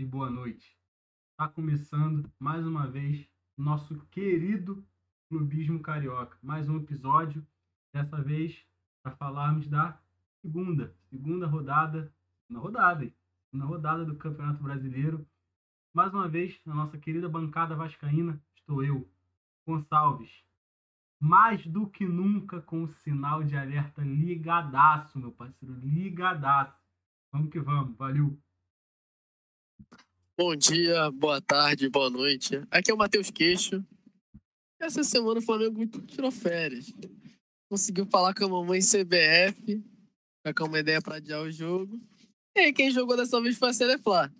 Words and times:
e 0.00 0.04
boa 0.06 0.30
noite. 0.30 0.78
Está 1.32 1.46
começando 1.46 2.32
mais 2.38 2.66
uma 2.66 2.86
vez 2.86 3.28
nosso 3.54 4.00
querido 4.06 4.82
Clubismo 5.28 5.80
Carioca. 5.80 6.38
Mais 6.42 6.70
um 6.70 6.78
episódio, 6.78 7.46
dessa 7.92 8.22
vez 8.22 8.64
para 9.02 9.14
falarmos 9.16 9.68
da 9.68 10.00
segunda, 10.40 10.96
segunda 11.10 11.46
rodada, 11.46 12.10
na 12.48 12.58
rodada, 12.58 13.12
na 13.52 13.66
rodada 13.66 14.02
do 14.06 14.16
Campeonato 14.16 14.62
Brasileiro. 14.62 15.28
Mais 15.92 16.14
uma 16.14 16.26
vez, 16.26 16.58
na 16.64 16.74
nossa 16.74 16.96
querida 16.96 17.28
bancada 17.28 17.76
vascaína, 17.76 18.42
estou 18.56 18.82
eu, 18.82 19.06
Gonçalves. 19.66 20.32
Mais 21.20 21.66
do 21.66 21.86
que 21.86 22.06
nunca 22.06 22.62
com 22.62 22.84
o 22.84 22.88
sinal 22.88 23.44
de 23.44 23.54
alerta 23.54 24.00
ligadaço, 24.00 25.18
meu 25.18 25.30
parceiro, 25.30 25.74
ligadaço. 25.74 26.80
Vamos 27.30 27.50
que 27.50 27.60
vamos, 27.60 27.94
valeu. 27.98 28.40
Bom 30.42 30.56
dia, 30.56 31.10
boa 31.10 31.38
tarde, 31.38 31.86
boa 31.90 32.08
noite. 32.08 32.62
Aqui 32.70 32.90
é 32.90 32.94
o 32.94 32.96
Matheus 32.96 33.30
Queixo. 33.30 33.84
Essa 34.80 35.04
semana 35.04 35.38
o 35.38 35.42
Flamengo 35.42 35.86
tirou 36.06 36.30
férias. 36.30 36.90
Conseguiu 37.70 38.06
falar 38.06 38.32
com 38.32 38.46
a 38.46 38.48
mamãe 38.48 38.80
CBF, 38.80 39.84
com 40.56 40.64
uma 40.64 40.78
ideia 40.78 41.02
para 41.02 41.16
adiar 41.16 41.42
o 41.42 41.52
jogo. 41.52 42.00
E 42.56 42.60
aí, 42.60 42.72
quem 42.72 42.90
jogou 42.90 43.18
dessa 43.18 43.38
vez 43.38 43.58
foi 43.58 43.68
a 43.68 43.74
Celeflá. 43.74 44.32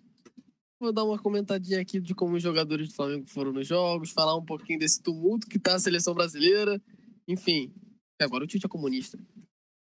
Vou 0.79 0.91
dar 0.91 1.03
uma 1.03 1.19
comentadinha 1.19 1.79
aqui 1.79 1.99
de 1.99 2.15
como 2.15 2.35
os 2.35 2.41
jogadores 2.41 2.87
do 2.87 2.95
Flamengo 2.95 3.27
foram 3.27 3.53
nos 3.53 3.67
jogos, 3.67 4.09
falar 4.09 4.35
um 4.35 4.43
pouquinho 4.43 4.79
desse 4.79 5.03
tumulto 5.03 5.45
que 5.45 5.59
tá 5.59 5.75
a 5.75 5.79
seleção 5.79 6.15
brasileira. 6.15 6.81
Enfim, 7.27 7.71
agora 8.19 8.43
o 8.43 8.47
Tite 8.47 8.65
é 8.65 8.69
comunista. 8.69 9.19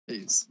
É 0.08 0.14
isso. 0.14 0.48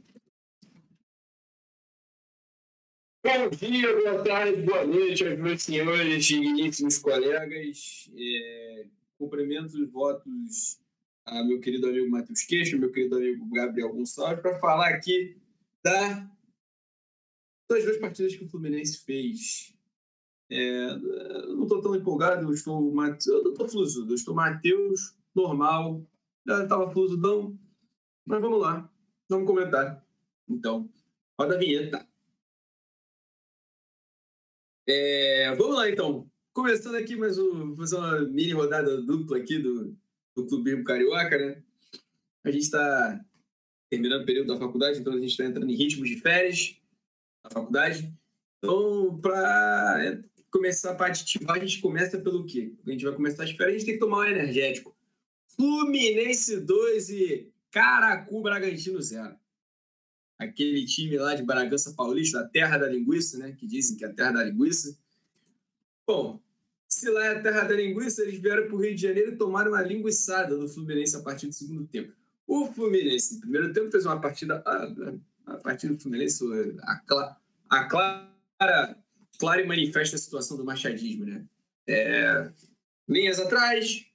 Bom 3.24 3.48
dia, 3.48 3.90
boa 4.02 4.22
tarde, 4.22 4.60
boa 4.60 4.84
noite 4.84 5.26
aos 5.26 5.38
meus 5.38 5.62
senhores, 5.62 6.26
digníssimos 6.26 6.98
colegas. 6.98 8.10
É, 8.14 8.86
cumprimento 9.16 9.72
os 9.82 9.90
votos 9.90 10.78
a 11.24 11.42
meu 11.42 11.58
querido 11.58 11.86
amigo 11.86 12.10
Matheus 12.10 12.42
Queixo, 12.42 12.78
meu 12.78 12.92
querido 12.92 13.16
amigo 13.16 13.48
Gabriel 13.48 13.94
Gonçalves, 13.94 14.42
para 14.42 14.60
falar 14.60 14.90
aqui 14.90 15.38
da, 15.82 16.30
das 17.66 17.84
duas 17.84 17.96
partidas 17.96 18.36
que 18.36 18.44
o 18.44 18.48
Fluminense 18.50 19.02
fez. 19.06 19.74
É, 20.50 20.90
eu 20.90 21.56
não 21.56 21.62
estou 21.62 21.80
tão 21.80 21.96
empolgado, 21.96 22.46
eu 22.46 22.52
estou, 22.52 22.78
eu 22.78 23.42
não 23.42 23.52
estou 23.52 23.66
flusudo, 23.66 24.12
eu 24.12 24.16
estou 24.16 24.34
Matheus, 24.34 25.16
normal, 25.34 26.06
já 26.46 26.62
estava 26.62 26.92
flusudão, 26.92 27.58
mas 28.26 28.42
vamos 28.42 28.60
lá, 28.60 28.92
vamos 29.30 29.46
comentar. 29.46 30.06
Então, 30.46 30.90
roda 31.40 31.54
a 31.54 31.58
vinheta. 31.58 32.06
É, 34.86 35.54
vamos 35.56 35.76
lá, 35.76 35.88
então. 35.88 36.30
Começando 36.52 36.96
aqui 36.96 37.16
mais 37.16 37.38
um, 37.38 37.74
uma 37.74 38.20
mini 38.20 38.52
rodada 38.52 39.00
dupla 39.00 39.38
aqui 39.38 39.58
do, 39.58 39.96
do 40.36 40.46
Clube 40.46 40.84
Carioca, 40.84 41.38
né? 41.38 41.62
A 42.44 42.50
gente 42.50 42.64
está 42.64 43.24
terminando 43.88 44.22
o 44.22 44.26
período 44.26 44.48
da 44.48 44.58
faculdade, 44.58 45.00
então 45.00 45.14
a 45.14 45.18
gente 45.18 45.30
está 45.30 45.44
entrando 45.44 45.70
em 45.70 45.74
ritmos 45.74 46.08
de 46.08 46.20
férias 46.20 46.76
na 47.42 47.50
faculdade. 47.50 48.12
Então, 48.58 49.18
para 49.22 50.20
começar 50.50 50.92
a 50.92 50.94
parte 50.94 51.22
ativar, 51.22 51.56
a 51.56 51.60
gente 51.60 51.80
começa 51.80 52.18
pelo 52.18 52.44
quê? 52.44 52.74
A 52.86 52.90
gente 52.90 53.04
vai 53.04 53.14
começar 53.14 53.44
as 53.44 53.50
férias, 53.52 53.76
a 53.76 53.78
gente 53.78 53.86
tem 53.86 53.94
que 53.94 54.00
tomar 54.00 54.18
um 54.18 54.24
energético. 54.24 54.94
Fluminense 55.48 56.60
2 56.60 57.08
e 57.08 57.52
Caracu 57.70 58.42
Bragantino 58.42 59.00
0 59.00 59.34
aquele 60.38 60.84
time 60.84 61.16
lá 61.16 61.34
de 61.34 61.42
Bragança 61.42 61.92
Paulista, 61.92 62.40
a 62.40 62.44
terra 62.44 62.78
da 62.78 62.88
linguiça, 62.88 63.38
né? 63.38 63.52
Que 63.52 63.66
dizem 63.66 63.96
que 63.96 64.04
é 64.04 64.08
a 64.08 64.12
terra 64.12 64.32
da 64.32 64.44
linguiça. 64.44 64.96
Bom, 66.06 66.40
se 66.88 67.10
lá 67.10 67.24
é 67.24 67.36
a 67.36 67.42
terra 67.42 67.64
da 67.64 67.74
linguiça, 67.74 68.22
eles 68.22 68.40
vieram 68.40 68.66
para 68.66 68.74
o 68.74 68.80
Rio 68.80 68.94
de 68.94 69.02
Janeiro 69.02 69.32
e 69.32 69.36
tomaram 69.36 69.72
uma 69.72 69.82
linguiçada 69.82 70.56
do 70.56 70.68
Fluminense 70.68 71.16
a 71.16 71.20
partir 71.20 71.46
do 71.46 71.52
segundo 71.52 71.86
tempo. 71.86 72.12
O 72.46 72.66
Fluminense, 72.72 73.34
no 73.34 73.40
primeiro 73.40 73.72
tempo, 73.72 73.90
fez 73.90 74.04
uma 74.04 74.20
partida. 74.20 74.62
A, 74.64 74.92
a 75.46 75.56
partida 75.58 75.92
do 75.92 76.00
Fluminense, 76.00 76.44
a, 76.82 76.96
clara, 76.96 77.36
a 77.68 77.84
clara, 77.84 78.96
clara 79.38 79.60
e 79.60 79.66
manifesta 79.66 80.16
situação 80.18 80.56
do 80.56 80.64
machadismo, 80.64 81.24
né? 81.24 81.44
É, 81.86 82.50
linhas 83.08 83.38
atrás, 83.38 84.06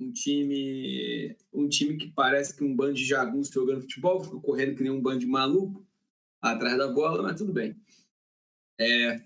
um 0.00 0.12
time 0.12 1.36
um 1.52 1.68
time 1.68 1.96
que 1.96 2.10
parece 2.10 2.56
que 2.56 2.64
um 2.64 2.74
bando 2.74 2.94
de 2.94 3.04
jagunços 3.04 3.52
jogando 3.52 3.82
futebol, 3.82 4.22
fica 4.22 4.38
correndo 4.40 4.76
que 4.76 4.82
nem 4.82 4.92
um 4.92 5.00
bando 5.00 5.20
de 5.20 5.26
maluco 5.26 5.86
atrás 6.40 6.78
da 6.78 6.88
bola, 6.88 7.22
mas 7.22 7.38
tudo 7.38 7.52
bem. 7.52 7.76
É, 8.78 9.22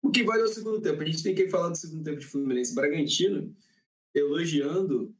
o 0.00 0.10
que 0.10 0.22
vale 0.22 0.42
é 0.42 0.44
o 0.44 0.48
segundo 0.48 0.80
tempo. 0.80 1.02
A 1.02 1.04
gente 1.06 1.22
tem 1.22 1.34
que 1.34 1.48
falar 1.48 1.70
do 1.70 1.76
segundo 1.76 2.04
tempo 2.04 2.20
de 2.20 2.26
Fluminense 2.26 2.74
Bragantino, 2.74 3.54
elogiando 4.14 5.14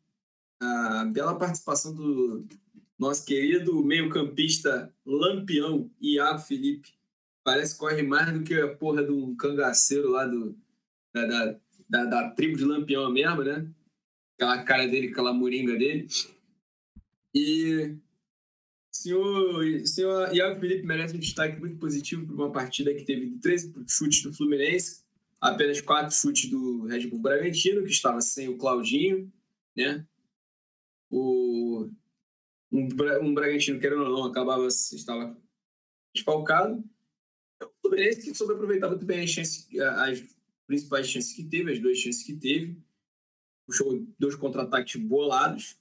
a 0.60 1.04
bela 1.06 1.36
participação 1.36 1.94
do 1.94 2.46
nosso 2.98 3.24
querido 3.24 3.82
meio-campista 3.82 4.94
lampião, 5.04 5.90
Iago 6.00 6.38
Felipe. 6.38 6.94
Parece 7.42 7.74
que 7.74 7.80
corre 7.80 8.02
mais 8.02 8.32
do 8.32 8.44
que 8.44 8.54
a 8.54 8.74
porra 8.76 9.02
de 9.02 9.10
um 9.10 9.34
cangaceiro 9.34 10.10
lá 10.10 10.26
do, 10.26 10.56
da, 11.12 11.26
da, 11.26 11.60
da, 11.88 12.04
da 12.04 12.30
tribo 12.30 12.56
de 12.56 12.64
lampião 12.64 13.10
mesmo, 13.10 13.42
né? 13.42 13.66
Aquela 14.34 14.62
cara 14.64 14.86
dele, 14.86 15.08
aquela 15.08 15.32
moringa 15.32 15.76
dele. 15.76 16.06
E 17.34 17.96
senhor, 18.92 19.86
senhor 19.86 20.34
Iago 20.34 20.60
Felipe 20.60 20.86
merece 20.86 21.16
um 21.16 21.20
destaque 21.20 21.58
muito 21.58 21.78
positivo 21.78 22.26
para 22.26 22.34
uma 22.34 22.52
partida 22.52 22.94
que 22.94 23.04
teve 23.04 23.38
13 23.38 23.74
chutes 23.88 24.22
do 24.22 24.32
Fluminense, 24.32 25.02
apenas 25.40 25.80
quatro 25.80 26.14
chutes 26.14 26.48
do 26.48 26.86
Red 26.86 27.08
Bull 27.08 27.20
Bragantino, 27.20 27.84
que 27.84 27.90
estava 27.90 28.20
sem 28.20 28.48
o 28.48 28.56
Claudinho, 28.56 29.32
né? 29.76 30.06
O, 31.10 31.88
um, 32.72 32.88
um 33.22 33.34
Bragantino, 33.34 33.80
querendo 33.80 34.04
ou 34.04 34.10
não, 34.10 34.24
acabava, 34.24 34.66
estava 34.66 35.36
desfalcado. 36.14 36.82
O 37.62 37.68
Fluminense 37.82 38.22
que 38.22 38.34
soube 38.34 38.54
aproveitar 38.54 38.88
muito 38.88 39.04
bem 39.04 39.22
as, 39.22 39.30
chances, 39.30 39.68
as 39.80 40.24
principais 40.66 41.08
chances 41.08 41.32
que 41.32 41.44
teve, 41.44 41.72
as 41.72 41.78
duas 41.78 41.98
chances 41.98 42.22
que 42.22 42.34
teve 42.34 42.76
puxou 43.66 44.06
dois 44.18 44.34
contra-ataques 44.34 44.96
bolados. 44.96 45.76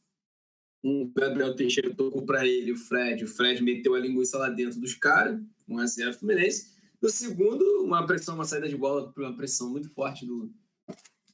Um 0.83 1.09
Gabriel 1.13 1.55
Teixeira 1.55 1.93
tocou 1.93 2.25
para 2.25 2.45
ele, 2.45 2.71
o 2.71 2.77
Fred. 2.77 3.23
O 3.23 3.27
Fred 3.27 3.63
meteu 3.63 3.95
a 3.95 3.99
linguiça 3.99 4.37
lá 4.37 4.49
dentro 4.49 4.79
dos 4.79 4.93
caras, 4.95 5.39
1 5.67 5.77
a 5.77 5.85
0 5.85 6.13
Fluminense. 6.13 6.73
No 7.01 7.09
segundo, 7.09 7.63
uma 7.83 8.05
pressão, 8.05 8.35
uma 8.35 8.45
saída 8.45 8.67
de 8.67 8.77
bola, 8.77 9.13
uma 9.17 9.35
pressão 9.35 9.69
muito 9.69 9.89
forte 9.89 10.25
do, 10.25 10.53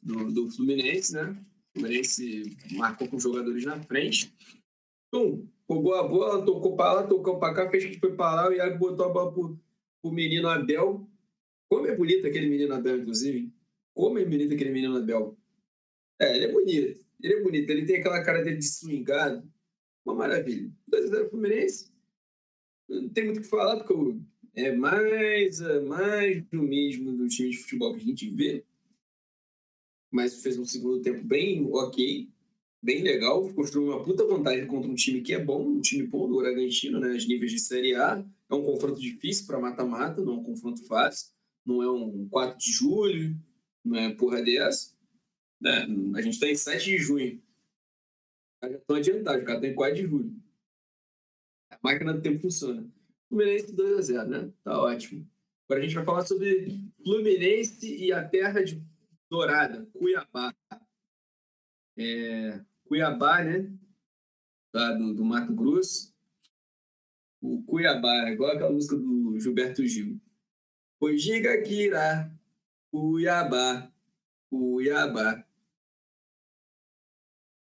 do, 0.02 0.32
do 0.32 0.52
Fluminense, 0.52 1.14
né? 1.14 1.36
O 1.76 1.80
Fluminense 1.80 2.58
marcou 2.72 3.08
com 3.08 3.18
os 3.18 3.24
jogadores 3.24 3.66
na 3.66 3.80
frente. 3.84 4.34
Pum, 5.12 5.48
roubou 5.68 5.96
a 5.96 6.08
bola, 6.08 6.46
tocou 6.46 6.76
para 6.76 6.94
lá, 6.94 7.08
tocou 7.08 7.40
para 7.40 7.54
cá, 7.54 7.70
fez 7.70 7.86
que 7.86 8.00
foi 8.00 8.16
para 8.16 8.36
lá, 8.36 8.56
e 8.56 8.62
aí 8.62 8.78
botou 8.78 9.06
a 9.06 9.09
bola 9.09 9.32
pro, 9.32 9.59
pro 10.02 10.12
menino 10.12 10.48
Abel. 10.48 11.08
Como 11.70 11.88
é 11.88 11.96
bonito 11.96 12.28
aquele 12.28 12.48
menino 12.48 12.74
Abel, 12.74 13.00
inclusive. 13.00 13.52
Como 13.96 14.18
é 14.20 14.26
bonito 14.26 14.54
aquele 14.54 14.72
menino 14.72 14.98
Abel. 14.98 15.39
É, 16.19 16.35
ele 16.35 16.46
é 16.46 16.52
bonito. 16.52 17.06
Ele 17.22 17.34
é 17.34 17.41
bonito. 17.41 17.69
Ele 17.69 17.85
tem 17.85 17.97
aquela 17.97 18.24
cara 18.24 18.44
dele 18.44 18.57
de 18.57 18.68
swingado. 18.68 19.50
Uma 20.06 20.16
maravilha. 20.16 20.72
2x0 20.91 21.30
Fluminense. 21.30 21.91
Não 22.88 23.09
tem 23.09 23.25
muito 23.25 23.38
o 23.38 23.41
que 23.41 23.47
falar, 23.47 23.78
porque 23.78 24.19
é 24.56 24.75
mais, 24.75 25.59
mais 25.88 26.44
do 26.47 26.64
mesmo 26.64 27.16
do 27.16 27.28
time 27.28 27.49
de 27.49 27.58
futebol 27.58 27.94
que 27.94 28.02
a 28.02 28.05
gente 28.05 28.29
vê. 28.29 28.66
Mas 30.11 30.41
fez 30.41 30.58
um 30.58 30.66
segundo 30.66 31.02
tempo 31.02 31.23
bem 31.23 31.64
ok, 31.72 32.28
bem 32.82 33.03
legal. 33.03 33.47
Construiu 33.53 33.90
uma 33.90 34.03
puta 34.03 34.26
vantagem 34.26 34.66
contra 34.66 34.90
um 34.90 34.96
time 34.96 35.22
que 35.22 35.34
é 35.34 35.44
bom, 35.44 35.64
um 35.64 35.82
time 35.82 36.08
bom 36.08 36.28
do 36.28 36.38
Bragantino, 36.38 36.99
né? 36.99 37.14
Níveis 37.14 37.52
de 37.52 37.59
Série 37.59 37.96
A. 37.96 38.26
É 38.49 38.55
um 38.55 38.64
confronto 38.64 38.99
difícil 38.99 39.46
para 39.46 39.59
mata-mata, 39.59 40.22
não 40.22 40.34
é 40.34 40.38
um 40.38 40.44
confronto 40.44 40.84
fácil. 40.85 41.32
Não 41.64 41.84
é 41.84 41.91
um 41.91 42.28
4 42.29 42.58
de 42.58 42.72
julho, 42.72 43.38
não 43.85 43.99
é 43.99 44.11
porra 44.16 44.41
dessa. 44.41 44.97
Né? 45.61 45.88
A 46.16 46.22
gente 46.22 46.34
está 46.34 46.47
em 46.47 46.56
7 46.56 46.85
de 46.85 46.97
junho. 46.97 47.41
Já 48.61 48.70
estão 48.72 48.96
adiantados, 48.96 49.44
cara 49.44 49.58
está 49.58 49.67
em 49.67 49.76
4 49.76 49.96
de 49.96 50.08
julho. 50.08 50.35
A 51.72 51.78
máquina 51.82 52.14
do 52.14 52.22
tempo 52.22 52.40
funciona. 52.40 52.90
Fluminense 53.28 53.76
2x0, 53.76 54.26
né? 54.26 54.52
Tá 54.64 54.82
ótimo. 54.82 55.29
Agora 55.66 55.82
a 55.82 55.84
gente 55.84 55.96
vai 55.96 56.03
falar 56.03 56.26
sobre 56.26 56.84
Fluminense 57.03 57.96
e 57.96 58.11
a 58.11 58.28
terra 58.28 58.64
de 58.64 58.82
Dourada, 59.29 59.85
Cuiabá. 59.94 60.53
É, 61.96 62.59
Cuiabá, 62.85 63.44
né? 63.44 63.72
Lá 64.73 64.94
do, 64.94 65.14
do 65.14 65.23
Mato 65.23 65.53
Grosso. 65.53 66.11
O 67.40 67.61
Cuiabá, 67.64 68.28
é 68.28 68.34
igual 68.34 68.52
aquela 68.52 68.72
música 68.72 68.96
do 68.96 69.40
Gilberto 69.40 69.85
Gil. 69.85 70.20
O 71.00 71.16
Giga 71.16 71.61
Kira, 71.61 72.34
Cuiabá, 72.91 73.91
Cuiabá. 74.50 75.46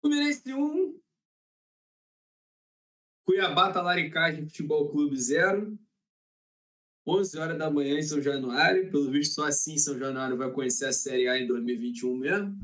Fluminense 0.01 0.53
1, 0.53 1.01
Cuiabá 3.29 3.71
Talaricagem 3.71 4.47
Futebol 4.47 4.89
Clube 4.91 5.15
0. 5.15 5.79
11 7.07 7.39
horas 7.39 7.59
da 7.59 7.71
manhã 7.71 7.99
em 7.99 8.03
São 8.03 8.23
Januário. 8.23 8.91
Pelo 8.91 9.11
visto, 9.11 9.35
só 9.35 9.47
assim 9.47 9.77
São 9.77 9.99
Januário 9.99 10.37
vai 10.37 10.51
conhecer 10.51 10.87
a 10.87 10.93
Série 10.93 11.29
A 11.29 11.39
em 11.39 11.47
2021 11.47 12.17
mesmo. 12.17 12.59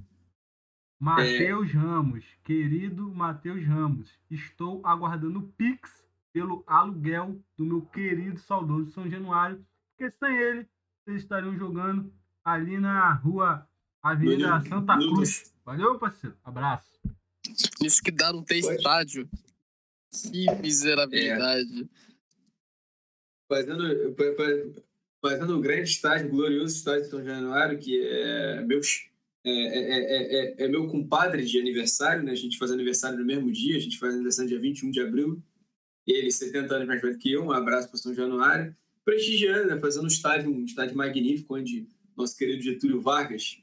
Matheus 0.99 1.69
é... 1.69 1.73
Ramos, 1.73 2.25
querido 2.43 3.13
Matheus 3.15 3.63
Ramos, 3.67 4.09
estou 4.31 4.81
aguardando 4.87 5.41
o 5.41 5.49
Pix 5.49 6.03
pelo 6.33 6.65
aluguel 6.67 7.39
do 7.59 7.65
meu 7.67 7.83
querido 7.83 8.41
saudoso 8.41 8.91
São 8.91 9.09
Januário, 9.11 9.63
porque 9.91 10.11
sem 10.11 10.35
ele 10.35 10.67
vocês 11.05 11.21
estariam 11.21 11.55
jogando 11.59 12.11
ali 12.43 12.81
na 12.81 13.13
rua 13.13 13.69
Avenida 14.03 14.59
no, 14.59 14.67
Santa 14.67 14.97
no, 14.97 15.15
Cruz. 15.15 15.45
No... 15.45 15.61
Valeu, 15.65 15.99
parceiro. 15.99 16.37
Abraço. 16.43 16.99
Isso 17.83 18.03
que 18.03 18.11
dá 18.11 18.33
não 18.33 18.43
ter 18.43 18.61
Pode. 18.61 18.77
estádio. 18.77 19.29
Que 20.31 20.47
miserabilidade. 20.63 21.83
É. 21.83 22.05
Fazendo, 23.49 24.15
fazendo 25.21 25.57
um 25.57 25.61
grande 25.61 25.91
estádio, 25.91 26.31
glorioso 26.31 26.77
estádio 26.77 27.05
de 27.05 27.11
São 27.11 27.25
Januário, 27.25 27.79
que 27.79 28.01
é 28.01 28.63
meu, 28.63 28.81
é, 29.45 29.51
é, 29.51 30.55
é, 30.63 30.65
é, 30.65 30.69
meu 30.69 30.87
compadre 30.87 31.45
de 31.45 31.59
aniversário, 31.59 32.23
né? 32.23 32.33
A 32.33 32.37
gente 32.37 32.57
faz 32.57 32.71
aniversário 32.71 33.19
no 33.19 33.25
mesmo 33.25 33.51
dia, 33.53 33.77
a 33.77 33.81
gente 33.81 33.99
faz 33.99 34.15
aniversário 34.15 34.49
dia 34.49 34.61
21 34.61 34.91
de 34.91 35.01
abril. 35.01 35.43
Ele, 36.07 36.31
70 36.31 36.75
anos 36.75 36.87
mais 36.87 37.01
velho 37.01 37.19
que 37.19 37.33
eu, 37.33 37.45
um 37.45 37.53
abraço 37.53 37.89
para 37.89 37.99
São 37.99 38.15
Januário. 38.15 38.75
Prestigiando, 39.05 39.69
né? 39.69 39.81
Fazendo 39.81 40.05
um 40.05 40.09
estádio, 40.09 40.51
um 40.51 40.65
estádio 40.65 40.97
magnífico, 40.97 41.57
onde 41.57 41.87
nosso 42.17 42.37
querido 42.37 42.63
Getúlio 42.63 43.01
Vargas 43.01 43.59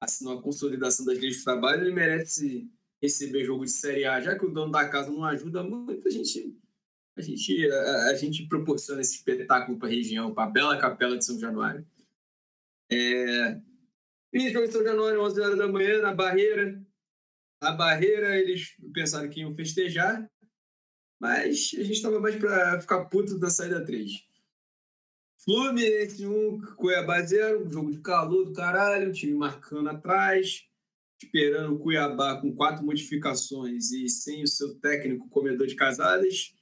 assinou 0.00 0.38
a 0.38 0.42
consolidação 0.42 1.04
das 1.04 1.18
leis 1.18 1.38
do 1.38 1.44
trabalho, 1.44 1.82
ele 1.82 1.94
merece 1.94 2.68
receber 3.02 3.44
jogo 3.44 3.64
de 3.64 3.70
Série 3.70 4.04
A, 4.04 4.20
já 4.20 4.38
que 4.38 4.44
o 4.44 4.50
dono 4.50 4.72
da 4.72 4.88
casa 4.88 5.10
não 5.10 5.24
ajuda 5.24 5.62
muito, 5.62 6.06
a 6.06 6.10
gente, 6.10 6.56
a 7.16 7.22
gente, 7.22 7.70
a, 7.70 8.04
a 8.06 8.14
gente 8.14 8.46
proporciona 8.46 9.00
esse 9.00 9.16
espetáculo 9.16 9.78
para 9.78 9.88
a 9.88 9.92
região, 9.92 10.34
para 10.34 10.44
a 10.44 10.50
bela 10.50 10.78
capela 10.78 11.16
de 11.16 11.24
São 11.24 11.38
Januário. 11.38 11.86
É... 12.90 13.60
E 14.32 14.50
jogo 14.50 14.66
de 14.66 14.72
São 14.72 14.84
Januário, 14.84 15.22
11 15.22 15.40
horas 15.40 15.58
da 15.58 15.68
manhã, 15.68 16.02
na 16.02 16.14
Barreira. 16.14 16.80
A 17.60 17.72
Barreira, 17.72 18.38
eles 18.38 18.76
pensaram 18.92 19.28
que 19.28 19.40
iam 19.40 19.54
festejar, 19.54 20.30
mas 21.20 21.72
a 21.74 21.82
gente 21.82 21.92
estava 21.92 22.20
mais 22.20 22.36
para 22.36 22.80
ficar 22.80 23.04
puto 23.06 23.38
da 23.38 23.50
saída 23.50 23.84
3. 23.84 24.28
Fluminense 25.44 26.26
1, 26.26 26.60
Cuiabá 26.76 27.20
0, 27.22 27.66
um 27.66 27.70
jogo 27.70 27.90
de 27.90 28.00
calor 28.00 28.44
do 28.44 28.52
caralho, 28.52 29.08
o 29.08 29.12
time 29.12 29.34
marcando 29.34 29.88
atrás, 29.88 30.68
esperando 31.22 31.74
o 31.74 31.78
Cuiabá 31.78 32.40
com 32.40 32.54
quatro 32.54 32.84
modificações 32.84 33.90
e 33.90 34.08
sem 34.08 34.42
o 34.42 34.48
seu 34.48 34.74
técnico 34.76 35.28
comedor 35.28 35.66
de 35.66 35.74
casadas. 35.74 36.54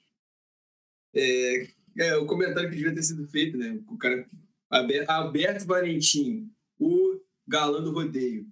É, 1.14 1.68
é 1.98 2.16
o 2.16 2.26
comentário 2.26 2.68
que 2.68 2.76
devia 2.76 2.94
ter 2.94 3.02
sido 3.02 3.26
feito, 3.28 3.56
né? 3.56 3.78
O 3.88 3.96
cara 3.96 4.26
Alberto 4.70 5.66
Valentim, 5.66 6.50
o 6.78 7.20
galã 7.46 7.82
do 7.82 7.92
rodeio. 7.92 8.42
O 8.44 8.46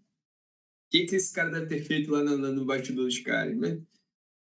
que, 0.90 1.06
que 1.06 1.16
esse 1.16 1.32
cara 1.32 1.50
deve 1.50 1.66
ter 1.66 1.84
feito 1.84 2.10
lá 2.10 2.22
no, 2.22 2.36
no 2.36 2.64
bastidor 2.64 3.06
dos 3.06 3.18
caras? 3.18 3.56
Mas, 3.56 3.80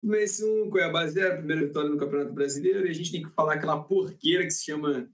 Fluminense 0.01 0.45
1, 0.45 0.71
Cuiabá 0.71 1.07
0, 1.07 1.39
primeira 1.39 1.67
vitória 1.67 1.91
no 1.91 1.97
Campeonato 1.97 2.33
Brasileiro, 2.33 2.87
e 2.87 2.91
a 2.91 2.93
gente 2.93 3.11
tem 3.11 3.23
que 3.23 3.31
falar 3.31 3.55
aquela 3.55 3.83
porqueira 3.83 4.45
que 4.45 4.53
se 4.53 4.65
chama 4.65 5.11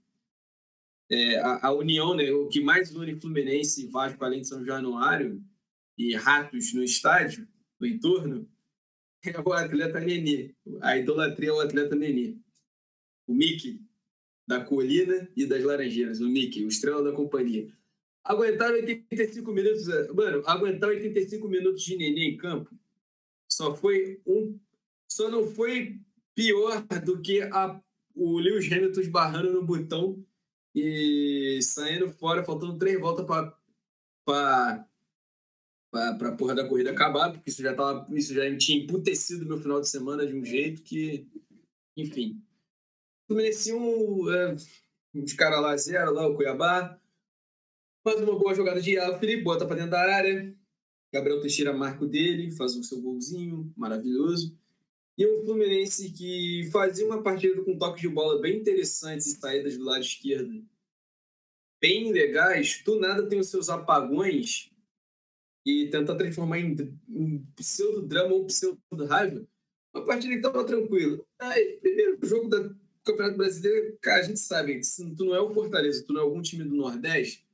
é, 1.09 1.39
a, 1.39 1.67
a, 1.67 1.71
união, 1.71 2.15
né? 2.15 2.31
O 2.31 2.47
que 2.47 2.61
mais 2.61 2.93
une 2.95 3.19
Fluminense 3.19 3.83
e 3.83 3.87
Vasco, 3.87 4.23
além 4.23 4.41
de 4.41 4.47
São 4.47 4.63
Januário, 4.63 5.43
e 5.97 6.15
ratos 6.15 6.73
no 6.73 6.83
estádio, 6.83 7.47
no 7.79 7.87
entorno, 7.87 8.49
é 9.25 9.39
o 9.39 9.53
atleta 9.53 9.99
Nenê. 9.99 10.53
A 10.81 10.97
idolatria 10.97 11.49
é 11.49 11.53
o 11.53 11.59
atleta 11.59 11.95
Nenê. 11.95 12.35
O 13.27 13.33
Mickey, 13.33 13.79
da 14.47 14.63
colina 14.63 15.29
e 15.35 15.45
das 15.45 15.63
laranjeiras. 15.63 16.19
O 16.19 16.29
Mickey, 16.29 16.65
o 16.65 16.67
estrela 16.67 17.03
da 17.03 17.11
companhia. 17.11 17.71
Aguentaram 18.23 18.75
85 18.75 19.51
minutos. 19.51 19.87
É, 19.87 20.11
mano, 20.13 20.43
aguentar 20.45 20.89
85 20.89 21.47
minutos 21.47 21.83
de 21.83 21.97
Nenê 21.97 22.29
em 22.29 22.37
campo 22.37 22.73
só 23.53 23.75
foi 23.75 24.21
um. 24.25 24.59
Só 25.09 25.29
não 25.29 25.45
foi 25.47 25.99
pior 26.33 26.83
do 27.05 27.21
que 27.21 27.41
a, 27.41 27.79
o 28.15 28.39
Lewis 28.39 28.71
Hamilton 28.71 29.01
esbarrando 29.01 29.53
no 29.53 29.63
botão 29.63 30.25
e 30.73 31.59
saindo 31.61 32.09
fora, 32.09 32.43
faltando 32.43 32.77
três 32.77 32.99
voltas 32.99 33.25
para 34.25 34.89
para 35.93 36.29
a 36.29 36.35
porra 36.35 36.55
da 36.55 36.67
corrida 36.67 36.89
acabar, 36.89 37.31
porque 37.31 37.51
isso 37.51 37.61
já 37.61 37.75
tava, 37.75 38.07
isso 38.17 38.33
já 38.33 38.57
tinha 38.57 38.83
emputecido 38.83 39.45
meu 39.45 39.59
final 39.59 39.79
de 39.79 39.87
semana 39.87 40.25
de 40.25 40.35
um 40.35 40.43
jeito 40.43 40.81
que, 40.81 41.27
enfim. 41.95 42.41
Fluminense 43.27 43.71
um, 43.71 44.33
é, 44.33 44.57
uns 45.13 45.33
caras 45.33 45.61
lá 45.61 45.77
zero, 45.77 46.11
lá 46.11 46.27
o 46.27 46.35
Cuiabá. 46.35 46.99
Faz 48.03 48.19
uma 48.19 48.37
boa 48.37 48.55
jogada 48.55 48.81
de 48.81 48.93
Iago, 48.93 49.19
Felipe 49.19 49.43
bota 49.43 49.67
para 49.67 49.75
dentro 49.75 49.91
da 49.91 50.01
área. 50.01 50.53
Gabriel 51.13 51.39
Teixeira 51.39 51.71
marca 51.71 52.03
o 52.03 52.07
dele, 52.07 52.49
faz 52.49 52.75
o 52.75 52.83
seu 52.83 52.99
golzinho, 52.99 53.71
maravilhoso. 53.77 54.57
E 55.15 55.27
um 55.27 55.45
Fluminense 55.45 56.11
que 56.11 56.67
fazia 56.71 57.05
uma 57.05 57.21
partida 57.21 57.61
com 57.61 57.77
toques 57.77 58.01
de 58.01 58.09
bola 58.09 58.41
bem 58.41 58.57
interessantes 58.57 59.27
e 59.27 59.39
saídas 59.39 59.77
do 59.77 59.85
lado 59.85 60.01
esquerdo 60.01 60.65
bem 61.79 62.11
legais. 62.11 62.81
Do 62.83 62.99
nada 62.99 63.27
tem 63.27 63.39
os 63.39 63.49
seus 63.49 63.69
apagões 63.69 64.72
e 65.65 65.87
tentar 65.89 66.15
transformar 66.15 66.59
em, 66.59 66.75
em 67.09 67.39
pseudo-drama 67.55 68.33
ou 68.33 68.45
pseudo-raiva, 68.45 69.47
uma 69.93 70.05
partida 70.05 70.33
que 70.33 70.39
estava 70.39 70.65
tranquila. 70.65 71.23
Aí, 71.39 71.77
primeiro 71.81 72.17
jogo 72.23 72.49
do 72.49 72.75
Campeonato 73.03 73.37
Brasileiro, 73.37 73.97
cara, 74.01 74.21
a 74.21 74.23
gente 74.23 74.39
sabe, 74.39 74.83
se 74.83 75.15
tu 75.15 75.25
não 75.25 75.35
é 75.35 75.41
o 75.41 75.53
Fortaleza, 75.53 76.03
tu 76.05 76.13
não 76.13 76.21
é 76.21 76.23
algum 76.23 76.41
time 76.41 76.63
do 76.63 76.75
Nordeste, 76.75 77.45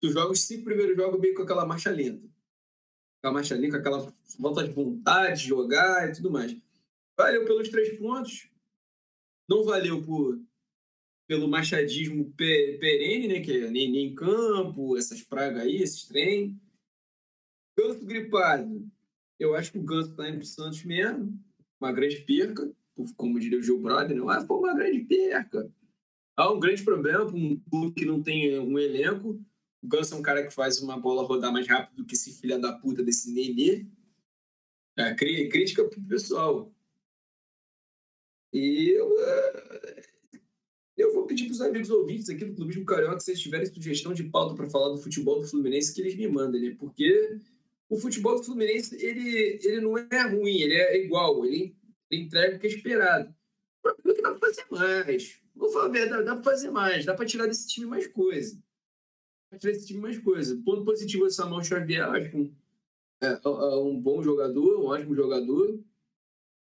tu 0.00 0.10
joga 0.10 0.32
os 0.32 0.40
cinco 0.40 0.64
primeiros 0.64 0.96
jogos 0.96 1.20
bem 1.20 1.34
com 1.34 1.42
aquela 1.42 1.66
marcha 1.66 1.90
lenta. 1.90 2.26
Com 3.22 3.28
a 3.28 3.32
marcha 3.32 3.56
lenta, 3.56 3.72
com 3.72 3.88
aquela 3.88 4.14
volta 4.38 4.64
de 4.64 4.72
vontade 4.72 5.42
de 5.42 5.48
jogar 5.48 6.08
e 6.08 6.12
tudo 6.12 6.30
mais. 6.30 6.56
Valeu 7.18 7.44
pelos 7.44 7.68
três 7.68 7.96
pontos, 7.98 8.48
não 9.48 9.64
valeu 9.64 10.02
por, 10.02 10.38
pelo 11.26 11.48
machadismo 11.48 12.32
perene, 12.36 13.28
né, 13.28 13.40
que 13.40 13.52
é 13.52 13.70
nem, 13.70 13.90
nem 13.90 14.14
campo, 14.14 14.96
essas 14.98 15.22
pragas 15.22 15.62
aí, 15.62 15.76
esses 15.76 16.04
trem. 16.04 16.60
Ganso 17.76 18.04
gripado. 18.04 18.88
Eu 19.38 19.54
acho 19.54 19.72
que 19.72 19.78
o 19.78 19.82
Ganso 19.82 20.10
está 20.10 20.28
indo 20.28 20.38
para 20.38 20.44
o 20.44 20.46
Santos 20.46 20.82
mesmo. 20.84 21.38
Uma 21.78 21.92
grande 21.92 22.16
perca, 22.22 22.72
como 23.16 23.38
diria 23.38 23.58
o 23.58 23.62
Gil 23.62 23.80
Brother, 23.80 24.16
não 24.16 24.32
é 24.32 24.44
foi 24.44 24.56
uma 24.56 24.74
grande 24.74 25.00
perca. 25.00 25.70
Há 26.36 26.50
um 26.52 26.58
grande 26.58 26.82
problema 26.82 27.26
para 27.26 27.36
um 27.36 27.60
clube 27.70 27.94
que 27.94 28.04
não 28.04 28.22
tem 28.22 28.58
um 28.58 28.78
elenco. 28.78 29.40
O 29.82 29.88
Ganso 29.88 30.14
é 30.14 30.18
um 30.18 30.22
cara 30.22 30.46
que 30.46 30.52
faz 30.52 30.80
uma 30.80 30.98
bola 30.98 31.22
rodar 31.22 31.52
mais 31.52 31.66
rápido 31.66 31.96
do 31.96 32.06
que 32.06 32.14
esse 32.14 32.32
filho 32.32 32.60
da 32.60 32.72
puta 32.72 33.02
desse 33.02 33.30
Nenê. 33.32 33.86
É, 34.98 35.14
crítica 35.14 35.84
pro 35.84 36.00
pessoal. 36.02 36.72
E 38.52 38.94
eu, 38.96 39.14
é, 39.20 40.02
eu 40.96 41.12
vou 41.12 41.26
pedir 41.26 41.44
para 41.44 41.52
os 41.52 41.60
amigos 41.60 41.90
ouvintes 41.90 42.30
aqui 42.30 42.44
do 42.44 42.54
Clubismo 42.54 42.86
Carioca, 42.86 43.20
se 43.20 43.32
eles 43.32 43.42
tiverem 43.42 43.66
sugestão 43.66 44.14
de 44.14 44.24
pauta 44.24 44.54
para 44.54 44.70
falar 44.70 44.88
do 44.88 45.02
futebol 45.02 45.40
do 45.40 45.46
Fluminense, 45.46 45.94
que 45.94 46.00
eles 46.00 46.16
me 46.16 46.26
mandem, 46.26 46.62
né? 46.62 46.76
Porque 46.78 47.38
o 47.88 47.96
futebol 47.96 48.36
do 48.36 48.44
Fluminense 48.44 48.94
ele, 49.04 49.60
ele 49.62 49.80
não 49.80 49.96
é 49.96 50.22
ruim, 50.28 50.60
ele 50.60 50.74
é 50.74 51.04
igual, 51.04 51.44
ele, 51.44 51.76
ele 52.10 52.22
entrega 52.22 52.56
o 52.56 52.58
que 52.58 52.66
é 52.66 52.70
esperado. 52.70 53.34
O 53.78 53.82
problema 53.82 54.12
é 54.12 54.14
que 54.14 54.22
dá 54.22 54.30
para 54.34 54.48
fazer 54.48 54.66
mais. 54.70 55.40
Vou 55.54 55.70
falar 55.70 55.86
a 55.86 55.88
verdade, 55.88 56.24
dá 56.24 56.34
para 56.34 56.44
fazer 56.44 56.70
mais, 56.70 57.04
dá 57.04 57.14
para 57.14 57.26
tirar 57.26 57.46
desse 57.46 57.68
time 57.68 57.86
mais 57.86 58.06
coisa. 58.08 58.60
Dá 59.50 59.58
tirar 59.58 59.72
desse 59.72 59.86
time 59.86 60.00
mais 60.00 60.18
coisa. 60.18 60.60
Ponto 60.64 60.84
positivo 60.84 61.26
é 61.26 61.30
Samuel 61.30 61.64
Xavier, 61.64 62.04
acho 62.10 62.30
que 62.30 62.36
um, 62.36 62.54
é, 63.22 63.26
é, 63.28 63.40
é 63.44 63.76
um 63.76 63.98
bom 64.00 64.22
jogador, 64.22 64.80
um 64.80 64.86
ótimo 64.86 65.14
jogador. 65.14 65.78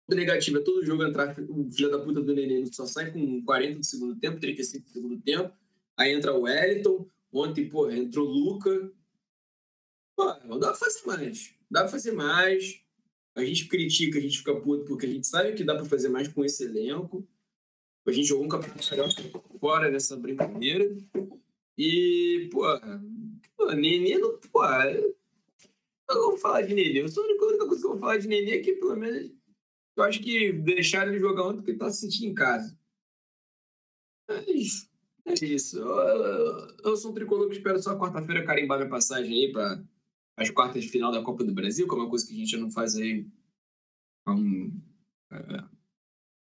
O 0.06 0.14
negativo 0.14 0.58
é 0.58 0.62
todo 0.62 0.84
jogo 0.84 1.04
entrar, 1.04 1.38
o 1.38 1.70
filho 1.70 1.90
da 1.90 1.98
puta 1.98 2.22
do 2.22 2.34
Nenê 2.34 2.64
só 2.66 2.86
sai 2.86 3.10
com 3.10 3.42
40 3.44 3.78
do 3.78 3.84
segundo 3.84 4.16
tempo, 4.16 4.40
35 4.40 4.84
do 4.84 4.90
segundo 4.90 5.20
tempo. 5.20 5.52
Aí 5.96 6.12
entra 6.12 6.34
o 6.34 6.42
Wellington, 6.42 7.06
ontem, 7.32 7.68
pô, 7.68 7.90
entrou 7.90 8.26
o 8.26 8.30
Luca, 8.30 8.90
Pô, 10.18 10.58
dá 10.58 10.70
pra 10.70 10.74
fazer 10.74 11.06
mais. 11.06 11.54
Dá 11.70 11.80
pra 11.82 11.88
fazer 11.88 12.10
mais. 12.10 12.82
A 13.36 13.44
gente 13.44 13.68
critica, 13.68 14.18
a 14.18 14.20
gente 14.20 14.38
fica 14.38 14.60
puto, 14.60 14.84
porque 14.84 15.06
a 15.06 15.08
gente 15.08 15.28
sabe 15.28 15.52
que 15.52 15.62
dá 15.62 15.76
pra 15.76 15.84
fazer 15.84 16.08
mais 16.08 16.26
com 16.26 16.44
esse 16.44 16.64
elenco. 16.64 17.24
A 18.04 18.10
gente 18.10 18.26
jogou 18.26 18.44
um 18.44 18.48
campeonato 18.48 18.82
fora 19.60 19.92
dessa 19.92 20.16
brincadeira. 20.16 20.84
E, 21.76 22.48
pô, 22.50 22.64
pô 23.56 23.72
Nenê 23.74 24.18
não. 24.18 24.36
Pô, 24.50 24.64
eu 24.64 25.14
não 26.08 26.30
vou 26.30 26.38
falar 26.38 26.62
de 26.62 26.74
Nenê. 26.74 27.02
Eu 27.02 27.08
sou 27.08 27.22
a 27.22 27.26
única 27.28 27.68
coisa 27.68 27.80
que 27.80 27.86
eu 27.86 27.90
vou 27.90 28.00
falar 28.00 28.16
de 28.16 28.26
Nenê 28.26 28.56
é 28.56 28.60
que, 28.60 28.72
pelo 28.72 28.96
menos, 28.96 29.30
eu 29.96 30.02
acho 30.02 30.20
que 30.20 30.52
deixaram 30.52 31.12
ele 31.12 31.20
jogar 31.20 31.44
ontem 31.44 31.58
porque 31.58 31.70
ele 31.70 31.78
tá 31.78 31.90
se 31.92 32.00
sentindo 32.00 32.32
em 32.32 32.34
casa. 32.34 32.76
Mas 34.28 34.90
é 35.26 35.44
isso. 35.46 35.78
Eu, 35.78 35.86
eu, 35.86 36.76
eu 36.86 36.96
sou 36.96 37.12
um 37.12 37.14
tricolor 37.14 37.46
que 37.48 37.54
espero 37.54 37.80
só 37.80 37.96
quarta-feira 37.96 38.44
carimbar 38.44 38.78
minha 38.78 38.90
passagem 38.90 39.32
aí 39.32 39.52
pra 39.52 39.80
as 40.38 40.50
quartas 40.50 40.84
de 40.84 40.88
final 40.88 41.10
da 41.10 41.22
Copa 41.22 41.42
do 41.42 41.52
Brasil, 41.52 41.86
que 41.86 41.94
é 41.94 41.98
uma 41.98 42.08
coisa 42.08 42.26
que 42.26 42.32
a 42.32 42.36
gente 42.36 42.56
não 42.56 42.70
faz 42.70 42.94
aí 42.94 43.26
há, 44.24 44.32
um, 44.32 44.80
é, 45.32 45.64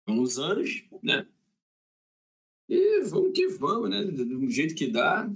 há 0.05 0.11
uns 0.11 0.37
anos, 0.37 0.83
né? 1.01 1.25
E 2.67 3.01
vamos 3.03 3.31
que 3.33 3.47
vamos, 3.47 3.89
né? 3.89 4.03
Do 4.03 4.49
jeito 4.49 4.75
que 4.75 4.87
dá, 4.87 5.31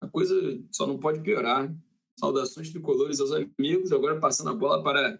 a 0.00 0.08
coisa 0.08 0.34
só 0.70 0.86
não 0.86 0.98
pode 0.98 1.20
piorar. 1.20 1.74
Saudações 2.18 2.70
tricolores 2.70 3.18
aos 3.18 3.32
amigos. 3.32 3.92
Agora 3.92 4.20
passando 4.20 4.50
a 4.50 4.54
bola 4.54 4.82
para 4.82 5.18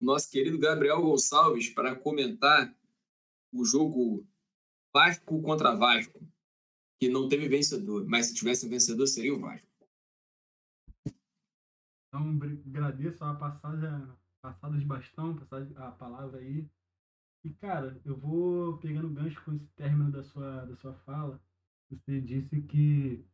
o 0.00 0.04
nosso 0.04 0.30
querido 0.30 0.58
Gabriel 0.58 1.02
Gonçalves 1.02 1.68
para 1.70 1.96
comentar 1.96 2.72
o 3.52 3.64
jogo 3.64 4.24
Vasco 4.94 5.42
contra 5.42 5.74
Vasco, 5.74 6.20
que 7.00 7.08
não 7.08 7.28
teve 7.28 7.48
vencedor, 7.48 8.06
mas 8.06 8.26
se 8.26 8.34
tivesse 8.34 8.66
um 8.66 8.70
vencedor 8.70 9.06
seria 9.06 9.34
o 9.34 9.40
Vasco. 9.40 9.69
Então, 12.10 12.38
agradeço 12.66 13.24
a 13.24 13.34
passagem, 13.34 13.88
passada 14.42 14.76
de 14.76 14.84
bastão, 14.84 15.36
passagem, 15.36 15.72
a 15.76 15.92
palavra 15.92 16.40
aí. 16.40 16.68
E, 17.44 17.50
cara, 17.50 18.00
eu 18.04 18.16
vou 18.16 18.78
pegando 18.78 19.08
gancho 19.08 19.40
com 19.44 19.54
esse 19.54 19.68
término 19.76 20.10
da 20.10 20.22
sua, 20.24 20.66
da 20.66 20.74
sua 20.76 20.92
fala. 21.06 21.40
Você 21.88 22.20
disse 22.20 22.60
que 22.62 23.24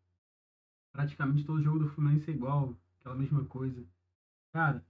praticamente 0.92 1.44
todo 1.44 1.62
jogo 1.62 1.78
do 1.78 1.88
Fluminense 1.88 2.30
é 2.30 2.34
igual, 2.34 2.76
aquela 3.00 3.14
mesma 3.14 3.44
coisa. 3.46 3.82
Cara, 4.52 4.84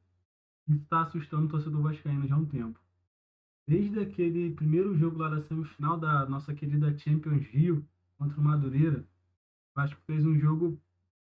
isso 0.69 0.83
está 0.83 1.02
assustando 1.02 1.47
o 1.47 1.49
torcedor 1.49 1.83
vascaíno 1.83 2.26
já 2.26 2.35
há 2.35 2.38
um 2.38 2.45
tempo. 2.45 2.81
Desde 3.69 4.00
aquele 4.00 4.55
primeiro 4.55 4.97
jogo 4.97 5.19
lá 5.19 5.28
da 5.28 5.43
semifinal 5.43 5.99
da 5.99 6.26
nossa 6.26 6.52
querida 6.55 6.97
Champions 6.99 7.47
Rio 7.47 7.87
contra 8.19 8.40
o 8.40 8.45
Madureira, 8.45 9.00
o 9.00 9.75
Vasco 9.75 10.00
fez 10.07 10.25
um 10.25 10.38
jogo 10.38 10.81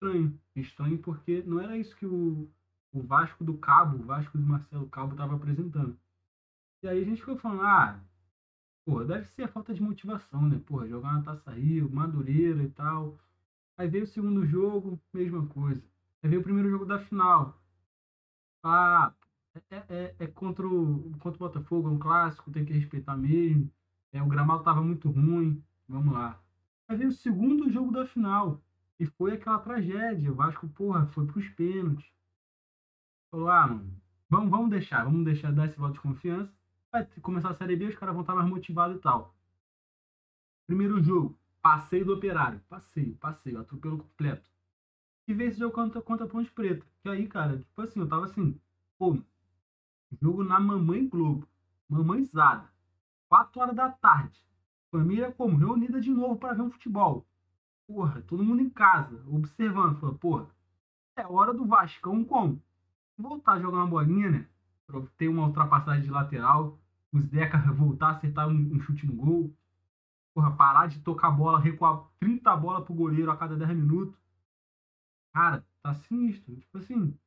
estranho. 0.01 0.41
Estranho 0.57 0.99
porque 0.99 1.43
não 1.43 1.61
era 1.61 1.77
isso 1.77 1.95
que 1.97 2.07
o, 2.07 2.49
o 2.93 3.03
Vasco 3.03 3.45
do 3.45 3.59
Cabo, 3.59 3.99
o 3.99 4.07
Vasco 4.07 4.39
do 4.39 4.47
Marcelo 4.47 4.89
Cabo 4.89 5.13
estava 5.13 5.37
apresentando. 5.37 5.97
E 6.83 6.89
aí 6.89 7.03
a 7.03 7.05
gente 7.05 7.21
ficou 7.21 7.37
falando, 7.37 7.63
ah, 7.63 8.01
porra, 8.85 9.05
deve 9.05 9.27
ser 9.27 9.45
a 9.45 9.49
falta 9.49 9.75
de 9.75 9.83
motivação, 9.83 10.49
né? 10.49 10.59
Porra, 10.67 10.89
jogar 10.89 11.13
na 11.13 11.23
Taça 11.23 11.51
Rio, 11.53 11.91
Madureira 11.91 12.63
e 12.63 12.71
tal. 12.71 13.19
Aí 13.77 13.89
veio 13.89 14.05
o 14.05 14.07
segundo 14.07 14.47
jogo, 14.47 14.99
mesma 15.13 15.47
coisa. 15.47 15.83
Aí 16.23 16.31
veio 16.31 16.41
o 16.41 16.45
primeiro 16.45 16.71
jogo 16.71 16.87
da 16.87 16.99
final. 16.99 17.59
Ah, 18.63 19.15
é, 19.71 19.77
é, 19.89 20.15
é 20.19 20.27
contra, 20.27 20.67
o, 20.67 21.11
contra 21.19 21.37
o 21.37 21.49
Botafogo, 21.49 21.89
é 21.89 21.93
um 21.93 21.99
clássico, 21.99 22.51
tem 22.51 22.65
que 22.65 22.73
respeitar 22.73 23.17
mesmo. 23.17 23.71
É, 24.13 24.23
o 24.23 24.27
gramado 24.27 24.61
estava 24.61 24.83
muito 24.83 25.11
ruim, 25.11 25.63
vamos 25.89 26.13
lá. 26.13 26.41
Aí 26.89 26.97
veio 26.97 27.11
o 27.11 27.13
segundo 27.13 27.71
jogo 27.71 27.93
da 27.93 28.07
final. 28.07 28.61
E 29.01 29.07
foi 29.07 29.33
aquela 29.33 29.59
tragédia. 29.59 30.31
O 30.31 30.35
Vasco, 30.37 30.69
porra, 30.69 31.07
foi 31.09 31.27
para 31.27 31.39
os 31.39 31.49
pênaltis. 31.49 32.09
Falou, 33.33 33.49
ah, 33.49 33.67
mano, 33.67 34.01
vamos, 34.29 34.51
vamos 34.51 34.71
deixar, 34.71 35.05
vamos 35.05 35.25
deixar 35.25 35.53
dar 35.53 35.67
esse 35.67 35.79
voto 35.79 35.95
de 35.95 36.01
confiança 36.01 36.61
vai 36.91 37.07
começar 37.23 37.51
a 37.51 37.55
Série 37.55 37.77
B, 37.77 37.87
os 37.87 37.97
caras 37.97 38.15
vão 38.15 38.23
estar 38.23 38.35
mais 38.35 38.49
motivados 38.49 38.97
e 38.97 39.01
tal. 39.01 39.35
Primeiro 40.67 41.03
jogo, 41.03 41.39
passeio 41.63 42.05
do 42.05 42.15
Operário. 42.15 42.61
Passeio, 42.69 43.17
passeio, 43.17 43.61
atropelo 43.61 43.99
completo. 43.99 44.49
E 45.27 45.35
veio 45.35 45.51
esse 45.51 45.59
jogo 45.59 45.75
contra, 45.75 46.03
contra 46.03 46.27
a 46.27 46.29
Ponte 46.29 46.51
Preta. 46.51 46.85
Que 47.03 47.09
aí, 47.09 47.29
cara, 47.29 47.59
tipo 47.59 47.81
assim, 47.81 48.01
eu 48.01 48.09
tava 48.09 48.25
assim, 48.25 48.61
pô, 48.99 49.17
jogo 50.21 50.43
na 50.43 50.59
Mamãe 50.59 51.09
Globo. 51.09 51.49
Mamãezada. 51.89 52.69
4 53.29 53.61
horas 53.61 53.77
da 53.77 53.91
tarde. 53.91 54.45
Família 54.91 55.31
como? 55.33 55.57
Reunida 55.57 56.01
de 56.01 56.11
novo 56.11 56.37
para 56.37 56.55
ver 56.55 56.63
um 56.63 56.71
futebol. 56.71 57.27
Porra, 57.93 58.23
todo 58.23 58.45
mundo 58.45 58.63
em 58.63 58.71
casa, 58.71 59.21
observando. 59.27 59.99
Falou, 59.99 60.15
porra, 60.15 60.47
é 61.17 61.27
hora 61.27 61.53
do 61.53 61.67
Vascão 61.67 62.25
como? 62.25 62.63
Voltar 63.19 63.55
a 63.55 63.61
jogar 63.61 63.79
uma 63.79 63.87
bolinha, 63.89 64.31
né? 64.31 64.49
Pra 64.87 65.03
ter 65.19 65.27
uma 65.27 65.49
ultrapassagem 65.49 66.05
de 66.05 66.11
lateral 66.11 66.79
o 67.13 67.21
Zeca 67.21 67.59
voltar 67.75 68.07
a 68.07 68.11
acertar 68.11 68.49
um, 68.49 68.53
um, 68.53 68.81
chute 68.81 69.05
no 69.05 69.15
gol. 69.15 69.53
Porra, 70.33 70.53
parar 70.53 70.87
de 70.87 71.01
tocar 71.01 71.33
bola, 71.33 71.59
recuar 71.59 72.09
30 72.21 72.57
bolas 72.57 72.85
pro 72.85 72.95
goleiro 72.95 73.29
a 73.29 73.37
cada 73.37 73.57
10 73.57 73.71
minutos. 73.77 74.17
Cara, 75.35 75.67
tá 75.83 75.93
sinistro. 75.93 76.55
Tipo 76.59 76.79
assim, 76.79 77.19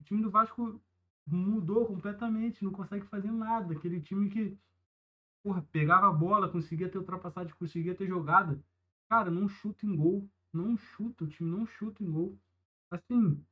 o 0.00 0.04
time 0.04 0.20
do 0.20 0.32
Vasco 0.32 0.80
mudou 1.24 1.86
completamente, 1.86 2.64
não 2.64 2.72
consegue 2.72 3.06
fazer 3.06 3.30
nada. 3.30 3.72
Aquele 3.72 4.00
time 4.00 4.28
que, 4.28 4.58
porra, 5.44 5.62
pegava 5.70 6.08
a 6.08 6.12
bola, 6.12 6.48
conseguia 6.48 6.88
ter 6.88 6.98
ultrapassagem, 6.98 7.54
conseguia 7.54 7.94
ter 7.94 8.08
jogada. 8.08 8.60
Cara, 9.08 9.30
não 9.30 9.48
chuta 9.48 9.86
em 9.86 9.96
gol. 9.96 10.28
Não 10.52 10.76
chuta, 10.76 11.24
o 11.24 11.28
time 11.28 11.50
não 11.50 11.66
chuta 11.66 12.02
em 12.02 12.10
gol. 12.10 12.38
Assim, 12.90 13.42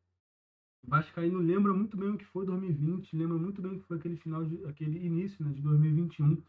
Vascaíno 0.86 1.38
lembra 1.38 1.74
muito 1.74 1.96
bem 1.96 2.10
o 2.10 2.16
que 2.16 2.24
foi 2.24 2.46
2020, 2.46 3.16
lembra 3.16 3.36
muito 3.36 3.60
bem 3.60 3.72
o 3.72 3.80
que 3.80 3.86
foi 3.86 3.98
aquele 3.98 4.16
final, 4.16 4.44
de, 4.44 4.64
aquele 4.66 5.04
início 5.04 5.44
né, 5.44 5.52
de 5.52 5.60
2021. 5.60 6.42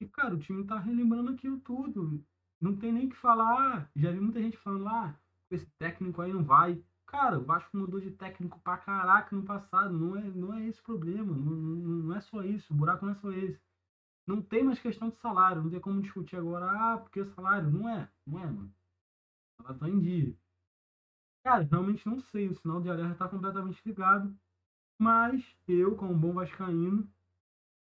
E, 0.00 0.06
cara, 0.06 0.34
o 0.34 0.38
time 0.38 0.64
tá 0.64 0.78
relembrando 0.78 1.30
aquilo 1.30 1.58
tudo. 1.60 2.22
Não 2.60 2.76
tem 2.76 2.92
nem 2.92 3.08
que 3.08 3.16
falar. 3.16 3.90
Já 3.96 4.10
vi 4.10 4.20
muita 4.20 4.40
gente 4.40 4.58
falando 4.58 4.84
lá, 4.84 5.08
ah, 5.08 5.14
esse 5.50 5.66
técnico 5.78 6.20
aí 6.20 6.32
não 6.32 6.44
vai. 6.44 6.82
Cara, 7.06 7.38
o 7.38 7.44
Vasco 7.44 7.76
mudou 7.76 8.00
de 8.00 8.10
técnico 8.10 8.60
pra 8.60 8.76
caraca 8.76 9.34
no 9.34 9.42
passado. 9.42 9.96
Não 9.96 10.16
é, 10.16 10.22
não 10.22 10.54
é 10.54 10.66
esse 10.66 10.80
o 10.80 10.84
problema. 10.84 11.34
Não, 11.34 11.56
não, 11.56 11.76
não 12.04 12.16
é 12.16 12.20
só 12.20 12.42
isso. 12.42 12.72
O 12.72 12.76
buraco 12.76 13.06
não 13.06 13.12
é 13.12 13.16
só 13.16 13.32
esse. 13.32 13.60
Não 14.26 14.40
tem 14.40 14.64
mais 14.64 14.78
questão 14.78 15.10
de 15.10 15.16
salário. 15.16 15.62
Não 15.62 15.70
tem 15.70 15.80
como 15.80 16.00
discutir 16.00 16.36
agora, 16.36 16.66
ah, 16.66 16.98
porque 16.98 17.24
salário. 17.26 17.70
Não 17.70 17.88
é. 17.88 18.08
Não 18.26 18.38
é, 18.38 18.46
mano. 18.46 18.74
Ela 19.60 19.74
tá 19.74 19.88
em 19.88 20.00
dia. 20.00 20.34
Cara, 21.44 21.62
realmente 21.70 22.06
não 22.06 22.20
sei. 22.20 22.48
O 22.48 22.54
sinal 22.54 22.80
de 22.80 22.88
alerta 22.88 23.12
está 23.12 23.28
completamente 23.28 23.80
ligado. 23.84 24.34
Mas 24.98 25.44
eu, 25.68 25.96
como 25.96 26.14
bom 26.14 26.32
vascaíno, 26.32 27.08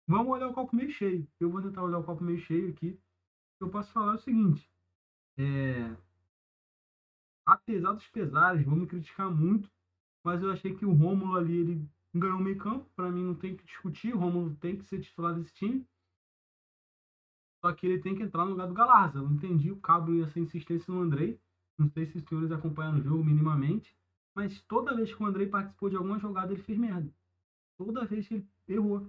vamos 0.08 0.28
olhar 0.28 0.48
o 0.48 0.54
copo 0.54 0.76
meio 0.76 0.90
cheio. 0.92 1.28
Eu 1.40 1.50
vou 1.50 1.62
tentar 1.62 1.84
olhar 1.84 2.00
o 2.00 2.04
copo 2.04 2.24
meio 2.24 2.40
cheio 2.40 2.70
aqui. 2.70 3.00
Eu 3.60 3.70
posso 3.70 3.92
falar 3.94 4.16
o 4.16 4.20
seguinte. 4.20 4.70
É... 5.38 5.96
Apesar 7.46 7.94
dos 7.94 8.08
pesares, 8.10 8.66
vão 8.66 8.76
me 8.76 8.88
criticar 8.88 9.32
muito. 9.32 9.70
Mas 10.24 10.42
eu 10.42 10.52
achei 10.52 10.76
que 10.76 10.86
o 10.86 10.92
Rômulo 10.92 11.38
ali, 11.38 11.58
ele 11.58 11.90
ganhou 12.14 12.40
meio 12.40 12.58
campo. 12.58 12.90
Para 12.96 13.10
mim 13.10 13.24
não 13.24 13.36
tem 13.36 13.56
que 13.56 13.64
discutir. 13.66 14.14
O 14.14 14.20
Rômulo 14.20 14.56
tem 14.58 14.78
que 14.78 14.84
ser 14.86 15.00
titular 15.00 15.34
desse 15.34 15.54
time. 15.54 15.88
Só 17.62 17.74
que 17.74 17.88
ele 17.88 18.00
tem 18.00 18.16
que 18.16 18.24
entrar 18.24 18.46
no 18.46 18.52
lugar 18.52 18.68
do 18.68 18.74
Galarza. 18.74 19.20
Eu 19.20 19.30
entendi 19.30 19.72
o 19.72 19.80
cabo 19.80 20.14
e 20.14 20.22
essa 20.22 20.40
insistência 20.40 20.94
no 20.94 21.02
Andrei. 21.02 21.40
Não 21.78 21.90
sei 21.90 22.06
se 22.06 22.18
os 22.18 22.24
senhores 22.24 22.52
acompanharam 22.52 23.00
o 23.00 23.04
jogo 23.04 23.24
minimamente, 23.24 23.96
mas 24.34 24.60
toda 24.62 24.96
vez 24.96 25.14
que 25.14 25.22
o 25.22 25.26
Andrei 25.26 25.48
participou 25.48 25.90
de 25.90 25.96
alguma 25.96 26.20
jogada, 26.20 26.54
ele 26.54 26.62
fez 26.64 26.78
merda. 26.78 27.12
Toda 27.78 28.06
vez 28.06 28.28
que 28.28 28.36
ele 28.36 28.48
errou. 28.68 29.08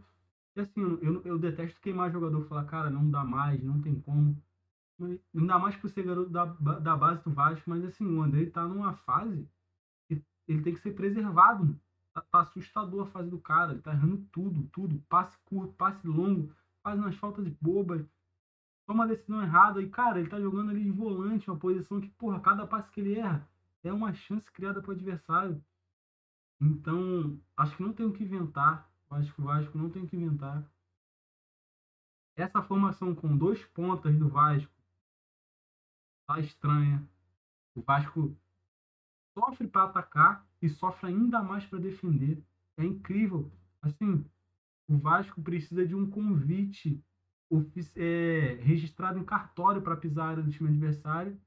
E 0.54 0.60
assim, 0.60 0.80
eu, 0.80 1.22
eu 1.24 1.38
detesto 1.38 1.80
queimar 1.80 2.10
jogador 2.10 2.44
falar, 2.46 2.64
cara, 2.64 2.90
não 2.90 3.10
dá 3.10 3.24
mais, 3.24 3.62
não 3.62 3.80
tem 3.80 3.98
como. 4.00 4.36
Mas, 4.98 5.18
ainda 5.34 5.58
mais 5.58 5.76
por 5.76 5.88
ser 5.88 6.02
garoto 6.02 6.30
da, 6.30 6.44
da 6.44 6.96
base 6.96 7.22
do 7.22 7.30
Vasco, 7.30 7.70
mas 7.70 7.84
assim, 7.84 8.04
o 8.04 8.20
Andrei 8.20 8.50
tá 8.50 8.66
numa 8.66 8.94
fase 8.94 9.48
que 10.08 10.22
ele 10.46 10.62
tem 10.62 10.74
que 10.74 10.80
ser 10.80 10.92
preservado. 10.92 11.78
Tá, 12.12 12.20
tá 12.22 12.40
assustador 12.40 13.06
a 13.06 13.10
fase 13.10 13.30
do 13.30 13.38
cara, 13.38 13.72
ele 13.72 13.82
tá 13.82 13.92
errando 13.92 14.26
tudo, 14.32 14.68
tudo. 14.72 14.98
Passe 15.08 15.38
curto, 15.44 15.72
passe 15.74 16.06
longo, 16.06 16.52
faz 16.82 16.98
umas 16.98 17.16
faltas 17.16 17.48
bobas 17.60 18.04
toma 18.88 19.04
a 19.04 19.06
decisão 19.06 19.42
errada 19.42 19.82
e, 19.82 19.90
cara, 19.90 20.18
ele 20.18 20.30
tá 20.30 20.40
jogando 20.40 20.70
ali 20.70 20.82
de 20.82 20.90
volante, 20.90 21.50
uma 21.50 21.58
posição 21.58 22.00
que, 22.00 22.08
porra, 22.08 22.40
cada 22.40 22.66
passe 22.66 22.90
que 22.90 23.00
ele 23.00 23.18
erra 23.18 23.46
é 23.84 23.92
uma 23.92 24.14
chance 24.14 24.50
criada 24.50 24.80
para 24.80 24.88
o 24.88 24.94
adversário. 24.94 25.62
Então, 26.58 27.38
acho 27.54 27.76
que 27.76 27.82
não 27.82 27.92
tem 27.92 28.06
o 28.06 28.12
que 28.14 28.24
inventar. 28.24 28.90
Acho 29.10 29.32
que 29.34 29.42
o 29.42 29.44
Vasco 29.44 29.76
não 29.76 29.90
tem 29.90 30.02
o 30.02 30.08
que 30.08 30.16
inventar. 30.16 30.66
Essa 32.34 32.62
formação 32.62 33.14
com 33.14 33.36
dois 33.36 33.62
pontas 33.66 34.18
do 34.18 34.30
Vasco 34.30 34.72
tá 36.26 36.40
estranha. 36.40 37.06
O 37.74 37.82
Vasco 37.82 38.34
sofre 39.34 39.68
para 39.68 39.84
atacar 39.84 40.46
e 40.62 40.68
sofre 40.70 41.08
ainda 41.08 41.42
mais 41.42 41.66
para 41.66 41.78
defender. 41.78 42.42
É 42.78 42.84
incrível. 42.84 43.52
Assim, 43.82 44.24
o 44.88 44.96
Vasco 44.96 45.42
precisa 45.42 45.86
de 45.86 45.94
um 45.94 46.08
convite 46.10 47.04
é, 47.96 48.58
registrado 48.60 49.18
em 49.18 49.24
cartório 49.24 49.82
para 49.82 49.96
pisar 49.96 50.26
a 50.26 50.30
área 50.30 50.42
do 50.42 50.50
time 50.50 50.68
adversário. 50.68 51.40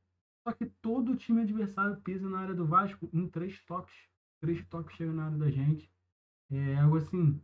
Só 0.44 0.54
que 0.54 0.66
todo 0.66 1.12
o 1.12 1.16
time 1.16 1.42
adversário 1.42 2.02
pisa 2.02 2.28
na 2.28 2.40
área 2.40 2.56
do 2.56 2.66
Vasco 2.66 3.10
em 3.14 3.28
três 3.28 3.64
toques. 3.66 3.96
Três 4.40 4.66
toques 4.68 4.96
chegam 4.96 5.14
na 5.14 5.26
área 5.26 5.38
da 5.38 5.52
gente. 5.52 5.90
É 6.50 6.78
algo 6.78 6.98
assim, 6.98 7.40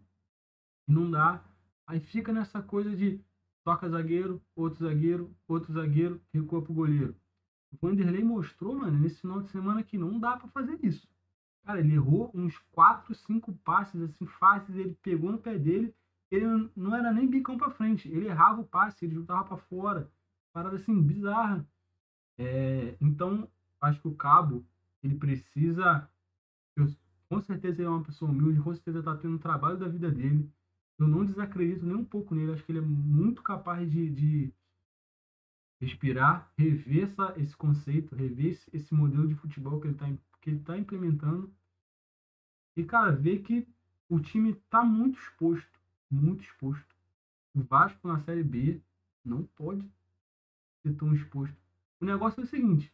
não 0.88 1.10
dá. 1.10 1.44
Aí 1.86 2.00
fica 2.00 2.34
nessa 2.34 2.62
coisa 2.62 2.96
de 2.96 3.24
toca 3.64 3.90
zagueiro, 3.90 4.42
outro 4.56 4.84
zagueiro, 4.84 5.36
outro 5.48 5.74
zagueiro, 5.74 6.22
recua 6.34 6.62
pro 6.62 6.74
goleiro. 6.74 7.16
O 7.72 7.78
Vanderlei 7.78 8.24
mostrou, 8.24 8.76
mano, 8.76 8.98
nesse 8.98 9.22
final 9.22 9.42
de 9.42 9.50
semana 9.50 9.84
que 9.84 9.98
não 9.98 10.20
dá 10.20 10.38
para 10.38 10.48
fazer 10.48 10.80
isso. 10.84 11.08
Cara, 11.64 11.80
ele 11.82 11.94
errou 11.94 12.32
uns 12.34 12.58
4, 12.72 13.14
5 13.14 13.54
passes 13.58 14.02
assim 14.02 14.26
fáceis, 14.26 14.78
ele 14.78 14.98
pegou 15.02 15.32
no 15.32 15.38
pé 15.38 15.58
dele 15.58 15.94
ele 16.32 16.70
não 16.76 16.96
era 16.96 17.12
nem 17.12 17.28
bicão 17.28 17.58
para 17.58 17.72
frente, 17.72 18.10
ele 18.10 18.28
errava 18.28 18.62
o 18.62 18.68
passe, 18.68 19.06
ele 19.06 19.16
jutava 19.16 19.44
para 19.44 19.58
fora, 19.58 20.12
parada 20.54 20.76
assim 20.76 21.02
bizarra. 21.02 21.66
É, 22.38 22.96
então, 23.02 23.50
acho 23.82 24.02
que 24.02 24.08
o 24.08 24.16
Cabo 24.16 24.66
ele 25.04 25.16
precisa, 25.16 26.10
eu, 26.76 26.88
com 27.30 27.42
certeza 27.42 27.82
ele 27.82 27.88
é 27.88 27.90
uma 27.90 28.04
pessoa 28.04 28.30
humilde, 28.32 28.62
com 28.62 28.74
certeza 28.74 29.00
está 29.00 29.16
tendo 29.16 29.36
o 29.36 29.40
trabalho 29.40 29.78
da 29.78 29.88
vida 29.88 30.12
dele. 30.12 30.50
Eu 31.00 31.08
não 31.08 31.26
desacredito 31.26 31.86
nem 31.86 31.96
um 31.96 32.06
pouco 32.06 32.34
nele, 32.34 32.54
acho 32.54 32.64
que 32.64 32.72
ele 32.72 32.80
é 32.80 32.82
muito 32.82 33.44
capaz 33.44 33.90
de, 33.90 34.10
de, 34.10 34.54
respirar, 35.80 36.52
rever 36.58 37.04
essa, 37.04 37.34
esse 37.38 37.56
conceito, 37.56 38.16
rever 38.16 38.54
esse, 38.54 38.70
esse 38.74 38.94
modelo 38.94 39.28
de 39.28 39.36
futebol 39.36 39.80
que 39.80 39.88
ele 39.88 39.94
está 39.94 40.08
que 40.42 40.52
ele 40.52 40.60
tá 40.60 40.78
implementando. 40.78 41.54
E, 42.76 42.84
cara, 42.84 43.12
ver 43.12 43.40
que 43.42 43.68
o 44.08 44.20
time 44.20 44.52
está 44.52 44.84
muito 44.84 45.20
exposto, 45.20 45.77
muito 46.10 46.44
exposto. 46.44 46.96
O 47.56 47.62
Vasco 47.62 48.08
na 48.08 48.20
Série 48.20 48.44
B 48.44 48.82
não 49.24 49.44
pode 49.44 49.86
ser 50.82 50.94
tão 50.94 51.14
exposto. 51.14 51.56
O 52.00 52.06
negócio 52.06 52.42
é 52.42 52.44
o 52.44 52.48
seguinte, 52.48 52.94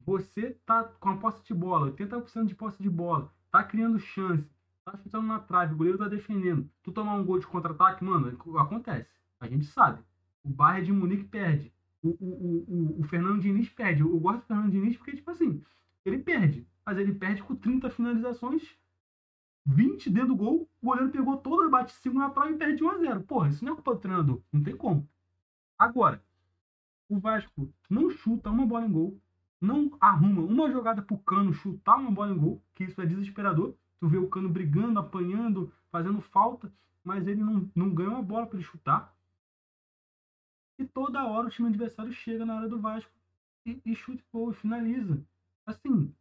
você 0.00 0.50
tá 0.64 0.84
com 0.84 1.08
a 1.08 1.16
posse 1.16 1.42
de 1.44 1.54
bola, 1.54 1.90
80% 1.92 2.46
de 2.46 2.54
posse 2.54 2.82
de 2.82 2.88
bola, 2.88 3.32
tá 3.50 3.64
criando 3.64 3.98
chance, 3.98 4.48
tá 4.84 4.96
chutando 4.96 5.26
na 5.26 5.40
trave, 5.40 5.74
o 5.74 5.76
goleiro 5.76 5.98
tá 5.98 6.08
defendendo. 6.08 6.70
Tu 6.82 6.92
tomar 6.92 7.14
um 7.14 7.24
gol 7.24 7.40
de 7.40 7.46
contra-ataque, 7.46 8.04
mano, 8.04 8.28
acontece. 8.58 9.10
A 9.40 9.48
gente 9.48 9.66
sabe. 9.66 10.02
O 10.44 10.48
Bayern 10.48 10.86
de 10.86 10.92
Munique 10.92 11.24
perde. 11.24 11.72
O, 12.02 12.10
o, 12.10 12.64
o, 12.68 13.00
o 13.00 13.04
Fernando 13.04 13.40
Diniz 13.40 13.68
perde. 13.68 14.02
Eu 14.02 14.20
gosto 14.20 14.40
do 14.40 14.46
Fernando 14.46 14.70
Diniz 14.70 14.96
porque, 14.96 15.16
tipo 15.16 15.30
assim, 15.30 15.60
ele 16.04 16.18
perde. 16.18 16.66
Mas 16.84 16.98
ele 16.98 17.12
perde 17.12 17.42
com 17.42 17.56
30 17.56 17.90
finalizações, 17.90 18.62
20 19.66 20.10
dentro 20.10 20.28
do 20.28 20.36
gol, 20.36 20.68
o 20.80 20.86
goleiro 20.86 21.10
pegou 21.10 21.36
toda, 21.36 21.68
bate 21.68 21.92
5 21.92 22.16
na 22.16 22.30
trave 22.30 22.54
e 22.54 22.56
perde 22.56 22.84
1 22.84 22.88
a 22.88 22.98
0 22.98 23.22
Porra, 23.24 23.48
isso 23.48 23.64
não 23.64 23.72
é 23.72 23.74
culpa 23.74 23.94
do 23.94 24.00
treinador. 24.00 24.40
Não 24.52 24.62
tem 24.62 24.76
como. 24.76 25.08
Agora, 25.76 26.22
o 27.08 27.18
Vasco 27.18 27.72
não 27.90 28.08
chuta 28.08 28.50
uma 28.50 28.64
bola 28.64 28.86
em 28.86 28.92
gol, 28.92 29.20
não 29.60 29.90
arruma 30.00 30.42
uma 30.42 30.70
jogada 30.70 31.02
pro 31.02 31.18
Cano 31.18 31.52
chutar 31.52 31.96
uma 31.96 32.10
bola 32.10 32.32
em 32.32 32.38
gol, 32.38 32.62
que 32.74 32.84
isso 32.84 33.00
é 33.00 33.06
desesperador. 33.06 33.74
Tu 33.98 34.08
vê 34.08 34.18
o 34.18 34.28
Cano 34.28 34.48
brigando, 34.48 35.00
apanhando, 35.00 35.72
fazendo 35.90 36.20
falta, 36.20 36.72
mas 37.02 37.26
ele 37.26 37.42
não, 37.42 37.68
não 37.74 37.90
ganha 37.90 38.10
uma 38.10 38.22
bola 38.22 38.46
para 38.46 38.58
ele 38.58 38.66
chutar. 38.66 39.14
E 40.78 40.84
toda 40.84 41.24
hora 41.24 41.48
o 41.48 41.50
time 41.50 41.68
adversário 41.68 42.12
chega 42.12 42.44
na 42.44 42.56
área 42.56 42.68
do 42.68 42.80
Vasco 42.80 43.10
e, 43.64 43.80
e 43.84 43.96
chuta 43.96 44.22
e 44.22 44.54
finaliza. 44.54 45.20
Assim, 45.64 46.14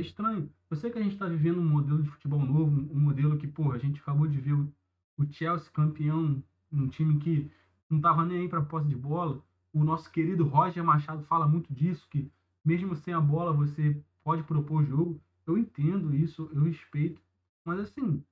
é 0.00 0.02
estranho. 0.02 0.50
Eu 0.70 0.76
sei 0.76 0.90
que 0.90 0.98
a 0.98 1.02
gente 1.02 1.12
está 1.12 1.26
vivendo 1.26 1.60
um 1.60 1.68
modelo 1.68 2.02
de 2.02 2.08
futebol 2.08 2.40
novo, 2.40 2.70
um 2.92 3.00
modelo 3.00 3.36
que, 3.36 3.46
porra, 3.46 3.76
a 3.76 3.78
gente 3.78 4.00
acabou 4.00 4.26
de 4.26 4.40
ver 4.40 4.52
o, 4.52 4.72
o 5.16 5.32
Chelsea 5.32 5.70
campeão, 5.72 6.42
um 6.70 6.88
time 6.88 7.18
que 7.18 7.50
não 7.90 8.00
tava 8.00 8.24
nem 8.24 8.40
aí 8.40 8.48
para 8.48 8.62
posse 8.62 8.88
de 8.88 8.96
bola. 8.96 9.42
O 9.72 9.84
nosso 9.84 10.10
querido 10.10 10.46
Roger 10.46 10.84
Machado 10.84 11.22
fala 11.24 11.46
muito 11.46 11.72
disso, 11.72 12.06
que 12.10 12.30
mesmo 12.64 12.94
sem 12.96 13.14
a 13.14 13.20
bola 13.20 13.52
você 13.52 14.00
pode 14.22 14.42
propor 14.42 14.84
jogo. 14.84 15.20
Eu 15.46 15.56
entendo 15.56 16.14
isso, 16.14 16.50
eu 16.52 16.62
respeito, 16.62 17.20
mas 17.64 17.80
assim, 17.80 18.22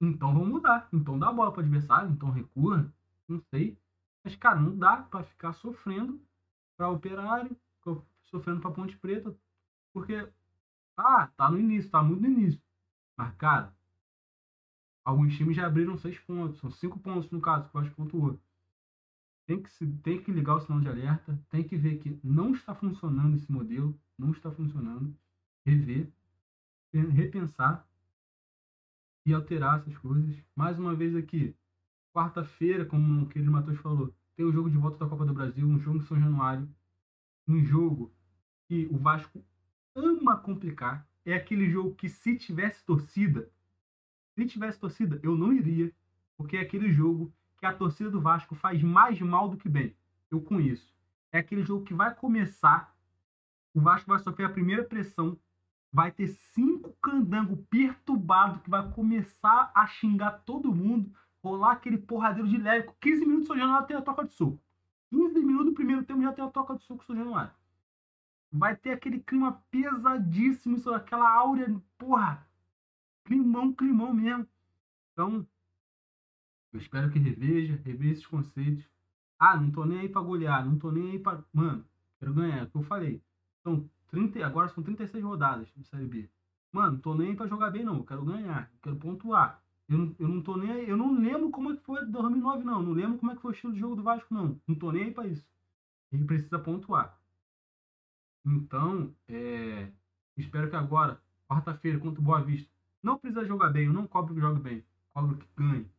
então 0.00 0.32
vamos 0.32 0.48
mudar. 0.48 0.88
Então 0.92 1.18
dá 1.18 1.28
a 1.28 1.32
bola 1.32 1.50
para 1.50 1.60
o 1.60 1.64
adversário, 1.64 2.10
então 2.10 2.30
recua, 2.30 2.92
não 3.28 3.40
sei. 3.50 3.76
Mas, 4.22 4.36
cara, 4.36 4.60
não 4.60 4.76
dá 4.76 4.98
para 4.98 5.24
ficar 5.24 5.52
sofrendo 5.52 6.20
para 6.76 6.88
operário, 6.88 7.56
sofrendo 8.24 8.60
para 8.60 8.70
Ponte 8.70 8.96
Preta, 8.98 9.36
porque, 9.96 10.28
ah, 10.96 11.28
tá 11.36 11.50
no 11.50 11.58
início, 11.58 11.90
tá 11.90 12.02
muito 12.02 12.20
no 12.20 12.28
início. 12.28 12.60
Mas, 13.16 13.34
cara, 13.36 13.74
alguns 15.04 15.34
times 15.36 15.56
já 15.56 15.66
abriram 15.66 15.96
seis 15.96 16.18
pontos, 16.18 16.58
são 16.58 16.70
cinco 16.70 16.98
pontos 16.98 17.30
no 17.30 17.40
caso, 17.40 17.70
que 17.70 17.78
acho 17.78 17.90
que 17.90 17.96
pontuou 17.96 18.38
tem 19.46 19.62
que, 19.62 19.86
tem 20.02 20.22
que 20.22 20.32
ligar 20.32 20.56
o 20.56 20.60
sinal 20.60 20.80
de 20.80 20.88
alerta, 20.88 21.38
tem 21.48 21.62
que 21.62 21.76
ver 21.76 21.98
que 21.98 22.18
não 22.22 22.52
está 22.52 22.74
funcionando 22.74 23.36
esse 23.36 23.50
modelo, 23.50 23.98
não 24.18 24.32
está 24.32 24.50
funcionando, 24.50 25.16
rever, 25.64 26.12
repensar 26.92 27.86
e 29.24 29.32
alterar 29.32 29.78
essas 29.78 29.96
coisas. 29.98 30.36
Mais 30.54 30.78
uma 30.78 30.94
vez 30.94 31.14
aqui, 31.14 31.54
quarta-feira, 32.12 32.84
como 32.84 33.22
o 33.22 33.28
querido 33.28 33.52
Matheus 33.52 33.78
falou, 33.78 34.12
tem 34.34 34.44
o 34.44 34.52
jogo 34.52 34.68
de 34.68 34.76
volta 34.76 34.98
da 34.98 35.08
Copa 35.08 35.24
do 35.24 35.32
Brasil, 35.32 35.66
um 35.66 35.78
jogo 35.78 35.98
em 35.98 36.02
São 36.02 36.18
Januário, 36.18 36.68
um 37.46 37.64
jogo 37.64 38.12
que 38.68 38.86
o 38.90 38.98
Vasco 38.98 39.44
ama 39.96 40.36
complicar. 40.36 41.06
É 41.24 41.34
aquele 41.34 41.68
jogo 41.68 41.94
que 41.94 42.08
se 42.08 42.36
tivesse 42.36 42.84
torcida, 42.84 43.50
se 44.34 44.46
tivesse 44.46 44.78
torcida, 44.78 45.18
eu 45.22 45.36
não 45.36 45.52
iria, 45.52 45.92
porque 46.36 46.56
é 46.56 46.60
aquele 46.60 46.92
jogo 46.92 47.32
que 47.58 47.66
a 47.66 47.72
torcida 47.72 48.10
do 48.10 48.20
Vasco 48.20 48.54
faz 48.54 48.82
mais 48.82 49.20
mal 49.20 49.48
do 49.48 49.56
que 49.56 49.68
bem. 49.68 49.96
Eu 50.30 50.40
conheço. 50.40 50.94
É 51.32 51.38
aquele 51.38 51.64
jogo 51.64 51.84
que 51.84 51.94
vai 51.94 52.14
começar, 52.14 52.94
o 53.74 53.80
Vasco 53.80 54.08
vai 54.08 54.18
sofrer 54.18 54.44
a 54.44 54.50
primeira 54.50 54.84
pressão, 54.84 55.38
vai 55.92 56.12
ter 56.12 56.28
cinco 56.28 56.94
candango 57.00 57.56
perturbado 57.70 58.60
que 58.60 58.70
vai 58.70 58.88
começar 58.92 59.72
a 59.74 59.86
xingar 59.86 60.42
todo 60.44 60.74
mundo, 60.74 61.10
rolar 61.42 61.72
aquele 61.72 61.98
porradeiro 61.98 62.48
de 62.48 62.58
leve. 62.58 62.90
15 63.00 63.26
minutos, 63.26 63.50
o 63.50 63.56
Januário 63.56 63.86
tem 63.86 63.96
a 63.96 64.02
toca 64.02 64.24
de 64.24 64.32
soco. 64.32 64.60
15 65.10 65.40
minutos 65.40 65.66
do 65.66 65.74
primeiro 65.74 66.04
tempo 66.04 66.22
já 66.22 66.32
tem 66.32 66.44
a 66.44 66.50
toca 66.50 66.76
de 66.76 66.84
soco 66.84 67.04
o 67.08 67.16
Januário. 67.16 67.50
Vai 68.52 68.76
ter 68.76 68.90
aquele 68.90 69.20
clima 69.20 69.62
pesadíssimo, 69.70 70.76
aquela 70.94 71.28
áurea, 71.28 71.80
porra, 71.98 72.46
climão, 73.24 73.72
climão 73.72 74.14
mesmo. 74.14 74.46
Então, 75.12 75.46
eu 76.72 76.80
espero 76.80 77.10
que 77.10 77.18
reveja, 77.18 77.80
reveja 77.84 78.12
esses 78.12 78.26
conceitos. 78.26 78.88
Ah, 79.38 79.56
não 79.56 79.70
tô 79.70 79.84
nem 79.84 80.00
aí 80.00 80.08
pra 80.08 80.22
golear, 80.22 80.64
não 80.64 80.78
tô 80.78 80.90
nem 80.90 81.12
aí 81.12 81.18
pra. 81.18 81.42
Mano, 81.52 81.84
quero 82.18 82.32
ganhar, 82.32 82.58
é 82.58 82.62
o 82.62 82.70
que 82.70 82.76
eu 82.76 82.82
falei. 82.82 83.22
São 83.62 83.88
30, 84.08 84.44
agora 84.46 84.68
são 84.68 84.82
36 84.82 85.22
rodadas 85.22 85.68
de 85.76 85.84
Série 85.84 86.06
B. 86.06 86.30
Mano, 86.72 86.92
não 86.92 87.00
tô 87.00 87.14
nem 87.14 87.30
aí 87.30 87.36
pra 87.36 87.46
jogar 87.46 87.70
bem, 87.70 87.84
não. 87.84 87.96
Eu 87.96 88.04
quero 88.04 88.24
ganhar, 88.24 88.70
eu 88.72 88.78
quero 88.82 88.96
pontuar. 88.96 89.62
Eu 89.88 89.98
não, 89.98 90.16
eu 90.18 90.28
não 90.28 90.42
tô 90.42 90.56
nem 90.56 90.70
aí, 90.70 90.88
eu 90.88 90.96
não 90.96 91.14
lembro 91.14 91.50
como 91.50 91.72
é 91.72 91.76
que 91.76 91.82
foi 91.82 92.04
2009, 92.04 92.64
não. 92.64 92.82
Não 92.82 92.92
lembro 92.92 93.18
como 93.18 93.32
é 93.32 93.34
que 93.34 93.40
foi 93.40 93.52
o 93.52 93.54
estilo 93.54 93.72
de 93.72 93.78
jogo 93.80 93.96
do 93.96 94.02
Vasco, 94.02 94.32
não. 94.32 94.60
Não 94.66 94.74
tô 94.74 94.90
nem 94.90 95.04
aí 95.04 95.10
pra 95.12 95.26
isso. 95.26 95.46
Gente 96.12 96.24
precisa 96.24 96.58
pontuar. 96.58 97.15
Então, 98.46 99.12
é, 99.28 99.90
espero 100.36 100.70
que 100.70 100.76
agora, 100.76 101.20
quarta-feira, 101.48 101.98
contra 101.98 102.20
o 102.20 102.24
Boa 102.24 102.40
Vista, 102.42 102.70
não 103.02 103.18
precisa 103.18 103.44
jogar 103.44 103.70
bem, 103.70 103.86
eu 103.86 103.92
não 103.92 104.06
cobro 104.06 104.34
que 104.34 104.40
jogue 104.40 104.60
bem, 104.60 104.84
cobro 105.12 105.36
que 105.36 105.48
ganhe 105.56 105.90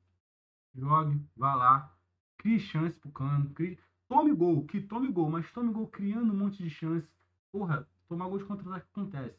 jogue, 0.77 1.19
vá 1.35 1.55
lá, 1.55 1.93
crie 2.37 2.59
chance 2.59 2.97
pro 2.99 3.11
cano, 3.11 3.49
crie... 3.49 3.77
tome 4.07 4.33
gol, 4.33 4.65
que 4.65 4.79
tome 4.79 5.11
gol, 5.11 5.29
mas 5.29 5.51
tome 5.51 5.73
gol 5.73 5.87
criando 5.87 6.31
um 6.31 6.37
monte 6.37 6.61
de 6.63 6.69
chance. 6.69 7.07
Porra, 7.51 7.87
tomar 8.07 8.27
gol 8.27 8.37
de 8.37 8.45
contra-ataque 8.45 8.87
acontece. 8.91 9.37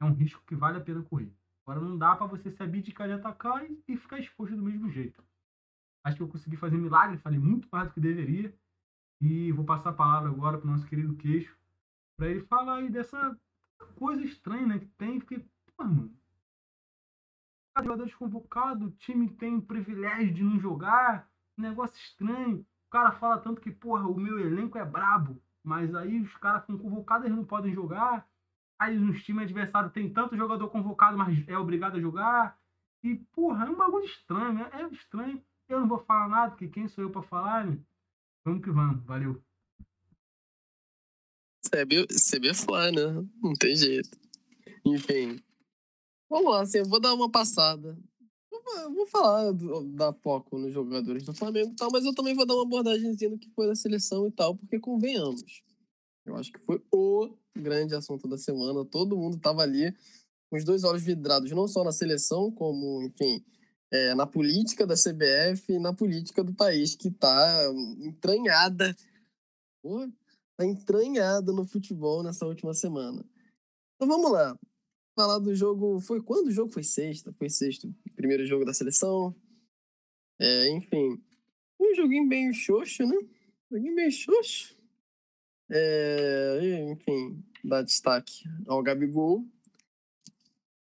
É 0.00 0.04
um 0.04 0.14
risco 0.14 0.42
que 0.46 0.56
vale 0.56 0.78
a 0.78 0.80
pena 0.80 1.02
correr. 1.02 1.32
Agora 1.66 1.84
não 1.84 1.98
dá 1.98 2.16
para 2.16 2.26
você 2.26 2.50
se 2.50 2.62
abdicar 2.62 3.06
de 3.06 3.14
atacar 3.14 3.64
e, 3.70 3.78
e 3.86 3.96
ficar 3.96 4.18
exposto 4.18 4.56
do 4.56 4.62
mesmo 4.62 4.90
jeito. 4.90 5.22
Acho 6.02 6.16
que 6.16 6.22
eu 6.22 6.28
consegui 6.28 6.56
fazer 6.56 6.78
milagre, 6.78 7.18
falei 7.18 7.38
muito 7.38 7.68
mais 7.70 7.88
do 7.88 7.94
que 7.94 8.00
deveria. 8.00 8.54
E 9.20 9.52
vou 9.52 9.64
passar 9.64 9.90
a 9.90 9.94
palavra 9.94 10.30
agora 10.30 10.58
pro 10.58 10.70
nosso 10.70 10.86
querido 10.86 11.16
Queixo, 11.16 11.54
para 12.18 12.28
ele 12.28 12.40
falar 12.40 12.78
aí 12.78 12.90
dessa 12.90 13.38
coisa 13.94 14.22
estranha 14.22 14.66
né, 14.66 14.78
que 14.80 14.88
tem, 14.98 15.20
porque, 15.20 15.38
pô, 15.76 15.84
mano, 15.84 16.12
jogador 17.80 18.04
desconvocado, 18.06 18.86
o 18.86 18.90
time 18.90 19.30
tem 19.30 19.56
o 19.56 19.62
privilégio 19.62 20.34
de 20.34 20.42
não 20.42 20.58
jogar, 20.58 21.30
negócio 21.56 21.96
estranho. 21.96 22.66
O 22.88 22.90
cara 22.90 23.12
fala 23.12 23.38
tanto 23.38 23.60
que, 23.60 23.70
porra, 23.70 24.08
o 24.08 24.18
meu 24.18 24.40
elenco 24.40 24.76
é 24.76 24.84
brabo, 24.84 25.40
mas 25.62 25.94
aí 25.94 26.20
os 26.20 26.34
caras 26.36 26.64
com 26.64 26.76
convocados 26.76 27.26
eles 27.26 27.36
não 27.36 27.44
podem 27.44 27.72
jogar. 27.72 28.28
Aí 28.80 28.98
nos 28.98 29.22
times 29.22 29.44
adversários 29.44 29.92
tem 29.92 30.12
tanto 30.12 30.36
jogador 30.36 30.68
convocado, 30.70 31.16
mas 31.16 31.46
é 31.48 31.56
obrigado 31.56 31.96
a 31.96 32.00
jogar. 32.00 32.58
E, 33.02 33.14
porra, 33.32 33.66
é 33.66 33.70
um 33.70 33.76
bagulho 33.76 34.04
estranho, 34.04 34.54
né? 34.54 34.68
É 34.72 34.82
estranho. 34.88 35.40
Eu 35.68 35.80
não 35.80 35.88
vou 35.88 35.98
falar 35.98 36.28
nada, 36.28 36.50
porque 36.50 36.68
quem 36.68 36.88
sou 36.88 37.04
eu 37.04 37.10
para 37.10 37.22
falar, 37.22 37.64
né? 37.64 37.78
Vamos 38.44 38.64
que 38.64 38.70
vamos, 38.70 39.04
valeu. 39.04 39.40
Você 41.68 42.36
é 42.36 42.54
fã, 42.54 42.90
né? 42.90 43.26
Não 43.42 43.52
tem 43.54 43.76
jeito. 43.76 44.10
Enfim, 44.84 45.40
Vamos 46.28 46.52
lá, 46.52 46.60
assim, 46.60 46.78
eu 46.78 46.84
vou 46.84 47.00
dar 47.00 47.14
uma 47.14 47.30
passada. 47.30 47.96
Eu 48.52 48.92
vou 48.92 49.06
falar 49.06 49.50
do, 49.52 49.84
da 49.94 50.12
foco 50.12 50.58
nos 50.58 50.72
jogadores 50.74 51.24
do 51.24 51.32
Flamengo 51.32 51.72
e 51.72 51.76
tal, 51.76 51.88
mas 51.90 52.04
eu 52.04 52.14
também 52.14 52.34
vou 52.34 52.44
dar 52.44 52.54
uma 52.54 52.64
abordagemzinha 52.64 53.30
do 53.30 53.38
que 53.38 53.50
foi 53.50 53.66
da 53.66 53.74
seleção 53.74 54.26
e 54.26 54.30
tal, 54.30 54.54
porque 54.54 54.78
convenhamos. 54.78 55.62
Eu 56.26 56.36
acho 56.36 56.52
que 56.52 56.58
foi 56.60 56.82
o 56.92 57.30
grande 57.56 57.94
assunto 57.94 58.28
da 58.28 58.36
semana. 58.36 58.84
Todo 58.84 59.16
mundo 59.16 59.38
tava 59.38 59.62
ali 59.62 59.90
com 60.50 60.56
os 60.56 60.64
dois 60.64 60.84
olhos 60.84 61.02
vidrados, 61.02 61.50
não 61.50 61.66
só 61.66 61.82
na 61.82 61.92
seleção, 61.92 62.50
como, 62.50 63.02
enfim, 63.02 63.42
é, 63.90 64.14
na 64.14 64.26
política 64.26 64.86
da 64.86 64.94
CBF 64.94 65.72
e 65.72 65.78
na 65.78 65.94
política 65.94 66.44
do 66.44 66.54
país, 66.54 66.94
que 66.94 67.10
tá 67.10 67.64
entranhada. 68.00 68.94
Pô, 69.82 70.06
tá 70.58 70.66
entranhada 70.66 71.52
no 71.52 71.64
futebol 71.64 72.22
nessa 72.22 72.44
última 72.44 72.74
semana. 72.74 73.24
Então 73.94 74.08
vamos 74.08 74.30
lá 74.30 74.58
falar 75.16 75.38
do 75.38 75.54
jogo. 75.54 76.00
Foi 76.00 76.20
quando 76.20 76.48
o 76.48 76.52
jogo 76.52 76.72
foi 76.72 76.82
sexta? 76.82 77.32
Foi 77.32 77.48
sexto. 77.48 77.94
Primeiro 78.16 78.44
jogo 78.44 78.64
da 78.64 78.74
seleção. 78.74 79.34
É, 80.40 80.68
enfim. 80.70 81.22
Um 81.80 81.94
joguinho 81.94 82.28
bem 82.28 82.52
xoxo, 82.52 83.06
né? 83.06 83.16
Um 83.70 83.76
joguinho 83.76 83.94
bem 83.94 84.10
xoxo. 84.10 84.76
É, 85.70 86.90
enfim, 86.90 87.44
dá 87.62 87.82
destaque 87.82 88.42
ao 88.66 88.82
Gabigol, 88.82 89.44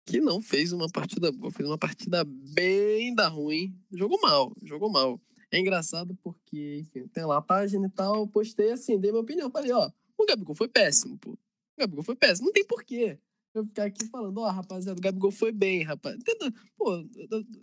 que 0.07 0.21
não 0.21 0.41
fez 0.41 0.73
uma 0.73 0.89
partida 0.89 1.33
boa, 1.33 1.51
fez 1.51 1.69
uma 1.69 1.77
partida 1.77 2.25
bem 2.25 3.15
da 3.15 3.27
ruim. 3.27 3.77
Jogou 3.93 4.21
mal, 4.21 4.55
jogou 4.63 4.91
mal. 4.91 5.21
É 5.53 5.59
engraçado 5.59 6.17
porque, 6.23 6.79
enfim, 6.81 7.09
tem 7.09 7.25
lá 7.25 7.39
a 7.39 7.43
página 7.43 7.87
e 7.87 7.91
tal, 7.91 8.27
postei 8.29 8.71
assim, 8.71 8.99
dei 8.99 9.11
minha 9.11 9.23
opinião. 9.23 9.51
Falei, 9.51 9.73
ó, 9.73 9.91
o 10.17 10.27
Gabigol 10.27 10.55
foi 10.55 10.69
péssimo, 10.69 11.19
pô. 11.19 11.33
O 11.33 11.39
Gabigol 11.79 12.05
foi 12.05 12.15
péssimo. 12.15 12.47
Não 12.47 12.53
tem 12.53 12.65
porquê 12.65 13.19
eu 13.55 13.65
ficar 13.65 13.85
aqui 13.85 14.07
falando, 14.07 14.39
ó, 14.39 14.47
oh, 14.47 14.51
rapaziada, 14.51 14.99
o 14.99 15.03
Gabigol 15.03 15.33
foi 15.33 15.51
bem, 15.53 15.83
rapaz. 15.83 16.17
Entendeu? 16.17 16.53
Pô, 16.77 16.95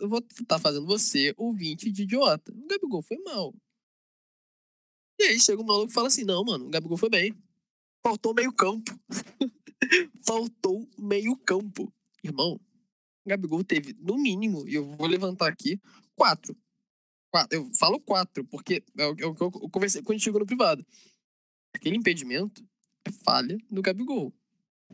eu 0.00 0.08
vou 0.08 0.18
estar 0.18 0.44
tá 0.44 0.58
fazendo 0.58 0.86
você 0.86 1.32
ouvinte 1.36 1.90
de 1.90 2.02
idiota. 2.02 2.52
O 2.52 2.66
Gabigol 2.66 3.02
foi 3.02 3.16
mal. 3.18 3.54
E 5.18 5.24
aí 5.24 5.40
chega 5.40 5.60
um 5.60 5.64
maluco 5.64 5.90
e 5.90 5.94
fala 5.94 6.08
assim, 6.08 6.24
não, 6.24 6.44
mano, 6.44 6.66
o 6.66 6.70
Gabigol 6.70 6.98
foi 6.98 7.08
bem. 7.08 7.34
Faltou 8.04 8.34
meio 8.34 8.52
campo. 8.52 8.98
Faltou 10.26 10.86
meio 10.98 11.36
campo. 11.36 11.92
Irmão, 12.22 12.60
o 13.24 13.28
Gabigol 13.28 13.64
teve, 13.64 13.96
no 13.98 14.16
mínimo, 14.16 14.68
e 14.68 14.74
eu 14.74 14.84
vou 14.96 15.06
levantar 15.06 15.48
aqui, 15.48 15.80
quatro. 16.14 16.56
Quatro. 17.30 17.58
Eu 17.58 17.70
falo 17.74 18.00
quatro, 18.00 18.44
porque 18.44 18.82
é 18.96 19.06
o 19.06 19.14
que 19.14 19.24
eu, 19.24 19.36
eu, 19.40 19.52
eu 19.62 19.70
conversei 19.70 20.02
quando 20.02 20.20
chegou 20.20 20.40
no 20.40 20.46
privado. 20.46 20.84
Aquele 21.74 21.96
impedimento 21.96 22.64
é 23.04 23.12
falha 23.12 23.56
do 23.70 23.82
Gabigol. 23.82 24.32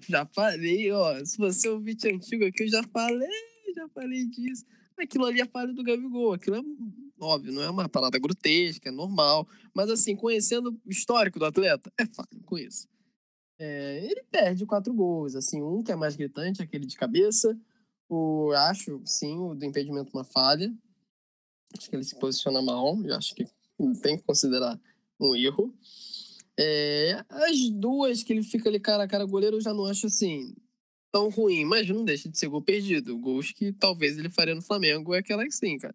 Já 0.08 0.26
falei, 0.26 0.90
ó. 0.92 1.24
Se 1.24 1.38
você 1.38 1.68
é 1.68 1.72
um 1.72 1.80
vídeo 1.80 2.14
antigo 2.14 2.44
aqui, 2.44 2.64
eu 2.64 2.68
já 2.68 2.82
falei, 2.84 3.28
já 3.74 3.88
falei 3.88 4.26
disso. 4.26 4.64
Aquilo 4.98 5.26
ali 5.26 5.40
é 5.40 5.46
falha 5.46 5.72
do 5.72 5.82
Gabigol. 5.82 6.32
Aquilo 6.32 6.56
é 6.56 6.62
óbvio, 7.20 7.52
não 7.52 7.62
é 7.62 7.70
uma 7.70 7.88
parada 7.88 8.18
grotesca, 8.18 8.88
é 8.88 8.92
normal. 8.92 9.48
Mas 9.74 9.90
assim, 9.90 10.16
conhecendo 10.16 10.78
o 10.84 10.90
histórico 10.90 11.38
do 11.38 11.44
atleta, 11.44 11.90
é 11.98 12.06
falha 12.06 12.42
com 12.44 12.58
isso. 12.58 12.88
É, 13.58 14.04
ele 14.04 14.24
perde 14.30 14.66
quatro 14.66 14.92
gols. 14.92 15.34
Assim, 15.34 15.62
um 15.62 15.82
que 15.82 15.92
é 15.92 15.96
mais 15.96 16.16
gritante, 16.16 16.62
aquele 16.62 16.86
de 16.86 16.96
cabeça. 16.96 17.58
O, 18.08 18.52
acho, 18.52 19.00
sim, 19.04 19.38
o 19.38 19.54
do 19.54 19.64
impedimento 19.64 20.10
uma 20.12 20.24
falha. 20.24 20.72
Acho 21.76 21.90
que 21.90 21.96
ele 21.96 22.04
se 22.04 22.18
posiciona 22.18 22.62
mal. 22.62 22.96
Eu 23.04 23.14
acho 23.16 23.34
que 23.34 23.46
tem 24.02 24.16
que 24.16 24.24
considerar 24.24 24.80
um 25.20 25.34
erro. 25.34 25.74
É, 26.58 27.24
as 27.28 27.68
duas 27.70 28.22
que 28.22 28.32
ele 28.32 28.42
fica 28.42 28.68
ali 28.68 28.78
cara 28.78 29.04
a 29.04 29.08
cara 29.08 29.24
goleiro, 29.24 29.56
eu 29.56 29.60
já 29.60 29.74
não 29.74 29.84
acho 29.84 30.06
assim 30.06 30.54
tão 31.10 31.28
ruim, 31.28 31.64
mas 31.64 31.88
não 31.88 32.04
deixa 32.04 32.28
de 32.28 32.36
ser 32.36 32.48
gol 32.48 32.60
perdido. 32.60 33.16
Gols 33.16 33.52
que 33.52 33.72
talvez 33.72 34.18
ele 34.18 34.28
faria 34.28 34.54
no 34.54 34.62
Flamengo 34.62 35.14
é 35.14 35.18
aquela 35.18 35.44
que 35.44 35.52
sim, 35.52 35.78
cara. 35.78 35.94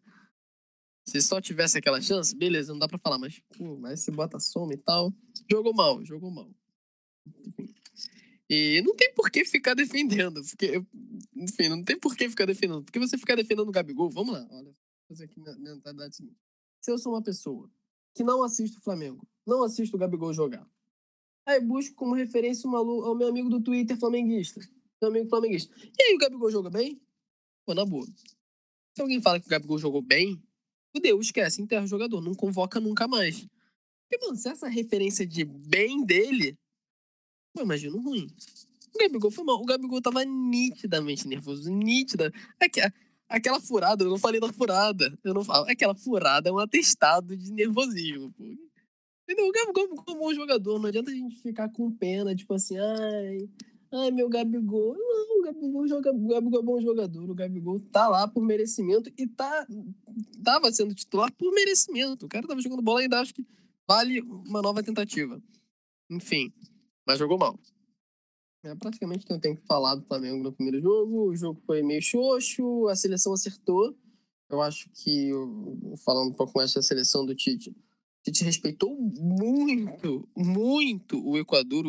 Se 1.05 1.21
só 1.21 1.41
tivesse 1.41 1.77
aquela 1.77 2.01
chance, 2.01 2.33
beleza, 2.35 2.71
não 2.71 2.79
dá 2.79 2.87
pra 2.87 2.97
falar, 2.97 3.17
mas, 3.17 3.41
pô, 3.57 3.77
mas 3.77 3.99
se 3.99 4.11
bota 4.11 4.39
soma 4.39 4.73
e 4.73 4.77
tal. 4.77 5.13
Jogou 5.51 5.73
mal, 5.73 6.05
jogou 6.05 6.31
mal. 6.31 6.49
E 8.49 8.81
não 8.85 8.95
tem 8.95 9.13
por 9.13 9.29
que 9.29 9.43
ficar 9.43 9.73
defendendo, 9.73 10.41
porque, 10.41 10.81
enfim, 11.35 11.67
não 11.67 11.83
tem 11.83 11.99
por 11.99 12.15
que 12.15 12.29
ficar 12.29 12.45
defendendo. 12.45 12.83
Porque 12.83 12.97
você 12.97 13.17
ficar 13.17 13.35
defendendo 13.35 13.67
o 13.67 13.71
Gabigol, 13.71 14.09
vamos 14.09 14.33
lá, 14.33 14.47
olha, 14.51 14.73
fazer 15.09 15.25
aqui 15.25 15.39
minha 15.39 15.75
mentalidade 15.75 16.15
seguinte. 16.15 16.37
Se 16.79 16.91
eu 16.91 16.97
sou 16.97 17.13
uma 17.13 17.21
pessoa 17.21 17.69
que 18.13 18.23
não 18.23 18.43
assiste 18.43 18.77
o 18.77 18.81
Flamengo, 18.81 19.27
não 19.45 19.63
assisto 19.63 19.97
o 19.97 19.99
Gabigol 19.99 20.33
jogar. 20.33 20.65
Aí 21.45 21.59
busco 21.59 21.95
como 21.95 22.13
referência 22.13 22.69
o 22.69 23.15
meu 23.15 23.27
amigo 23.27 23.49
do 23.49 23.61
Twitter 23.61 23.97
flamenguista. 23.97 24.61
Meu 25.01 25.09
amigo 25.09 25.27
flamenguista. 25.27 25.75
E 25.97 26.03
aí, 26.03 26.15
o 26.15 26.19
Gabigol 26.19 26.51
joga 26.51 26.69
bem? 26.69 27.01
Pô, 27.65 27.73
na 27.73 27.83
boa. 27.83 28.05
Se 28.93 29.01
alguém 29.01 29.21
fala 29.21 29.39
que 29.39 29.47
o 29.47 29.49
Gabigol 29.49 29.79
jogou 29.79 30.01
bem, 30.01 30.41
fudeu, 30.95 31.19
esquece, 31.19 31.61
enterra 31.61 31.85
o 31.85 31.87
jogador, 31.87 32.21
não 32.21 32.35
convoca 32.35 32.79
nunca 32.79 33.07
mais. 33.07 33.47
Porque, 34.07 34.25
mano, 34.25 34.37
se 34.37 34.47
essa 34.47 34.67
referência 34.67 35.25
de 35.25 35.43
bem 35.43 36.05
dele, 36.05 36.55
pô, 37.53 37.61
imagino 37.61 37.99
ruim. 37.99 38.27
O 38.93 38.99
Gabigol 38.99 39.31
foi 39.31 39.43
mal. 39.43 39.59
O 39.59 39.65
Gabigol 39.65 40.01
tava 40.01 40.23
nitidamente 40.23 41.27
nervoso, 41.27 41.71
nítida. 41.71 42.31
Aquela 43.29 43.59
furada, 43.59 44.03
eu 44.03 44.09
não 44.09 44.17
falei 44.17 44.39
da 44.39 44.51
furada. 44.51 45.17
Eu 45.23 45.35
não 45.35 45.43
falo. 45.43 45.69
Aquela 45.69 45.93
furada 45.93 46.49
é 46.49 46.51
um 46.51 46.57
atestado 46.57 47.37
de 47.37 47.51
nervosismo, 47.53 48.31
pô. 48.31 48.43
Entendeu? 49.23 49.47
O 49.47 49.51
Gabigol 49.51 49.85
é 50.07 50.31
um 50.31 50.33
jogador. 50.33 50.79
Não 50.79 50.87
adianta 50.87 51.11
a 51.11 51.13
gente 51.13 51.35
ficar 51.35 51.69
com 51.69 51.91
pena, 51.91 52.35
tipo 52.35 52.51
assim, 52.55 52.75
ai, 52.79 53.47
ai, 53.91 54.09
meu 54.09 54.27
Gabigol. 54.27 54.95
Não, 54.97 55.39
o 55.39 55.43
Gabigol, 55.43 55.87
joga, 55.87 56.11
o 56.11 56.27
Gabigol 56.27 56.59
é 56.59 56.63
bom 56.63 56.81
jogador. 56.81 57.29
O 57.29 57.35
Gabigol 57.35 57.79
tá 57.91 58.07
lá 58.07 58.27
por 58.27 58.43
merecimento 58.43 59.11
e 59.15 59.27
tá, 59.27 59.67
tava 60.43 60.71
sendo 60.71 60.95
titular 60.95 61.31
por 61.33 61.53
merecimento. 61.53 62.25
O 62.25 62.29
cara 62.29 62.47
tava 62.47 62.59
jogando 62.59 62.81
bola 62.81 63.01
ainda 63.01 63.19
acho 63.19 63.35
que 63.35 63.45
vale 63.87 64.21
uma 64.21 64.63
nova 64.63 64.81
tentativa. 64.81 65.39
Enfim, 66.09 66.51
mas 67.05 67.19
jogou 67.19 67.37
mal. 67.37 67.59
É 68.63 68.75
praticamente 68.75 69.25
eu 69.29 69.39
tenho 69.39 69.55
que 69.55 69.65
falar 69.65 69.95
do 69.95 70.05
Flamengo 70.05 70.43
no 70.43 70.51
primeiro 70.51 70.81
jogo. 70.81 71.29
O 71.29 71.35
jogo 71.35 71.61
foi 71.65 71.81
meio 71.81 72.01
xoxo, 72.01 72.87
a 72.87 72.95
seleção 72.95 73.33
acertou. 73.33 73.95
Eu 74.49 74.61
acho 74.61 74.89
que, 74.89 75.29
falando 76.03 76.31
um 76.31 76.33
pouco 76.33 76.53
mais 76.57 76.73
da 76.73 76.81
seleção 76.81 77.25
do 77.25 77.35
Tite, 77.35 77.73
Tite 78.23 78.43
respeitou 78.43 78.95
muito, 78.99 80.27
muito 80.35 81.25
o 81.25 81.37
Equador. 81.37 81.85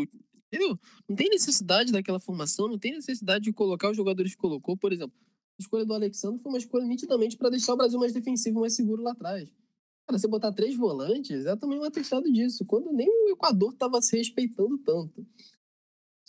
Entendeu? 0.46 0.78
Não 1.09 1.16
tem 1.16 1.28
necessidade 1.28 1.90
daquela 1.90 2.20
formação, 2.20 2.68
não 2.68 2.78
tem 2.78 2.92
necessidade 2.92 3.44
de 3.44 3.52
colocar 3.52 3.90
os 3.90 3.96
jogadores 3.96 4.35
que 4.35 4.40
colocou. 4.40 4.76
Por 4.76 4.92
exemplo, 4.92 5.16
a 5.59 5.62
escolha 5.62 5.85
do 5.85 5.94
Alexandre 5.94 6.40
foi 6.40 6.52
uma 6.52 6.59
escolha 6.59 6.87
nitidamente 6.87 7.37
para 7.37 7.50
deixar 7.50 7.74
o 7.74 7.76
Brasil 7.76 7.98
mais 7.98 8.12
defensivo, 8.12 8.61
mais 8.61 8.74
seguro 8.74 9.02
lá 9.02 9.12
atrás. 9.12 9.48
Cara, 10.06 10.18
você 10.18 10.28
botar 10.28 10.52
três 10.52 10.76
volantes 10.76 11.46
é 11.46 11.56
também 11.56 11.78
um 11.78 11.85
atestado 11.85 12.30
disso, 12.33 12.64
quando 12.64 12.92
nem 12.92 13.09
o 13.09 13.30
Equador 13.30 13.72
estava 13.72 14.00
se 14.02 14.16
respeitando 14.16 14.76
tanto. 14.78 15.26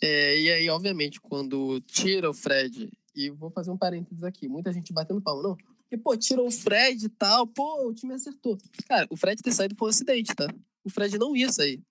É, 0.02 0.40
e 0.40 0.52
aí, 0.52 0.70
obviamente, 0.70 1.22
quando 1.22 1.80
tira 1.82 2.28
o 2.28 2.34
Fred, 2.34 2.92
e 3.16 3.30
vou 3.30 3.52
fazer 3.52 3.70
um 3.70 3.78
parênteses 3.78 4.24
aqui, 4.24 4.50
muita 4.50 4.74
gente 4.74 4.92
batendo 4.92 5.22
palma, 5.22 5.44
não. 5.44 5.58
E, 5.92 5.98
pô, 5.98 6.18
tirou 6.18 6.48
o 6.48 6.52
Fred 6.52 7.06
e 7.06 7.10
tal, 7.10 7.46
pô, 7.46 7.88
o 7.88 7.94
time 7.94 8.14
acertou. 8.14 8.58
Cara, 8.88 9.06
o 9.12 9.16
Fred 9.16 9.42
ter 9.44 9.52
saído 9.52 9.76
foi 9.76 9.90
um 9.90 9.92
acidente, 9.92 10.34
tá? 10.34 10.48
O 10.84 10.90
Fred 10.90 11.20
não 11.20 11.36
ia 11.36 11.52
sair. 11.52 11.84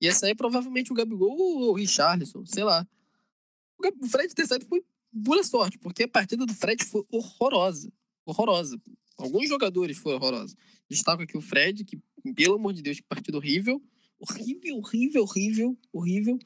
Ia 0.00 0.12
sair 0.12 0.34
provavelmente 0.34 0.90
o 0.90 0.94
Gabigol 0.94 1.36
ou 1.38 1.70
o 1.70 1.74
Richarlison, 1.74 2.44
sei 2.44 2.64
lá. 2.64 2.86
O 4.00 4.08
Fred 4.08 4.34
ter 4.34 4.46
saído 4.46 4.66
foi 4.66 4.82
pura 5.24 5.44
sorte, 5.44 5.78
porque 5.78 6.04
a 6.04 6.08
partida 6.08 6.44
do 6.44 6.54
Fred 6.54 6.84
foi 6.84 7.04
horrorosa. 7.10 7.92
Horrorosa. 8.26 8.80
Alguns 9.16 9.48
jogadores 9.48 9.96
foram 9.98 10.16
horrorosos. 10.16 10.56
Destaco 10.88 11.22
aqui 11.22 11.36
o 11.36 11.40
Fred, 11.40 11.84
que, 11.84 12.00
pelo 12.34 12.54
amor 12.54 12.72
de 12.72 12.82
Deus, 12.82 12.96
que 12.96 13.06
partida 13.06 13.36
horrível. 13.36 13.80
Horrível, 14.18 14.78
horrível, 14.78 15.22
horrível, 15.22 15.78
horrível 15.92 16.38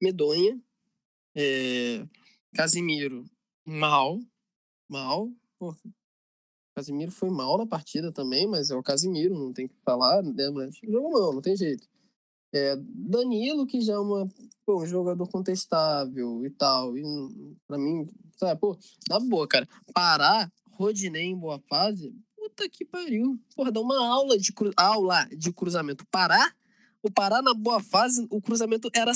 medonha. 0.00 0.60
É, 1.34 2.06
Casimiro, 2.54 3.24
mal. 3.64 4.18
Mal. 4.88 5.30
Casimiro 6.74 7.10
foi 7.10 7.30
mal 7.30 7.58
na 7.58 7.66
partida 7.66 8.12
também, 8.12 8.46
mas 8.46 8.70
é 8.70 8.76
o 8.76 8.82
Casimiro, 8.82 9.34
não 9.34 9.52
tem 9.52 9.68
que 9.68 9.74
falar, 9.84 10.22
né? 10.22 10.50
Mas 10.50 10.76
jogou 10.82 11.10
mal, 11.10 11.32
não 11.32 11.42
tem 11.42 11.56
jeito. 11.56 11.88
É, 12.52 12.76
Danilo, 12.78 13.66
que 13.66 13.80
já 13.80 13.94
é 13.94 13.98
uma, 13.98 14.26
pô, 14.64 14.82
um 14.82 14.86
jogador 14.86 15.28
contestável 15.28 16.44
e 16.46 16.50
tal. 16.50 16.96
E 16.96 17.02
pra 17.66 17.76
mim, 17.76 18.08
sabe, 18.36 18.58
pô, 18.60 18.78
na 19.08 19.20
boa, 19.20 19.46
cara. 19.46 19.68
Parar 19.92 20.50
Rodinei 20.78 21.24
em 21.24 21.36
boa 21.36 21.60
fase, 21.68 22.14
puta 22.36 22.68
que 22.68 22.84
pariu. 22.84 23.38
Porra, 23.54 23.72
dá 23.72 23.80
uma 23.80 24.06
aula 24.06 24.38
de, 24.38 24.52
cru, 24.52 24.70
aula 24.76 25.28
de 25.36 25.52
cruzamento. 25.52 26.06
Parar, 26.06 26.54
o 27.02 27.10
parar 27.10 27.42
na 27.42 27.52
boa 27.52 27.80
fase, 27.80 28.26
o 28.30 28.40
cruzamento 28.40 28.88
era, 28.94 29.12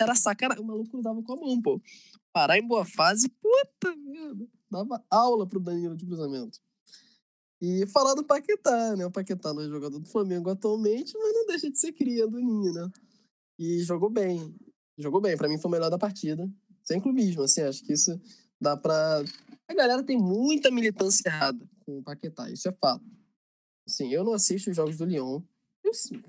era 0.00 0.14
sacanagem. 0.14 0.62
O 0.62 0.66
maluco 0.66 0.90
cruzava 0.90 1.22
com 1.22 1.32
a 1.32 1.36
mão, 1.36 1.60
pô. 1.60 1.80
Parar 2.32 2.58
em 2.58 2.66
boa 2.66 2.84
fase, 2.84 3.28
puta 3.28 3.96
merda. 3.96 4.46
Dava 4.70 5.04
aula 5.10 5.46
pro 5.46 5.60
Danilo 5.60 5.96
de 5.96 6.06
cruzamento. 6.06 6.60
E 7.60 7.86
falar 7.88 8.14
do 8.14 8.24
Paquetá, 8.24 8.94
né? 8.96 9.04
O 9.04 9.10
Paquetá 9.10 9.52
não 9.52 9.62
é 9.62 9.68
jogador 9.68 9.98
do 9.98 10.08
Flamengo 10.08 10.48
atualmente, 10.50 11.12
mas 11.18 11.34
não 11.34 11.46
deixa 11.46 11.70
de 11.70 11.78
ser 11.78 11.92
cria 11.92 12.26
do 12.26 12.38
Ninho, 12.38 12.72
né? 12.72 12.88
E 13.58 13.80
jogou 13.80 14.08
bem. 14.08 14.54
Jogou 14.96 15.20
bem. 15.20 15.36
Para 15.36 15.48
mim 15.48 15.58
foi 15.58 15.68
o 15.68 15.72
melhor 15.72 15.90
da 15.90 15.98
partida. 15.98 16.48
Sem 16.84 17.00
clubismo, 17.00 17.42
assim. 17.42 17.62
Acho 17.62 17.84
que 17.84 17.92
isso 17.92 18.20
dá 18.60 18.76
pra. 18.76 19.24
A 19.66 19.74
galera 19.74 20.04
tem 20.04 20.16
muita 20.16 20.70
militância 20.70 21.28
errada 21.28 21.68
com 21.84 21.98
o 21.98 22.02
Paquetá. 22.02 22.48
Isso 22.48 22.68
é 22.68 22.72
fato. 22.72 23.04
Assim, 23.88 24.12
eu 24.12 24.22
não 24.22 24.34
assisto 24.34 24.70
os 24.70 24.76
jogos 24.76 24.96
do 24.96 25.04
Lyon 25.04 25.42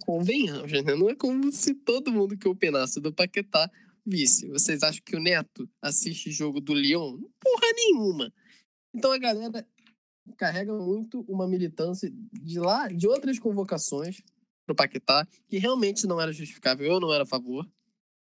convenhamos, 0.05 0.71
né? 0.71 0.81
Não 0.95 1.09
é 1.09 1.15
como 1.15 1.51
se 1.51 1.73
todo 1.73 2.11
mundo 2.11 2.37
que 2.37 2.47
opinasse 2.47 2.99
do 2.99 3.13
Paquetá 3.13 3.69
visse. 4.05 4.47
Vocês 4.49 4.83
acham 4.83 5.01
que 5.05 5.15
o 5.15 5.19
Neto 5.19 5.69
assiste 5.81 6.31
jogo 6.31 6.59
do 6.59 6.73
Lyon? 6.73 7.17
Porra 7.39 7.67
nenhuma. 7.75 8.33
Então 8.93 9.11
a 9.11 9.17
galera 9.17 9.65
carrega 10.37 10.73
muito 10.73 11.25
uma 11.27 11.47
militância 11.47 12.11
de 12.31 12.59
lá, 12.59 12.87
de 12.87 13.07
outras 13.07 13.39
convocações 13.39 14.21
pro 14.65 14.75
Paquetá, 14.75 15.27
que 15.47 15.57
realmente 15.57 16.05
não 16.05 16.21
era 16.21 16.31
justificável. 16.31 16.85
Eu 16.85 16.99
não 16.99 17.13
era 17.13 17.23
a 17.23 17.27
favor 17.27 17.67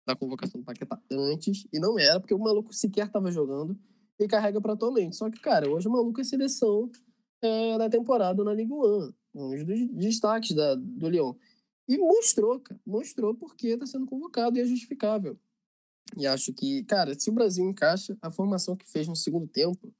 da 0.07 0.16
convocação 0.16 0.61
do 0.61 0.64
Paquetá 0.64 1.01
antes, 1.11 1.66
e 1.73 1.79
não 1.79 1.99
era, 1.99 2.18
porque 2.18 2.35
o 2.35 2.38
maluco 2.38 2.73
sequer 2.73 3.07
estava 3.07 3.31
jogando 3.31 3.79
e 4.18 4.27
carrega 4.27 4.61
para 4.61 4.73
atualmente. 4.73 5.16
Só 5.16 5.31
que, 5.31 5.40
cara, 5.40 5.71
hoje 5.71 5.87
o 5.88 5.92
maluco 5.92 6.21
é 6.21 6.25
seleção 6.25 6.90
é, 7.40 7.79
da 7.79 7.88
temporada 7.88 8.42
na 8.42 8.53
Liga 8.53 8.75
1 8.75 9.12
um 9.35 9.64
dos 9.64 9.88
destaques 9.90 10.55
da, 10.55 10.75
do 10.75 11.09
Lyon. 11.09 11.35
E 11.88 11.99
mostrou, 11.99 12.61
cara, 12.61 12.81
mostrou 12.87 13.35
porque 13.35 13.68
está 13.68 13.87
sendo 13.87 14.07
convocado 14.07 14.57
e 14.57 14.61
é 14.61 14.64
justificável. 14.64 15.38
E 16.16 16.27
acho 16.27 16.53
que, 16.53 16.85
cara, 16.85 17.18
se 17.18 17.31
o 17.31 17.33
Brasil 17.33 17.64
encaixa 17.64 18.16
a 18.21 18.31
formação 18.31 18.77
que 18.77 18.90
fez 18.90 19.09
no 19.09 19.16
segundo 19.16 19.49
tempo, 19.49 19.92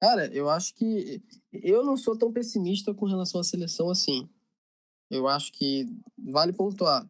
Cara, 0.00 0.32
eu 0.32 0.48
acho 0.48 0.74
que. 0.74 1.22
Eu 1.52 1.84
não 1.84 1.96
sou 1.96 2.16
tão 2.16 2.32
pessimista 2.32 2.94
com 2.94 3.06
relação 3.06 3.40
à 3.40 3.44
seleção 3.44 3.90
assim. 3.90 4.28
Eu 5.10 5.26
acho 5.26 5.52
que 5.52 5.86
vale 6.16 6.52
pontuar 6.52 7.08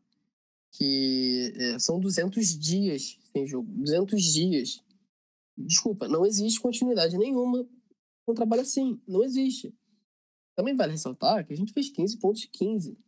que 0.73 1.53
é, 1.57 1.79
são 1.79 1.99
200 1.99 2.59
dias 2.59 3.19
sem 3.33 3.47
jogo. 3.47 3.71
200 3.73 4.23
dias. 4.23 4.83
Desculpa, 5.57 6.09
não 6.09 6.25
existe 6.25 6.61
continuidade 6.61 7.19
nenhuma 7.19 7.65
com 8.25 8.33
um 8.33 8.35
trabalho 8.35 8.63
assim. 8.63 9.01
Não 9.07 9.23
existe. 9.23 9.75
Também 10.59 10.75
vale 10.75 10.91
ressaltar 10.91 11.47
que 11.47 11.53
a 11.53 11.57
gente 11.57 11.73
fez 11.73 11.89
15 11.89 12.17
pontos 12.17 12.41
de 12.41 12.49
15. 12.49 12.99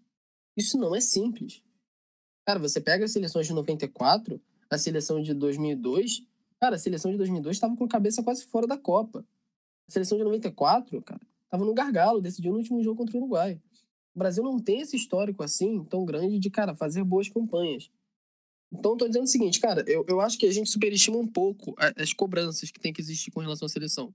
Isso 0.56 0.78
não 0.78 0.94
é 0.94 1.00
simples. 1.00 1.60
Cara, 2.46 2.60
você 2.60 2.80
pega 2.80 3.04
as 3.04 3.10
seleções 3.10 3.48
de 3.48 3.52
94, 3.52 4.40
a 4.70 4.78
seleção 4.78 5.20
de 5.20 5.34
2002. 5.34 6.22
Cara, 6.60 6.76
a 6.76 6.78
seleção 6.78 7.10
de 7.10 7.16
2002 7.16 7.56
estava 7.56 7.76
com 7.76 7.82
a 7.82 7.88
cabeça 7.88 8.22
quase 8.22 8.44
fora 8.44 8.68
da 8.68 8.78
Copa. 8.78 9.26
A 9.88 9.90
seleção 9.90 10.16
de 10.16 10.22
94, 10.22 11.02
cara, 11.02 11.20
estava 11.42 11.64
no 11.64 11.74
gargalo, 11.74 12.20
decidiu 12.20 12.52
no 12.52 12.58
último 12.58 12.80
jogo 12.84 12.98
contra 12.98 13.16
o 13.16 13.20
Uruguai. 13.20 13.60
O 14.14 14.18
Brasil 14.20 14.44
não 14.44 14.60
tem 14.60 14.82
esse 14.82 14.94
histórico 14.94 15.42
assim, 15.42 15.82
tão 15.86 16.04
grande, 16.04 16.38
de, 16.38 16.50
cara, 16.50 16.72
fazer 16.72 17.02
boas 17.02 17.28
campanhas. 17.28 17.90
Então, 18.72 18.96
tô 18.96 19.08
dizendo 19.08 19.24
o 19.24 19.28
seguinte, 19.28 19.58
cara, 19.58 19.84
eu, 19.88 20.04
eu 20.08 20.20
acho 20.20 20.38
que 20.38 20.46
a 20.46 20.52
gente 20.52 20.70
superestima 20.70 21.16
um 21.16 21.26
pouco 21.26 21.74
as 21.96 22.12
cobranças 22.12 22.70
que 22.70 22.78
tem 22.78 22.92
que 22.92 23.00
existir 23.00 23.32
com 23.32 23.40
relação 23.40 23.66
à 23.66 23.68
seleção. 23.68 24.14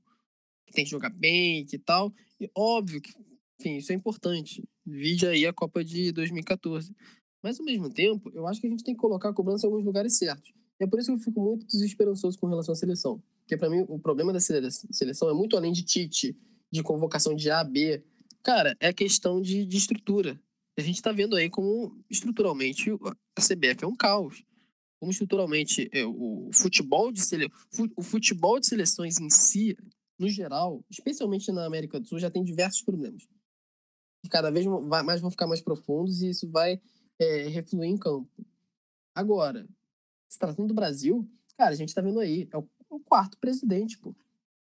Que 0.65 0.71
tem 0.71 0.86
que 0.86 0.91
jogar 0.91 1.10
bem, 1.10 1.65
que 1.65 1.78
tal. 1.78 2.13
Óbvio 2.56 3.02
que, 3.02 3.13
enfim, 3.60 3.78
isso 3.78 3.91
é 3.91 3.95
importante. 3.95 4.63
Vide 4.86 5.28
aí 5.28 5.45
a 5.45 5.54
Copa 5.54 5.84
de 5.84 6.12
2014. 6.12 6.93
Mas, 7.41 7.60
ao 7.60 7.65
mesmo 7.65 7.89
tempo, 7.89 8.32
eu 8.34 8.48
acho 8.48 8.60
que 8.60 8.67
a 8.67 8.69
gente 8.69 8.84
tem 8.84 8.95
que 8.95 9.00
colocar 9.00 9.30
a 9.30 9.34
cobrança 9.34 9.65
em 9.65 9.69
alguns 9.69 9.86
lugares 9.86 10.17
certos. 10.17 10.52
E 10.80 10.84
é 10.84 10.88
por 10.88 11.00
isso 11.00 11.12
que 11.12 11.19
eu 11.19 11.24
fico 11.24 11.41
muito 11.41 11.65
desesperançoso 11.65 12.38
com 12.39 12.48
relação 12.48 12.74
à 12.74 12.76
seleção. 12.76 13.21
Porque, 13.41 13.56
para 13.56 13.69
mim, 13.69 13.86
o 13.88 14.00
problema 14.00 14.34
da 14.34 14.39
seleção 14.39 15.30
é 15.30 15.34
muito 15.34 15.56
além 15.56 15.71
de 15.71 15.84
Tite, 15.84 16.36
de 16.71 16.84
convocação 16.84 17.36
de 17.36 17.50
A, 17.50 17.63
B. 17.63 18.04
Cara, 18.43 18.76
é 18.80 18.91
questão 18.91 19.39
de, 19.39 19.65
de 19.65 19.78
estrutura. 19.78 20.39
A 20.78 20.82
gente 20.82 20.95
está 20.95 21.12
vendo 21.12 21.36
aí 21.36 21.50
como, 21.50 22.04
estruturalmente, 22.10 22.91
a 22.91 23.41
CBF 23.41 23.84
é 23.84 23.88
um 23.88 23.95
caos. 23.95 24.43
Como, 25.00 25.12
estruturalmente, 25.12 25.89
é, 25.93 26.06
o 26.06 26.50
futebol 26.52 27.12
de 27.12 27.21
sele... 27.21 27.48
o 27.95 28.02
futebol 28.02 28.60
de 28.60 28.67
seleções 28.67 29.19
em 29.19 29.30
si, 29.30 29.78
no 30.17 30.30
geral, 30.30 30.84
especialmente 30.89 31.51
na 31.51 31.65
América 31.65 31.99
do 31.99 32.08
Sul, 32.08 32.19
já 32.19 32.30
tem 32.30 32.43
diversos 32.43 32.82
problemas. 32.82 33.28
Cada 34.30 34.49
vez 34.49 34.65
mais 34.65 35.21
vão 35.21 35.30
ficar 35.30 35.47
mais 35.47 35.62
profundos 35.62 36.21
e 36.21 36.30
isso 36.30 36.49
vai 36.49 36.82
é, 37.19 37.47
refluir 37.47 37.89
em 37.89 37.97
campo. 37.97 38.30
Agora, 39.13 39.67
se 40.28 40.39
tratando 40.39 40.67
do 40.67 40.73
Brasil, 40.73 41.28
cara, 41.58 41.71
a 41.71 41.75
gente 41.75 41.93
tá 41.93 42.01
vendo 42.01 42.19
aí, 42.19 42.47
é 42.51 42.58
o, 42.58 42.67
o 42.89 42.99
quarto 42.99 43.38
presidente, 43.38 43.97
pô. 43.97 44.15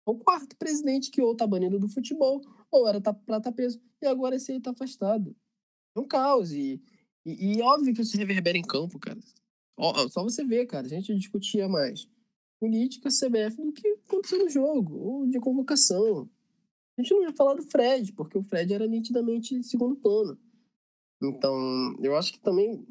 É 0.06 0.12
o 0.12 0.16
quarto 0.16 0.56
presidente 0.58 1.10
que 1.10 1.22
ou 1.22 1.36
tá 1.36 1.48
banido 1.48 1.80
do 1.80 1.88
futebol, 1.88 2.42
ou 2.70 2.88
era 2.88 3.00
tá, 3.00 3.14
pra 3.14 3.40
tá 3.40 3.52
preso, 3.52 3.82
e 4.02 4.06
agora 4.06 4.36
esse 4.36 4.52
aí 4.52 4.60
tá 4.60 4.72
afastado. 4.72 5.36
É 5.96 6.00
um 6.00 6.08
caos, 6.08 6.52
e, 6.52 6.82
e, 7.26 7.58
e 7.58 7.62
óbvio 7.62 7.94
que 7.94 8.02
isso 8.02 8.18
reverbera 8.18 8.58
em 8.58 8.64
campo, 8.64 9.00
cara. 9.00 9.20
Ó, 9.78 10.08
só 10.10 10.22
você 10.24 10.44
ver, 10.44 10.66
cara, 10.66 10.86
a 10.86 10.90
gente 10.90 11.16
discutia 11.16 11.70
mais 11.70 12.08
política 12.64 13.10
CBF 13.10 13.62
do 13.62 13.74
que 13.74 13.86
aconteceu 14.08 14.40
no 14.40 14.50
jogo, 14.50 14.96
ou 14.98 15.28
de 15.28 15.38
convocação. 15.38 16.30
A 16.98 17.02
gente 17.02 17.14
não 17.14 17.24
ia 17.24 17.34
falar 17.34 17.56
do 17.56 17.64
Fred, 17.64 18.14
porque 18.14 18.38
o 18.38 18.44
Fred 18.44 18.74
era 18.74 18.88
nitidamente 18.88 19.62
segundo 19.64 19.98
plano. 19.98 20.40
Então, 21.22 21.54
eu 22.02 22.16
acho 22.16 22.32
que 22.32 22.40
também. 22.40 22.88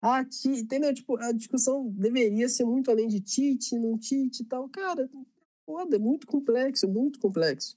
Ah, 0.00 0.24
Tite, 0.24 0.60
entendeu? 0.60 0.94
Tipo, 0.94 1.16
a 1.16 1.32
discussão 1.32 1.90
deveria 1.90 2.48
ser 2.48 2.64
muito 2.64 2.88
além 2.88 3.08
de 3.08 3.18
Tite, 3.18 3.76
não 3.76 3.98
Tite 3.98 4.44
e 4.44 4.46
tal. 4.46 4.68
Cara, 4.68 5.10
foda, 5.68 5.96
é 5.96 5.98
muito 5.98 6.24
complexo, 6.24 6.86
muito 6.86 7.18
complexo. 7.18 7.76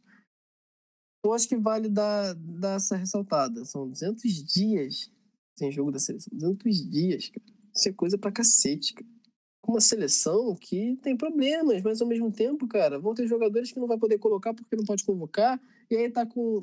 Eu 1.25 1.33
acho 1.33 1.49
que 1.49 1.57
vale 1.57 1.89
dar, 1.89 2.35
dar 2.35 2.75
essa 2.75 2.95
ressaltada. 2.95 3.65
São 3.65 3.89
200 3.89 4.21
dias 4.43 5.11
sem 5.57 5.71
jogo 5.71 5.91
da 5.91 5.97
seleção. 5.97 6.29
200 6.31 6.91
dias, 6.91 7.29
cara. 7.29 7.45
Isso 7.73 7.89
é 7.89 7.93
coisa 7.93 8.19
pra 8.19 8.31
cacete, 8.31 8.93
cara. 8.93 9.18
Uma 9.67 9.81
seleção 9.81 10.55
que 10.55 10.97
tem 11.01 11.15
problemas, 11.15 11.81
mas 11.83 12.01
ao 12.01 12.07
mesmo 12.07 12.31
tempo, 12.31 12.67
cara, 12.67 12.99
vão 12.99 13.13
ter 13.13 13.27
jogadores 13.27 13.71
que 13.71 13.79
não 13.79 13.87
vai 13.87 13.97
poder 13.97 14.17
colocar 14.17 14.53
porque 14.53 14.75
não 14.75 14.85
pode 14.85 15.03
convocar. 15.03 15.61
E 15.89 15.95
aí 15.95 16.09
tá 16.09 16.25
com. 16.25 16.61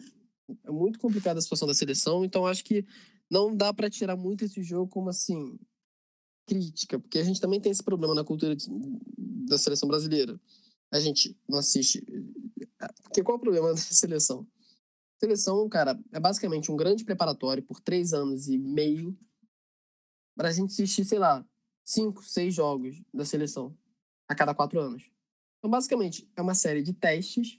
É 0.65 0.71
muito 0.71 0.99
complicada 0.99 1.39
a 1.39 1.43
situação 1.43 1.67
da 1.67 1.75
seleção, 1.75 2.25
então 2.25 2.47
acho 2.47 2.65
que 2.65 2.85
não 3.31 3.55
dá 3.55 3.75
para 3.75 3.91
tirar 3.91 4.17
muito 4.17 4.45
esse 4.45 4.63
jogo 4.63 4.89
como 4.89 5.09
assim 5.09 5.59
crítica, 6.47 6.99
porque 6.99 7.19
a 7.19 7.25
gente 7.25 7.41
também 7.41 7.61
tem 7.61 7.73
esse 7.73 7.83
problema 7.83 8.15
na 8.15 8.25
cultura 8.25 8.55
de, 8.55 8.67
da 9.19 9.59
seleção 9.59 9.89
brasileira. 9.89 10.41
A 10.91 11.01
gente 11.01 11.37
não 11.49 11.59
assiste. 11.59 12.05
Porque 13.03 13.23
qual 13.23 13.37
é 13.37 13.39
o 13.39 13.41
problema 13.41 13.71
da 13.75 13.77
seleção? 13.77 14.47
Seleção, 15.19 15.69
cara, 15.69 15.99
é 16.13 16.21
basicamente 16.21 16.71
um 16.71 16.77
grande 16.77 17.05
preparatório 17.05 17.63
por 17.63 17.81
três 17.81 18.13
anos 18.13 18.49
e 18.49 18.59
meio 18.59 19.17
para 20.37 20.49
a 20.49 20.53
gente 20.53 20.71
assistir, 20.71 21.05
sei 21.05 21.19
lá, 21.19 21.45
cinco, 21.87 22.23
seis 22.23 22.55
jogos 22.55 23.01
da 23.15 23.25
seleção 23.25 23.75
a 24.29 24.35
cada 24.35 24.55
quatro 24.55 24.79
anos. 24.79 25.11
Então, 25.59 25.71
basicamente, 25.71 26.29
é 26.37 26.43
uma 26.43 26.55
série 26.55 26.83
de 26.83 26.93
testes 26.93 27.59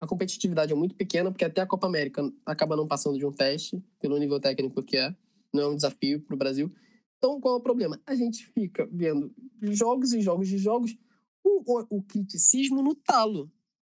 a 0.00 0.06
competitividade 0.06 0.72
é 0.72 0.76
muito 0.76 0.94
pequena, 0.94 1.30
porque 1.30 1.44
até 1.44 1.60
a 1.60 1.66
Copa 1.66 1.86
América 1.86 2.22
acaba 2.46 2.76
não 2.76 2.86
passando 2.86 3.18
de 3.18 3.26
um 3.26 3.32
teste, 3.32 3.82
pelo 3.98 4.16
nível 4.16 4.40
técnico 4.40 4.82
que 4.82 4.96
é. 4.96 5.14
Não 5.52 5.62
é 5.62 5.68
um 5.68 5.74
desafio 5.74 6.20
para 6.20 6.34
o 6.34 6.38
Brasil. 6.38 6.72
Então, 7.16 7.40
qual 7.40 7.54
é 7.54 7.58
o 7.58 7.62
problema? 7.62 8.00
A 8.06 8.14
gente 8.14 8.46
fica 8.46 8.88
vendo 8.92 9.34
jogos 9.60 10.12
e 10.12 10.20
jogos 10.20 10.48
de 10.48 10.58
jogos, 10.58 10.96
o, 11.42 11.62
o, 11.66 11.86
o 11.98 12.02
criticismo 12.02 12.80
no 12.80 12.94
talo. 12.94 13.50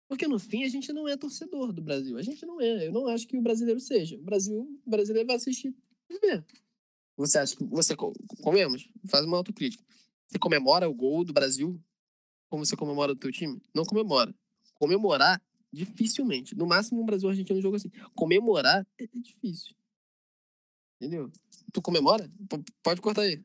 Porque 0.09 0.27
no 0.27 0.37
fim 0.37 0.63
a 0.63 0.67
gente 0.67 0.91
não 0.91 1.07
é 1.07 1.15
torcedor 1.15 1.71
do 1.71 1.81
Brasil. 1.81 2.17
A 2.17 2.21
gente 2.21 2.45
não 2.45 2.59
é. 2.59 2.87
Eu 2.87 2.91
não 2.91 3.07
acho 3.07 3.25
que 3.25 3.37
o 3.37 3.41
brasileiro 3.41 3.79
seja. 3.79 4.17
O 4.17 4.23
Brasil, 4.23 4.59
o 4.85 4.89
brasileiro 4.89 5.25
vai 5.25 5.37
assistir 5.37 5.73
e 6.09 6.19
ver. 6.19 6.45
Você 7.17 7.37
acha 7.37 7.55
que 7.55 7.63
você 7.65 7.95
comemos? 7.95 8.89
Faz 9.07 9.25
uma 9.25 9.37
autocrítica. 9.37 9.83
Você 10.27 10.39
comemora 10.39 10.89
o 10.89 10.93
gol 10.93 11.23
do 11.23 11.33
Brasil 11.33 11.79
como 12.49 12.65
você 12.65 12.75
comemora 12.75 13.13
do 13.13 13.19
teu 13.19 13.31
time? 13.31 13.61
Não 13.73 13.85
comemora. 13.85 14.33
Comemorar 14.75 15.41
Dificilmente. 15.73 16.55
No 16.55 16.67
máximo, 16.67 17.01
o 17.01 17.05
Brasil 17.05 17.27
Argentina 17.27 17.57
um 17.57 17.61
jogo 17.61 17.75
assim. 17.75 17.89
Comemorar 18.13 18.85
é, 18.99 19.05
é 19.05 19.07
difícil. 19.07 19.75
Entendeu? 21.01 21.31
Tu 21.73 21.81
comemora? 21.81 22.29
P 22.47 22.63
pode 22.83 23.01
cortar 23.01 23.23
aí. 23.23 23.43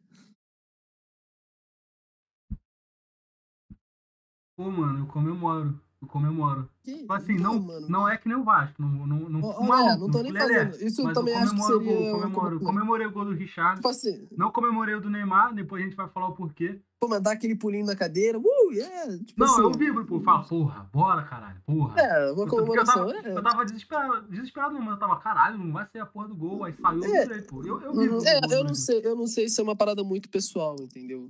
Pô, 4.55 4.71
mano, 4.71 4.99
eu 5.01 5.07
comemoro. 5.07 5.81
Eu 6.01 6.07
comemoro. 6.07 6.69
Que? 6.85 6.99
Tipo 6.99 7.13
assim, 7.13 7.37
não, 7.37 7.59
não, 7.59 7.81
não 7.89 8.09
é 8.09 8.17
que 8.17 8.29
nem 8.29 8.39
o 8.39 8.45
Vasco. 8.45 8.81
Não, 8.81 8.89
não, 9.05 9.29
não, 9.29 9.41
oh, 9.43 9.75
é, 9.75 9.97
não 9.97 10.09
tô 10.09 10.23
nem 10.23 10.33
fazendo. 10.33 10.77
Isso 10.77 11.03
eu 11.03 11.13
também 11.13 11.35
acho 11.35 11.55
que 11.55 11.63
seria... 11.63 11.93
Gol, 11.93 12.21
comemoro, 12.21 12.61
comemorei 12.61 13.07
o 13.07 13.11
gol 13.11 13.25
do 13.25 13.33
Richard. 13.33 13.77
Tipo 13.77 13.89
assim... 13.89 14.29
Não 14.37 14.53
comemorei 14.53 14.95
o 14.95 15.01
do 15.01 15.11
Neymar, 15.11 15.53
depois 15.53 15.83
a 15.83 15.85
gente 15.85 15.97
vai 15.97 16.09
falar 16.09 16.29
o 16.29 16.35
porquê. 16.37 16.81
Pô, 17.01 17.09
mas 17.09 17.21
dá 17.21 17.33
aquele 17.33 17.57
pulinho 17.57 17.85
na 17.85 17.97
cadeira. 17.97 18.39
Uh, 18.39 18.73
yeah! 18.73 19.19
Tipo 19.25 19.41
não, 19.41 19.47
assim... 19.47 19.63
eu 19.63 19.73
vibro, 19.73 20.05
pô. 20.05 20.21
Fala, 20.21 20.45
porra, 20.45 20.89
bora, 20.93 21.23
caralho, 21.25 21.61
porra. 21.67 22.01
É, 22.01 22.33
uma 22.33 22.47
comemoração. 22.47 23.09
Eu 23.09 23.15
tava, 23.15 23.29
é. 23.29 23.37
eu 23.37 23.43
tava 23.43 23.65
desesperado, 23.65 24.29
desesperado, 24.29 24.75
mas 24.79 24.91
eu 24.91 24.99
tava, 24.99 25.19
caralho, 25.19 25.59
não 25.59 25.73
vai 25.73 25.87
ser 25.91 25.99
a 25.99 26.07
porra 26.07 26.29
do 26.29 26.37
gol. 26.37 26.63
Aí 26.63 26.75
saiu, 26.75 27.05
é. 27.05 27.25
eu 27.25 27.43
pô. 27.45 27.65
Eu, 27.65 27.81
eu 27.81 27.93
vibro. 27.93 28.19
É, 28.25 28.41
eu 28.53 28.63
não, 28.63 28.75
sei, 28.75 29.01
eu 29.05 29.17
não 29.17 29.27
sei 29.27 29.49
se 29.49 29.61
é 29.61 29.65
uma 29.65 29.77
parada 29.77 30.05
muito 30.05 30.29
pessoal, 30.29 30.77
entendeu? 30.81 31.29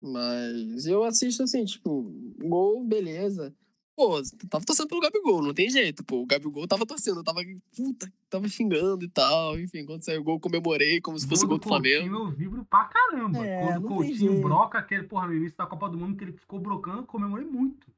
Mas 0.00 0.86
eu 0.86 1.04
assisto 1.04 1.42
assim, 1.42 1.64
tipo, 1.64 2.12
gol, 2.38 2.84
beleza. 2.84 3.54
Pô, 3.98 4.22
tava 4.48 4.64
torcendo 4.64 4.86
pelo 4.86 5.00
Gabigol, 5.00 5.42
não 5.42 5.52
tem 5.52 5.68
jeito, 5.68 6.04
pô. 6.04 6.22
O 6.22 6.26
Gabigol 6.26 6.68
tava 6.68 6.86
torcendo, 6.86 7.24
tava, 7.24 7.40
puta, 7.76 8.08
tava 8.30 8.46
xingando 8.48 9.04
e 9.04 9.08
tal. 9.08 9.58
Enfim, 9.58 9.84
quando 9.84 10.04
saiu 10.04 10.20
o 10.20 10.22
gol, 10.22 10.38
comemorei 10.38 11.00
como 11.00 11.18
se 11.18 11.26
fosse 11.26 11.44
gol 11.44 11.58
do, 11.58 11.66
Flamengo. 11.66 12.14
Eu 12.14 12.30
vibro 12.30 12.64
pra 12.64 12.84
caramba. 12.84 13.44
É, 13.44 13.66
quando 13.66 13.84
o 13.86 13.88
Coutinho 13.88 14.40
broca, 14.40 14.78
aquele, 14.78 15.02
porra, 15.02 15.26
no 15.26 15.34
início 15.34 15.58
da 15.58 15.66
Copa 15.66 15.88
do 15.88 15.98
Mundo, 15.98 16.16
que 16.16 16.22
ele 16.22 16.32
ficou 16.32 16.60
brocando, 16.60 17.02
comemorei 17.08 17.44
muito. 17.44 17.88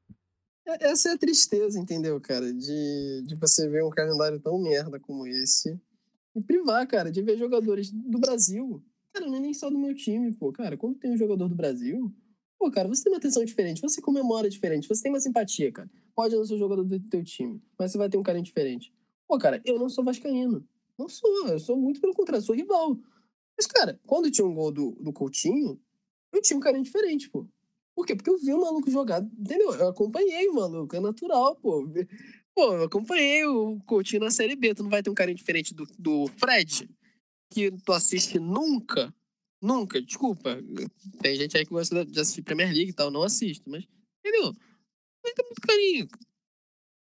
É, 0.67 0.87
essa 0.89 1.09
é 1.09 1.13
a 1.13 1.17
tristeza, 1.19 1.79
entendeu, 1.79 2.19
cara? 2.19 2.51
De, 2.51 3.21
de 3.23 3.35
você 3.35 3.69
ver 3.69 3.83
um 3.83 3.91
calendário 3.91 4.39
tão 4.39 4.57
merda 4.57 4.99
como 4.99 5.27
esse. 5.27 5.79
E 6.35 6.41
privar, 6.41 6.87
cara, 6.87 7.11
de 7.11 7.21
ver 7.21 7.37
jogadores 7.37 7.91
do 7.91 8.17
Brasil. 8.17 8.83
Cara, 9.13 9.27
não 9.27 9.35
é 9.35 9.39
nem 9.39 9.53
só 9.53 9.69
do 9.69 9.77
meu 9.77 9.93
time, 9.93 10.33
pô. 10.33 10.51
Cara, 10.51 10.75
quando 10.75 10.97
tem 10.97 11.13
um 11.13 11.17
jogador 11.17 11.47
do 11.47 11.53
Brasil, 11.53 12.11
Pô, 12.61 12.69
cara, 12.69 12.87
você 12.87 13.03
tem 13.03 13.11
uma 13.11 13.17
atenção 13.17 13.43
diferente, 13.43 13.81
você 13.81 13.99
comemora 13.99 14.47
diferente, 14.47 14.87
você 14.87 15.01
tem 15.01 15.11
uma 15.11 15.19
simpatia, 15.19 15.71
cara. 15.71 15.89
Pode 16.15 16.35
não 16.35 16.45
ser 16.45 16.53
o 16.53 16.57
jogador 16.59 16.83
do 16.83 16.99
teu 17.09 17.23
time, 17.23 17.59
mas 17.75 17.91
você 17.91 17.97
vai 17.97 18.07
ter 18.07 18.19
um 18.19 18.21
carinho 18.21 18.45
diferente. 18.45 18.93
Pô, 19.27 19.39
cara, 19.39 19.59
eu 19.65 19.79
não 19.79 19.89
sou 19.89 20.03
vascaíno. 20.03 20.63
Não 20.95 21.09
sou, 21.09 21.47
eu 21.47 21.57
sou 21.57 21.75
muito 21.75 21.99
pelo 21.99 22.13
contrário, 22.13 22.45
sou 22.45 22.53
rival. 22.53 22.99
Mas, 23.57 23.65
cara, 23.65 23.99
quando 24.05 24.29
tinha 24.29 24.45
um 24.45 24.53
gol 24.53 24.71
do, 24.71 24.91
do 24.91 25.11
Coutinho, 25.11 25.81
eu 26.31 26.39
tinha 26.39 26.55
um 26.55 26.59
carinho 26.59 26.83
diferente, 26.83 27.31
pô. 27.31 27.47
Por 27.95 28.05
quê? 28.05 28.15
Porque 28.15 28.29
eu 28.29 28.37
vi 28.37 28.53
o 28.53 28.61
maluco 28.61 28.91
jogar, 28.91 29.23
entendeu? 29.23 29.73
Eu 29.73 29.89
acompanhei 29.89 30.47
o 30.47 30.53
maluco, 30.53 30.95
é 30.95 30.99
natural, 30.99 31.55
pô. 31.55 31.89
Pô, 32.53 32.73
eu 32.75 32.83
acompanhei 32.83 33.43
o 33.43 33.79
Coutinho 33.87 34.21
na 34.21 34.29
Série 34.29 34.55
B, 34.55 34.75
tu 34.75 34.83
não 34.83 34.89
vai 34.91 35.01
ter 35.01 35.09
um 35.09 35.15
carinho 35.15 35.35
diferente 35.35 35.73
do, 35.73 35.87
do 35.97 36.27
Fred, 36.37 36.87
que 37.49 37.71
tu 37.71 37.91
assiste 37.91 38.37
nunca, 38.37 39.11
Nunca, 39.61 40.01
desculpa. 40.01 40.57
Tem 41.21 41.35
gente 41.35 41.55
aí 41.55 41.65
que 41.65 41.71
gosta 41.71 42.03
de 42.03 42.19
assistir 42.19 42.41
Premier 42.41 42.73
League 42.73 42.89
e 42.89 42.93
tal, 42.93 43.11
não 43.11 43.21
assisto, 43.21 43.69
mas. 43.69 43.85
Entendeu? 44.19 44.45
Não 44.45 45.33
tem 45.33 45.45
muito 45.45 45.61
carinho. 45.61 46.07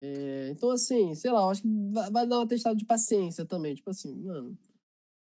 É, 0.00 0.50
então, 0.50 0.70
assim, 0.70 1.14
sei 1.14 1.30
lá, 1.30 1.48
acho 1.48 1.62
que 1.62 1.68
vai, 1.92 2.26
dar 2.26 2.38
uma 2.38 2.46
testada 2.46 2.76
de 2.76 2.84
paciência 2.84 3.44
também. 3.44 3.74
Tipo 3.74 3.90
assim, 3.90 4.14
mano, 4.16 4.58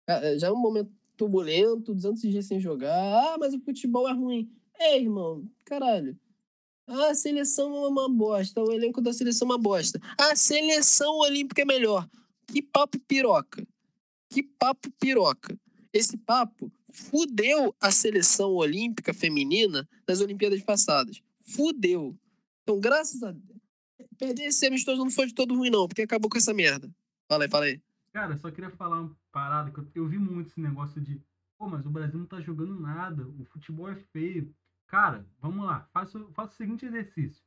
é, 0.08 0.38
já 0.38 0.48
é 0.48 0.52
um 0.52 0.60
momento 0.60 0.90
turbulento, 1.16 1.94
200 1.94 2.20
dias 2.22 2.46
sem 2.46 2.60
jogar. 2.60 2.94
Ah, 2.94 3.36
mas 3.38 3.54
o 3.54 3.60
futebol 3.60 4.08
é 4.08 4.12
ruim. 4.12 4.50
É, 4.78 4.98
irmão, 4.98 5.48
caralho. 5.64 6.18
Ah, 6.86 7.10
a 7.10 7.14
seleção 7.14 7.74
é 7.84 7.88
uma 7.88 8.08
bosta, 8.08 8.62
o 8.62 8.72
elenco 8.72 9.00
da 9.00 9.12
seleção 9.12 9.48
é 9.48 9.52
uma 9.52 9.58
bosta. 9.58 10.00
A 10.18 10.36
seleção 10.36 11.16
olímpica 11.18 11.62
é 11.62 11.64
melhor. 11.64 12.08
Que 12.46 12.62
papo 12.62 12.98
piroca. 13.00 13.66
Que 14.30 14.42
papo 14.42 14.90
piroca. 15.00 15.58
Esse 15.92 16.16
papo 16.16 16.70
fudeu 16.96 17.74
a 17.80 17.90
seleção 17.90 18.54
olímpica 18.54 19.12
feminina 19.12 19.88
nas 20.08 20.20
Olimpíadas 20.20 20.62
passadas. 20.62 21.22
Fudeu. 21.40 22.18
Então, 22.62 22.80
graças 22.80 23.22
a 23.22 23.32
Deus. 23.32 23.60
Perder 24.18 24.44
esse 24.44 24.66
amistoso 24.66 25.04
não 25.04 25.10
foi 25.10 25.26
de 25.26 25.34
todo 25.34 25.54
ruim, 25.54 25.70
não, 25.70 25.86
porque 25.86 26.02
acabou 26.02 26.30
com 26.30 26.38
essa 26.38 26.54
merda. 26.54 26.90
Fala 27.28 27.44
aí, 27.44 27.50
fala 27.50 27.64
aí. 27.66 27.80
Cara, 28.12 28.36
só 28.38 28.50
queria 28.50 28.70
falar 28.70 29.00
uma 29.02 29.16
parada 29.30 29.70
que 29.70 29.78
eu, 29.78 29.86
eu 29.94 30.08
vi 30.08 30.18
muito 30.18 30.48
esse 30.48 30.60
negócio 30.60 31.00
de, 31.00 31.20
pô, 31.58 31.68
mas 31.68 31.84
o 31.84 31.90
Brasil 31.90 32.18
não 32.18 32.26
tá 32.26 32.40
jogando 32.40 32.80
nada, 32.80 33.26
o 33.28 33.44
futebol 33.44 33.90
é 33.90 33.96
feio. 34.12 34.54
Cara, 34.86 35.26
vamos 35.38 35.66
lá, 35.66 35.86
faça, 35.92 36.18
faça 36.32 36.54
o 36.54 36.56
seguinte 36.56 36.86
exercício. 36.86 37.42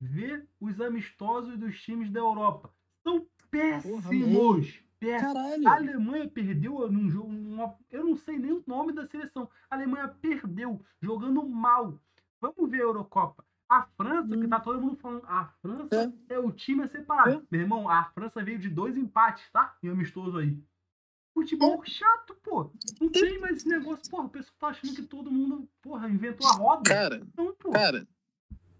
Vê 0.00 0.44
os 0.60 0.80
amistosos 0.80 1.56
dos 1.56 1.80
times 1.80 2.10
da 2.10 2.18
Europa. 2.18 2.74
São 3.04 3.26
péssimos. 3.48 4.04
péssimos. 4.04 4.82
Caralho. 5.20 5.68
A 5.68 5.74
Alemanha 5.76 6.28
perdeu 6.28 6.90
num 6.90 7.10
jogo. 7.10 7.28
Uma, 7.28 7.74
eu 7.90 8.04
não 8.04 8.16
sei 8.16 8.38
nem 8.38 8.52
o 8.52 8.62
nome 8.66 8.92
da 8.92 9.06
seleção. 9.06 9.48
A 9.70 9.74
Alemanha 9.76 10.08
perdeu, 10.08 10.80
jogando 11.00 11.46
mal. 11.48 11.98
Vamos 12.40 12.70
ver 12.70 12.78
a 12.80 12.84
Eurocopa. 12.84 13.44
A 13.68 13.82
França, 13.96 14.28
que 14.36 14.44
Hum. 14.44 14.48
tá 14.50 14.60
todo 14.60 14.80
mundo 14.80 14.96
falando, 14.96 15.24
a 15.26 15.46
França 15.62 16.12
É. 16.28 16.34
é, 16.34 16.38
o 16.38 16.50
time 16.52 16.82
a 16.82 16.88
separar. 16.88 17.30
É. 17.32 17.42
Meu 17.50 17.60
irmão, 17.62 17.88
a 17.88 18.04
França 18.04 18.42
veio 18.44 18.58
de 18.58 18.68
dois 18.68 18.96
empates, 18.96 19.48
tá? 19.50 19.76
Em 19.82 19.88
amistoso 19.88 20.36
aí. 20.38 20.58
Futebol 21.34 21.82
chato, 21.86 22.34
pô. 22.42 22.70
Não 23.00 23.08
tem 23.08 23.38
mais 23.40 23.56
esse 23.58 23.68
negócio. 23.68 24.10
Porra, 24.10 24.24
o 24.24 24.28
pessoal 24.28 24.54
tá 24.60 24.66
achando 24.68 24.94
que 24.94 25.02
todo 25.02 25.30
mundo, 25.30 25.66
porra, 25.80 26.06
inventou 26.08 26.46
a 26.46 26.52
roda. 26.52 26.82
Cara, 26.84 27.22
Não, 27.34 27.54
pô. 27.54 27.70
cara, 27.70 28.06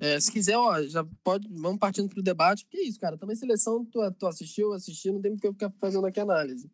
é, 0.02 0.18
se 0.18 0.32
quiser, 0.32 0.56
ó, 0.56 0.82
já 0.82 1.04
pode, 1.22 1.46
vamos 1.48 1.78
partindo 1.78 2.08
pro 2.08 2.20
debate, 2.20 2.64
porque 2.64 2.78
é 2.78 2.82
isso, 2.82 2.98
cara, 2.98 3.16
também 3.16 3.36
seleção, 3.36 3.84
tu, 3.84 4.00
tu 4.18 4.26
assistiu, 4.26 4.72
assisti, 4.72 5.12
não 5.12 5.22
tem 5.22 5.30
porque 5.32 5.46
eu 5.46 5.52
ficar 5.52 5.70
fazendo 5.80 6.04
aqui 6.04 6.18
análise. 6.18 6.68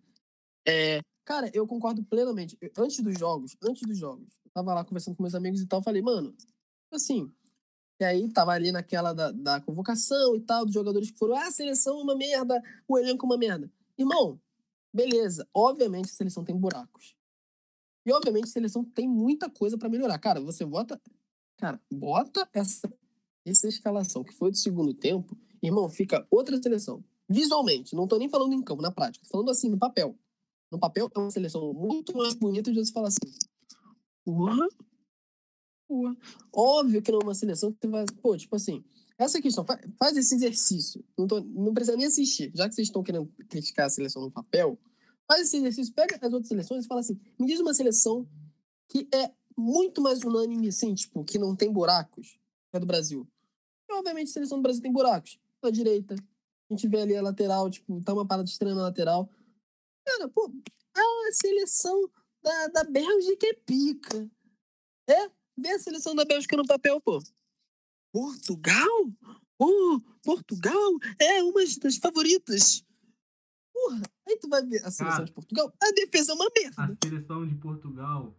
É, 0.66 1.02
cara, 1.26 1.50
eu 1.52 1.66
concordo 1.66 2.02
plenamente. 2.02 2.58
Antes 2.78 3.00
dos 3.00 3.18
jogos, 3.18 3.54
antes 3.62 3.82
dos 3.86 3.98
jogos, 3.98 4.40
eu 4.46 4.50
tava 4.50 4.72
lá 4.72 4.82
conversando 4.82 5.14
com 5.14 5.22
meus 5.22 5.34
amigos 5.34 5.60
e 5.60 5.66
tal, 5.66 5.82
falei, 5.82 6.00
mano, 6.00 6.34
assim, 6.90 7.30
e 8.00 8.04
aí 8.04 8.32
tava 8.32 8.52
ali 8.52 8.72
naquela 8.72 9.12
da, 9.12 9.30
da 9.30 9.60
convocação 9.60 10.34
e 10.34 10.40
tal, 10.40 10.64
dos 10.64 10.72
jogadores 10.72 11.10
que 11.10 11.18
foram, 11.18 11.36
ah, 11.36 11.48
a 11.48 11.50
seleção 11.50 12.00
é 12.00 12.02
uma 12.02 12.16
merda, 12.16 12.62
o 12.88 12.96
elenco 12.96 13.26
é 13.26 13.28
uma 13.28 13.36
merda. 13.36 13.70
Irmão, 13.98 14.40
beleza, 14.90 15.46
obviamente 15.52 16.06
a 16.06 16.14
seleção 16.14 16.42
tem 16.42 16.56
buracos. 16.56 17.14
E 18.06 18.12
obviamente 18.12 18.44
a 18.44 18.52
seleção 18.52 18.82
tem 18.82 19.06
muita 19.06 19.50
coisa 19.50 19.76
pra 19.76 19.90
melhorar. 19.90 20.18
Cara, 20.18 20.40
você 20.40 20.64
bota 20.64 20.98
Cara, 21.58 21.80
bota 21.92 22.48
essa, 22.54 22.88
essa 23.44 23.68
escalação 23.68 24.22
que 24.24 24.34
foi 24.34 24.50
do 24.50 24.56
segundo 24.56 24.92
tempo, 24.94 25.36
irmão, 25.62 25.88
fica 25.88 26.26
outra 26.30 26.60
seleção. 26.60 27.02
Visualmente, 27.28 27.94
não 27.94 28.06
tô 28.06 28.16
nem 28.18 28.28
falando 28.28 28.52
em 28.54 28.62
campo, 28.62 28.82
na 28.82 28.90
prática, 28.90 29.24
tô 29.24 29.30
falando 29.30 29.50
assim, 29.50 29.68
no 29.68 29.78
papel. 29.78 30.16
No 30.70 30.78
papel 30.78 31.10
é 31.14 31.18
uma 31.18 31.30
seleção 31.30 31.72
muito 31.72 32.16
mais 32.16 32.34
bonita 32.34 32.72
de 32.72 32.78
você 32.78 32.92
falar 32.92 33.08
assim. 33.08 33.32
Porra, 34.24 34.68
porra. 35.88 36.16
Óbvio 36.52 37.02
que 37.02 37.10
não 37.10 37.20
é 37.20 37.24
uma 37.24 37.34
seleção 37.34 37.72
que 37.72 37.78
você 37.80 37.88
vai. 37.88 38.04
Pô, 38.22 38.36
tipo 38.36 38.54
assim, 38.54 38.84
essa 39.16 39.40
questão, 39.40 39.64
fa- 39.64 39.80
faz 39.98 40.16
esse 40.16 40.34
exercício. 40.34 41.04
Não, 41.16 41.26
tô, 41.26 41.40
não 41.40 41.72
precisa 41.72 41.96
nem 41.96 42.06
assistir. 42.06 42.52
Já 42.54 42.68
que 42.68 42.74
vocês 42.74 42.88
estão 42.88 43.02
querendo 43.02 43.26
criticar 43.48 43.86
a 43.86 43.90
seleção 43.90 44.22
no 44.22 44.30
papel, 44.30 44.78
faz 45.26 45.42
esse 45.42 45.56
exercício, 45.56 45.94
pega 45.94 46.18
as 46.20 46.32
outras 46.32 46.48
seleções 46.48 46.84
e 46.84 46.88
fala 46.88 47.00
assim: 47.00 47.18
me 47.38 47.46
diz 47.46 47.60
uma 47.60 47.74
seleção 47.74 48.28
que 48.88 49.08
é 49.12 49.32
muito 49.56 50.00
mais 50.00 50.22
unânime, 50.22 50.68
assim, 50.68 50.94
tipo, 50.94 51.24
que 51.24 51.38
não 51.38 51.56
tem 51.56 51.72
buracos, 51.72 52.38
do 52.76 52.84
Brasil. 52.86 53.26
E, 53.88 53.92
obviamente, 53.94 54.28
a 54.28 54.32
seleção 54.32 54.58
do 54.58 54.62
Brasil 54.62 54.82
tem 54.82 54.92
buracos. 54.92 55.38
Na 55.62 55.70
direita, 55.70 56.14
a 56.14 56.74
gente 56.74 56.86
vê 56.86 57.00
ali 57.00 57.16
a 57.16 57.22
lateral, 57.22 57.70
tipo, 57.70 58.02
tá 58.02 58.12
uma 58.12 58.26
parada 58.26 58.48
estranha 58.48 58.74
na 58.74 58.82
lateral. 58.82 59.30
Cara, 60.06 60.28
pô, 60.28 60.52
a 60.94 61.32
seleção 61.32 62.10
da, 62.42 62.68
da 62.68 62.84
Bélgica 62.84 63.46
é 63.46 63.54
pica. 63.54 64.30
É? 65.08 65.30
Vê 65.56 65.70
a 65.70 65.78
seleção 65.78 66.14
da 66.14 66.24
Bélgica 66.24 66.56
no 66.56 66.66
papel, 66.66 67.00
pô. 67.00 67.22
Portugal? 68.12 69.10
Oh, 69.58 69.98
Portugal 70.22 70.98
é 71.18 71.42
uma 71.42 71.60
das 71.82 71.96
favoritas. 71.96 72.84
Porra, 73.72 74.02
aí 74.26 74.36
tu 74.38 74.48
vai 74.48 74.64
ver 74.64 74.78
a 74.84 74.90
seleção 74.90 75.06
Cara. 75.08 75.24
de 75.24 75.32
Portugal, 75.32 75.72
a 75.82 75.92
defesa 75.92 76.32
é 76.32 76.34
uma 76.34 76.46
A 76.46 76.50
merda. 76.54 76.98
seleção 77.02 77.46
de 77.46 77.54
Portugal 77.56 78.34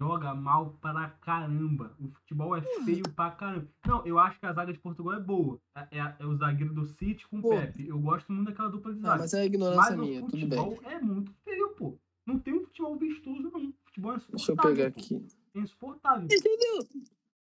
joga 0.00 0.34
mal 0.34 0.70
pra 0.80 1.10
caramba. 1.20 1.94
O 2.00 2.08
futebol 2.08 2.56
é 2.56 2.62
feio 2.84 3.02
pra 3.14 3.30
caramba. 3.32 3.68
Não, 3.86 4.04
eu 4.06 4.18
acho 4.18 4.40
que 4.40 4.46
a 4.46 4.52
zaga 4.52 4.72
de 4.72 4.78
Portugal 4.78 5.14
é 5.14 5.20
boa. 5.20 5.60
É, 5.76 5.98
é- 5.98 6.16
é 6.18 6.26
o 6.26 6.34
zagueiro 6.36 6.72
do 6.72 6.86
City 6.86 7.28
com 7.28 7.40
o. 7.40 7.48
Pepe. 7.50 7.86
Eu 7.88 7.98
gosto 7.98 8.32
muito 8.32 8.48
daquela 8.48 8.70
dupla 8.70 8.94
de 8.94 9.00
zaga. 9.00 9.18
mas 9.18 9.34
é 9.34 9.44
ignorância 9.44 9.90
Mas 9.90 9.98
o 9.98 10.02
minha, 10.02 10.20
tudo 10.22 10.32
bem. 10.32 10.40
futebol 10.48 10.78
é 10.84 10.98
muito 11.00 11.32
feio, 11.44 11.68
pô. 11.76 11.98
Não 12.26 12.38
tem 12.38 12.54
um 12.54 12.64
futebol 12.64 12.96
vistoso, 12.96 13.42
não. 13.42 13.68
O 13.68 13.74
futebol 13.84 14.12
é 14.12 14.16
Deixa 14.16 14.30
eu 14.32 14.36
insuportável. 14.36 14.76
pegar 14.76 14.90
pô. 14.92 15.00
aqui. 15.00 15.26
É 15.54 15.58
insuportável. 15.60 16.24
Entendeu? 16.24 16.88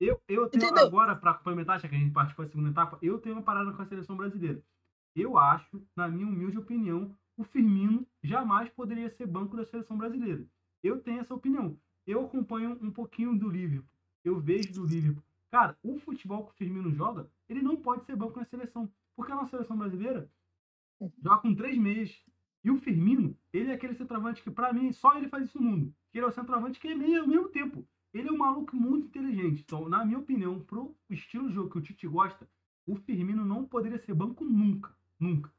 Eu, 0.00 0.20
eu 0.28 0.48
tenho 0.48 0.64
Entendeu? 0.64 0.86
agora, 0.86 1.16
pra 1.16 1.34
complementar, 1.34 1.80
já 1.80 1.88
que 1.88 1.94
a 1.94 1.98
gente 1.98 2.12
participou 2.12 2.44
da 2.44 2.50
segunda 2.50 2.70
etapa, 2.70 2.98
eu 3.00 3.18
tenho 3.18 3.36
uma 3.36 3.42
parada 3.42 3.72
com 3.72 3.80
a 3.82 3.86
seleção 3.86 4.16
brasileira. 4.16 4.62
Eu 5.16 5.38
acho, 5.38 5.82
na 5.96 6.08
minha 6.08 6.26
humilde 6.26 6.58
opinião, 6.58 7.14
o 7.36 7.44
Firmino 7.44 8.06
jamais 8.22 8.68
poderia 8.70 9.08
ser 9.10 9.26
banco 9.26 9.56
da 9.56 9.64
seleção 9.64 9.96
brasileira. 9.96 10.44
Eu 10.82 11.00
tenho 11.00 11.20
essa 11.20 11.32
opinião. 11.32 11.78
Eu 12.06 12.24
acompanho 12.24 12.78
um 12.82 12.90
pouquinho 12.90 13.36
do 13.38 13.48
Liverpool. 13.48 13.88
Eu 14.24 14.38
vejo 14.40 14.72
do 14.72 14.86
Liverpool. 14.86 15.22
Cara, 15.50 15.76
o 15.82 15.98
futebol 15.98 16.44
que 16.44 16.52
o 16.52 16.54
Firmino 16.54 16.90
joga, 16.90 17.28
ele 17.48 17.62
não 17.62 17.76
pode 17.76 18.04
ser 18.04 18.16
banco 18.16 18.38
na 18.38 18.44
seleção. 18.44 18.90
Porque 19.14 19.32
a 19.32 19.36
nossa 19.36 19.50
seleção 19.50 19.76
brasileira 19.76 20.28
joga 21.22 21.42
com 21.42 21.54
três 21.54 21.78
meias. 21.78 22.24
E 22.62 22.70
o 22.70 22.78
Firmino, 22.78 23.36
ele 23.52 23.70
é 23.70 23.74
aquele 23.74 23.94
centroavante 23.94 24.42
que, 24.42 24.50
pra 24.50 24.72
mim, 24.72 24.90
só 24.92 25.16
ele 25.16 25.28
faz 25.28 25.44
isso 25.44 25.60
no 25.60 25.70
mundo. 25.70 25.94
Que 26.10 26.18
ele 26.18 26.26
é 26.26 26.28
o 26.28 26.32
centroavante 26.32 26.80
que 26.80 26.88
é 26.88 26.94
meio 26.94 27.22
ao 27.22 27.28
mesmo 27.28 27.48
tempo. 27.48 27.86
Ele 28.12 28.28
é 28.28 28.32
um 28.32 28.38
maluco 28.38 28.74
muito 28.76 29.06
inteligente. 29.06 29.62
Então, 29.62 29.88
na 29.88 30.04
minha 30.04 30.18
opinião, 30.18 30.60
pro 30.60 30.96
estilo 31.10 31.48
de 31.48 31.54
jogo 31.54 31.70
que 31.70 31.78
o 31.78 31.82
Tite 31.82 32.06
gosta, 32.06 32.48
o 32.86 32.96
Firmino 32.96 33.44
não 33.44 33.64
poderia 33.64 33.98
ser 33.98 34.14
banco 34.14 34.44
nunca. 34.44 34.94
Nunca. 35.18 35.52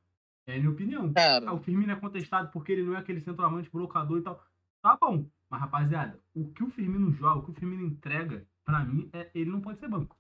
É 0.48 0.56
a 0.56 0.60
minha 0.60 0.72
opinião. 0.72 1.12
Cara, 1.14 1.54
o 1.54 1.60
Firmino 1.60 1.92
é 1.92 1.96
contestado 1.96 2.52
porque 2.52 2.72
ele 2.72 2.84
não 2.84 2.96
é 2.96 2.98
aquele 2.98 3.22
centroavante 3.22 3.70
brocador 3.70 4.20
e 4.20 4.22
tal. 4.22 4.44
Tá 4.82 4.98
bom. 5.00 5.26
Mas, 5.50 5.62
rapaziada, 5.62 6.20
o 6.34 6.52
que 6.52 6.64
o 6.64 6.70
Firmino 6.70 7.12
joga, 7.12 7.40
o 7.40 7.46
que 7.46 7.52
o 7.52 7.54
Firmino 7.54 7.86
entrega, 7.86 8.48
pra 8.66 8.84
mim, 8.84 9.10
é 9.14 9.30
ele 9.34 9.50
não 9.52 9.62
pode 9.62 9.80
ser 9.80 9.88
banco. 9.90 10.18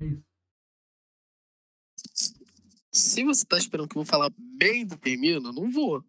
É 0.00 0.06
isso. 0.06 0.22
se 2.92 3.24
você 3.24 3.44
tá 3.44 3.58
esperando 3.58 3.88
que 3.88 3.96
eu 3.96 4.02
vou 4.02 4.10
falar 4.10 4.30
bem 4.38 4.86
do 4.86 4.96
Firmino, 4.98 5.52
não 5.52 5.70
vou. 5.70 6.04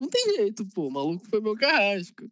Não 0.00 0.08
tem 0.08 0.36
jeito, 0.36 0.66
pô. 0.66 0.88
O 0.88 0.90
maluco 0.90 1.26
foi 1.28 1.40
meu 1.40 1.56
carrasco. 1.56 2.28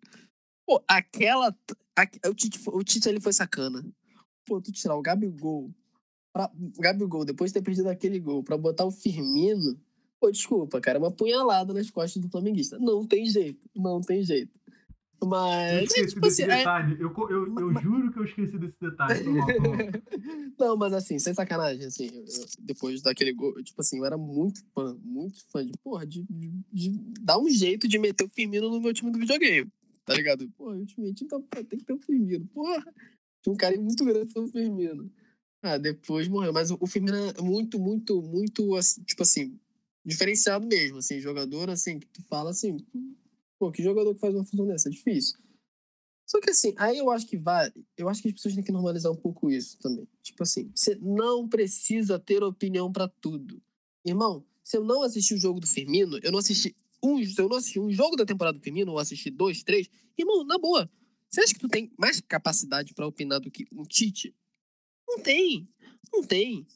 Pô, 0.67 0.83
aquela. 0.89 1.57
a- 1.97 2.29
o, 2.29 2.35
Tite, 2.35 2.59
o 2.69 2.83
Tite 2.83 3.09
ali 3.09 3.21
foi 3.21 3.33
sacana. 3.33 3.85
Pô, 4.47 4.61
tu 4.61 4.73
tirar 4.73 4.97
o 4.97 5.03
Gabigol. 5.03 5.71
Pra, 6.33 6.51
Gabigol, 6.79 7.25
depois 7.25 7.51
de 7.51 7.55
ter 7.59 7.63
perdido 7.65 7.89
aquele 7.89 8.19
gol, 8.19 8.43
pra 8.43 8.57
botar 8.57 8.85
o 8.85 8.91
Firmino. 8.91 9.79
Pô, 10.21 10.31
desculpa, 10.31 10.81
cara, 10.81 10.99
é 10.99 11.01
uma 11.01 11.11
punhalada 11.13 11.75
nas 11.75 11.91
costas 11.91 12.23
do 12.23 12.29
flamenguista. 12.29 12.79
Não 12.79 13.07
tem 13.07 13.27
jeito, 13.27 13.61
não 13.75 14.01
tem 14.01 14.23
jeito. 14.23 14.53
Eu 15.23 15.29
Mas. 15.29 15.73
é, 15.73 15.85
esqueci 15.85 16.07
tipo 16.09 16.21
desse 16.21 16.43
assim, 16.43 16.53
é- 16.53 16.57
detalhe. 16.59 16.97
Eu, 17.01 17.11
co- 17.13 17.31
eu, 17.31 17.47
eu 17.47 17.71
Mas- 17.73 17.83
juro 17.83 18.13
que 18.13 18.19
eu 18.19 18.25
esqueci 18.25 18.59
desse 18.59 18.77
detalhe. 18.81 19.25
Mal, 19.25 19.47
mal. 19.47 19.47
Não, 20.59 20.77
mas 20.77 20.93
assim, 20.93 21.19
sem 21.19 21.33
sacanagem, 21.35 21.87
assim, 21.87 22.07
eu- 22.13 22.25
eu- 22.25 22.47
depois 22.61 23.03
daquele 23.03 23.33
gol, 23.33 23.55
eu, 23.57 23.63
tipo 23.65 23.81
assim, 23.81 23.99
eu 23.99 24.05
era 24.05 24.17
muito 24.19 24.63
fã, 24.75 24.97
muito 25.03 25.43
fã 25.51 25.65
de, 25.65 25.73
porra, 25.83 26.07
de, 26.07 26.23
de, 26.29 26.53
de 26.73 26.91
dar 27.21 27.39
um 27.39 27.49
jeito 27.49 27.89
de 27.89 27.99
meter 27.99 28.25
o 28.25 28.29
Firmino 28.29 28.69
no 28.71 28.81
meu 28.81 28.93
time 28.93 29.11
do 29.11 29.19
videogame, 29.19 29.71
tá 30.05 30.15
ligado? 30.15 30.49
Porra, 30.57 30.77
ultimamente, 30.77 31.25
então, 31.25 31.41
pô, 31.43 31.65
tem 31.65 31.79
que 31.79 31.85
ter 31.85 31.93
o 31.95 31.99
Firmino, 31.99 32.47
porra. 32.49 32.85
Tinha 33.43 33.53
um 33.53 33.57
carinho 33.57 33.83
muito 33.83 34.05
grande 34.05 34.33
pelo 34.33 34.47
Firmino. 34.49 35.11
Ah, 35.63 35.79
depois 35.79 36.29
morreu, 36.29 36.53
mas 36.53 36.71
o, 36.71 36.77
o 36.81 36.87
Firmino 36.87 37.17
é 37.17 37.41
muito, 37.43 37.79
muito, 37.79 38.21
muito, 38.23 38.75
assim, 38.77 39.03
tipo 39.03 39.23
assim, 39.23 39.59
diferenciado 40.05 40.67
mesmo, 40.67 40.99
assim, 40.99 41.19
jogador, 41.21 41.71
assim, 41.71 41.99
que 41.99 42.07
tu 42.09 42.23
fala 42.25 42.51
assim, 42.51 42.77
pô, 43.63 43.71
que 43.71 43.81
jogador 43.81 44.13
que 44.13 44.21
faz 44.21 44.35
uma 44.35 44.45
função 44.45 44.67
dessa? 44.67 44.89
É 44.89 44.91
difícil. 44.91 45.39
Só 46.27 46.41
que 46.41 46.51
assim, 46.51 46.75
aí 46.77 46.99
eu 46.99 47.13
acho 47.13 47.25
que 47.29 47.39
vai. 47.39 47.73
Eu 47.97 48.09
acho 48.09 48.21
que 48.21 48.27
as 48.27 48.35
pessoas 48.35 48.55
têm 48.57 48.65
que 48.65 48.73
normalizar 48.73 49.13
um 49.13 49.17
pouco 49.17 49.49
isso 49.49 49.79
também. 49.79 50.05
Tipo 50.21 50.43
assim, 50.43 50.73
você 50.75 50.97
não 50.97 51.49
precisa 51.49 52.19
ter 52.19 52.43
opinião 52.43 52.91
pra 52.91 53.07
tudo. 53.07 53.63
Irmão, 54.05 54.45
se 54.65 54.77
eu 54.77 54.83
não 54.83 55.03
assisti 55.03 55.35
o 55.35 55.39
jogo 55.39 55.61
do 55.61 55.67
Firmino, 55.69 56.19
eu 56.25 56.33
não 56.33 56.41
assisti 56.41 56.75
um, 57.01 57.25
se 57.25 57.41
eu 57.41 57.49
não 57.49 57.57
assisti 57.57 57.79
um 57.79 57.93
jogo 57.93 58.17
da 58.17 58.27
temporada 58.27 58.59
do 58.59 58.65
Firmino, 58.65 58.91
ou 58.91 58.99
assisti 58.99 59.31
dois, 59.31 59.63
três, 59.63 59.89
irmão, 60.19 60.43
na 60.45 60.59
boa. 60.59 60.91
Você 61.31 61.41
acha 61.41 61.55
que 61.55 61.61
tu 61.61 61.69
tem 61.69 61.93
mais 61.97 62.21
capacidade 62.21 62.95
pra 62.95 63.07
opinar 63.07 63.39
do 63.39 63.51
que 63.51 63.69
um 63.73 63.85
Tite? 63.85 64.35
Não 65.07 65.21
tem. 65.21 65.69
Não 66.13 66.25
tem. 66.25 66.67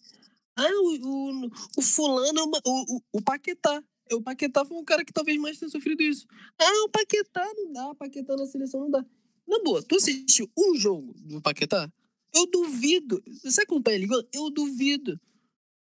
Ah, 0.55 0.71
o, 0.71 1.47
o, 1.47 1.51
o 1.79 1.83
fulano, 1.83 2.39
é 2.39 2.43
o, 2.65 2.97
o, 2.97 3.03
o 3.15 3.23
Paquetá. 3.23 3.83
O 4.13 4.23
Paquetá 4.23 4.65
foi 4.65 4.77
um 4.77 4.85
cara 4.85 5.05
que 5.05 5.13
talvez 5.13 5.39
mais 5.39 5.59
tenha 5.59 5.71
sofrido 5.71 6.03
isso. 6.03 6.27
Ah, 6.59 6.85
o 6.85 6.89
Paquetá 6.89 7.45
não 7.57 7.73
dá, 7.73 7.91
o 7.91 7.95
Paquetá 7.95 8.37
na 8.37 8.47
seleção 8.47 8.81
não 8.81 8.91
dá. 8.91 9.05
Na 9.47 9.59
boa, 9.61 9.83
tu 9.83 9.97
assistiu 9.97 10.51
um 10.57 10.77
jogo 10.77 11.13
do 11.17 11.41
Paquetá? 11.41 11.91
Eu 12.35 12.47
duvido. 12.47 13.23
Você 13.43 13.63
acompanha 13.63 13.97
ele? 13.97 14.09
Eu 14.33 14.51
duvido. 14.51 15.21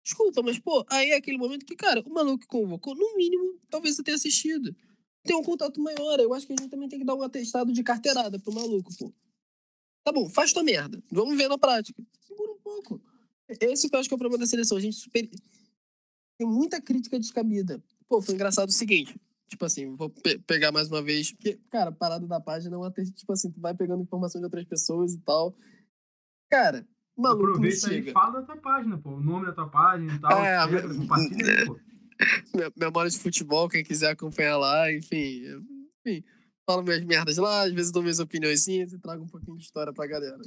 Desculpa, 0.04 0.42
mas, 0.42 0.58
pô, 0.58 0.84
aí 0.90 1.10
é 1.10 1.16
aquele 1.16 1.38
momento 1.38 1.64
que, 1.64 1.76
cara, 1.76 2.02
o 2.04 2.12
maluco 2.12 2.44
convocou, 2.48 2.94
no 2.94 3.16
mínimo, 3.16 3.58
talvez 3.70 3.94
você 3.96 4.02
tenha 4.02 4.16
assistido. 4.16 4.74
Tem 5.22 5.36
um 5.36 5.42
contato 5.42 5.80
maior, 5.80 6.18
eu 6.18 6.34
acho 6.34 6.46
que 6.46 6.52
a 6.52 6.56
gente 6.58 6.70
também 6.70 6.88
tem 6.88 6.98
que 6.98 7.04
dar 7.04 7.14
um 7.14 7.22
atestado 7.22 7.72
de 7.72 7.82
carteirada 7.84 8.38
pro 8.40 8.52
maluco, 8.52 8.90
pô. 8.98 9.12
Tá 10.04 10.10
bom, 10.10 10.28
faz 10.28 10.52
tua 10.52 10.64
merda. 10.64 11.00
Vamos 11.10 11.36
ver 11.36 11.48
na 11.48 11.56
prática. 11.56 12.02
Segura 12.26 12.50
um 12.50 12.58
pouco. 12.58 13.00
Esse 13.48 13.88
que 13.88 13.94
eu 13.94 14.00
acho 14.00 14.08
que 14.08 14.14
é 14.14 14.16
o 14.16 14.18
problema 14.18 14.38
da 14.38 14.46
seleção. 14.46 14.76
A 14.76 14.80
gente 14.80 14.96
super... 14.96 15.28
tem 16.36 16.46
muita 16.46 16.80
crítica 16.80 17.20
descabida. 17.20 17.82
Pô, 18.12 18.20
foi 18.20 18.34
engraçado 18.34 18.68
o 18.68 18.72
seguinte. 18.72 19.18
Tipo 19.48 19.64
assim, 19.64 19.96
vou 19.96 20.10
pe 20.10 20.38
pegar 20.40 20.70
mais 20.70 20.88
uma 20.88 21.00
vez. 21.00 21.32
Porque, 21.32 21.58
cara, 21.70 21.90
parada 21.90 22.26
da 22.26 22.38
página 22.38 22.76
é 22.76 22.78
uma. 22.78 22.90
Tipo 22.90 23.32
assim, 23.32 23.50
tu 23.50 23.58
vai 23.58 23.74
pegando 23.74 24.02
informação 24.02 24.38
de 24.38 24.44
outras 24.44 24.66
pessoas 24.66 25.14
e 25.14 25.20
tal. 25.20 25.56
Cara, 26.50 26.86
maluco. 27.16 27.52
Aproveita 27.52 27.88
chega. 27.88 28.10
e 28.10 28.12
fala 28.12 28.40
da 28.40 28.42
tua 28.42 28.58
página, 28.58 28.98
pô. 28.98 29.12
O 29.12 29.20
nome 29.20 29.46
da 29.46 29.52
tua 29.52 29.66
página 29.66 30.14
e 30.14 30.18
tal. 30.18 30.44
É, 30.44 30.62
chega, 30.68 30.94
compartilha 30.94 31.58
aí, 31.58 31.66
pô. 31.66 31.80
Memória 32.76 33.10
de 33.10 33.18
futebol, 33.18 33.66
quem 33.66 33.82
quiser 33.82 34.10
acompanhar 34.10 34.58
lá, 34.58 34.92
enfim. 34.92 35.44
Enfim, 36.04 36.22
falo 36.66 36.82
minhas 36.82 37.02
merdas 37.06 37.38
lá, 37.38 37.62
às 37.62 37.72
vezes 37.72 37.90
dou 37.90 38.02
minhas 38.02 38.18
opiniões 38.18 38.68
e 38.68 38.98
trago 38.98 39.24
um 39.24 39.28
pouquinho 39.28 39.56
de 39.56 39.64
história 39.64 39.90
pra 39.90 40.06
galera. 40.06 40.38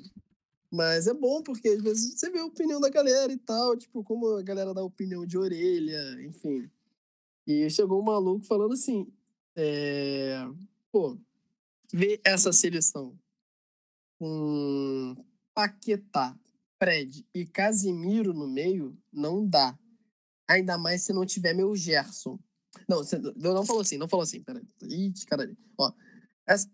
Mas 0.71 1.07
é 1.07 1.15
bom, 1.15 1.41
porque 1.41 1.69
às 1.69 1.81
vezes 1.81 2.19
você 2.19 2.29
vê 2.29 2.37
a 2.37 2.45
opinião 2.45 2.79
da 2.79 2.89
galera 2.89 3.33
e 3.33 3.37
tal, 3.37 3.75
tipo, 3.75 4.03
como 4.03 4.37
a 4.37 4.43
galera 4.43 4.71
dá 4.71 4.83
opinião 4.83 5.25
de 5.25 5.35
orelha, 5.35 6.23
enfim. 6.23 6.69
E 7.45 7.69
chegou 7.69 8.01
um 8.01 8.03
maluco 8.03 8.45
falando 8.45 8.73
assim: 8.73 9.11
é... 9.55 10.45
pô, 10.91 11.17
ver 11.93 12.19
essa 12.23 12.51
seleção 12.51 13.17
com 14.19 15.15
Paquetá, 15.53 16.37
Fred 16.77 17.25
e 17.33 17.45
Casimiro 17.45 18.33
no 18.33 18.47
meio, 18.47 18.97
não 19.11 19.45
dá. 19.47 19.77
Ainda 20.47 20.77
mais 20.77 21.01
se 21.01 21.13
não 21.13 21.25
tiver 21.25 21.53
meu 21.53 21.75
Gerson. 21.75 22.39
Não, 22.87 23.01
não 23.53 23.65
falou 23.65 23.81
assim, 23.81 23.97
não 23.97 24.07
falou 24.07 24.23
assim, 24.23 24.43
peraí. 24.43 24.63
Ih, 24.83 25.13
caralho. 25.25 25.57
Ó, 25.77 25.91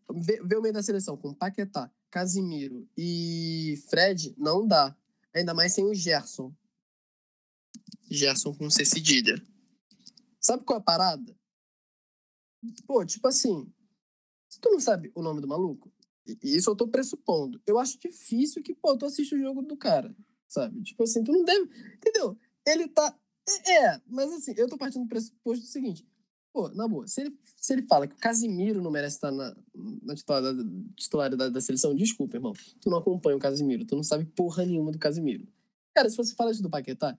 o 0.09 0.61
meio 0.61 0.73
da 0.73 0.83
seleção 0.83 1.15
com 1.15 1.33
Paquetá, 1.33 1.91
Casimiro 2.09 2.87
e 2.97 3.81
Fred, 3.89 4.33
não 4.37 4.67
dá. 4.67 4.95
Ainda 5.33 5.53
mais 5.53 5.73
sem 5.73 5.85
o 5.85 5.93
Gerson. 5.93 6.53
Gerson 8.09 8.53
com 8.53 8.69
C 8.69 8.83
cedilha. 8.83 9.41
Sabe 10.41 10.63
qual 10.63 10.79
é 10.79 10.81
a 10.81 10.83
parada? 10.83 11.37
Pô, 12.87 13.05
tipo 13.05 13.27
assim, 13.27 13.71
se 14.49 14.59
tu 14.59 14.69
não 14.69 14.79
sabe 14.79 15.11
o 15.15 15.21
nome 15.21 15.39
do 15.39 15.47
maluco, 15.47 15.91
isso 16.43 16.69
eu 16.69 16.75
tô 16.75 16.87
pressupondo. 16.87 17.61
Eu 17.65 17.79
acho 17.79 17.99
difícil 17.99 18.61
que, 18.61 18.73
pô, 18.73 18.97
tu 18.97 19.05
assiste 19.05 19.35
o 19.35 19.39
jogo 19.39 19.61
do 19.61 19.77
cara, 19.77 20.15
sabe? 20.47 20.81
Tipo 20.83 21.03
assim, 21.03 21.23
tu 21.23 21.31
não 21.31 21.43
deve. 21.43 21.69
Entendeu? 21.95 22.37
Ele 22.65 22.87
tá. 22.87 23.17
É, 23.47 23.85
é 23.85 24.01
mas 24.07 24.31
assim, 24.31 24.53
eu 24.57 24.67
tô 24.67 24.77
partindo 24.77 25.03
do 25.03 25.09
pressuposto 25.09 25.65
do 25.65 25.69
seguinte. 25.69 26.05
Pô, 26.53 26.67
na 26.69 26.85
boa, 26.87 27.07
se 27.07 27.21
ele, 27.21 27.39
se 27.55 27.71
ele 27.71 27.83
fala 27.83 28.05
que 28.07 28.13
o 28.13 28.17
Casimiro 28.17 28.81
não 28.81 28.91
merece 28.91 29.15
estar 29.15 29.31
na, 29.31 29.55
na 30.03 30.15
titularidade, 30.15 30.69
titularidade 30.95 31.53
da 31.53 31.61
seleção, 31.61 31.95
desculpa, 31.95 32.35
irmão. 32.35 32.51
Tu 32.81 32.89
não 32.89 32.97
acompanha 32.97 33.37
o 33.37 33.39
Casimiro, 33.39 33.85
tu 33.85 33.95
não 33.95 34.03
sabe 34.03 34.25
porra 34.25 34.65
nenhuma 34.65 34.91
do 34.91 34.99
Casimiro. 34.99 35.47
Cara, 35.95 36.09
se 36.09 36.17
você 36.17 36.35
fala 36.35 36.51
isso 36.51 36.61
do 36.61 36.69
Paquetá, 36.69 37.17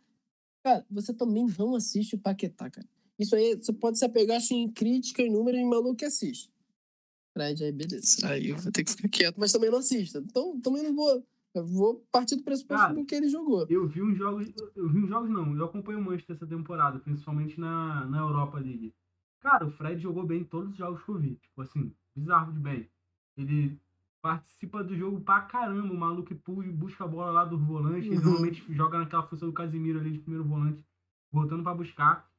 cara, 0.62 0.85
você 0.91 1.14
também 1.14 1.47
não 1.59 1.75
assiste 1.75 2.14
o 2.14 2.18
Paquetá, 2.18 2.68
cara. 2.68 2.87
Isso 3.19 3.37
aí, 3.37 3.55
você 3.55 3.73
pode 3.73 3.99
se 3.99 4.05
apegar 4.05 4.39
assim, 4.39 4.63
em 4.63 4.69
crítica, 4.69 5.23
em 5.23 5.31
número, 5.31 5.57
em 5.57 5.69
maluco 5.69 5.97
que 5.97 6.05
assiste. 6.05 6.51
Fred, 7.33 7.65
aí 7.65 7.73
beleza. 7.73 8.29
Aí 8.29 8.51
eu 8.51 8.57
vou 8.57 8.71
ter 8.71 8.85
que 8.85 8.91
ficar 8.91 9.09
quieto, 9.09 9.37
mas 9.39 9.53
também 9.53 9.71
não 9.71 9.79
assista. 9.79 10.19
Então, 10.19 10.61
também 10.61 10.83
não 10.83 10.95
vou. 10.95 11.27
Eu 11.55 11.67
vou 11.67 12.07
partir 12.11 12.37
do 12.37 12.43
pressuposto 12.43 12.95
do 12.95 13.05
que 13.05 13.15
ele 13.15 13.29
jogou. 13.29 13.67
Eu 13.69 13.87
vi 13.87 14.03
uns 14.03 14.17
jogos. 14.17 14.51
Eu 14.75 14.89
vi 14.89 15.01
uns 15.01 15.09
jogos, 15.09 15.31
não. 15.31 15.55
Eu 15.55 15.65
acompanho 15.67 15.99
o 15.99 16.03
Manchester 16.03 16.37
essa 16.37 16.47
temporada, 16.47 16.99
principalmente 16.99 17.61
na, 17.61 18.07
na 18.07 18.21
Europa 18.21 18.59
League. 18.59 18.95
Cara, 19.41 19.67
o 19.67 19.71
Fred 19.71 20.01
jogou 20.01 20.25
bem 20.25 20.41
em 20.41 20.45
todos 20.45 20.71
os 20.71 20.77
jogos 20.77 21.03
que 21.03 21.11
eu 21.11 21.19
vi. 21.19 21.35
Tipo 21.35 21.63
assim, 21.63 21.93
bizarro 22.15 22.53
de 22.53 22.59
bem. 22.59 22.89
Ele 23.37 23.79
participa 24.23 24.83
do 24.83 24.97
jogo 24.97 25.21
pra 25.21 25.43
caramba. 25.43 25.93
O 25.93 25.97
maluco 25.97 26.35
busca 26.73 27.05
a 27.05 27.09
bola 27.09 27.33
lá 27.33 27.45
do 27.45 27.59
volante. 27.59 28.07
Ele 28.07 28.17
uhum. 28.17 28.25
normalmente 28.25 28.65
joga 28.73 28.99
naquela 28.99 29.27
função 29.27 29.49
do 29.49 29.55
Casimiro 29.55 29.99
ali 29.99 30.13
de 30.13 30.21
primeiro 30.21 30.45
volante, 30.45 30.83
voltando 31.31 31.63
para 31.63 31.75
buscar. 31.75 32.32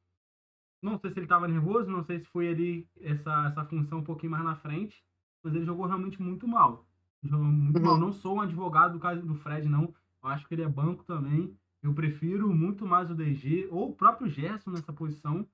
Não 0.84 0.98
sei 0.98 1.10
se 1.10 1.18
ele 1.18 1.24
estava 1.24 1.48
nervoso, 1.48 1.90
não 1.90 2.04
sei 2.04 2.18
se 2.18 2.26
foi 2.26 2.46
ali 2.46 2.86
essa, 3.00 3.46
essa 3.46 3.64
função 3.64 4.00
um 4.00 4.04
pouquinho 4.04 4.32
mais 4.32 4.44
na 4.44 4.54
frente, 4.54 5.02
mas 5.42 5.54
ele 5.54 5.64
jogou 5.64 5.86
realmente 5.86 6.20
muito 6.20 6.46
mal. 6.46 6.86
Jogou 7.22 7.46
muito 7.46 7.78
uhum. 7.78 7.84
mal. 7.86 7.98
Não 7.98 8.12
sou 8.12 8.36
um 8.36 8.42
advogado 8.42 8.92
do 8.92 8.98
caso 8.98 9.22
do 9.22 9.34
Fred, 9.36 9.66
não. 9.66 9.94
Eu 10.22 10.28
acho 10.28 10.46
que 10.46 10.54
ele 10.54 10.62
é 10.62 10.68
banco 10.68 11.02
também. 11.04 11.56
Eu 11.82 11.94
prefiro 11.94 12.52
muito 12.52 12.84
mais 12.84 13.10
o 13.10 13.14
DG 13.14 13.66
ou 13.70 13.88
o 13.88 13.94
próprio 13.94 14.28
Gerson 14.28 14.72
nessa 14.72 14.92
posição. 14.92 15.48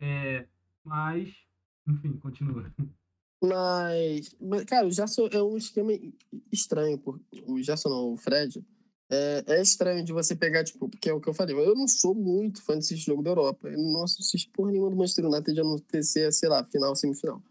É, 0.00 0.46
mas, 0.82 1.30
enfim, 1.86 2.12
continua. 2.16 2.64
Mas, 3.42 4.34
mas, 4.40 4.64
cara, 4.64 4.86
o 4.86 4.90
Gerson 4.90 5.28
é 5.30 5.42
um 5.42 5.58
esquema 5.58 5.92
estranho. 6.50 6.96
Por, 6.96 7.20
o 7.46 7.62
Gerson 7.62 7.90
não, 7.90 8.12
o 8.14 8.16
Fred 8.16 8.64
é, 9.10 9.44
é, 9.46 9.60
estranho 9.60 10.04
de 10.04 10.12
você 10.12 10.36
pegar, 10.36 10.62
tipo, 10.62 10.88
porque 10.88 11.10
é 11.10 11.12
o 11.12 11.20
que 11.20 11.28
eu 11.28 11.34
falei. 11.34 11.56
Eu 11.56 11.74
não 11.74 11.88
sou 11.88 12.14
muito 12.14 12.62
fã 12.62 12.76
desse 12.76 12.94
jogo 12.96 13.22
da 13.22 13.30
Europa. 13.30 13.68
Eu 13.68 13.78
não 13.78 14.04
assisto 14.04 14.50
porra 14.52 14.70
nenhuma 14.70 14.90
do 14.90 14.96
Manchester 14.96 15.26
United 15.26 15.52
de 15.52 15.60
acontecer, 15.60 16.32
sei 16.32 16.48
lá, 16.48 16.64
final, 16.64 16.94
semifinal. 16.94 17.42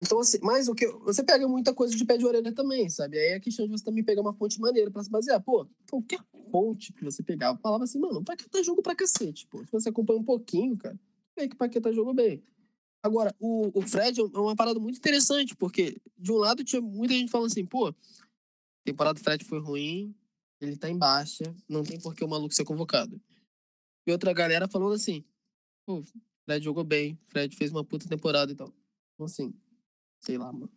Então, 0.00 0.20
assim, 0.20 0.38
mas 0.42 0.68
o 0.68 0.74
que 0.74 0.86
você 0.86 1.24
pega 1.24 1.48
muita 1.48 1.72
coisa 1.72 1.96
de 1.96 2.04
pé 2.04 2.16
de 2.16 2.26
orelha 2.26 2.52
também, 2.52 2.88
sabe? 2.90 3.18
Aí 3.18 3.28
é 3.28 3.34
a 3.36 3.40
questão 3.40 3.64
de 3.64 3.72
você 3.72 3.82
também 3.82 4.04
pegar 4.04 4.20
uma 4.20 4.34
fonte 4.34 4.60
maneira 4.60 4.90
para 4.90 5.02
se 5.02 5.10
basear. 5.10 5.42
Pô, 5.42 5.66
qualquer 5.90 6.20
fonte 6.50 6.92
que 6.92 7.02
você 7.02 7.22
pegava, 7.22 7.58
falava 7.58 7.84
assim, 7.84 7.98
mano, 7.98 8.20
o 8.20 8.24
Paquetá 8.24 8.62
jogo 8.62 8.82
pra 8.82 8.94
cacete, 8.94 9.46
pô. 9.46 9.64
Se 9.64 9.72
você 9.72 9.88
acompanha 9.88 10.20
um 10.20 10.24
pouquinho, 10.24 10.76
cara, 10.76 10.98
vê 11.36 11.48
que 11.48 11.54
o 11.54 11.58
Paquetá 11.58 11.90
jogou 11.90 12.14
bem. 12.14 12.42
Agora, 13.02 13.34
o, 13.40 13.70
o 13.78 13.82
Fred 13.82 14.20
é 14.20 14.38
uma 14.38 14.54
parada 14.54 14.78
muito 14.78 14.96
interessante, 14.96 15.56
porque 15.56 15.96
de 16.18 16.32
um 16.32 16.36
lado 16.36 16.62
tinha 16.62 16.80
muita 16.80 17.14
gente 17.14 17.30
falando 17.30 17.50
assim, 17.50 17.64
pô, 17.64 17.94
temporada 18.84 19.18
do 19.18 19.24
Fred 19.24 19.44
foi 19.44 19.58
ruim, 19.58 20.14
ele 20.60 20.76
tá 20.76 20.88
em 20.88 20.96
baixa, 20.96 21.54
não 21.68 21.82
tem 21.82 21.98
por 22.00 22.14
que 22.14 22.24
o 22.24 22.28
maluco 22.28 22.54
ser 22.54 22.64
convocado. 22.64 23.20
E 24.06 24.12
outra 24.12 24.32
galera 24.32 24.68
falando 24.68 24.92
assim, 24.92 25.24
pô, 25.86 26.02
Fred 26.44 26.64
jogou 26.64 26.84
bem, 26.84 27.18
Fred 27.28 27.56
fez 27.56 27.70
uma 27.70 27.84
puta 27.84 28.08
temporada 28.08 28.52
e 28.52 28.54
tal. 28.54 28.72
Então, 29.14 29.26
assim, 29.26 29.54
sei 30.20 30.36
lá, 30.36 30.52
mano. 30.52 30.70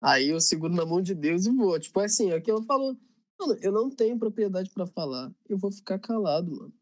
Aí 0.00 0.28
eu 0.28 0.40
seguro 0.40 0.74
na 0.74 0.84
mão 0.84 1.00
de 1.00 1.14
Deus 1.14 1.46
e 1.46 1.50
vou. 1.50 1.78
Tipo, 1.78 2.00
assim, 2.00 2.30
é 2.30 2.36
aquilo 2.36 2.62
falou, 2.64 2.96
mano, 3.38 3.58
eu 3.60 3.70
não 3.70 3.90
tenho 3.90 4.18
propriedade 4.18 4.70
para 4.70 4.86
falar, 4.86 5.32
eu 5.48 5.58
vou 5.58 5.70
ficar 5.70 5.98
calado, 5.98 6.50
mano. 6.50 6.72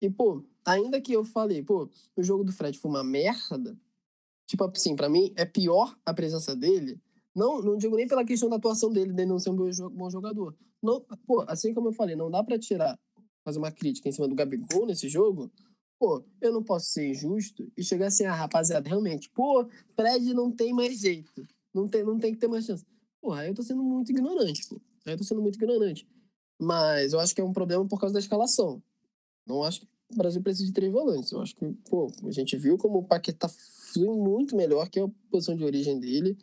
E, 0.00 0.10
pô, 0.10 0.44
ainda 0.64 1.00
que 1.00 1.12
eu 1.12 1.24
falei, 1.24 1.62
pô, 1.62 1.90
o 2.16 2.22
jogo 2.22 2.44
do 2.44 2.52
Fred 2.52 2.78
foi 2.78 2.90
uma 2.90 3.04
merda, 3.04 3.78
tipo 4.46 4.64
assim, 4.64 4.96
para 4.96 5.08
mim 5.08 5.32
é 5.36 5.44
pior 5.44 5.96
a 6.04 6.14
presença 6.14 6.56
dele 6.56 7.00
não, 7.36 7.60
não 7.60 7.76
digo 7.76 7.94
nem 7.94 8.08
pela 8.08 8.24
questão 8.24 8.48
da 8.48 8.56
atuação 8.56 8.90
dele, 8.90 9.12
dele 9.12 9.28
não 9.28 9.38
ser 9.38 9.50
um 9.50 9.90
bom 9.90 10.08
jogador. 10.08 10.56
Não, 10.82 11.02
pô, 11.26 11.44
assim 11.46 11.74
como 11.74 11.88
eu 11.88 11.92
falei, 11.92 12.16
não 12.16 12.30
dá 12.30 12.42
para 12.42 12.58
tirar, 12.58 12.98
fazer 13.44 13.58
uma 13.58 13.70
crítica 13.70 14.08
em 14.08 14.12
cima 14.12 14.26
do 14.26 14.34
Gabigol 14.34 14.86
nesse 14.86 15.06
jogo. 15.06 15.52
Pô, 15.98 16.24
eu 16.40 16.50
não 16.50 16.62
posso 16.62 16.86
ser 16.86 17.10
injusto 17.10 17.70
e 17.76 17.84
chegar 17.84 18.06
assim, 18.06 18.24
ah, 18.24 18.34
rapaziada, 18.34 18.88
realmente, 18.88 19.28
pô, 19.30 19.68
Fred 19.94 20.32
não 20.32 20.50
tem 20.50 20.72
mais 20.72 20.98
jeito. 20.98 21.46
Não 21.74 21.86
tem, 21.86 22.02
não 22.02 22.18
tem 22.18 22.32
que 22.32 22.38
ter 22.38 22.48
mais 22.48 22.64
chance. 22.64 22.86
Porra, 23.20 23.46
eu 23.46 23.52
tô 23.52 23.62
sendo 23.62 23.82
muito 23.82 24.10
ignorante, 24.10 24.66
pô. 24.66 24.80
Eu 25.04 25.18
tô 25.18 25.24
sendo 25.24 25.42
muito 25.42 25.56
ignorante. 25.56 26.08
Mas 26.58 27.12
eu 27.12 27.20
acho 27.20 27.34
que 27.34 27.40
é 27.42 27.44
um 27.44 27.52
problema 27.52 27.86
por 27.86 28.00
causa 28.00 28.14
da 28.14 28.18
escalação. 28.18 28.82
Não 29.46 29.62
acho 29.62 29.82
que 29.82 29.88
o 30.10 30.16
Brasil 30.16 30.42
precisa 30.42 30.66
de 30.66 30.72
três 30.72 30.90
volantes. 30.90 31.32
Eu 31.32 31.42
acho 31.42 31.54
que, 31.54 31.66
pô, 31.90 32.10
a 32.24 32.30
gente 32.30 32.56
viu 32.56 32.78
como 32.78 33.00
o 33.00 33.04
Paquetá 33.04 33.46
flui 33.92 34.16
muito 34.16 34.56
melhor 34.56 34.88
que 34.88 34.98
a 34.98 35.08
posição 35.30 35.54
de 35.54 35.64
origem 35.64 36.00
dele 36.00 36.36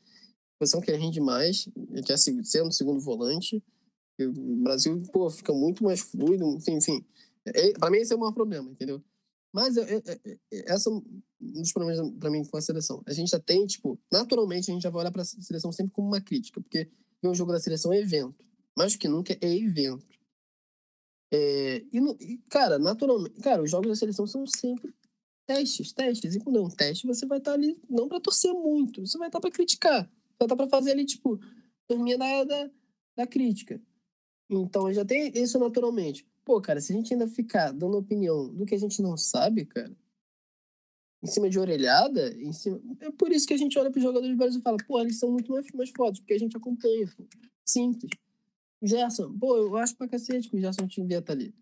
posição 0.59 0.81
que 0.81 0.91
rende 0.91 1.19
mais, 1.19 1.69
que 2.05 2.11
é 2.11 2.17
sendo 2.17 2.71
segundo 2.71 2.99
volante. 2.99 3.63
O 4.19 4.55
Brasil, 4.63 5.01
pô, 5.11 5.29
fica 5.29 5.53
muito 5.53 5.83
mais 5.83 6.01
fluido, 6.01 6.57
enfim. 6.67 7.03
É, 7.45 7.73
para 7.73 7.89
mim, 7.89 7.97
esse 7.97 8.13
é 8.13 8.15
o 8.15 8.19
maior 8.19 8.33
problema, 8.33 8.69
entendeu? 8.69 9.03
Mas 9.53 9.77
é, 9.77 9.95
é, 9.95 10.19
é, 10.25 10.37
essa 10.73 10.89
é 10.89 10.93
um 10.93 11.03
dos 11.39 11.71
problemas 11.71 12.11
para 12.19 12.31
mim 12.31 12.43
com 12.43 12.57
a 12.57 12.61
seleção. 12.61 13.03
A 13.05 13.13
gente 13.13 13.29
já 13.29 13.39
tem, 13.39 13.65
tipo, 13.67 13.99
naturalmente 14.11 14.71
a 14.71 14.73
gente 14.73 14.83
já 14.83 14.89
vai 14.89 15.01
olhar 15.01 15.11
para 15.11 15.21
a 15.21 15.25
seleção 15.25 15.71
sempre 15.71 15.93
como 15.93 16.07
uma 16.07 16.21
crítica, 16.21 16.59
porque 16.59 16.89
ver 17.21 17.35
jogo 17.35 17.51
da 17.51 17.59
seleção 17.59 17.93
é 17.93 17.99
evento. 17.99 18.43
Mais 18.75 18.95
que 18.95 19.07
nunca 19.07 19.37
é 19.39 19.55
evento. 19.55 20.05
É, 21.31 21.83
e, 21.91 21.99
e, 22.19 22.37
cara, 22.49 22.79
naturalmente, 22.79 23.39
cara, 23.41 23.61
os 23.61 23.69
jogos 23.69 23.89
da 23.89 23.95
seleção 23.95 24.25
são 24.25 24.45
sempre 24.47 24.93
testes, 25.45 25.93
testes. 25.93 26.35
E 26.35 26.39
quando 26.39 26.59
é 26.59 26.61
um 26.61 26.69
teste, 26.69 27.05
você 27.05 27.25
vai 27.25 27.37
estar 27.37 27.51
tá 27.51 27.57
ali 27.57 27.79
não 27.89 28.07
para 28.07 28.19
torcer 28.19 28.53
muito, 28.53 29.05
você 29.05 29.17
vai 29.17 29.27
estar 29.27 29.39
tá 29.39 29.41
para 29.41 29.51
criticar. 29.51 30.09
Só 30.41 30.47
dá 30.47 30.55
pra 30.55 30.67
fazer 30.67 30.91
ali, 30.91 31.05
tipo, 31.05 31.39
turminha 31.87 32.17
da, 32.17 32.43
da, 32.43 32.71
da 33.17 33.27
crítica. 33.27 33.81
Então 34.49 34.91
já 34.93 35.05
tem 35.05 35.31
isso 35.35 35.57
naturalmente. 35.59 36.25
Pô, 36.43 36.61
cara, 36.61 36.81
se 36.81 36.91
a 36.91 36.95
gente 36.95 37.13
ainda 37.13 37.27
ficar 37.27 37.71
dando 37.71 37.97
opinião 37.97 38.53
do 38.53 38.65
que 38.65 38.75
a 38.75 38.79
gente 38.79 39.01
não 39.01 39.15
sabe, 39.15 39.65
cara, 39.65 39.95
em 41.23 41.27
cima 41.27 41.49
de 41.49 41.57
orelhada, 41.57 42.33
em 42.33 42.51
cima... 42.51 42.81
é 42.99 43.09
por 43.11 43.31
isso 43.31 43.47
que 43.47 43.53
a 43.53 43.57
gente 43.57 43.79
olha 43.79 43.89
para 43.89 43.97
os 43.97 44.03
jogadores 44.03 44.35
do 44.35 44.37
Brasil 44.37 44.59
e 44.59 44.63
fala, 44.63 44.77
pô, 44.85 44.99
eles 44.99 45.17
são 45.17 45.31
muito 45.31 45.51
mais, 45.51 45.65
mais 45.73 45.89
fodas, 45.95 46.19
porque 46.19 46.33
a 46.33 46.37
gente 46.37 46.57
acompanha, 46.57 47.09
pô. 47.15 47.25
Simples. 47.65 48.11
Gerson, 48.81 49.37
pô, 49.37 49.55
eu 49.55 49.77
acho 49.77 49.95
pra 49.95 50.09
cacete 50.09 50.49
que 50.49 50.57
o 50.57 50.59
Gerson 50.59 50.85
devia 50.85 51.19
estar 51.19 51.31
ali 51.31 51.55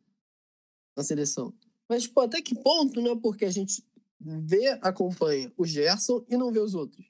na 0.98 1.04
seleção. 1.04 1.54
Mas, 1.88 2.08
pô, 2.08 2.22
até 2.22 2.42
que 2.42 2.56
ponto, 2.56 3.00
né? 3.00 3.16
Porque 3.22 3.46
a 3.46 3.52
gente 3.52 3.86
vê, 4.20 4.70
acompanha 4.82 5.54
o 5.56 5.66
Gerson 5.66 6.26
e 6.28 6.36
não 6.36 6.52
vê 6.52 6.60
os 6.60 6.74
outros. 6.74 7.06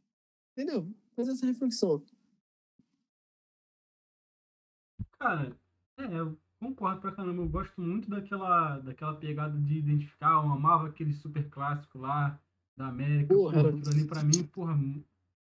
Entendeu? 0.51 0.86
Faz 1.16 1.28
essa 1.28 1.45
reflexão. 1.45 2.03
Cara, 5.20 5.55
é, 5.97 6.20
eu 6.20 6.38
concordo 6.59 7.01
pra 7.01 7.12
caramba. 7.12 7.41
Eu 7.41 7.49
gosto 7.49 7.80
muito 7.80 8.09
daquela, 8.09 8.80
daquela 8.80 9.16
pegada 9.16 9.57
de 9.57 9.78
identificar. 9.78 10.32
Eu 10.32 10.51
amava 10.51 10.88
aquele 10.88 11.14
super 11.14 11.47
clássico 11.49 11.99
lá 11.99 12.39
da 12.76 12.88
América. 12.88 13.34
Porra, 13.34 13.64
porra 13.64 13.91
ali 13.91 14.07
pra 14.07 14.24
mim, 14.24 14.43
porra, 14.43 14.80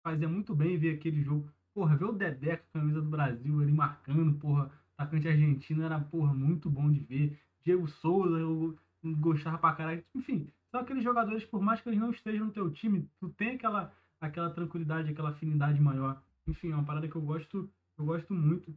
fazia 0.02 0.28
muito 0.28 0.54
bem 0.54 0.76
ver 0.76 0.96
aquele 0.96 1.22
jogo. 1.22 1.48
Porra, 1.72 1.96
ver 1.96 2.04
o 2.04 2.12
Dedé 2.12 2.56
com 2.56 2.78
a 2.78 2.80
camisa 2.80 3.00
do 3.00 3.08
Brasil 3.08 3.60
ali 3.60 3.72
marcando, 3.72 4.38
porra, 4.38 4.70
atacante 4.98 5.28
argentino 5.28 5.82
era, 5.82 5.98
porra, 6.00 6.34
muito 6.34 6.68
bom 6.68 6.90
de 6.90 7.00
ver. 7.00 7.38
Diego 7.62 7.86
Souza, 7.88 8.38
eu 8.38 8.76
gostava 9.02 9.56
pra 9.56 9.74
caralho. 9.74 10.04
Enfim, 10.14 10.50
são 10.70 10.80
aqueles 10.80 11.02
jogadores, 11.02 11.44
por 11.44 11.60
mais 11.60 11.80
que 11.80 11.88
eles 11.88 12.00
não 12.00 12.10
estejam 12.10 12.46
no 12.46 12.52
teu 12.52 12.70
time, 12.70 13.08
tu 13.18 13.28
tem 13.30 13.50
aquela, 13.50 13.92
aquela 14.20 14.50
tranquilidade, 14.50 15.10
aquela 15.10 15.30
afinidade 15.30 15.80
maior. 15.80 16.22
Enfim, 16.46 16.72
é 16.72 16.74
uma 16.74 16.84
parada 16.84 17.08
que 17.08 17.16
eu 17.16 17.22
gosto, 17.22 17.72
eu 17.98 18.04
gosto 18.04 18.34
muito. 18.34 18.76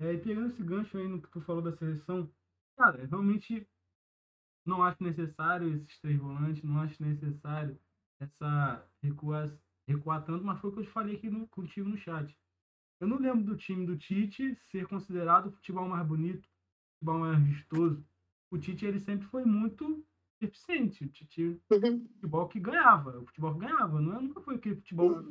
É, 0.00 0.12
e 0.14 0.18
pegando 0.18 0.48
esse 0.48 0.62
gancho 0.62 0.96
aí 0.96 1.08
no 1.08 1.20
que 1.20 1.30
tu 1.30 1.40
falou 1.40 1.62
da 1.62 1.72
seleção, 1.72 2.30
cara, 2.76 3.04
realmente 3.06 3.66
não 4.64 4.82
acho 4.82 5.02
necessário 5.02 5.74
esses 5.74 5.98
três 6.00 6.18
volantes, 6.18 6.62
não 6.62 6.80
acho 6.80 7.02
necessário 7.02 7.78
essa 8.20 8.86
recuar, 9.02 9.50
recuar 9.88 10.24
tanto, 10.24 10.44
mas 10.44 10.60
foi 10.60 10.70
o 10.70 10.72
que 10.72 10.80
eu 10.80 10.84
te 10.84 10.90
falei 10.90 11.16
aqui 11.16 11.30
no, 11.30 11.46
contigo 11.48 11.88
no 11.88 11.96
chat. 11.96 12.36
Eu 13.00 13.08
não 13.08 13.18
lembro 13.18 13.44
do 13.44 13.56
time 13.56 13.86
do 13.86 13.96
Tite 13.96 14.54
ser 14.56 14.86
considerado 14.86 15.46
o 15.46 15.52
futebol 15.52 15.88
mais 15.88 16.06
bonito, 16.06 16.44
o 16.44 16.92
futebol 16.94 17.20
mais 17.20 17.42
vistoso. 17.42 18.04
O 18.50 18.58
Tite 18.58 18.84
ele 18.84 19.00
sempre 19.00 19.26
foi 19.28 19.44
muito 19.44 20.04
eficiente. 20.44 21.04
O 21.04 21.08
Tite 21.08 21.60
uhum. 21.70 22.06
futebol 22.14 22.48
que 22.48 22.60
ganhava, 22.60 23.18
o 23.18 23.26
futebol 23.26 23.54
que 23.54 23.60
ganhava, 23.60 24.00
não 24.00 24.16
é, 24.16 24.20
nunca 24.20 24.40
foi 24.40 24.56
aquele 24.56 24.76
futebol 24.76 25.24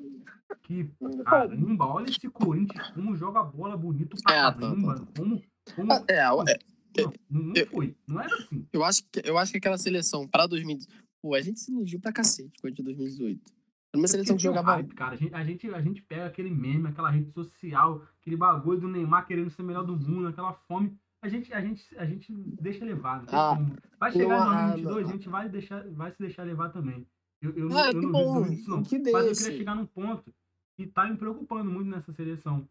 que 0.63 0.89
caramba, 1.25 1.85
olha 1.85 2.09
esse 2.09 2.29
Corinthians 2.29 2.89
como 2.91 3.15
joga 3.15 3.43
bola 3.43 3.77
bonito 3.77 4.17
pra 4.23 4.33
é, 4.33 4.41
caramba, 4.41 4.95
tá, 4.95 5.05
tá. 5.05 5.11
como, 5.17 5.43
como 5.75 5.93
ah, 5.93 6.03
é, 6.09 6.19
é, 6.19 6.59
não, 7.03 7.13
não 7.29 7.53
eu, 7.55 7.67
foi, 7.67 7.95
não 8.07 8.21
era 8.21 8.35
assim. 8.35 8.67
Eu 8.71 8.83
acho 8.83 9.03
que 9.11 9.21
eu 9.23 9.37
acho 9.37 9.51
que 9.51 9.57
aquela 9.57 9.77
seleção 9.77 10.27
para 10.27 10.47
2018, 10.47 11.05
pô, 11.21 11.35
a 11.35 11.41
gente 11.41 11.59
se 11.59 11.71
iludiu 11.71 11.99
pra 11.99 12.11
cacete 12.11 12.59
com 12.61 12.67
a 12.67 12.71
de 12.71 12.83
2018. 12.83 13.57
Era 13.93 14.01
uma 14.01 14.07
seleção 14.07 14.35
que 14.35 14.43
jogava. 14.43 14.73
Hype, 14.73 14.93
cara. 14.93 15.13
A 15.13 15.17
gente, 15.17 15.33
a, 15.33 15.43
gente, 15.43 15.73
a 15.73 15.81
gente 15.81 16.01
pega 16.01 16.25
aquele 16.25 16.49
meme, 16.49 16.87
aquela 16.87 17.09
rede 17.09 17.31
social, 17.31 18.05
aquele 18.19 18.35
bagulho 18.35 18.81
do 18.81 18.87
Neymar 18.87 19.25
querendo 19.25 19.49
ser 19.49 19.63
melhor 19.63 19.83
do 19.83 19.95
mundo, 19.95 20.27
aquela 20.27 20.53
fome 20.53 20.97
a 21.21 21.27
gente, 21.27 21.53
a 21.53 21.61
gente, 21.61 21.97
a 21.97 22.05
gente 22.05 22.31
deixa 22.31 22.85
levar. 22.85 23.25
Ah, 23.31 23.57
vai 23.99 24.11
chegar 24.11 24.77
em 24.77 24.83
2022, 24.83 25.07
a 25.07 25.11
gente 25.11 25.29
vai, 25.29 25.49
deixar, 25.49 25.87
vai 25.89 26.11
se 26.11 26.19
deixar 26.19 26.43
levar 26.43 26.69
também. 26.69 27.07
Eu, 27.41 27.51
eu, 27.55 27.77
ah, 27.77 27.91
eu 27.91 28.01
não 28.01 28.11
bom, 28.11 28.43
disso, 28.43 28.69
não. 28.69 28.83
Que 28.83 28.99
Mas 28.99 29.25
eu 29.25 29.33
queria 29.33 29.57
chegar 29.57 29.75
num 29.75 29.85
ponto 29.85 30.33
que 30.75 30.87
tá 30.87 31.07
me 31.07 31.17
preocupando 31.17 31.69
muito 31.69 31.89
nessa 31.89 32.11
seleção. 32.13 32.67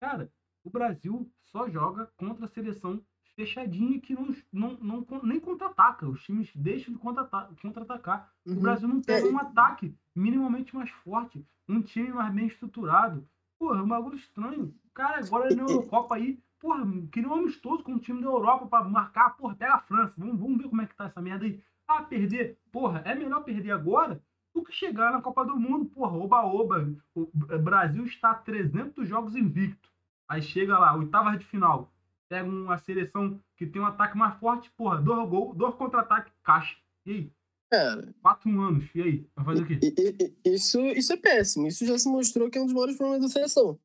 Cara, 0.00 0.30
o 0.64 0.70
Brasil 0.70 1.30
só 1.44 1.68
joga 1.68 2.10
contra 2.16 2.46
a 2.46 2.48
seleção 2.48 3.00
fechadinha 3.36 4.00
que 4.00 4.14
não, 4.14 4.34
não, 4.52 4.78
não, 4.80 5.22
nem 5.22 5.40
contra-ataca. 5.40 6.08
Os 6.08 6.22
times 6.22 6.50
deixam 6.54 6.94
de 6.94 7.00
contra-atacar. 7.00 8.32
Uhum. 8.46 8.56
O 8.56 8.60
Brasil 8.60 8.88
não 8.88 9.00
tem 9.00 9.16
é. 9.16 9.24
um 9.24 9.38
ataque 9.38 9.94
minimamente 10.14 10.74
mais 10.74 10.90
forte, 10.90 11.44
um 11.68 11.82
time 11.82 12.12
mais 12.12 12.32
bem 12.32 12.46
estruturado. 12.46 13.26
Pô, 13.58 13.74
é 13.74 13.82
um 13.82 13.88
bagulho 13.88 14.16
estranho. 14.16 14.74
Cara, 14.92 15.24
agora 15.24 15.54
na 15.54 15.62
Eurocopa 15.62 16.14
aí, 16.14 16.38
porra, 16.64 16.82
queria 17.12 17.28
um 17.28 17.34
amistoso 17.34 17.82
com 17.82 17.92
o 17.92 17.98
time 17.98 18.22
da 18.22 18.28
Europa 18.28 18.66
para 18.66 18.88
marcar, 18.88 19.36
porra, 19.36 19.54
pega 19.54 19.74
a 19.74 19.80
França, 19.80 20.14
vamos, 20.16 20.40
vamos 20.40 20.56
ver 20.56 20.68
como 20.70 20.80
é 20.80 20.86
que 20.86 20.96
tá 20.96 21.04
essa 21.04 21.20
merda 21.20 21.44
aí. 21.44 21.60
Ah, 21.86 22.02
perder, 22.02 22.58
porra, 22.72 23.02
é 23.04 23.14
melhor 23.14 23.44
perder 23.44 23.72
agora 23.72 24.18
do 24.54 24.64
que 24.64 24.72
chegar 24.72 25.12
na 25.12 25.20
Copa 25.20 25.44
do 25.44 25.60
Mundo, 25.60 25.84
porra, 25.84 26.16
oba-oba. 26.16 26.90
O 27.14 27.28
Brasil 27.62 28.06
está 28.06 28.30
a 28.30 28.36
300 28.36 29.06
jogos 29.06 29.36
invicto. 29.36 29.90
Aí 30.26 30.40
chega 30.40 30.78
lá, 30.78 30.96
oitava 30.96 31.36
de 31.36 31.44
final, 31.44 31.92
pega 32.30 32.48
uma 32.48 32.78
seleção 32.78 33.38
que 33.58 33.66
tem 33.66 33.82
um 33.82 33.86
ataque 33.86 34.16
mais 34.16 34.34
forte, 34.38 34.70
porra, 34.74 34.96
dois 35.02 35.28
gols, 35.28 35.54
dois 35.54 35.74
contra-ataque, 35.74 36.32
caixa. 36.42 36.78
E 37.04 37.10
aí? 37.10 37.32
Cara, 37.70 38.14
quatro 38.22 38.48
anos, 38.62 38.88
e 38.94 39.02
aí? 39.02 39.30
Vai 39.36 39.44
fazer 39.44 39.62
o 39.62 39.66
quê? 39.66 40.34
Isso, 40.42 40.80
isso 40.80 41.12
é 41.12 41.16
péssimo. 41.18 41.66
Isso 41.66 41.84
já 41.84 41.98
se 41.98 42.08
mostrou 42.08 42.48
que 42.48 42.56
é 42.56 42.62
um 42.62 42.64
dos 42.64 42.72
maiores 42.72 42.96
problemas 42.96 43.22
da 43.22 43.28
seleção. 43.28 43.78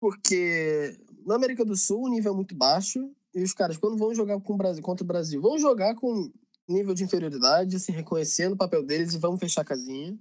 Porque 0.00 0.98
na 1.24 1.34
América 1.36 1.64
do 1.64 1.76
Sul 1.76 2.04
o 2.04 2.08
nível 2.08 2.32
é 2.32 2.36
muito 2.36 2.54
baixo 2.54 3.10
e 3.34 3.42
os 3.42 3.52
caras, 3.52 3.76
quando 3.76 3.96
vão 3.96 4.14
jogar 4.14 4.40
com 4.40 4.54
o 4.54 4.56
Brasil, 4.56 4.82
contra 4.82 5.04
o 5.04 5.06
Brasil, 5.06 5.40
vão 5.40 5.58
jogar 5.58 5.94
com 5.94 6.30
nível 6.68 6.94
de 6.94 7.04
inferioridade, 7.04 7.76
assim, 7.76 7.92
reconhecendo 7.92 8.52
o 8.52 8.56
papel 8.56 8.82
deles 8.82 9.12
e 9.12 9.18
vão 9.18 9.36
fechar 9.36 9.62
a 9.62 9.64
casinha. 9.64 10.16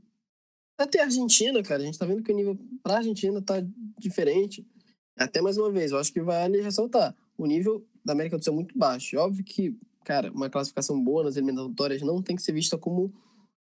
Até 0.77 0.99
a 0.99 1.05
Argentina, 1.05 1.61
cara, 1.61 1.83
a 1.83 1.85
gente 1.85 1.97
tá 1.97 2.05
vendo 2.05 2.23
que 2.23 2.31
o 2.31 2.35
nível 2.35 2.57
pra 2.81 2.97
Argentina 2.97 3.41
tá 3.41 3.63
diferente. 3.97 4.65
Até 5.15 5.41
mais 5.41 5.57
uma 5.57 5.71
vez, 5.71 5.91
eu 5.91 5.99
acho 5.99 6.11
que 6.11 6.21
vale 6.21 6.61
ressaltar. 6.61 7.15
O 7.37 7.45
nível 7.45 7.85
da 8.03 8.13
América 8.13 8.37
do 8.37 8.43
Sul 8.43 8.53
é 8.53 8.55
muito 8.55 8.77
baixo. 8.77 9.15
É 9.15 9.19
óbvio 9.19 9.43
que, 9.43 9.77
cara, 10.03 10.31
uma 10.31 10.49
classificação 10.49 11.01
boa 11.01 11.23
nas 11.23 11.37
eliminatórias 11.37 12.01
não 12.01 12.21
tem 12.21 12.35
que 12.35 12.41
ser 12.41 12.51
vista 12.51 12.77
como 12.77 13.13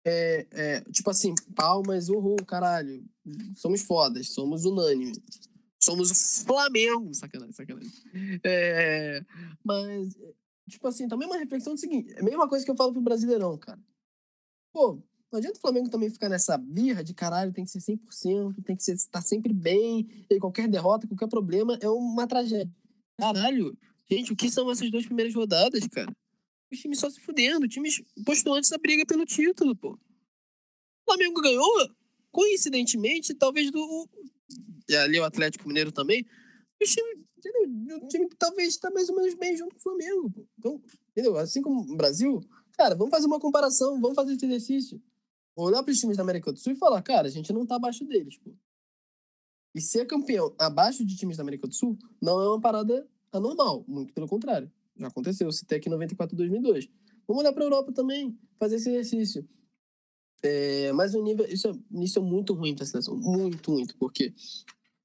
é, 0.05 0.45
é, 0.51 0.81
tipo 0.91 1.09
assim, 1.09 1.33
palmas, 1.55 2.09
uhul, 2.09 2.37
caralho, 2.45 3.03
somos 3.55 3.81
fodas, 3.81 4.29
somos 4.29 4.65
unânimes. 4.65 5.19
Somos 5.87 6.11
o 6.11 6.45
Flamengo. 6.45 7.13
Sacanagem, 7.13 7.53
sacanagem. 7.53 7.91
É, 8.43 9.23
mas, 9.63 10.17
tipo 10.67 10.85
assim, 10.85 11.07
também 11.07 11.29
uma 11.29 11.37
reflexão 11.37 11.75
do 11.75 11.79
seguinte: 11.79 12.13
é 12.13 12.19
a 12.19 12.23
mesma 12.23 12.49
coisa 12.49 12.65
que 12.65 12.69
eu 12.69 12.75
falo 12.75 12.91
pro 12.91 13.01
Brasileirão, 13.01 13.57
cara. 13.57 13.79
Pô, 14.73 15.01
não 15.31 15.37
adianta 15.37 15.57
o 15.57 15.61
Flamengo 15.61 15.89
também 15.89 16.09
ficar 16.09 16.27
nessa 16.27 16.57
birra 16.57 17.01
de 17.01 17.13
caralho, 17.13 17.53
tem 17.53 17.63
que 17.63 17.71
ser 17.71 17.79
100%, 17.79 18.63
tem 18.65 18.75
que 18.75 18.83
ser, 18.83 18.95
estar 18.95 19.19
tá 19.19 19.21
sempre 19.21 19.53
bem, 19.53 20.25
e 20.29 20.39
qualquer 20.39 20.67
derrota, 20.67 21.07
qualquer 21.07 21.29
problema 21.29 21.77
é 21.81 21.89
uma 21.89 22.27
tragédia. 22.27 22.69
Caralho, 23.17 23.77
gente, 24.11 24.33
o 24.33 24.35
que 24.35 24.51
são 24.51 24.69
essas 24.69 24.91
duas 24.91 25.05
primeiras 25.05 25.33
rodadas, 25.33 25.87
cara? 25.87 26.13
Os 26.69 26.79
times 26.79 26.99
só 26.99 27.09
se 27.09 27.21
fudendo, 27.21 27.65
times 27.65 28.03
postulantes 28.25 28.69
da 28.69 28.77
briga 28.77 29.05
pelo 29.05 29.25
título, 29.25 29.73
pô. 29.73 29.93
O 29.93 29.99
Flamengo 31.05 31.41
ganhou, 31.41 31.89
coincidentemente, 32.29 33.33
talvez 33.33 33.71
do, 33.71 34.09
e 34.89 34.95
ali 34.95 35.19
o 35.19 35.23
Atlético 35.23 35.67
Mineiro 35.67 35.91
também, 35.91 36.25
o 36.81 36.85
time, 36.85 37.25
entendeu? 37.37 37.97
O 37.97 38.07
time 38.07 38.29
talvez 38.37 38.69
está 38.69 38.89
mais 38.91 39.09
ou 39.09 39.15
menos 39.15 39.33
bem 39.35 39.55
junto 39.55 39.75
com 39.75 39.79
o 39.79 39.83
Flamengo. 39.83 40.47
Então, 40.57 40.81
entendeu? 41.11 41.37
Assim 41.37 41.61
como 41.61 41.81
o 41.81 41.97
Brasil, 41.97 42.39
cara, 42.77 42.95
vamos 42.95 43.11
fazer 43.11 43.27
uma 43.27 43.39
comparação, 43.39 43.99
vamos 43.99 44.15
fazer 44.15 44.33
esse 44.33 44.45
exercício. 44.45 45.01
Olhar 45.55 45.81
para 45.81 45.91
os 45.91 45.99
times 45.99 46.17
da 46.17 46.23
América 46.23 46.51
do 46.53 46.59
Sul 46.59 46.73
e 46.73 46.75
falar, 46.75 47.01
cara, 47.01 47.27
a 47.27 47.31
gente 47.31 47.51
não 47.51 47.63
está 47.63 47.75
abaixo 47.75 48.05
deles, 48.05 48.37
pô. 48.37 48.55
E 49.73 49.81
ser 49.81 50.05
campeão 50.05 50.55
abaixo 50.57 51.05
de 51.05 51.15
times 51.15 51.37
da 51.37 51.43
América 51.43 51.67
do 51.67 51.73
Sul 51.73 51.97
não 52.21 52.41
é 52.41 52.47
uma 52.47 52.61
parada 52.61 53.07
anormal, 53.31 53.83
muito 53.87 54.13
pelo 54.13 54.27
contrário. 54.27 54.71
Já 54.95 55.07
aconteceu, 55.07 55.51
citei 55.51 55.77
aqui 55.77 55.89
94 55.89 56.35
2002. 56.35 56.87
Vamos 57.27 57.41
olhar 57.41 57.53
para 57.53 57.63
a 57.63 57.65
Europa 57.65 57.91
também, 57.91 58.37
fazer 58.59 58.77
esse 58.77 58.89
exercício. 58.89 59.47
É, 60.43 60.91
mas 60.93 61.15
o 61.15 61.23
nível, 61.23 61.45
isso 61.47 61.67
é, 61.67 62.03
isso 62.03 62.19
é 62.19 62.21
muito 62.21 62.53
ruim 62.53 62.75
para 62.75 62.85
seleção, 62.85 63.15
muito, 63.15 63.71
muito, 63.71 63.97
porque 63.97 64.33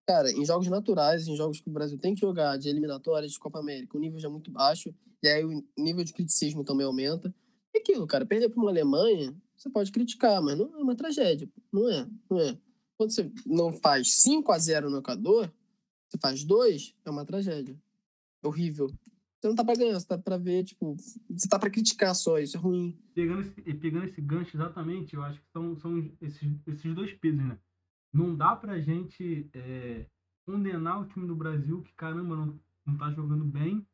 Cara, 0.07 0.31
em 0.33 0.45
jogos 0.45 0.67
naturais, 0.67 1.29
em 1.29 1.37
jogos 1.37 1.61
que 1.61 1.69
o 1.69 1.73
Brasil 1.73 1.97
tem 1.97 2.15
que 2.15 2.21
jogar, 2.21 2.59
de 2.59 2.69
eliminatórias, 2.69 3.33
de 3.33 3.39
Copa 3.39 3.61
América, 3.61 3.97
o 3.97 4.01
nível 4.01 4.19
já 4.19 4.29
é 4.29 4.31
muito 4.31 4.51
baixo, 4.51 4.93
e 5.23 5.29
aí 5.29 5.45
o 5.45 5.65
nível 5.79 6.05
de 6.05 6.13
criticismo 6.13 6.65
também 6.65 6.85
aumenta. 6.85 7.33
E 7.73 7.79
aquilo, 7.79 8.07
cara, 8.07 8.27
perder 8.27 8.49
para 8.49 8.61
uma 8.61 8.71
Alemanha, 8.71 9.35
você 9.57 9.71
pode 9.71 9.93
criticar, 9.93 10.43
mas 10.43 10.59
não 10.59 10.67
é 10.75 10.83
uma 10.83 10.97
tragédia. 10.97 11.49
Não 11.73 11.89
é, 11.89 12.09
não 12.29 12.41
é. 12.41 12.59
Quando 12.99 13.13
você 13.13 13.31
não 13.47 13.73
faz 13.73 14.13
5 14.17 14.51
a 14.51 14.59
0 14.59 14.91
no 14.91 14.99
Equador, 14.99 15.53
você 16.09 16.19
faz 16.19 16.43
2, 16.43 16.95
é 17.05 17.11
uma 17.11 17.25
tragédia. 17.25 17.81
É 18.43 18.47
horrível. 18.47 18.93
Você 19.43 19.49
não 19.49 19.57
tá 19.57 19.65
pra 19.65 19.75
ganhar, 19.75 19.99
você 19.99 20.07
tá 20.07 20.17
pra 20.17 20.39
ver, 20.39 20.63
tipo, 20.63 20.95
você 21.29 21.49
tá 21.49 21.59
pra 21.59 21.69
criticar 21.69 22.15
só, 22.15 22.39
isso 22.39 22.57
é 22.57 22.61
ruim. 22.61 22.97
Pegando 23.13 23.41
esse, 23.41 23.61
pegando 23.75 24.05
esse 24.05 24.21
gancho 24.21 24.57
exatamente, 24.57 25.17
eu 25.17 25.23
acho 25.25 25.41
que 25.41 25.51
são, 25.53 25.77
são 25.81 25.99
esses, 26.21 26.49
esses 26.65 26.95
dois 26.95 27.13
pesos, 27.15 27.45
né? 27.45 27.59
não 28.13 28.37
dá 28.37 28.55
pra 28.55 28.79
gente 28.79 29.51
é, 29.55 30.07
condenar 30.45 31.01
o 31.01 31.07
time 31.07 31.27
do 31.27 31.35
Brasil 31.35 31.83
que, 31.83 31.93
caramba, 31.95 32.37
não, 32.37 32.61
não 32.85 32.97
tá 32.97 33.11
jogando 33.11 33.45
bem, 33.45 33.85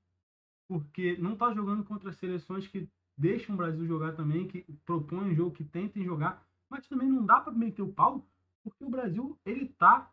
porque 0.68 1.16
não 1.16 1.36
tá 1.36 1.55
jogando 1.55 1.84
contra 1.84 2.12
seleções 2.12 2.66
que 2.66 2.88
deixam 3.16 3.55
o 3.55 3.59
Brasil 3.59 3.86
jogar 3.86 4.16
também, 4.16 4.49
que 4.49 4.66
propõem 4.84 5.34
jogo, 5.34 5.55
que 5.55 5.64
tentem 5.64 6.05
jogar, 6.05 6.46
mas 6.68 6.86
também 6.86 7.09
não 7.09 7.24
dá 7.24 7.40
para 7.40 7.53
meter 7.53 7.82
o 7.82 7.92
pau, 7.92 8.28
porque 8.62 8.84
o 8.84 8.90
Brasil, 8.90 9.38
ele 9.46 9.68
tá 9.78 10.12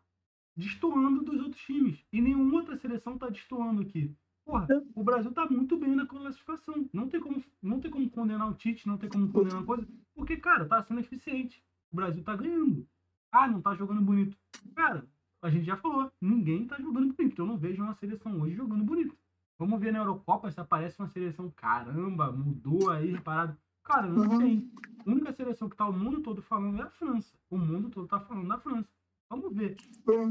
destoando 0.56 1.22
dos 1.22 1.42
outros 1.42 1.60
times, 1.62 2.02
e 2.10 2.22
nenhuma 2.22 2.60
outra 2.60 2.78
seleção 2.78 3.18
tá 3.18 3.28
destoando 3.28 3.82
aqui. 3.82 4.16
Porra, 4.46 4.66
o 4.94 5.02
Brasil 5.02 5.32
tá 5.32 5.44
muito 5.50 5.76
bem 5.76 5.94
na 5.96 6.06
classificação. 6.06 6.88
Não 6.92 7.08
tem 7.08 7.20
como, 7.20 7.42
não 7.60 7.80
tem 7.80 7.90
como 7.90 8.08
condenar 8.08 8.48
o 8.48 8.54
Tite, 8.54 8.86
não 8.86 8.96
tem 8.96 9.10
como 9.10 9.28
condenar 9.28 9.64
coisa, 9.64 9.84
porque, 10.14 10.36
cara, 10.36 10.64
tá 10.64 10.80
sendo 10.84 11.00
eficiente. 11.00 11.62
O 11.92 11.96
Brasil 11.96 12.22
tá 12.22 12.36
ganhando. 12.36 12.86
Ah, 13.32 13.48
não 13.48 13.60
tá 13.60 13.74
jogando 13.74 14.00
bonito. 14.00 14.36
Cara, 14.74 15.04
a 15.42 15.50
gente 15.50 15.64
já 15.66 15.76
falou, 15.76 16.10
ninguém 16.20 16.64
tá 16.66 16.76
jogando 16.80 17.12
bonito. 17.12 17.42
Eu 17.42 17.46
não 17.46 17.56
vejo 17.58 17.82
uma 17.82 17.94
seleção 17.94 18.40
hoje 18.40 18.54
jogando 18.54 18.84
bonito. 18.84 19.16
Vamos 19.58 19.80
ver 19.80 19.92
na 19.92 19.98
Eurocopa 19.98 20.50
se 20.50 20.60
aparece 20.60 20.98
uma 21.00 21.08
seleção, 21.08 21.50
caramba, 21.50 22.30
mudou 22.30 22.90
aí, 22.90 23.10
reparado. 23.10 23.56
Cara, 23.82 24.06
não 24.06 24.30
Uhum. 24.30 24.38
tem. 24.38 24.70
A 25.04 25.10
única 25.10 25.32
seleção 25.32 25.68
que 25.68 25.76
tá 25.76 25.86
o 25.88 25.92
mundo 25.92 26.20
todo 26.20 26.40
falando 26.42 26.78
é 26.80 26.82
a 26.84 26.90
França. 26.90 27.36
O 27.50 27.56
mundo 27.58 27.88
todo 27.90 28.06
tá 28.06 28.20
falando 28.20 28.48
da 28.48 28.58
França. 28.58 28.88
Vamos 29.28 29.52
ver. 29.54 29.76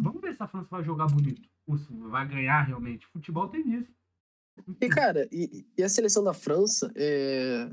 Vamos 0.01 0.21
ver 0.21 0.33
se 0.35 0.41
a 0.43 0.47
França 0.47 0.67
vai 0.69 0.83
jogar 0.83 1.07
bonito. 1.07 1.49
Ou 1.67 1.77
se 1.77 1.93
vai 1.93 2.27
ganhar 2.27 2.61
realmente. 2.61 3.05
Futebol 3.07 3.47
tem 3.49 3.63
disso. 3.63 3.91
E, 4.81 4.89
cara, 4.89 5.27
e, 5.31 5.65
e 5.77 5.83
a 5.83 5.89
seleção 5.89 6.23
da 6.23 6.33
França 6.33 6.91
é. 6.95 7.69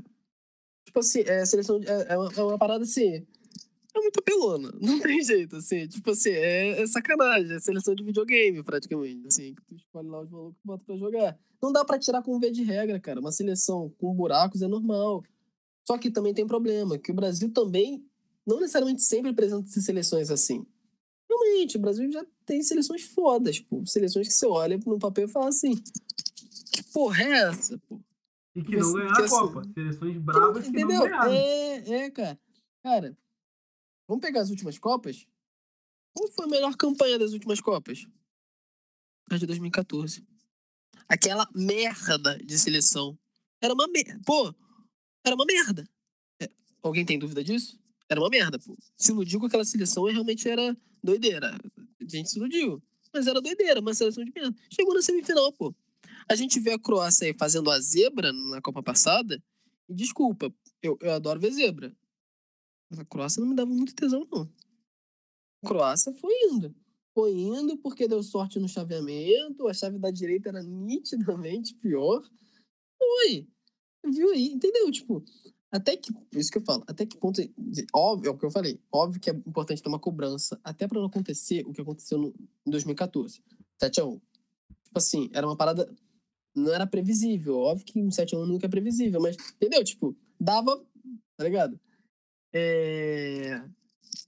Tipo 0.85 0.99
assim, 0.99 1.21
é 1.21 1.41
a 1.41 1.45
seleção. 1.45 1.79
É, 1.85 2.13
é, 2.13 2.17
uma, 2.17 2.31
é 2.35 2.43
uma 2.43 2.57
parada 2.57 2.83
assim. 2.83 3.25
É 3.95 3.99
muito 3.99 4.19
apelona. 4.19 4.71
Não 4.81 4.99
tem 4.99 5.23
jeito, 5.23 5.55
assim. 5.55 5.87
Tipo 5.87 6.11
assim, 6.11 6.31
é, 6.31 6.81
é 6.81 6.87
sacanagem. 6.87 7.55
É 7.55 7.59
seleção 7.59 7.95
de 7.95 8.03
videogame, 8.03 8.63
praticamente. 8.63 9.27
Assim, 9.27 9.53
que 9.53 9.61
tu 9.63 9.75
escolhe 9.75 10.09
lá 10.09 10.21
os 10.21 10.29
malucos 10.29 10.59
e 10.63 10.67
bota 10.67 10.83
pra 10.83 10.95
jogar. 10.97 11.39
Não 11.61 11.71
dá 11.71 11.85
pra 11.85 11.99
tirar 11.99 12.21
com 12.21 12.35
um 12.35 12.39
V 12.39 12.51
de 12.51 12.63
regra, 12.63 12.99
cara. 12.99 13.19
Uma 13.19 13.31
seleção 13.31 13.93
com 13.97 14.13
buracos 14.13 14.61
é 14.61 14.67
normal. 14.67 15.23
Só 15.85 15.97
que 15.97 16.11
também 16.11 16.33
tem 16.33 16.47
problema, 16.47 16.97
que 16.97 17.11
o 17.11 17.15
Brasil 17.15 17.51
também 17.51 18.05
não 18.45 18.59
necessariamente 18.59 19.01
sempre 19.01 19.31
apresenta 19.31 19.67
seleções 19.67 20.29
assim. 20.29 20.65
Realmente, 21.29 21.77
o 21.77 21.79
Brasil 21.79 22.09
já 22.11 22.25
tem 22.45 22.61
seleções 22.61 23.03
fodas, 23.03 23.59
pô. 23.59 23.85
Seleções 23.85 24.27
que 24.27 24.33
você 24.33 24.45
olha 24.45 24.79
no 24.85 24.99
papel 24.99 25.25
e 25.25 25.31
fala 25.31 25.49
assim: 25.49 25.81
que 26.71 26.83
porra 26.91 27.23
é 27.23 27.31
essa, 27.49 27.77
pô? 27.87 27.99
E 28.55 28.63
que 28.63 28.75
não 28.77 28.93
ganharam 28.93 29.15
a 29.15 29.25
assim- 29.25 29.29
Copa. 29.35 29.63
Seleções 29.73 30.17
bravas 30.17 30.65
que 30.65 30.71
não 30.71 30.79
Entendeu? 30.79 31.01
ganharam. 31.03 31.31
É, 31.31 31.75
é, 32.05 32.11
cara. 32.11 32.39
Cara, 32.83 33.17
vamos 34.07 34.21
pegar 34.21 34.41
as 34.41 34.49
últimas 34.49 34.77
Copas? 34.77 35.25
Qual 36.15 36.29
foi 36.31 36.45
a 36.45 36.47
melhor 36.49 36.75
campanha 36.75 37.17
das 37.17 37.33
últimas 37.33 37.59
Copas? 37.59 38.05
A 39.31 39.37
de 39.37 39.45
2014. 39.47 40.25
Aquela 41.07 41.47
merda 41.55 42.37
de 42.37 42.57
seleção. 42.59 43.17
Era 43.61 43.73
uma 43.73 43.87
merda. 43.87 44.19
Pô, 44.25 44.53
era 45.25 45.35
uma 45.35 45.45
merda. 45.45 45.87
É, 46.41 46.49
Alguém 46.81 47.05
tem 47.05 47.17
dúvida 47.17 47.43
disso? 47.43 47.79
Era 48.09 48.19
uma 48.19 48.29
merda, 48.29 48.59
pô. 48.59 48.75
Se 48.97 49.11
iludiu 49.11 49.39
com 49.39 49.45
aquela 49.47 49.65
seleção 49.65 50.07
e 50.07 50.11
realmente 50.11 50.47
era 50.47 50.77
doideira. 51.03 51.57
A 51.77 52.07
gente 52.07 52.29
se 52.29 52.37
iludiu. 52.37 52.83
Mas 53.13 53.25
era 53.27 53.41
doideira, 53.41 53.79
uma 53.79 53.93
seleção 53.93 54.23
de 54.23 54.31
merda. 54.35 54.55
Chegou 54.71 54.93
na 54.93 55.01
semifinal, 55.01 55.51
pô. 55.53 55.73
A 56.29 56.35
gente 56.35 56.59
vê 56.59 56.71
a 56.71 56.79
Croácia 56.79 57.27
aí 57.27 57.33
fazendo 57.33 57.69
a 57.69 57.79
zebra 57.79 58.31
na 58.31 58.61
Copa 58.61 58.81
passada. 58.81 59.41
E 59.89 59.93
desculpa, 59.93 60.53
eu, 60.81 60.97
eu 61.01 61.13
adoro 61.13 61.39
ver 61.39 61.51
zebra. 61.51 61.95
Mas 62.89 62.99
a 62.99 63.05
Croácia 63.05 63.41
não 63.41 63.49
me 63.49 63.55
dava 63.55 63.71
muito 63.71 63.95
tesão, 63.95 64.27
não. 64.31 64.49
A 65.63 65.67
Croácia 65.67 66.13
foi 66.13 66.33
indo. 66.43 66.75
Foi 67.13 67.31
indo 67.31 67.77
porque 67.77 68.07
deu 68.07 68.23
sorte 68.23 68.59
no 68.59 68.67
chaveamento. 68.67 69.67
A 69.67 69.73
chave 69.73 69.99
da 69.99 70.11
direita 70.11 70.49
era 70.49 70.63
nitidamente 70.63 71.75
pior. 71.75 72.21
Foi. 72.97 73.47
Viu 74.05 74.31
aí? 74.31 74.47
Entendeu? 74.47 74.91
Tipo, 74.91 75.23
até 75.71 75.95
que. 75.95 76.11
Isso 76.33 76.51
que 76.51 76.57
eu 76.57 76.63
falo. 76.63 76.83
Até 76.87 77.05
que 77.05 77.17
ponto. 77.17 77.41
Óbvio, 77.93 78.29
é 78.29 78.31
o 78.31 78.37
que 78.37 78.45
eu 78.45 78.51
falei. 78.51 78.79
Óbvio 78.91 79.19
que 79.19 79.29
é 79.29 79.33
importante 79.33 79.81
ter 79.81 79.89
uma 79.89 79.99
cobrança. 79.99 80.59
Até 80.63 80.87
pra 80.87 80.99
não 80.99 81.07
acontecer 81.07 81.65
o 81.65 81.73
que 81.73 81.81
aconteceu 81.81 82.17
no, 82.17 82.33
em 82.65 82.71
2014. 82.71 83.41
7x1. 83.81 84.21
Tipo 84.93 84.99
assim, 84.99 85.27
era 85.33 85.47
uma 85.47 85.57
parada. 85.57 85.91
Não 86.55 86.71
era 86.71 86.85
previsível. 86.85 87.57
Óbvio 87.57 87.83
que 87.83 87.99
um 87.99 88.09
7x1 88.09 88.45
nunca 88.45 88.67
é 88.67 88.69
previsível, 88.69 89.19
mas. 89.19 89.35
Entendeu? 89.55 89.83
Tipo, 89.83 90.15
dava. 90.39 90.85
Tá 91.35 91.43
ligado? 91.43 91.79
É... 92.53 93.59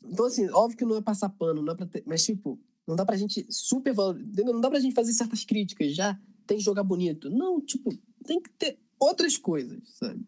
Então, 0.03 0.25
assim, 0.25 0.49
óbvio 0.49 0.75
que 0.75 0.85
não 0.85 0.97
é 0.97 1.01
passar 1.01 1.29
pano, 1.29 1.61
não 1.61 1.73
é 1.73 1.75
pra 1.75 1.85
ter... 1.85 2.03
Mas, 2.07 2.25
tipo, 2.25 2.59
não 2.87 2.95
dá 2.95 3.05
pra 3.05 3.15
gente 3.15 3.45
super 3.51 3.93
entendeu? 3.93 4.53
Não 4.53 4.61
dá 4.61 4.69
pra 4.69 4.79
gente 4.79 4.95
fazer 4.95 5.13
certas 5.13 5.45
críticas, 5.45 5.95
já 5.95 6.19
tem 6.47 6.57
que 6.57 6.63
jogar 6.63 6.83
bonito. 6.83 7.29
Não, 7.29 7.61
tipo, 7.61 7.91
tem 8.25 8.41
que 8.41 8.49
ter 8.49 8.79
outras 8.99 9.37
coisas, 9.37 9.79
sabe? 9.99 10.25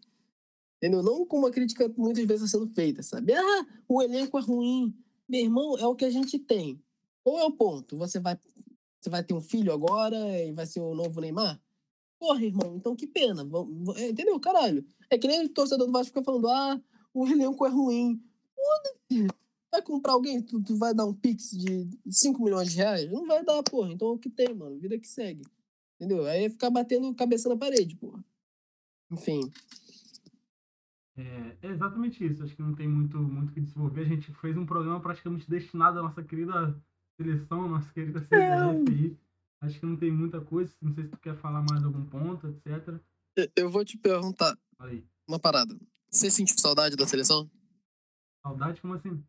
Entendeu? 0.76 1.02
Não 1.02 1.26
como 1.26 1.48
a 1.48 1.50
crítica 1.50 1.92
muitas 1.96 2.24
vezes 2.24 2.44
está 2.44 2.58
sendo 2.58 2.72
feita, 2.72 3.02
sabe? 3.02 3.32
Ah, 3.32 3.66
o 3.88 4.00
elenco 4.00 4.38
é 4.38 4.42
ruim. 4.42 4.96
Meu 5.28 5.40
irmão, 5.40 5.76
é 5.76 5.86
o 5.86 5.96
que 5.96 6.04
a 6.04 6.10
gente 6.10 6.38
tem. 6.38 6.80
Ou 7.24 7.40
é 7.40 7.44
o 7.44 7.50
ponto? 7.50 7.96
Você 7.98 8.20
vai, 8.20 8.38
você 9.00 9.10
vai 9.10 9.22
ter 9.22 9.34
um 9.34 9.40
filho 9.40 9.72
agora 9.72 10.16
e 10.42 10.52
vai 10.52 10.66
ser 10.66 10.80
o 10.80 10.94
novo 10.94 11.20
Neymar? 11.20 11.60
Porra, 12.18 12.44
irmão, 12.44 12.76
então 12.76 12.96
que 12.96 13.06
pena. 13.06 13.46
É, 13.96 14.08
Entendeu? 14.08 14.38
Caralho. 14.40 14.84
É 15.08 15.16
que 15.16 15.28
nem 15.28 15.44
o 15.44 15.48
torcedor 15.48 15.86
do 15.86 15.92
Vasco 15.92 16.08
fica 16.08 16.24
falando, 16.24 16.48
ah, 16.48 16.80
o 17.14 17.26
elenco 17.26 17.64
é 17.64 17.68
ruim. 17.68 18.20
Foda-se. 18.54 19.26
Vai 19.70 19.82
comprar 19.82 20.14
alguém, 20.14 20.42
tu, 20.42 20.62
tu 20.62 20.76
vai 20.76 20.94
dar 20.94 21.04
um 21.04 21.14
pix 21.14 21.50
de 21.50 21.88
5 22.08 22.42
milhões 22.42 22.70
de 22.70 22.78
reais? 22.78 23.10
Não 23.10 23.26
vai 23.26 23.44
dar, 23.44 23.62
porra. 23.62 23.92
Então 23.92 24.08
é 24.08 24.12
o 24.12 24.18
que 24.18 24.30
tem, 24.30 24.54
mano. 24.54 24.78
Vida 24.78 24.98
que 24.98 25.06
segue. 25.06 25.42
Entendeu? 26.00 26.24
Aí 26.26 26.44
é 26.44 26.50
ficar 26.50 26.70
batendo 26.70 27.14
cabeça 27.14 27.48
na 27.48 27.56
parede, 27.56 27.94
porra. 27.96 28.24
Enfim. 29.10 29.40
É, 31.16 31.56
é 31.62 31.70
exatamente 31.70 32.24
isso. 32.24 32.42
Acho 32.42 32.54
que 32.54 32.62
não 32.62 32.74
tem 32.74 32.88
muito 32.88 33.18
muito 33.18 33.50
o 33.50 33.52
que 33.52 33.60
desenvolver. 33.60 34.02
A 34.02 34.08
gente 34.08 34.32
fez 34.34 34.56
um 34.56 34.66
programa 34.66 35.00
praticamente 35.00 35.48
destinado 35.48 35.98
à 35.98 36.02
nossa 36.02 36.22
querida 36.22 36.80
seleção, 37.28 37.68
nossa 37.68 37.92
querida 37.92 38.20
CBF 38.20 38.90
aí. 38.90 39.16
Acho 39.60 39.80
que 39.80 39.86
não 39.86 39.96
tem 39.96 40.10
muita 40.10 40.40
coisa. 40.40 40.72
Não 40.80 40.94
sei 40.94 41.04
se 41.04 41.10
tu 41.10 41.18
quer 41.18 41.36
falar 41.36 41.62
mais 41.68 41.82
algum 41.84 42.04
ponto, 42.06 42.46
etc. 42.46 42.94
Eu- 43.56 43.70
vou 43.70 43.84
te 43.84 43.98
perguntar 43.98 44.56
aí. 44.78 45.04
uma 45.26 45.38
parada. 45.38 45.76
Você 46.10 46.30
sentiu 46.30 46.56
saudade 46.58 46.96
da 46.96 47.06
seleção? 47.06 47.50
Saudade, 48.42 48.80
como 48.80 48.94
assim? 48.94 49.22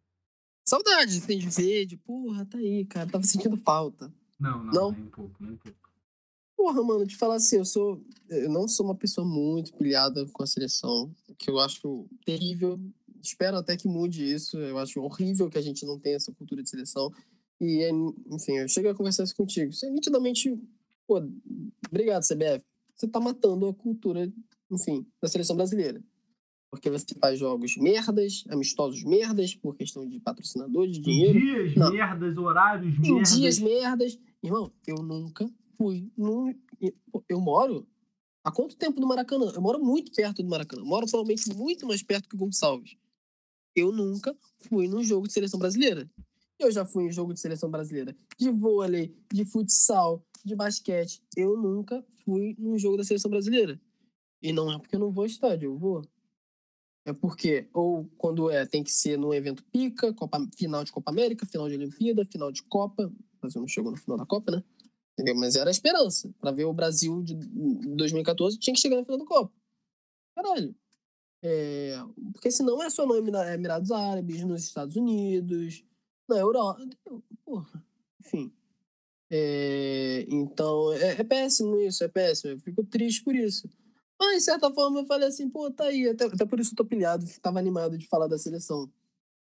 Saudade, 0.68 1.18
assim, 1.18 1.40
de 1.40 1.50
ver, 1.50 1.86
de 1.88 1.98
porra, 1.98 2.46
tá 2.46 2.58
aí, 2.60 2.86
cara. 2.86 3.10
Tava 3.10 3.24
sentindo 3.24 3.58
falta. 3.58 4.14
Não, 4.40 4.64
não, 4.64 4.74
Não? 4.74 4.92
nem 4.92 5.02
um 5.04 5.10
pouco, 5.10 5.36
nem 5.44 5.52
um 5.54 5.58
pouco. 5.58 5.78
Porra, 6.56 6.84
mano, 6.84 7.08
te 7.08 7.18
falar 7.18 7.36
assim, 7.36 7.58
eu 7.58 7.66
sou. 7.66 8.02
Eu 8.30 8.50
não 8.50 8.68
sou 8.68 8.86
uma 8.86 8.96
pessoa 8.96 9.26
muito 9.28 9.74
pilhada 9.74 10.26
com 10.32 10.44
a 10.44 10.48
seleção, 10.48 11.14
que 11.38 11.50
eu 11.50 11.60
acho 11.60 12.08
terrível. 12.24 12.80
Espero 13.22 13.58
até 13.58 13.76
que 13.76 13.88
mude 13.88 14.24
isso. 14.24 14.58
Eu 14.58 14.78
acho 14.78 15.02
horrível 15.02 15.50
que 15.50 15.58
a 15.58 15.62
gente 15.62 15.86
não 15.86 16.00
tenha 16.00 16.16
essa 16.18 16.32
cultura 16.32 16.62
de 16.62 16.70
seleção. 16.70 17.12
E, 17.62 17.84
é, 17.84 17.89
enfim, 17.91 18.53
eu 18.57 18.68
chego 18.68 18.89
a 18.89 18.95
conversar 18.95 19.24
isso 19.24 19.36
contigo. 19.36 19.72
Isso 19.72 19.86
é 19.86 19.89
nitidamente. 19.89 20.57
Pô, 21.07 21.22
obrigado, 21.88 22.24
CBF. 22.24 22.64
Você 22.95 23.07
tá 23.07 23.20
matando 23.20 23.68
a 23.68 23.74
cultura, 23.74 24.32
enfim, 24.72 25.05
da 25.22 25.28
seleção 25.28 25.55
brasileira. 25.55 26.01
Porque 26.72 26.89
você 26.89 27.05
faz 27.20 27.39
jogos 27.39 27.76
merdas, 27.78 28.43
amistosos 28.49 29.03
merdas, 29.03 29.55
por 29.55 29.76
questão 29.76 30.07
de 30.07 30.20
patrocinador, 30.20 30.88
de 30.88 30.99
Em 30.99 31.01
dinheiro 31.01 31.39
dias, 31.39 31.76
Não. 31.76 31.91
merdas, 31.91 32.38
horários, 32.38 32.95
em 32.99 33.12
merdas. 33.14 33.36
dias 33.36 33.60
merdas. 33.60 34.20
Irmão, 34.43 34.72
eu 34.86 34.97
nunca 35.03 35.49
fui 35.78 36.12
num. 36.18 36.49
eu- 36.80 36.93
Eu 37.28 37.41
moro. 37.41 37.88
Há 38.43 38.51
quanto 38.51 38.78
tempo 38.78 39.01
no 39.01 39.07
Maracanã? 39.07 39.51
Eu 39.53 39.62
moro 39.62 39.84
muito 39.84 40.12
perto 40.14 40.41
do 40.43 40.49
Maracanã. 40.49 40.84
Moro 40.84 41.05
provavelmente 41.07 41.49
muito 41.55 41.86
mais 41.88 42.01
perto 42.03 42.30
que 42.30 42.36
o 42.36 42.39
Gonçalves. 42.39 42.95
Eu 43.76 43.91
nunca 43.91 44.36
fui 44.60 44.88
num 44.88 45.03
jogo 45.03 45.28
de 45.28 45.34
seleção 45.34 45.60
brasileira. 45.60 46.10
Eu 46.60 46.72
já 46.72 46.86
fui 46.86 47.05
em 47.05 47.12
jogo 47.12 47.34
de 47.34 47.39
seleção 47.39 47.70
brasileira 47.72 48.16
de 48.38 48.49
vôlei, 48.51 49.16
de 49.34 49.45
futsal, 49.45 50.22
de 50.43 50.55
basquete. 50.55 51.22
Eu 51.36 51.57
nunca 51.57 52.05
fui 52.26 52.55
num 52.60 52.78
jogo 52.78 52.97
da 52.97 53.03
seleção 53.03 53.32
brasileira. 53.32 53.80
E 54.41 54.51
não 54.51 54.72
é 54.72 54.78
porque 54.78 54.95
eu 54.95 54.99
não 54.99 55.12
vou 55.12 55.24
ao 55.24 55.28
estádio, 55.28 55.72
eu 55.72 55.78
vou. 55.78 56.01
É 57.05 57.14
porque, 57.14 57.68
ou 57.74 58.05
quando 58.18 58.49
é, 58.51 58.66
tem 58.66 58.84
que 58.84 58.91
ser 58.91 59.18
num 59.18 59.34
evento 59.34 59.64
pica, 59.72 60.14
Copa, 60.14 60.38
final 60.57 60.84
de 60.84 60.91
Copa 60.91 61.10
América, 61.12 61.45
final 61.45 61.68
de 61.70 61.76
Olimpíada, 61.76 62.26
final 62.26 62.51
de 62.51 62.62
Copa. 62.64 63.05
O 63.07 63.39
Brasil 63.41 63.62
não 63.62 63.68
chegou 63.68 63.91
no 63.91 63.97
final 63.97 64.18
da 64.18 64.26
Copa, 64.26 64.51
né? 64.51 64.64
Entendeu? 65.14 65.36
Mas 65.36 65.55
era 65.55 65.70
a 65.70 65.72
esperança. 65.72 66.30
Pra 66.39 66.51
ver 66.51 66.66
o 66.66 66.74
Brasil 66.74 67.22
de 67.24 67.36
2014, 67.36 68.57
tinha 68.60 68.74
que 68.74 68.80
chegar 68.82 68.97
na 68.97 69.03
final 69.03 69.18
da 69.18 69.26
Copa. 69.26 69.51
Caralho. 70.36 70.76
É, 71.41 71.95
porque 72.34 72.51
senão 72.51 72.84
é 72.84 72.89
só 72.89 73.05
no 73.05 73.16
Emira- 73.16 73.53
Emirados 73.53 73.91
Árabes, 73.91 74.43
nos 74.43 74.64
Estados 74.64 74.95
Unidos, 74.97 75.84
na 76.30 76.39
Europa. 76.39 76.88
Porra. 77.45 77.84
Enfim. 78.19 78.51
É, 79.32 80.25
então, 80.27 80.91
é, 80.93 81.21
é 81.21 81.23
péssimo 81.23 81.80
isso, 81.80 82.03
é 82.03 82.07
péssimo. 82.07 82.53
Eu 82.53 82.59
fico 82.59 82.84
triste 82.84 83.23
por 83.23 83.36
isso. 83.36 83.69
Mas, 84.19 84.39
de 84.39 84.43
certa 84.43 84.71
forma, 84.73 84.99
eu 84.99 85.05
falei 85.05 85.27
assim, 85.27 85.49
pô, 85.49 85.71
tá 85.71 85.86
aí. 85.86 86.09
Até, 86.09 86.25
até 86.25 86.45
por 86.45 86.59
isso 86.59 86.73
eu 86.73 86.75
tô 86.75 86.86
pilhado, 86.86 87.25
tava 87.41 87.59
animado 87.59 87.97
de 87.97 88.07
falar 88.07 88.27
da 88.27 88.38
seleção. 88.38 88.91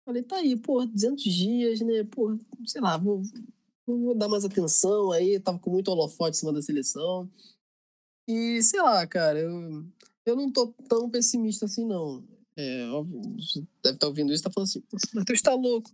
Falei, 0.04 0.22
tá 0.22 0.36
aí, 0.36 0.56
pô, 0.56 0.84
200 0.86 1.22
dias, 1.22 1.80
né? 1.80 2.04
Pô, 2.04 2.36
sei 2.64 2.80
lá, 2.80 2.96
vou, 2.96 3.22
vou 3.86 4.14
dar 4.14 4.28
mais 4.28 4.44
atenção 4.44 5.12
aí. 5.12 5.38
Tava 5.38 5.58
com 5.58 5.70
muito 5.70 5.88
holofote 5.88 6.36
em 6.36 6.40
cima 6.40 6.52
da 6.52 6.62
seleção. 6.62 7.30
E, 8.26 8.62
sei 8.62 8.80
lá, 8.80 9.06
cara, 9.06 9.38
eu, 9.38 9.84
eu 10.24 10.36
não 10.36 10.50
tô 10.50 10.68
tão 10.88 11.10
pessimista 11.10 11.66
assim, 11.66 11.84
não. 11.84 12.24
É, 12.56 12.86
óbvio, 12.88 13.20
deve 13.82 13.96
estar 13.96 14.06
ouvindo 14.06 14.32
isso 14.32 14.42
e 14.42 14.44
tá 14.44 14.50
falando 14.50 14.68
assim, 14.68 14.82
Matheus 15.14 15.42
tá 15.42 15.54
louco. 15.54 15.90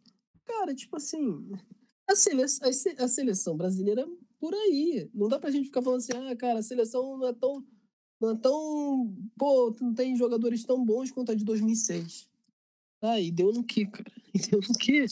Cara, 0.58 0.74
tipo 0.74 0.96
assim, 0.96 1.48
a, 2.08 2.16
sele, 2.16 2.42
a, 2.42 2.48
se- 2.48 2.96
a 2.98 3.06
seleção 3.08 3.56
brasileira 3.56 4.06
por 4.40 4.52
aí. 4.54 5.08
Não 5.14 5.28
dá 5.28 5.38
pra 5.38 5.50
gente 5.50 5.66
ficar 5.66 5.82
falando 5.82 5.98
assim, 6.00 6.12
ah, 6.12 6.34
cara, 6.36 6.58
a 6.58 6.62
seleção 6.62 7.16
não 7.16 7.28
é 7.28 7.32
tão. 7.32 7.64
Não 8.20 8.30
é 8.30 8.36
tão. 8.36 9.14
Pô, 9.38 9.74
não 9.80 9.94
tem 9.94 10.16
jogadores 10.16 10.64
tão 10.64 10.84
bons 10.84 11.12
quanto 11.12 11.30
a 11.30 11.34
de 11.34 11.44
2006. 11.44 12.28
Ah, 13.00 13.20
e 13.20 13.30
deu 13.30 13.52
no 13.52 13.62
que, 13.64 13.86
cara? 13.86 14.10
E 14.34 14.38
deu 14.40 14.60
no 14.60 14.74
que? 14.78 15.06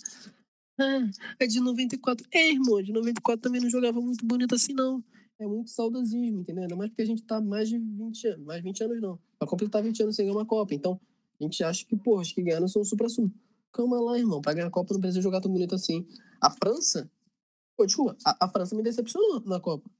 Ah, 0.78 1.08
é 1.40 1.46
de 1.46 1.58
94. 1.60 2.26
É, 2.32 2.50
irmão, 2.50 2.82
de 2.82 2.92
94 2.92 3.40
também 3.40 3.60
não 3.60 3.70
jogava 3.70 4.00
muito 4.00 4.26
bonito 4.26 4.54
assim, 4.54 4.74
não. 4.74 5.02
É 5.38 5.46
muito 5.46 5.70
saudosismo, 5.70 6.40
entendeu? 6.40 6.62
Ainda 6.64 6.76
mais 6.76 6.90
porque 6.90 7.02
a 7.02 7.06
gente 7.06 7.22
tá 7.22 7.40
mais 7.40 7.68
de 7.68 7.78
20 7.78 8.26
anos. 8.26 8.44
Mais 8.44 8.62
20 8.62 8.82
anos 8.84 9.00
não. 9.00 9.18
Pra 9.38 9.48
completar 9.48 9.82
20 9.82 10.02
anos 10.02 10.16
sem 10.16 10.26
ganhar 10.26 10.36
uma 10.36 10.44
Copa. 10.46 10.74
Então, 10.74 11.00
a 11.40 11.44
gente 11.44 11.62
acha 11.64 11.84
que, 11.86 11.96
pô, 11.96 12.20
os 12.20 12.32
que 12.32 12.42
ganharam 12.42 12.68
são 12.68 12.82
o 12.82 12.84
supra-sumo. 12.84 13.32
Calma 13.76 14.00
lá, 14.00 14.18
irmão. 14.18 14.40
Pra 14.40 14.54
ganhar 14.54 14.68
a 14.68 14.70
Copa 14.70 14.94
não 14.94 15.00
precisa 15.00 15.20
jogar 15.20 15.40
tão 15.40 15.52
bonito 15.52 15.74
assim. 15.74 16.06
A 16.40 16.50
França. 16.50 17.10
Pô, 17.76 17.84
desculpa, 17.84 18.16
a, 18.24 18.46
a 18.46 18.48
França 18.48 18.74
me 18.74 18.82
decepcionou 18.82 19.40
na 19.44 19.60
Copa. 19.60 19.90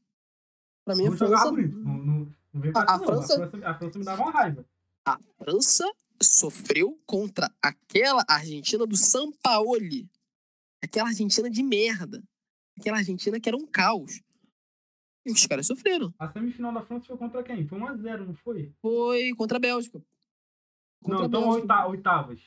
Pra 0.84 0.96
mim, 0.96 1.06
a 1.08 1.10
França. 1.12 1.26
jogava 1.26 1.50
bonito. 1.50 1.76
Não, 1.78 1.94
não, 1.98 2.34
não 2.54 2.60
vem 2.60 2.70
A- 2.70 2.72
pra 2.72 2.94
a 2.94 2.98
não. 2.98 3.04
França- 3.06 3.34
A 3.44 3.48
França, 3.50 3.68
a 3.70 3.74
França 3.78 3.98
me 3.98 4.04
dava 4.04 4.22
uma 4.22 4.30
raiva. 4.30 4.64
A 5.06 5.18
França 5.38 5.84
sofreu 6.22 6.98
contra 7.06 7.52
aquela 7.62 8.24
Argentina 8.28 8.86
do 8.86 8.96
Sampaoli. 8.96 10.08
Aquela 10.82 11.08
Argentina 11.08 11.50
de 11.50 11.62
merda. 11.62 12.22
Aquela 12.78 12.96
Argentina 12.98 13.38
que 13.38 13.48
era 13.48 13.56
um 13.56 13.66
caos. 13.66 14.22
E 15.26 15.32
os 15.32 15.44
caras 15.46 15.66
sofreram. 15.66 16.14
A 16.18 16.30
semifinal 16.32 16.72
da 16.72 16.82
França 16.82 17.06
foi 17.06 17.16
contra 17.18 17.42
quem? 17.42 17.66
Foi 17.66 17.78
1x0, 17.78 18.26
não 18.26 18.34
foi? 18.36 18.72
Foi 18.80 19.34
contra 19.36 19.56
a 19.58 19.60
Bélgica. 19.60 20.02
Contra 21.02 21.28
não, 21.28 21.52
a 21.52 21.58
então 21.58 21.88
oitavas. 21.90 22.40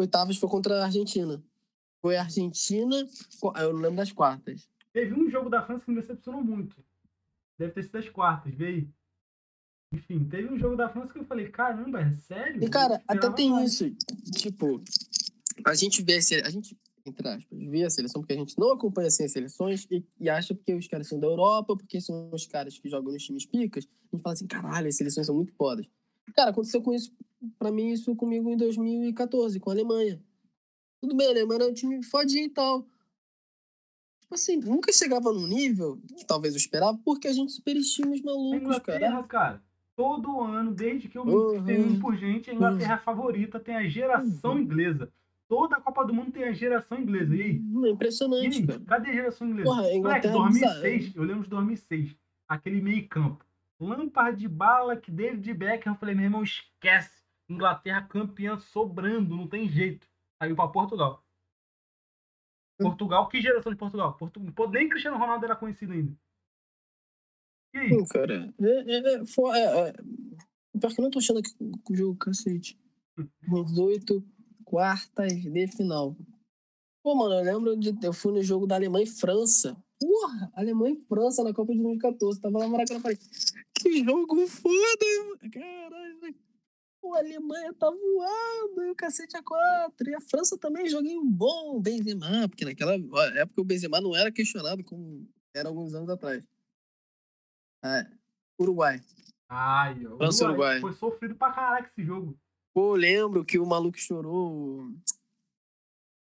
Oitavas 0.00 0.36
foi 0.36 0.48
contra 0.48 0.80
a 0.80 0.84
Argentina. 0.86 1.42
Foi 2.02 2.16
a 2.16 2.22
Argentina. 2.22 3.06
co- 3.40 3.52
Eu 3.56 3.72
não 3.72 3.80
lembro 3.80 3.96
das 3.96 4.12
quartas. 4.12 4.68
Teve 4.92 5.14
um 5.14 5.30
jogo 5.30 5.48
da 5.48 5.62
França 5.64 5.84
que 5.84 5.90
me 5.92 6.00
decepcionou 6.00 6.42
muito. 6.42 6.76
Deve 7.58 7.72
ter 7.72 7.82
sido 7.84 7.98
as 7.98 8.08
quartas, 8.08 8.54
veio. 8.54 8.92
Enfim, 9.92 10.24
teve 10.24 10.48
um 10.52 10.58
jogo 10.58 10.76
da 10.76 10.88
França 10.88 11.12
que 11.12 11.18
eu 11.18 11.24
falei, 11.24 11.48
caramba, 11.50 12.00
é 12.00 12.10
sério? 12.12 12.62
E, 12.62 12.68
cara, 12.68 13.02
até 13.08 13.28
tem 13.32 13.50
mais. 13.50 13.72
isso. 13.80 13.94
Tipo, 14.32 14.80
a 15.64 15.74
gente 15.74 16.02
vê 16.02 16.14
a 16.16 16.22
sele- 16.22 16.46
a 16.46 16.50
gente, 16.50 16.76
entre 17.04 17.28
aspas, 17.28 17.58
vê 17.58 17.84
a 17.84 17.90
seleção 17.90 18.22
porque 18.22 18.32
a 18.32 18.36
gente 18.36 18.56
não 18.58 18.72
acompanha 18.72 19.08
assim, 19.08 19.24
as 19.24 19.32
seleções 19.32 19.86
e, 19.90 20.04
e 20.18 20.30
acha 20.30 20.54
porque 20.54 20.72
os 20.74 20.86
caras 20.86 21.08
são 21.08 21.18
da 21.18 21.26
Europa, 21.26 21.76
porque 21.76 22.00
são 22.00 22.30
os 22.32 22.46
caras 22.46 22.78
que 22.78 22.88
jogam 22.88 23.12
nos 23.12 23.22
times 23.24 23.44
picas. 23.44 23.84
A 24.12 24.16
gente 24.16 24.22
fala 24.22 24.32
assim, 24.32 24.46
caralho, 24.46 24.86
as 24.88 24.96
seleções 24.96 25.26
são 25.26 25.34
muito 25.34 25.52
fodas. 25.54 25.86
Cara, 26.34 26.50
aconteceu 26.50 26.80
com 26.80 26.92
isso, 26.94 27.12
pra 27.58 27.70
mim, 27.70 27.90
isso 27.90 28.14
comigo 28.16 28.50
em 28.50 28.56
2014, 28.56 29.58
com 29.60 29.70
a 29.70 29.72
Alemanha. 29.72 30.22
Tudo 31.00 31.16
bem, 31.16 31.26
a 31.26 31.30
Alemanha 31.30 31.62
era 31.62 31.70
um 31.70 31.74
time 31.74 32.02
fodinho 32.02 32.44
e 32.46 32.50
tal. 32.50 32.82
Tipo 34.20 34.34
assim, 34.34 34.56
nunca 34.58 34.92
chegava 34.92 35.32
num 35.32 35.46
nível 35.46 36.00
que 36.16 36.24
talvez 36.24 36.54
eu 36.54 36.58
esperava, 36.58 36.98
porque 37.04 37.26
a 37.28 37.32
gente 37.32 37.52
superestima 37.52 38.12
os 38.12 38.20
A 38.20 38.24
malucos, 38.24 38.78
cara. 38.80 39.22
Cara, 39.24 39.62
todo 39.96 40.40
ano, 40.40 40.72
desde 40.72 41.08
que 41.08 41.18
eu 41.18 41.24
me 41.24 41.32
Uhum. 41.34 41.98
por 41.98 42.16
gente, 42.16 42.50
a 42.50 42.54
Inglaterra 42.54 42.92
é 42.92 42.94
a 42.94 42.98
favorita, 42.98 43.58
tem 43.58 43.74
a 43.74 43.88
geração 43.88 44.52
Uhum. 44.52 44.60
inglesa. 44.60 45.12
Toda 45.48 45.76
a 45.76 45.80
Copa 45.80 46.04
do 46.06 46.14
Mundo 46.14 46.30
tem 46.30 46.44
a 46.44 46.52
geração 46.52 46.96
inglesa. 47.00 47.34
E 47.34 47.42
aí? 47.42 47.58
Hum, 47.58 47.86
É 47.86 47.90
impressionante, 47.90 48.56
E 48.58 48.60
aí? 48.60 48.66
cara. 48.66 48.80
Cadê 48.86 49.10
a 49.10 49.14
geração 49.14 49.48
inglesa? 49.48 49.68
Porra, 49.68 49.82
Moleque, 49.82 49.98
Inglaterra 49.98 50.32
é 50.34 50.38
2006, 50.38 51.16
eu 51.16 51.22
lembro 51.24 51.42
de 51.42 51.50
2006, 51.50 52.16
aquele 52.48 52.80
meio 52.80 53.08
campo. 53.08 53.44
Lampard, 53.80 54.46
Balak, 54.46 55.10
David 55.10 55.54
Beckham, 55.54 55.94
eu 55.94 55.98
falei, 55.98 56.14
meu 56.14 56.24
irmão, 56.24 56.42
esquece. 56.44 57.19
Inglaterra 57.52 58.06
campeã 58.06 58.58
sobrando, 58.58 59.36
não 59.36 59.46
tem 59.48 59.68
jeito. 59.68 60.08
Saiu 60.40 60.54
pra 60.56 60.68
Portugal. 60.68 61.24
Hum. 62.80 62.84
Portugal, 62.84 63.28
que 63.28 63.40
geração 63.40 63.72
de 63.72 63.78
Portugal? 63.78 64.16
Portu... 64.16 64.40
pô, 64.52 64.68
Nem 64.68 64.88
Cristiano 64.88 65.18
Ronaldo 65.18 65.44
era 65.44 65.56
conhecido 65.56 65.92
ainda. 65.92 66.16
E 67.74 67.78
aí? 67.78 67.88
Sim, 67.90 68.04
cara. 68.06 68.54
É, 68.60 68.66
é, 68.92 69.14
é, 69.14 69.24
fo- 69.26 69.52
é, 69.54 69.88
é. 69.88 69.92
Pior 70.78 70.94
que 70.94 71.00
eu 71.00 71.02
não 71.04 71.10
tô 71.10 71.18
achando 71.18 71.40
aqui 71.40 71.50
o 71.90 71.94
jogo, 71.96 72.16
cacete. 72.18 72.78
18 73.42 74.24
quartas 74.64 75.32
de 75.42 75.66
final. 75.68 76.16
Pô, 77.02 77.14
mano, 77.14 77.34
eu 77.34 77.44
lembro 77.44 77.76
de. 77.76 77.94
Eu 78.04 78.12
fui 78.12 78.32
no 78.32 78.42
jogo 78.42 78.66
da 78.66 78.76
Alemanha 78.76 79.04
e 79.04 79.08
França. 79.10 79.76
Porra, 80.00 80.50
Alemanha 80.54 80.94
e 80.94 81.04
França 81.06 81.44
na 81.44 81.52
Copa 81.52 81.72
de 81.72 81.78
2014. 81.82 82.40
Tava 82.40 82.58
lá 82.58 82.64
no 82.66 82.72
Maracanã. 82.72 83.00
Falei, 83.00 83.18
que 83.78 84.04
jogo 84.04 84.46
foda, 84.46 85.50
caralho. 85.52 86.09
A 87.14 87.18
Alemanha 87.18 87.72
tá 87.74 87.90
voando, 87.90 88.84
e 88.84 88.90
o 88.90 88.94
cacete 88.94 89.36
a 89.36 89.42
quatro. 89.42 90.08
E 90.08 90.14
a 90.14 90.20
França 90.20 90.58
também, 90.58 90.88
joguinho 90.88 91.24
bom. 91.24 91.80
Benzema, 91.80 92.48
porque 92.48 92.64
naquela 92.64 92.94
época 93.36 93.60
o 93.60 93.64
Benzema 93.64 94.00
não 94.00 94.14
era 94.14 94.30
questionado 94.30 94.84
como 94.84 95.28
era 95.54 95.68
alguns 95.68 95.94
anos 95.94 96.08
atrás. 96.08 96.44
É, 97.84 98.06
Uruguai. 98.58 99.02
Ai, 99.48 99.98
França, 100.16 100.44
Uruguai. 100.44 100.80
Foi 100.80 100.92
sofrido 100.92 101.34
pra 101.34 101.52
caraca 101.52 101.90
esse 101.90 102.06
jogo. 102.06 102.38
Pô, 102.72 102.94
eu 102.94 103.00
lembro 103.00 103.44
que 103.44 103.58
o 103.58 103.66
maluco 103.66 103.98
chorou. 103.98 104.92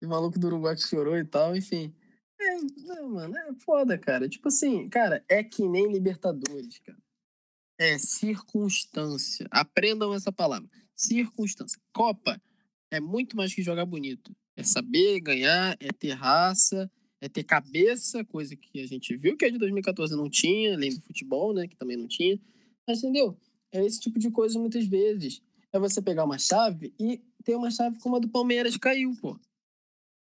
O 0.00 0.06
maluco 0.06 0.38
do 0.38 0.46
Uruguai 0.46 0.76
que 0.76 0.86
chorou 0.86 1.16
e 1.16 1.24
tal, 1.24 1.56
enfim. 1.56 1.92
É, 2.40 2.54
é, 2.54 3.02
mano, 3.02 3.36
é 3.36 3.54
foda, 3.54 3.98
cara. 3.98 4.28
Tipo 4.28 4.48
assim, 4.48 4.88
cara, 4.88 5.24
é 5.28 5.42
que 5.42 5.66
nem 5.66 5.90
Libertadores, 5.90 6.78
cara. 6.78 6.98
É 7.78 7.96
circunstância. 7.98 9.46
Aprendam 9.50 10.12
essa 10.12 10.32
palavra. 10.32 10.68
Circunstância. 10.94 11.80
Copa 11.92 12.40
é 12.90 13.00
muito 13.00 13.36
mais 13.36 13.54
que 13.54 13.62
jogar 13.62 13.86
bonito. 13.86 14.34
É 14.56 14.64
saber 14.64 15.20
ganhar, 15.20 15.76
é 15.78 15.92
ter 15.92 16.12
raça, 16.12 16.90
é 17.20 17.28
ter 17.28 17.44
cabeça, 17.44 18.24
coisa 18.24 18.56
que 18.56 18.80
a 18.80 18.86
gente 18.86 19.16
viu 19.16 19.36
que 19.36 19.44
a 19.44 19.50
de 19.50 19.58
2014 19.58 20.16
não 20.16 20.28
tinha, 20.28 20.74
além 20.74 20.94
do 20.94 21.00
futebol, 21.00 21.52
né, 21.52 21.68
que 21.68 21.76
também 21.76 21.96
não 21.96 22.08
tinha. 22.08 22.40
Mas 22.86 22.98
entendeu? 22.98 23.38
É 23.72 23.84
esse 23.84 24.00
tipo 24.00 24.18
de 24.18 24.30
coisa 24.30 24.58
muitas 24.58 24.86
vezes. 24.86 25.40
É 25.72 25.78
você 25.78 26.00
pegar 26.00 26.24
uma 26.24 26.38
chave 26.38 26.94
e 26.98 27.22
ter 27.44 27.54
uma 27.54 27.70
chave 27.70 27.98
como 28.00 28.16
a 28.16 28.18
do 28.18 28.28
Palmeiras 28.28 28.76
caiu, 28.76 29.12
pô. 29.20 29.38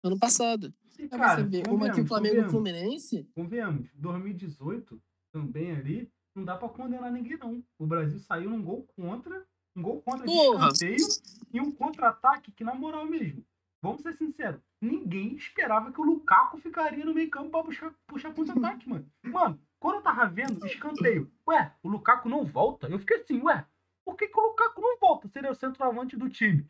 Ano 0.03 0.17
passado. 0.17 0.73
Aí 0.97 1.09
cara, 1.09 1.43
você 1.43 1.43
vê 1.43 1.63
uma 1.69 1.91
que 1.91 2.01
o 2.01 2.07
Flamengo 2.07 2.35
e 2.37 2.45
o. 2.45 2.49
Fluminense. 2.49 3.27
Convenhamos, 3.35 3.89
2018 3.95 5.01
também 5.31 5.71
ali, 5.71 6.09
não 6.35 6.43
dá 6.43 6.57
pra 6.57 6.69
condenar 6.69 7.11
ninguém, 7.11 7.37
não. 7.37 7.63
O 7.79 7.87
Brasil 7.87 8.19
saiu 8.19 8.49
num 8.49 8.61
gol 8.61 8.85
contra, 8.95 9.45
um 9.75 9.81
gol 9.81 10.01
contra 10.01 10.27
de 10.27 10.33
Porra. 10.33 10.67
escanteio 10.67 11.07
e 11.53 11.61
um 11.61 11.71
contra-ataque 11.71 12.51
que, 12.51 12.63
na 12.63 12.75
moral 12.75 13.05
mesmo, 13.05 13.43
vamos 13.81 14.01
ser 14.01 14.13
sinceros, 14.13 14.61
ninguém 14.81 15.35
esperava 15.35 15.91
que 15.91 16.01
o 16.01 16.03
Lukaku 16.03 16.57
ficaria 16.57 17.05
no 17.05 17.13
meio 17.13 17.29
campo 17.29 17.49
pra 17.51 17.63
puxar, 17.63 17.93
puxar 18.05 18.33
contra-ataque, 18.33 18.87
mano. 18.89 19.09
Mano, 19.23 19.59
quando 19.79 19.95
eu 19.95 20.01
tava 20.01 20.27
vendo 20.27 20.65
escanteio, 20.65 21.31
ué, 21.47 21.73
o 21.81 21.87
Lukaku 21.87 22.27
não 22.27 22.45
volta? 22.45 22.87
Eu 22.87 22.99
fiquei 22.99 23.17
assim, 23.17 23.41
ué, 23.41 23.65
por 24.03 24.15
que, 24.15 24.27
que 24.27 24.39
o 24.39 24.43
Lukaku 24.43 24.81
não 24.81 24.97
volta? 24.99 25.27
Seria 25.29 25.51
o 25.51 25.55
centroavante 25.55 26.17
do 26.17 26.29
time. 26.29 26.69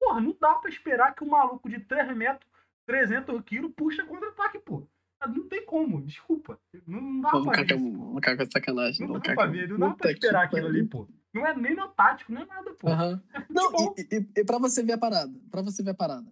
Porra, 0.00 0.20
não 0.20 0.36
dá 0.40 0.54
pra 0.54 0.70
esperar 0.70 1.14
que 1.14 1.22
um 1.22 1.28
maluco 1.28 1.68
de 1.68 1.78
3 1.80 2.16
metros, 2.16 2.50
300 2.86 3.40
quilos, 3.42 3.72
puxa 3.76 4.04
contra-ataque, 4.04 4.58
pô. 4.58 4.88
Não 5.26 5.48
tem 5.48 5.64
como, 5.66 6.02
desculpa. 6.02 6.58
Não, 6.86 7.00
não 7.00 7.20
dá 7.20 7.30
Pô, 7.30 7.42
pra 7.42 7.46
Macaco 7.46 7.72
é 7.72 7.76
ver. 7.76 7.88
isso. 7.88 7.98
Macaco 8.12 8.42
é 8.42 8.46
sacanagem. 8.46 9.00
Não 9.00 9.06
dá 9.08 9.18
Macaco 9.18 9.36
pra 9.36 9.44
é- 9.46 9.50
ver, 9.50 9.68
não 9.68 9.78
dá 9.78 9.90
pra 9.94 10.10
esperar 10.12 10.44
aquilo 10.44 10.66
ali, 10.66 10.84
pô. 10.86 11.08
Não 11.34 11.46
é 11.46 11.56
nem 11.56 11.74
no 11.74 11.88
tático, 11.88 12.32
nem 12.32 12.46
nada, 12.46 12.72
pô. 12.74 12.88
É 12.88 13.20
Não, 13.48 13.72
e, 13.96 14.02
e, 14.16 14.28
e 14.40 14.44
pra 14.44 14.58
você 14.58 14.82
ver 14.82 14.92
a 14.92 14.98
parada, 14.98 15.32
pra 15.50 15.62
você 15.62 15.82
ver 15.82 15.90
a 15.90 15.94
parada. 15.94 16.30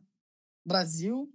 Brasil, 0.66 1.32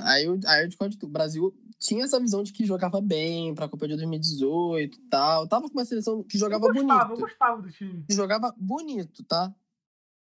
aí 0.00 0.24
eu, 0.24 0.38
aí 0.46 0.62
eu 0.64 0.68
discordo 0.68 0.92
de 0.92 0.98
tudo. 0.98 1.10
Brasil 1.12 1.54
tinha 1.78 2.04
essa 2.04 2.20
visão 2.20 2.42
de 2.42 2.52
que 2.52 2.66
jogava 2.66 3.00
bem 3.00 3.54
pra 3.54 3.68
Copa 3.68 3.86
de 3.88 3.94
2018 3.96 4.98
e 4.98 5.02
tal. 5.08 5.48
Tava 5.48 5.68
com 5.68 5.72
uma 5.78 5.84
seleção 5.84 6.22
que 6.22 6.36
jogava 6.36 6.66
eu 6.66 6.72
gostava, 6.74 7.02
eu 7.04 7.08
bonito. 7.08 7.20
gostava 7.20 7.62
do 7.62 7.70
time. 7.70 8.04
Que 8.06 8.14
jogava 8.14 8.54
bonito, 8.58 9.24
tá? 9.24 9.54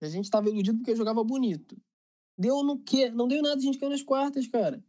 E 0.01 0.05
a 0.05 0.09
gente 0.09 0.29
tava 0.29 0.49
iludido 0.49 0.77
porque 0.77 0.95
jogava 0.95 1.23
bonito. 1.23 1.75
Deu 2.39 2.63
no 2.63 2.77
quê? 2.79 3.09
Não 3.09 3.27
deu 3.27 3.41
nada, 3.41 3.55
a 3.55 3.59
gente 3.59 3.77
caiu 3.79 3.89
nas 3.89 4.03
quartas, 4.03 4.47
cara. 4.47 4.81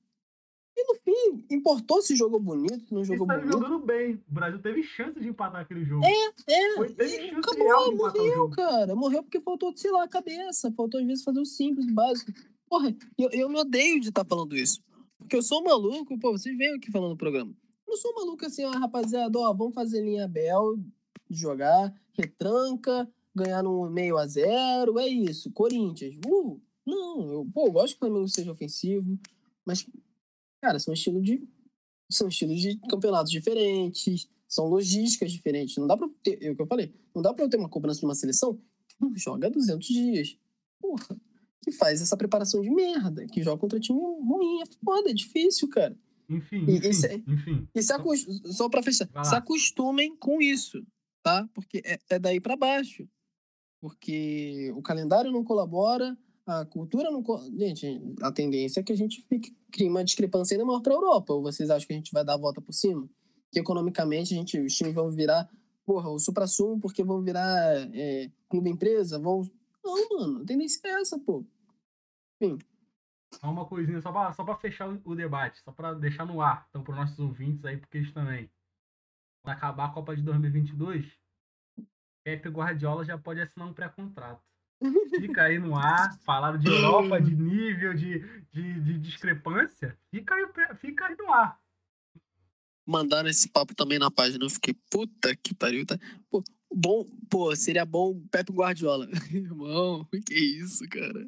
E 0.80 0.86
no 0.86 0.94
fim, 1.00 1.44
importou 1.50 2.00
se 2.00 2.14
jogou 2.14 2.38
bonito, 2.38 2.86
se 2.86 2.94
não 2.94 3.00
Ele 3.00 3.08
jogou 3.08 3.26
saiu 3.26 3.40
bonito. 3.40 3.52
jogando 3.52 3.78
bem. 3.84 4.14
O 4.30 4.32
Brasil 4.32 4.62
teve 4.62 4.82
chance 4.84 5.18
de 5.18 5.26
empatar 5.28 5.62
aquele 5.62 5.84
jogo. 5.84 6.04
É, 6.04 6.76
Foi, 6.76 6.88
teve 6.94 7.30
chance 7.30 7.34
acabou, 7.34 7.90
de 7.90 7.96
morreu, 7.96 8.48
cara. 8.50 8.94
Morreu 8.94 9.22
porque 9.24 9.40
faltou, 9.40 9.76
sei 9.76 9.90
lá, 9.90 10.04
a 10.04 10.08
cabeça. 10.08 10.72
Faltou, 10.76 11.00
às 11.00 11.06
vezes, 11.06 11.24
fazer 11.24 11.40
o 11.40 11.44
simples, 11.44 11.84
o 11.84 11.92
básico. 11.92 12.32
Porra, 12.68 12.94
eu, 13.18 13.28
eu 13.32 13.48
me 13.48 13.58
odeio 13.58 13.98
de 14.00 14.10
estar 14.10 14.24
falando 14.24 14.56
isso. 14.56 14.80
Porque 15.18 15.34
eu 15.34 15.42
sou 15.42 15.64
maluco, 15.64 16.16
pô, 16.20 16.30
vocês 16.30 16.56
veem 16.56 16.76
aqui 16.76 16.92
falando 16.92 17.10
no 17.10 17.16
programa. 17.16 17.50
Eu 17.84 17.90
não 17.90 17.96
sou 17.96 18.14
maluco 18.14 18.46
assim, 18.46 18.64
ó, 18.64 18.70
rapaziada, 18.70 19.36
ó, 19.36 19.52
vamos 19.52 19.74
fazer 19.74 20.00
linha 20.00 20.28
Bel 20.28 20.78
jogar, 21.28 21.92
retranca, 22.12 23.08
ganhar 23.34 23.62
no 23.62 23.90
meio 23.90 24.16
a 24.16 24.26
zero, 24.26 24.98
é 24.98 25.08
isso. 25.08 25.50
Corinthians, 25.52 26.14
uh, 26.24 26.60
não, 26.86 27.32
eu, 27.32 27.46
pô, 27.52 27.66
eu 27.66 27.72
gosto 27.72 27.94
que 27.94 28.04
o 28.04 28.08
Flamengo 28.08 28.28
seja 28.28 28.52
ofensivo, 28.52 29.18
mas, 29.64 29.86
cara, 30.60 30.78
são 30.78 30.92
estilos 30.94 31.22
de. 31.22 31.46
São 32.10 32.28
estilos 32.28 32.58
de 32.60 32.76
campeonatos 32.88 33.30
diferentes, 33.30 34.28
são 34.48 34.66
logísticas 34.66 35.30
diferentes. 35.30 35.76
Não 35.76 35.86
dá 35.86 35.94
pra 35.96 36.08
ter, 36.22 36.42
é 36.42 36.50
o 36.50 36.56
que 36.56 36.62
eu 36.62 36.66
falei, 36.66 36.94
não 37.14 37.20
dá 37.20 37.34
pra 37.34 37.44
eu 37.44 37.50
ter 37.50 37.58
uma 37.58 37.68
cobrança 37.68 38.00
de 38.00 38.06
uma 38.06 38.14
seleção 38.14 38.54
que 38.88 38.96
não 38.98 39.14
joga 39.14 39.50
200 39.50 39.86
dias. 39.86 40.38
Porra, 40.80 41.20
que 41.62 41.70
faz 41.70 42.00
essa 42.00 42.16
preparação 42.16 42.62
de 42.62 42.70
merda, 42.70 43.26
que 43.26 43.42
joga 43.42 43.60
contra 43.60 43.78
time 43.78 43.98
ruim, 43.98 44.62
é 44.62 44.66
foda, 44.82 45.10
é 45.10 45.12
difícil, 45.12 45.68
cara. 45.68 45.94
Enfim, 46.30 46.64
E- 46.66 46.76
enfim, 46.78 46.92
se- 46.94 47.24
enfim. 47.26 47.68
E 47.74 47.82
se 47.82 47.92
só 48.52 48.68
pra 48.70 48.82
fechar, 48.82 49.06
se 49.24 49.34
acostumem 49.34 50.16
com 50.16 50.40
isso, 50.40 50.82
tá? 51.22 51.46
Porque 51.52 51.82
é, 51.84 51.98
é 52.08 52.18
daí 52.18 52.40
pra 52.40 52.56
baixo. 52.56 53.06
Porque 53.82 54.72
o 54.74 54.82
calendário 54.82 55.30
não 55.30 55.44
colabora, 55.44 56.16
a 56.48 56.64
cultura 56.64 57.10
não. 57.10 57.22
Gente, 57.58 58.00
a 58.22 58.32
tendência 58.32 58.80
é 58.80 58.82
que 58.82 58.92
a 58.92 58.96
gente 58.96 59.20
fique, 59.28 59.54
crie 59.70 59.88
uma 59.88 60.02
discrepância 60.02 60.54
ainda 60.54 60.64
maior 60.64 60.80
pra 60.80 60.94
Europa. 60.94 61.34
Ou 61.34 61.42
vocês 61.42 61.68
acham 61.68 61.86
que 61.86 61.92
a 61.92 61.96
gente 61.96 62.10
vai 62.10 62.24
dar 62.24 62.34
a 62.34 62.38
volta 62.38 62.58
por 62.62 62.72
cima? 62.72 63.06
Que 63.52 63.60
economicamente 63.60 64.32
a 64.32 64.36
gente, 64.36 64.58
os 64.58 64.74
times 64.74 64.94
vão 64.94 65.10
virar, 65.10 65.46
porra, 65.84 66.08
o 66.08 66.18
supra-sumo 66.18 66.80
porque 66.80 67.04
vão 67.04 67.20
virar 67.20 67.54
é, 67.94 68.30
clube 68.48 68.70
empresa? 68.70 69.18
Vão. 69.18 69.42
Não, 69.84 70.08
mano, 70.18 70.42
a 70.42 70.46
tendência 70.46 70.80
é 70.84 71.00
essa, 71.00 71.18
pô. 71.18 71.44
Só 73.34 73.50
uma 73.50 73.66
coisinha, 73.66 74.00
só 74.00 74.10
pra, 74.10 74.32
só 74.32 74.56
fechar 74.56 74.88
o, 74.88 75.00
o 75.04 75.14
debate, 75.14 75.60
só 75.62 75.70
pra 75.70 75.92
deixar 75.92 76.24
no 76.24 76.40
ar, 76.40 76.66
então, 76.70 76.82
para 76.82 76.96
nossos 76.96 77.18
ouvintes 77.18 77.62
aí, 77.64 77.76
porque 77.76 77.98
eles 77.98 78.12
também. 78.12 78.50
Quando 79.42 79.54
acabar 79.54 79.86
a 79.86 79.92
Copa 79.92 80.16
de 80.16 80.22
2022, 80.22 81.06
Pepe 82.24 82.48
Guardiola 82.48 83.04
já 83.04 83.18
pode 83.18 83.40
assinar 83.40 83.68
um 83.68 83.74
pré-contrato. 83.74 84.42
Fica 85.18 85.42
aí 85.42 85.58
no 85.58 85.76
ar, 85.76 86.16
falaram 86.20 86.58
de 86.58 86.68
Europa, 86.68 87.20
de 87.20 87.34
nível, 87.34 87.94
de, 87.94 88.20
de, 88.52 88.80
de 88.80 88.98
discrepância, 88.98 89.98
fica 90.10 90.34
aí, 90.34 90.46
fica 90.76 91.06
aí 91.06 91.16
no 91.16 91.32
ar. 91.32 91.58
mandaram 92.86 93.28
esse 93.28 93.48
papo 93.48 93.74
também 93.74 93.98
na 93.98 94.10
página. 94.10 94.44
Eu 94.44 94.50
fiquei, 94.50 94.74
puta 94.90 95.34
que 95.36 95.54
pariu. 95.54 95.84
Tá... 95.84 95.98
Pô, 96.30 96.42
bom, 96.72 97.04
pô, 97.28 97.54
seria 97.56 97.84
bom 97.84 98.20
Pepe 98.30 98.52
Guardiola. 98.52 99.08
Irmão, 99.32 100.06
que 100.24 100.34
isso, 100.34 100.88
cara? 100.88 101.26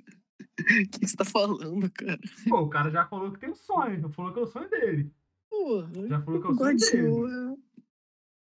O 0.60 0.88
que 0.90 1.06
você 1.06 1.16
tá 1.16 1.24
falando, 1.24 1.90
cara? 1.90 2.20
Pô, 2.48 2.60
o 2.60 2.68
cara 2.68 2.90
já 2.90 3.06
falou 3.06 3.32
que 3.32 3.40
tem 3.40 3.50
um 3.50 3.54
sonho, 3.54 4.00
já 4.00 4.08
falou 4.10 4.32
que 4.32 4.38
é 4.38 4.42
o 4.42 4.46
sonho 4.46 4.68
dele. 4.70 5.12
Pô, 5.48 5.82
Já 6.08 6.22
falou 6.22 6.40
que 6.40 6.46
é 6.46 6.50
o 6.50 6.54
sonho 6.54 6.76
dele. 6.76 7.02
Guardiola. 7.02 7.56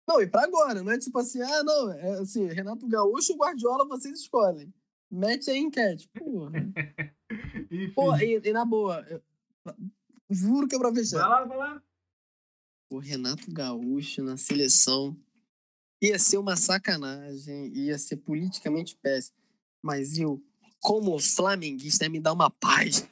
Não, 0.09 0.23
e 0.23 0.27
pra 0.27 0.43
agora, 0.45 0.83
não 0.83 0.91
é 0.91 0.99
tipo 0.99 1.19
assim, 1.19 1.41
ah, 1.43 1.63
não, 1.63 1.93
é 1.93 2.19
assim, 2.21 2.47
Renato 2.47 2.89
Gaúcho 2.89 3.33
ou 3.35 3.39
Guardiola, 3.39 3.87
vocês 3.87 4.21
escolhem. 4.21 4.73
Mete 5.11 5.51
aí 5.51 5.57
a 5.59 5.61
enquete. 5.61 6.09
Porra. 6.09 6.53
Enfim, 7.71 7.93
Pô, 7.95 8.17
e, 8.17 8.41
e 8.45 8.53
na 8.53 8.65
boa, 8.65 9.01
eu- 9.09 9.23
juro 10.31 10.67
que 10.69 10.75
é 10.77 10.79
pra 10.79 10.91
vai 10.91 11.03
fechar. 11.03 11.27
lá, 11.29 11.45
vai 11.45 11.57
lá. 11.57 11.83
O 12.91 12.99
Renato 12.99 13.51
Gaúcho 13.53 14.23
na 14.23 14.37
seleção 14.37 15.17
ia 16.03 16.19
ser 16.19 16.39
uma 16.39 16.57
sacanagem, 16.57 17.73
ia 17.77 17.99
ser 17.99 18.17
politicamente 18.19 18.97
péssimo. 18.97 19.37
Mas 19.83 20.19
eu, 20.19 20.43
como 20.81 21.19
flamenguista, 21.19 22.05
ia 22.05 22.11
me 22.11 22.21
dar 22.21 22.33
uma 22.33 22.51
paz. 22.51 23.07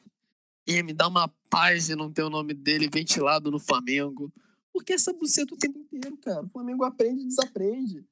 Ia 0.67 0.83
me 0.83 0.93
dar 0.93 1.09
uma 1.09 1.29
paz 1.51 1.87
de 1.87 1.95
não 1.95 2.11
ter 2.13 2.23
o 2.23 2.31
nome 2.31 2.55
dele 2.55 2.89
ventilado 2.89 3.51
no 3.51 3.59
Flamengo. 3.59 4.33
Porque 4.73 4.93
essa 4.95 5.13
buceta 5.13 5.55
o 5.55 5.59
tempo 5.59 5.79
inteiro, 5.79 6.17
cara. 6.19 6.43
O 6.45 6.49
Flamengo 6.49 6.85
aprende 6.85 7.23
e 7.23 7.27
desaprende. 7.27 8.05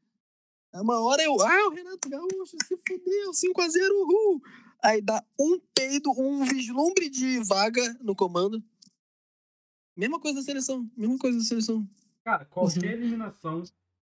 É 0.75 0.81
Uma 0.81 1.01
hora 1.01 1.23
eu, 1.23 1.41
ah, 1.41 1.69
o 1.69 1.71
Renato 1.71 2.09
Gaúcho 2.09 2.57
se 2.67 2.77
fudeu, 2.77 3.31
5x0, 3.33 3.91
uhul. 3.93 4.43
Aí 4.83 5.01
dá 5.01 5.25
um 5.41 5.59
peido, 5.75 6.11
um 6.19 6.45
vislumbre 6.45 7.09
de 7.09 7.39
vaga 7.45 7.97
no 8.01 8.15
comando. 8.15 8.63
Mesma 9.97 10.19
coisa 10.21 10.41
da 10.41 10.45
seleção, 10.45 10.91
mesma 10.97 11.17
coisa 11.17 11.39
da 11.39 11.45
seleção. 11.45 11.89
Cara, 12.25 12.45
qualquer 12.47 12.95
eliminação. 12.95 13.63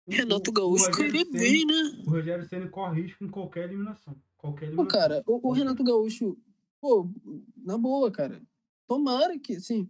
o- 0.05 0.11
Renato 0.11 0.51
o- 0.51 0.53
Gaúcho 0.53 0.91
bem, 1.31 1.65
né? 1.65 2.03
O 2.05 2.09
Rogério 2.11 2.47
Senna 2.47 2.67
corre 2.69 3.01
risco 3.01 3.23
em 3.23 3.29
qualquer 3.29 3.63
eliminação. 3.65 4.15
Qualquer 4.37 4.67
Pô, 4.67 4.83
eliminação. 4.83 4.87
cara, 4.99 5.23
o, 5.25 5.49
o 5.49 5.51
Renato 5.51 5.83
Gaúcho, 5.83 6.37
pô, 6.79 7.09
na 7.57 7.77
boa, 7.77 8.11
cara. 8.11 8.41
Tomara 8.87 9.37
que, 9.39 9.55
assim. 9.55 9.89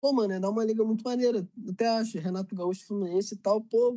Pô, 0.00 0.12
mano, 0.12 0.34
é 0.34 0.38
dar 0.40 0.50
uma 0.50 0.64
liga 0.64 0.84
muito 0.84 1.02
maneira. 1.02 1.48
Até 1.68 1.88
acho. 1.88 2.18
Renato 2.18 2.54
Gaúcho 2.54 2.86
Fluminense 2.86 3.34
e 3.34 3.38
tal, 3.38 3.60
pô. 3.62 3.94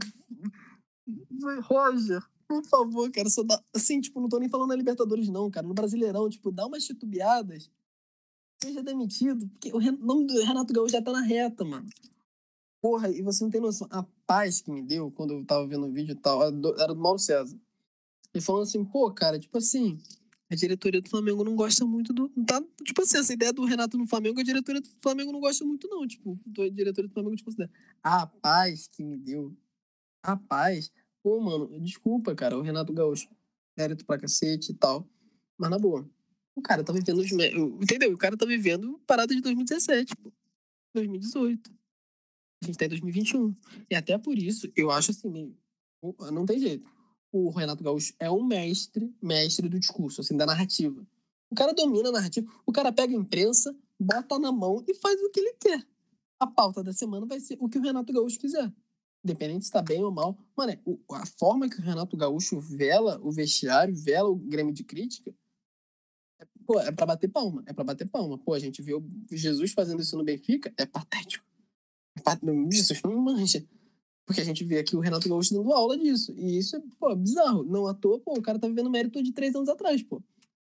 Roger, 1.63 2.21
por 2.47 2.65
favor, 2.65 3.11
cara, 3.11 3.29
só 3.29 3.43
dá. 3.43 3.61
Assim, 3.75 4.01
tipo, 4.01 4.19
não 4.19 4.27
tô 4.27 4.39
nem 4.39 4.49
falando 4.49 4.69
na 4.69 4.75
Libertadores, 4.75 5.29
não, 5.29 5.51
cara. 5.51 5.67
No 5.67 5.73
Brasileirão, 5.73 6.29
tipo, 6.29 6.51
dá 6.51 6.65
umas 6.65 6.83
titubeadas. 6.83 7.69
Seja 8.61 8.81
demitido. 8.81 9.47
Porque 9.47 9.71
o 9.71 9.79
nome 9.79 10.25
do 10.25 10.43
Renato 10.43 10.73
Gaúcho 10.73 10.91
já 10.91 11.01
tá 11.01 11.11
na 11.11 11.21
reta, 11.21 11.63
mano. 11.63 11.87
Porra, 12.81 13.09
e 13.09 13.21
você 13.21 13.43
não 13.43 13.51
tem 13.51 13.61
noção. 13.61 13.87
A 13.91 14.03
paz 14.25 14.61
que 14.61 14.71
me 14.71 14.81
deu 14.81 15.11
quando 15.11 15.33
eu 15.33 15.45
tava 15.45 15.67
vendo 15.67 15.85
o 15.85 15.91
vídeo 15.91 16.13
e 16.13 16.15
tal, 16.15 16.41
era 16.41 16.51
do, 16.51 16.95
Mauro 16.95 17.19
César. 17.19 17.57
Ele 18.33 18.43
falando 18.43 18.63
assim, 18.63 18.83
pô, 18.85 19.11
cara, 19.11 19.39
tipo 19.39 19.57
assim, 19.57 19.99
a 20.49 20.55
diretoria 20.55 21.01
do 21.01 21.09
Flamengo 21.09 21.43
não 21.43 21.55
gosta 21.55 21.85
muito 21.85 22.13
do. 22.13 22.29
Tá, 22.45 22.63
tipo 22.83 23.01
assim, 23.01 23.17
essa 23.17 23.33
ideia 23.33 23.51
do 23.51 23.65
Renato 23.65 23.97
no 23.97 24.07
Flamengo, 24.07 24.39
a 24.39 24.43
diretoria 24.43 24.81
do 24.81 24.89
Flamengo 25.01 25.31
não 25.31 25.39
gosta 25.39 25.65
muito, 25.65 25.87
não. 25.87 26.07
Tipo, 26.07 26.39
a 26.57 26.69
diretoria 26.69 27.07
do 27.07 27.13
Flamengo, 27.13 27.35
tipo 27.35 27.49
assim, 27.49 27.69
a 28.01 28.25
paz 28.25 28.87
que 28.87 29.03
me 29.03 29.17
deu. 29.17 29.55
A 30.23 30.35
paz. 30.35 30.91
Pô, 31.23 31.39
mano, 31.39 31.79
desculpa, 31.79 32.35
cara, 32.35 32.57
o 32.57 32.61
Renato 32.61 32.93
Gaúcho. 32.93 33.29
Mérito 33.77 34.05
pra 34.05 34.17
cacete 34.17 34.71
e 34.71 34.75
tal. 34.75 35.07
Mas 35.57 35.69
na 35.69 35.79
boa. 35.79 36.09
O 36.55 36.61
cara 36.61 36.83
tá 36.83 36.91
vivendo 36.91 37.19
os. 37.19 37.31
Entendeu? 37.31 38.13
O 38.13 38.17
cara 38.17 38.35
tá 38.35 38.45
vivendo 38.45 38.99
parada 39.07 39.33
de 39.33 39.41
2017, 39.41 40.15
pô. 40.17 40.31
2018. 40.93 41.71
A 42.61 42.65
gente 42.65 42.77
tá 42.77 42.85
em 42.85 42.89
2021. 42.89 43.55
E 43.89 43.95
até 43.95 44.17
por 44.17 44.37
isso, 44.37 44.71
eu 44.75 44.91
acho 44.91 45.11
assim, 45.11 45.55
não 46.31 46.45
tem 46.45 46.59
jeito 46.59 46.89
o 47.31 47.49
Renato 47.49 47.83
Gaúcho 47.83 48.13
é 48.19 48.29
um 48.29 48.43
mestre, 48.43 49.13
mestre 49.21 49.69
do 49.69 49.79
discurso, 49.79 50.21
assim, 50.21 50.35
da 50.35 50.45
narrativa. 50.45 51.05
O 51.49 51.55
cara 51.55 51.73
domina 51.73 52.09
a 52.09 52.11
narrativa, 52.11 52.51
o 52.65 52.71
cara 52.71 52.91
pega 52.91 53.13
a 53.13 53.17
imprensa, 53.17 53.75
bota 53.99 54.37
na 54.39 54.51
mão 54.51 54.83
e 54.87 54.93
faz 54.95 55.21
o 55.21 55.29
que 55.29 55.39
ele 55.39 55.53
quer. 55.59 55.85
A 56.39 56.47
pauta 56.47 56.83
da 56.83 56.93
semana 56.93 57.25
vai 57.25 57.39
ser 57.39 57.57
o 57.59 57.67
que 57.67 57.77
o 57.77 57.81
Renato 57.81 58.13
Gaúcho 58.13 58.39
quiser. 58.39 58.71
Independente 59.23 59.65
se 59.65 59.71
tá 59.71 59.81
bem 59.81 60.03
ou 60.03 60.11
mal. 60.11 60.37
Mano, 60.55 60.71
é, 60.71 60.79
a 61.13 61.25
forma 61.25 61.69
que 61.69 61.79
o 61.79 61.83
Renato 61.83 62.15
Gaúcho 62.15 62.59
vela 62.59 63.19
o 63.21 63.31
vestiário, 63.31 63.93
vela 63.95 64.29
o 64.29 64.35
Grêmio 64.35 64.73
de 64.73 64.83
crítica, 64.83 65.33
é, 66.39 66.47
pô, 66.65 66.79
é 66.79 66.91
pra 66.91 67.05
bater 67.05 67.27
palma. 67.27 67.63
É 67.65 67.73
pra 67.73 67.83
bater 67.83 68.07
palma. 68.07 68.37
Pô, 68.37 68.53
a 68.53 68.59
gente 68.59 68.81
o 68.81 69.03
Jesus 69.31 69.73
fazendo 69.73 70.01
isso 70.01 70.17
no 70.17 70.23
Benfica, 70.23 70.73
é 70.77 70.85
patético. 70.85 71.45
É 72.17 72.71
Jesus 72.71 73.01
não 73.03 73.17
manja. 73.19 73.65
Porque 74.25 74.41
a 74.41 74.45
gente 74.45 74.63
vê 74.63 74.79
aqui 74.79 74.95
o 74.95 74.99
Renato 74.99 75.27
Gaúcho 75.27 75.53
dando 75.53 75.73
aula 75.73 75.97
disso. 75.97 76.33
E 76.37 76.57
isso 76.57 76.75
é, 76.75 76.81
pô, 76.99 77.15
bizarro. 77.15 77.63
Não 77.63 77.87
à 77.87 77.93
toa, 77.93 78.19
pô, 78.19 78.33
o 78.37 78.41
cara 78.41 78.59
tá 78.59 78.67
vivendo 78.67 78.89
mérito 78.89 79.21
de 79.21 79.31
três 79.31 79.55
anos 79.55 79.67
atrás, 79.67 80.01
pô. 80.03 80.21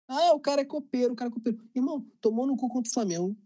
Ah, 0.09 0.33
o 0.35 0.41
cara 0.41 0.63
é 0.63 0.65
copeiro, 0.65 1.13
o 1.13 1.17
cara 1.17 1.31
é 1.31 1.33
copeiro. 1.33 1.59
Irmão, 1.75 2.07
tomou 2.21 2.47
no 2.47 2.57
cu 2.57 2.69
contra 2.69 2.89
o 2.89 2.93
Flamengo. 2.95 3.37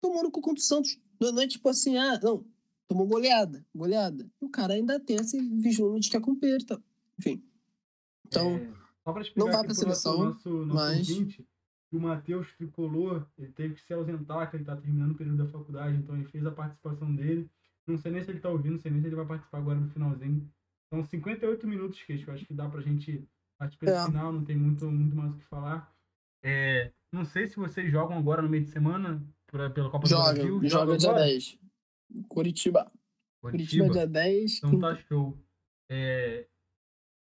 Tomou 0.00 0.22
no 0.22 0.30
cu 0.30 0.40
contra 0.40 0.60
o 0.60 0.64
Santos. 0.64 1.00
Não, 1.20 1.32
não 1.32 1.42
é 1.42 1.48
tipo 1.48 1.68
assim, 1.68 1.96
ah, 1.96 2.18
não. 2.22 2.46
Tomou 2.86 3.06
goleada, 3.06 3.64
goleada. 3.74 4.28
O 4.40 4.48
cara 4.48 4.74
ainda 4.74 5.00
tem 5.00 5.16
esse 5.16 5.40
vislumbre 5.40 6.00
de 6.00 6.10
que 6.10 6.16
é 6.16 6.20
copeiro 6.20 6.62
e 6.62 6.66
tal. 6.66 6.78
Enfim. 7.18 7.42
Então, 8.26 8.56
É, 8.56 8.68
só 9.04 9.12
pra 9.12 9.22
explicar 9.22 9.44
não 9.44 9.46
vai 9.52 9.56
aqui 9.60 9.66
pra 9.66 9.74
seleção, 9.74 10.24
nosso, 10.24 10.48
nosso 10.64 10.74
mas- 10.74 11.08
ouvinte, 11.10 11.46
o 11.92 11.98
Matheus 12.00 12.52
Tricolor, 12.56 13.26
ele 13.38 13.52
teve 13.52 13.74
que 13.74 13.82
se 13.82 13.92
ausentar, 13.92 14.50
que 14.50 14.56
ele 14.56 14.64
tá 14.64 14.76
terminando 14.76 15.12
o 15.12 15.14
período 15.14 15.44
da 15.44 15.50
faculdade, 15.50 15.96
então 15.96 16.14
ele 16.16 16.24
fez 16.26 16.44
a 16.44 16.50
participação 16.50 17.14
dele. 17.14 17.48
Não 17.86 17.96
sei 17.98 18.10
nem 18.12 18.22
se 18.24 18.30
ele 18.30 18.40
tá 18.40 18.48
ouvindo, 18.48 18.72
não 18.72 18.78
sei 18.80 18.90
nem 18.90 19.00
se 19.00 19.06
ele 19.06 19.16
vai 19.16 19.26
participar 19.26 19.58
agora 19.58 19.78
no 19.78 19.88
finalzinho. 19.90 20.50
São 20.90 21.04
58 21.04 21.66
minutos, 21.66 22.02
que 22.02 22.12
eu 22.26 22.34
acho 22.34 22.44
que 22.46 22.54
dá 22.54 22.68
pra 22.68 22.80
gente 22.80 23.26
partir 23.58 23.76
pelo 23.78 23.92
É. 23.92 24.04
final, 24.06 24.32
não 24.32 24.44
tem 24.44 24.56
muito, 24.56 24.90
muito 24.90 25.14
mais 25.16 25.32
o 25.32 25.36
que 25.36 25.44
falar. 25.44 25.92
É, 26.42 26.92
não 27.12 27.24
sei 27.24 27.46
se 27.46 27.56
vocês 27.56 27.90
jogam 27.90 28.18
agora 28.18 28.42
no 28.42 28.48
meio 28.48 28.64
de 28.64 28.70
semana 28.70 29.22
pra- 29.46 29.70
pela 29.70 29.90
Copa 29.90 30.04
do 30.04 30.10
joga, 30.10 30.32
Brasil. 30.34 30.60
joga 30.68 30.96
dia 30.96 31.08
agora? 31.10 31.24
10. 31.24 31.58
Curitiba. 32.28 32.90
Curitiba, 33.40 33.90
dia 33.90 34.06
10. 34.06 34.58
Então 34.58 34.70
quinta- 34.70 34.94
tá 34.94 35.00
show. 35.08 35.36
É, 35.90 36.46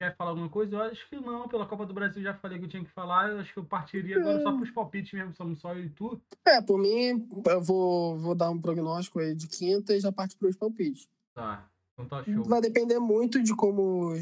Quer 0.02 0.16
falar 0.16 0.30
alguma 0.30 0.48
coisa? 0.48 0.78
Eu 0.78 0.82
acho 0.84 1.10
que 1.10 1.18
não. 1.18 1.46
Pela 1.50 1.66
Copa 1.66 1.86
do 1.86 1.94
Brasil 1.94 2.24
já 2.24 2.34
falei 2.34 2.58
que 2.58 2.64
eu 2.64 2.70
tinha 2.70 2.84
que 2.84 2.90
falar. 2.90 3.32
Eu 3.32 3.40
acho 3.40 3.52
que 3.52 3.60
eu 3.60 3.66
partiria 3.66 4.18
agora 4.18 4.42
só 4.42 4.56
pros 4.56 4.72
palpites 4.72 5.12
mesmo. 5.12 5.36
Somos 5.36 5.60
só 5.60 5.74
eu 5.76 5.84
e 5.84 5.90
tu. 5.90 6.22
É, 6.48 6.62
por 6.62 6.80
mim, 6.80 7.28
eu 7.46 7.62
vou, 7.62 8.18
vou 8.18 8.34
dar 8.34 8.50
um 8.50 8.62
prognóstico 8.62 9.20
aí 9.20 9.36
de 9.36 9.46
quinta 9.50 9.94
e 9.94 10.00
já 10.00 10.10
parte 10.10 10.38
para 10.38 10.48
os 10.48 10.56
palpites. 10.56 11.06
Tá. 11.36 11.70
Então 11.94 12.06
tá 12.08 12.24
show. 12.24 12.46
Vai 12.46 12.62
depender 12.62 12.98
muito 12.98 13.44
de 13.44 13.54
como. 13.54 14.14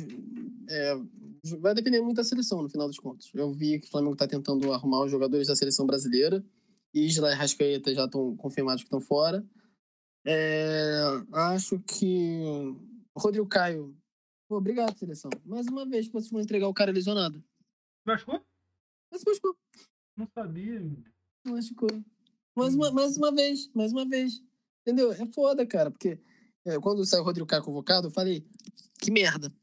é, 0.67 0.95
vai 1.59 1.75
depender 1.75 2.01
muito 2.01 2.17
da 2.17 2.23
seleção, 2.23 2.63
no 2.63 2.69
final 2.69 2.87
dos 2.87 2.97
contos. 2.97 3.29
Eu 3.35 3.51
vi 3.51 3.79
que 3.79 3.85
o 3.87 3.91
Flamengo 3.91 4.13
está 4.13 4.27
tentando 4.27 4.73
arrumar 4.73 5.05
os 5.05 5.11
jogadores 5.11 5.47
da 5.47 5.55
seleção 5.55 5.85
brasileira. 5.85 6.43
Isla 6.91 7.31
e 7.31 7.35
Rascaeta 7.35 7.93
já 7.93 8.05
estão 8.05 8.35
confirmados 8.35 8.81
que 8.81 8.87
estão 8.87 8.99
fora. 8.99 9.45
É, 10.25 11.01
acho 11.31 11.79
que. 11.79 12.41
Rodrigo 13.15 13.47
Caio. 13.47 13.95
Pô, 14.47 14.57
obrigado, 14.57 14.97
seleção. 14.97 15.29
Mais 15.45 15.67
uma 15.67 15.85
vez 15.85 16.07
que 16.07 16.13
vocês 16.13 16.31
vão 16.31 16.41
entregar 16.41 16.67
o 16.67 16.73
cara 16.73 16.91
lesionado. 16.91 17.43
Machucou? 18.05 18.41
Mas 19.11 19.23
machucou. 19.25 19.57
Não 20.15 20.27
sabia. 20.33 20.81
Machucou. 21.45 21.89
Mais 22.55 22.73
uma, 22.73 22.91
mais 22.91 23.17
uma 23.17 23.31
vez, 23.31 23.69
mais 23.73 23.91
uma 23.91 24.07
vez. 24.07 24.41
Entendeu? 24.81 25.11
É 25.11 25.25
foda, 25.27 25.65
cara, 25.65 25.91
porque 25.91 26.19
é, 26.65 26.79
quando 26.79 27.05
saiu 27.05 27.21
o 27.21 27.25
Rodrigo 27.25 27.47
Caio 27.47 27.63
convocado, 27.63 28.07
eu 28.07 28.11
falei, 28.11 28.45
que 28.99 29.11
merda. 29.11 29.53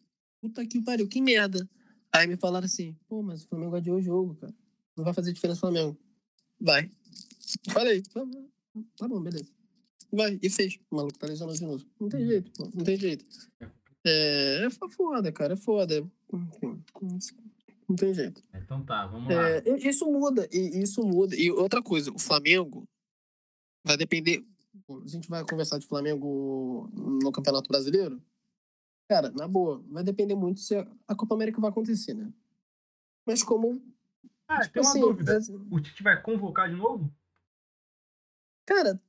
Puta 0.41 0.67
que 0.67 0.81
pariu, 0.83 1.09
que 1.09 1.21
merda. 1.21 1.69
Aí 2.13 2.27
me 2.27 2.37
falaram 2.37 2.67
assim, 2.67 2.95
pô, 3.09 3.23
mas 3.23 3.43
o 3.43 3.49
Flamengo 3.49 3.77
adiou 3.77 3.97
o 3.97 4.03
jogo, 4.03 4.35
cara. 4.37 4.55
Não 4.97 5.05
vai 5.05 5.13
fazer 5.13 5.33
diferença 5.33 5.67
no 5.67 5.73
Flamengo. 5.73 5.99
Vai. 6.61 6.91
Falei, 7.71 8.03
tá 8.03 8.25
bom, 8.25 8.49
tá 8.97 9.09
bom, 9.09 9.21
beleza. 9.21 9.54
Vai, 10.15 10.39
e 10.43 10.49
fez. 10.51 10.79
O 10.91 10.97
maluco 10.97 11.19
tá 11.19 11.27
lesionado 11.27 11.59
de 11.59 11.65
novo. 11.65 11.85
Não 12.01 12.09
tem 12.09 12.27
jeito, 12.27 12.51
pô. 12.53 12.71
Não 12.75 12.85
tem 12.85 12.97
jeito. 12.97 13.25
É, 14.07 14.67
é 14.67 14.71
foda, 14.91 15.33
cara. 15.33 15.55
É 15.55 15.57
foda. 15.57 16.07
Não 17.89 17.97
tem 17.97 18.15
jeito. 18.15 18.43
Então 18.55 18.85
tá, 18.85 19.07
vamos 19.07 19.35
lá. 19.35 19.49
É, 19.51 19.63
isso 19.89 20.07
muda, 20.11 20.49
e 20.53 20.83
isso 20.83 21.03
muda. 21.05 21.35
E 21.37 21.51
outra 21.51 21.83
coisa, 21.83 22.11
o 22.13 22.19
Flamengo 22.19 22.87
vai 23.85 23.97
depender. 23.97 24.45
A 24.89 25.09
gente 25.09 25.29
vai 25.29 25.45
conversar 25.45 25.79
de 25.79 25.87
Flamengo 25.87 26.89
no 26.93 27.33
Campeonato 27.33 27.69
Brasileiro. 27.69 28.21
Cara, 29.09 29.31
na 29.31 29.47
boa, 29.47 29.83
vai 29.89 30.03
depender 30.03 30.35
muito 30.35 30.61
se 30.61 30.75
a 30.77 30.87
a 31.07 31.15
Copa 31.15 31.35
América 31.35 31.61
vai 31.61 31.71
acontecer, 31.71 32.15
né? 32.15 32.33
Mas 33.27 33.43
como. 33.43 33.83
Ah, 34.49 34.61
tipo 34.63 34.75
tem 34.75 34.83
uma 34.83 34.91
assim, 34.91 35.01
dúvida. 35.01 35.35
é- 35.39 35.75
O 35.75 35.81
Tite 35.81 36.03
vai 36.03 36.21
convocar 36.21 36.69
de 36.71 36.77
novo? 36.77 37.11
cara, 38.67 39.01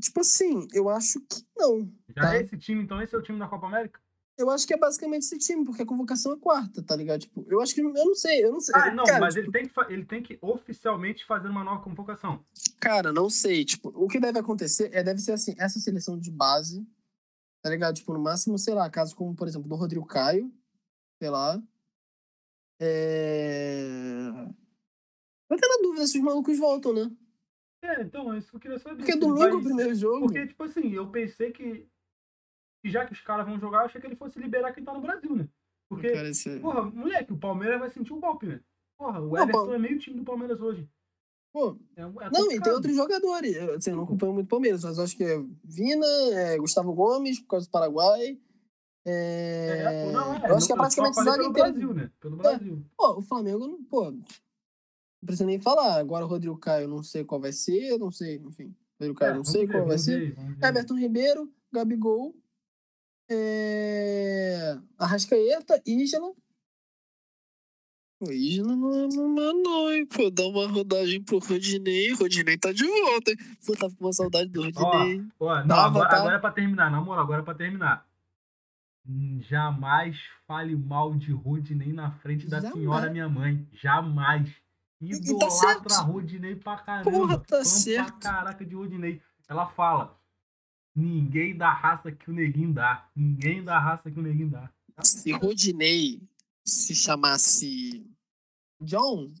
tipo 0.00 0.20
assim, 0.20 0.66
eu 0.72 0.88
acho 0.88 1.20
que 1.20 1.44
não. 1.56 1.88
Já 2.16 2.22
Tá. 2.22 2.36
é 2.36 2.40
esse 2.42 2.56
time, 2.58 2.82
então 2.82 3.00
esse 3.00 3.14
é 3.14 3.18
o 3.18 3.22
time 3.22 3.38
da 3.38 3.46
Copa 3.46 3.66
América? 3.66 4.00
Eu 4.38 4.48
acho 4.48 4.66
que 4.66 4.72
é 4.72 4.78
basicamente 4.78 5.22
esse 5.24 5.36
time, 5.36 5.66
porque 5.66 5.82
a 5.82 5.86
convocação 5.86 6.32
é 6.32 6.36
quarta, 6.38 6.82
tá 6.82 6.96
ligado? 6.96 7.20
Tipo, 7.20 7.44
eu 7.50 7.60
acho 7.60 7.74
que. 7.74 7.82
Eu 7.82 7.92
não 7.92 8.14
sei, 8.14 8.42
eu 8.42 8.50
não 8.52 8.60
sei. 8.60 8.74
Ah, 8.74 8.90
não, 8.90 9.04
cara, 9.04 9.20
mas 9.20 9.34
tipo, 9.34 9.44
ele, 9.46 9.52
tem 9.52 9.68
que, 9.68 9.92
ele 9.92 10.04
tem 10.06 10.22
que 10.22 10.38
oficialmente 10.40 11.26
fazer 11.26 11.48
uma 11.48 11.62
nova 11.62 11.82
convocação. 11.82 12.42
Cara, 12.80 13.12
não 13.12 13.28
sei. 13.28 13.66
Tipo, 13.66 13.90
o 13.94 14.08
que 14.08 14.18
deve 14.18 14.38
acontecer 14.38 14.88
é 14.94 15.02
deve 15.02 15.20
ser 15.20 15.32
assim, 15.32 15.54
essa 15.58 15.78
seleção 15.78 16.18
de 16.18 16.30
base, 16.30 16.86
tá 17.62 17.68
ligado? 17.68 17.96
Tipo, 17.96 18.14
no 18.14 18.18
máximo, 18.20 18.58
sei 18.58 18.72
lá, 18.72 18.88
casos 18.88 19.12
como, 19.12 19.34
por 19.36 19.46
exemplo, 19.46 19.68
do 19.68 19.74
Rodrigo 19.76 20.06
Caio, 20.06 20.50
sei 21.18 21.28
lá. 21.28 21.62
É. 22.80 23.86
Eu 25.50 25.56
tenho 25.58 25.76
na 25.76 25.82
dúvida 25.82 26.06
se 26.06 26.16
os 26.16 26.24
malucos 26.24 26.58
voltam, 26.58 26.94
né? 26.94 27.10
É, 27.82 28.02
então, 28.02 28.32
é 28.32 28.38
isso 28.38 28.50
que 28.50 28.56
eu 28.56 28.60
queria 28.60 28.78
saber. 28.78 28.96
Porque 28.96 29.12
ele 29.12 29.20
domingo 29.20 29.44
é 29.44 29.50
vai- 29.50 29.60
o 29.60 29.64
primeiro 29.64 29.94
jogo. 29.94 30.20
Porque, 30.26 30.46
tipo 30.46 30.62
assim, 30.64 30.92
eu 30.92 31.08
pensei 31.10 31.50
que, 31.50 31.86
que 32.82 32.90
já 32.90 33.06
que 33.06 33.12
os 33.12 33.20
caras 33.20 33.46
vão 33.46 33.58
jogar, 33.58 33.80
eu 33.80 33.86
achei 33.86 34.00
que 34.00 34.06
ele 34.06 34.16
fosse 34.16 34.38
liberar 34.38 34.72
quem 34.72 34.84
tá 34.84 34.92
no 34.92 35.00
Brasil, 35.00 35.34
né? 35.34 35.48
Porque, 35.88 36.10
Cara, 36.12 36.28
esse... 36.28 36.60
porra, 36.60 36.82
moleque, 36.82 37.32
o 37.32 37.38
Palmeiras 37.38 37.80
vai 37.80 37.90
sentir 37.90 38.12
o 38.12 38.20
golpe, 38.20 38.46
né? 38.46 38.60
Porra, 38.98 39.20
o 39.20 39.28
Não, 39.34 39.42
Everton 39.42 39.74
é 39.74 39.78
meio 39.78 39.98
time 39.98 40.16
do 40.18 40.24
Palmeiras 40.24 40.60
hoje. 40.60 40.88
Pô, 41.52 41.76
É, 41.96 42.02
é 42.02 42.30
não, 42.30 42.52
e 42.52 42.60
tem 42.60 42.72
outros 42.72 42.94
jogadores. 42.94 43.56
Eu, 43.56 43.74
Assim, 43.74 43.90
eu 43.90 43.96
não 43.96 44.04
acompanho 44.04 44.34
muito 44.34 44.46
o 44.46 44.50
Palmeiras, 44.50 44.84
mas 44.84 44.98
acho 45.00 45.16
que 45.16 45.24
é 45.24 45.42
Vina, 45.64 46.06
é 46.32 46.56
Gustavo 46.58 46.92
Gomes, 46.92 47.40
por 47.40 47.48
causa 47.48 47.66
do 47.66 47.70
Paraguai. 47.72 48.38
É... 49.04 50.06
É, 50.06 50.12
não, 50.12 50.34
é, 50.34 50.50
eu 50.50 50.54
acho 50.56 50.66
que 50.66 50.72
é 50.72 50.76
praticamente 50.76 51.18
o 51.18 51.24
zaga 51.24 51.36
pelo 51.38 51.48
inteiro. 51.50 51.70
Brasil, 51.72 51.94
né? 51.94 52.10
Pelo 52.20 52.36
Brasil. 52.36 52.84
Pô, 52.96 53.18
o 53.18 53.22
Flamengo, 53.22 53.66
não- 53.66 53.82
pô, 53.82 54.14
não 55.22 55.26
precisa 55.26 55.46
nem 55.46 55.58
falar. 55.58 55.98
Agora 55.98 56.24
o 56.24 56.28
Rodrigo 56.28 56.56
Caio, 56.58 56.88
não 56.88 57.02
sei 57.02 57.24
qual 57.24 57.40
vai 57.40 57.52
ser, 57.52 57.98
não 57.98 58.10
sei, 58.10 58.36
enfim. 58.36 58.74
Rodrigo 58.98 59.18
Caio, 59.18 59.32
É, 59.32 59.36
não 59.36 59.44
sei 59.44 59.66
ver, 59.66 59.72
qual 59.72 59.86
vai 59.86 59.98
ser. 59.98 60.36
Everton 60.62 60.94
Ribeiro, 60.98 61.52
Gabigol, 61.72 62.34
é... 63.30 64.76
Arrascaeta, 64.98 65.80
Ígela. 65.86 66.32
O 68.20 68.30
Ígela 68.30 68.76
não 68.76 68.92
é 68.92 69.06
uma 69.06 69.52
não, 69.52 69.90
hein? 69.92 70.04
Pô, 70.06 70.30
dá 70.30 70.46
uma 70.46 70.66
rodagem 70.66 71.22
pro 71.22 71.38
Rodinei. 71.38 72.12
Rodinei 72.12 72.58
tá 72.58 72.70
de 72.72 72.84
volta, 72.84 73.30
hein? 73.30 73.36
Pô, 73.64 73.74
tava 73.74 73.94
com 73.96 74.04
uma 74.04 74.12
saudade 74.12 74.50
do 74.50 74.62
Rodinei. 74.62 75.24
Ó, 75.38 75.60
não, 75.60 75.68
Tava, 75.68 75.86
agora, 75.86 76.08
tá? 76.08 76.16
agora 76.18 76.36
é 76.36 76.38
pra 76.38 76.50
terminar, 76.50 76.90
na 76.90 77.00
moral, 77.00 77.24
agora 77.24 77.40
é 77.40 77.44
pra 77.44 77.54
terminar. 77.54 78.06
Hum, 79.08 79.40
Jamais 79.48 80.18
fale 80.46 80.76
mal 80.76 81.14
de 81.14 81.32
Rodinei 81.32 81.92
na 81.92 82.10
frente 82.18 82.46
da 82.46 82.58
Jamais. 82.58 82.74
senhora 82.74 83.10
minha 83.10 83.28
mãe. 83.28 83.66
Jamais. 83.72 84.50
E 85.00 85.10
tá 85.10 85.16
Idolatra 85.16 85.90
certo. 85.90 86.12
Rodinei 86.12 86.56
pra 86.56 86.76
caramba. 86.76 87.10
Porra, 87.10 87.38
tá 87.38 87.58
Fã 87.58 87.64
certo. 87.64 88.20
Pra 88.20 88.30
caraca 88.32 88.64
de 88.64 88.74
Rodinei. 88.74 89.22
Ela 89.48 89.66
fala: 89.70 90.20
ninguém 90.94 91.56
dá 91.56 91.72
raça 91.72 92.12
que 92.12 92.30
o 92.30 92.34
neguinho 92.34 92.72
dá. 92.72 93.08
Ninguém 93.16 93.64
dá 93.64 93.78
raça 93.78 94.10
que 94.10 94.18
o 94.18 94.22
neguinho 94.22 94.50
dá. 94.50 94.70
Se 95.02 95.32
Rodinei 95.32 96.20
se 96.64 96.94
chamasse 96.94 98.06
John, 98.82 99.32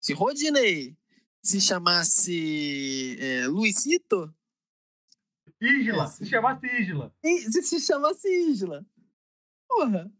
se 0.00 0.12
Rodinei 0.12 0.96
se 1.42 1.60
chamasse 1.60 3.16
é, 3.20 3.46
Luizito, 3.48 4.32
Isla, 5.60 6.04
É, 6.04 6.06
se 6.08 6.26
chamasse 6.26 6.66
e 7.22 7.52
se 7.52 7.62
se 7.62 7.80
chamasse 7.80 8.28
Isla. 8.28 8.86
Porra. 9.68 10.12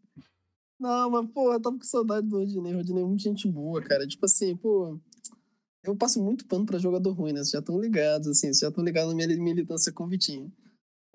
Não, 0.79 1.09
mas, 1.09 1.29
porra, 1.31 1.55
eu 1.55 1.61
tava 1.61 1.77
com 1.77 1.83
saudade 1.83 2.27
do 2.27 2.37
Rodinei. 2.37 2.73
Rodinei 2.73 3.03
é 3.03 3.05
muito 3.05 3.23
gente 3.23 3.47
boa, 3.47 3.81
cara. 3.81 4.07
Tipo 4.07 4.25
assim, 4.25 4.55
pô. 4.55 4.99
Eu 5.83 5.95
passo 5.95 6.21
muito 6.21 6.45
pano 6.45 6.65
pra 6.65 6.77
jogador 6.77 7.11
ruim, 7.13 7.31
né? 7.31 7.39
Vocês 7.39 7.51
já 7.51 7.59
estão 7.59 7.79
ligados, 7.79 8.27
assim. 8.27 8.47
Vocês 8.47 8.59
já 8.59 8.69
estão 8.69 8.83
ligados 8.83 9.09
na 9.13 9.15
minha 9.15 9.37
militância 9.37 9.91
com 9.91 10.03
o 10.03 10.07
Vitinho. 10.07 10.51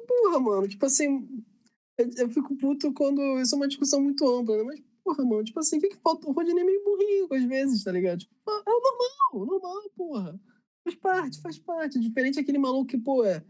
Porra, 0.07 0.41
mano, 0.41 0.69
tipo 0.69 0.85
assim. 0.87 1.29
Eu, 1.99 2.11
eu 2.17 2.31
fico 2.31 2.57
puto 2.57 2.93
quando. 2.93 3.21
Isso 3.41 3.55
é 3.55 3.57
uma 3.57 3.69
discussão 3.69 4.01
muito 4.01 4.27
ampla, 4.27 4.57
né? 4.57 4.63
Mas, 4.65 4.81
porra, 5.05 5.25
mano, 5.25 5.45
tipo 5.45 5.61
assim, 5.61 5.79
o 5.79 5.81
que 5.81 5.91
que 5.91 5.97
falta? 5.97 6.29
O 6.29 6.33
Rodinei 6.33 6.63
é 6.63 6.67
meio 6.67 6.83
burrinho 6.83 7.29
às 7.31 7.45
vezes, 7.45 7.85
tá 7.85 7.93
ligado? 7.93 8.21
Tipo, 8.21 8.35
é 8.49 8.71
normal, 8.71 9.47
normal, 9.47 9.91
porra. 9.95 10.41
Faz 10.85 10.97
parte, 10.97 11.41
faz 11.41 11.59
parte. 11.59 12.01
Diferente 12.01 12.41
aquele 12.41 12.59
maluco 12.59 12.87
que, 12.87 12.99
pô, 12.99 13.25
é 13.25 13.45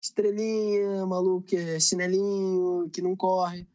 estrelinha, 0.00 1.04
maluco 1.06 1.46
que 1.46 1.56
é 1.56 1.80
chinelinho, 1.80 2.88
que 2.90 3.02
não 3.02 3.16
corre. 3.16 3.66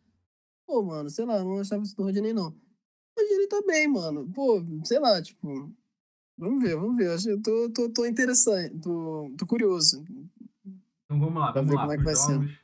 Pô, 0.72 0.82
mano, 0.84 1.10
sei 1.10 1.26
lá, 1.26 1.44
não 1.44 1.60
achava 1.60 1.84
isso 1.84 1.98
do 1.98 2.04
Rodinei, 2.04 2.32
não. 2.32 2.48
O 2.48 3.20
Rodinei 3.20 3.48
tá 3.50 3.62
bem, 3.68 3.90
mano. 3.90 4.32
Pô, 4.34 4.64
sei 4.86 5.00
lá, 5.00 5.22
tipo. 5.22 5.70
Vamos 6.38 6.64
ver, 6.64 6.78
vamos 6.78 6.96
ver. 6.96 7.10
Eu 7.30 7.42
tô, 7.42 7.70
tô, 7.72 7.90
tô 7.90 8.06
interessante, 8.06 8.80
tô, 8.80 9.30
tô 9.38 9.46
curioso. 9.46 10.02
Então 11.04 11.20
vamos 11.20 11.36
lá, 11.42 11.52
Pra 11.52 11.62
vamos 11.62 11.72
ver 11.72 11.76
lá. 11.76 11.82
como 11.82 11.92
é 11.92 11.98
que 11.98 12.04
vai 12.06 12.16
ser. 12.16 12.62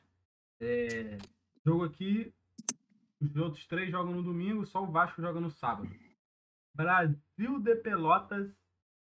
É, 0.58 1.18
jogo 1.66 1.84
aqui, 1.84 2.32
os 3.20 3.36
outros 3.36 3.66
três 3.66 3.90
jogam 3.90 4.14
no 4.14 4.22
domingo, 4.22 4.64
só 4.66 4.82
o 4.82 4.90
Vasco 4.90 5.20
joga 5.20 5.38
no 5.38 5.50
sábado. 5.50 5.90
Brasil 6.74 7.60
de 7.60 7.76
Pelotas 7.76 8.50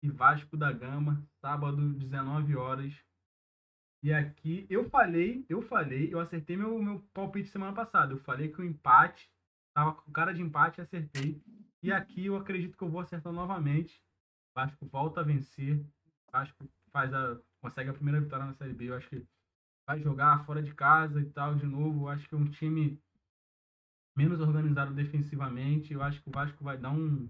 e 0.02 0.10
Vasco 0.10 0.56
da 0.56 0.72
Gama, 0.72 1.22
sábado, 1.42 1.92
19 1.96 2.56
horas. 2.56 2.94
E 4.04 4.12
aqui, 4.12 4.68
eu 4.70 4.90
falei, 4.90 5.46
eu 5.48 5.62
falei, 5.62 6.14
eu 6.14 6.20
acertei 6.20 6.58
meu, 6.58 6.78
meu 6.78 7.00
palpite 7.14 7.48
semana 7.48 7.74
passada. 7.74 8.12
Eu 8.12 8.20
falei 8.20 8.50
que 8.50 8.60
o 8.60 8.66
empate, 8.66 9.32
tava 9.74 9.94
com 9.94 10.12
cara 10.12 10.34
de 10.34 10.42
empate, 10.42 10.82
acertei. 10.82 11.42
E 11.82 11.90
aqui 11.90 12.26
eu 12.26 12.36
acredito 12.36 12.78
que 12.78 12.84
eu 12.84 12.90
vou 12.90 13.00
acertar 13.00 13.32
novamente. 13.32 14.04
Vasco 14.54 14.86
volta 14.88 15.22
a 15.22 15.24
vencer. 15.24 15.82
Vasco 16.30 16.70
faz 16.92 17.14
a, 17.14 17.40
consegue 17.62 17.92
a 17.92 17.94
primeira 17.94 18.20
vitória 18.20 18.46
na 18.46 18.54
Série 18.54 18.74
B. 18.74 18.90
Eu 18.90 18.96
acho 18.96 19.08
que 19.08 19.26
vai 19.88 20.02
jogar 20.02 20.46
fora 20.46 20.62
de 20.62 20.74
casa 20.76 21.22
e 21.22 21.30
tal 21.30 21.56
de 21.56 21.66
novo. 21.66 22.04
Eu 22.04 22.10
acho 22.10 22.28
que 22.28 22.36
é 22.36 22.38
um 22.38 22.50
time 22.50 23.02
menos 24.18 24.42
organizado 24.42 24.94
defensivamente. 24.94 25.94
Eu 25.94 26.04
acho 26.04 26.22
que 26.22 26.28
o 26.28 26.34
Vasco 26.34 26.62
vai 26.62 26.78
dar 26.78 26.92
um 26.92 27.30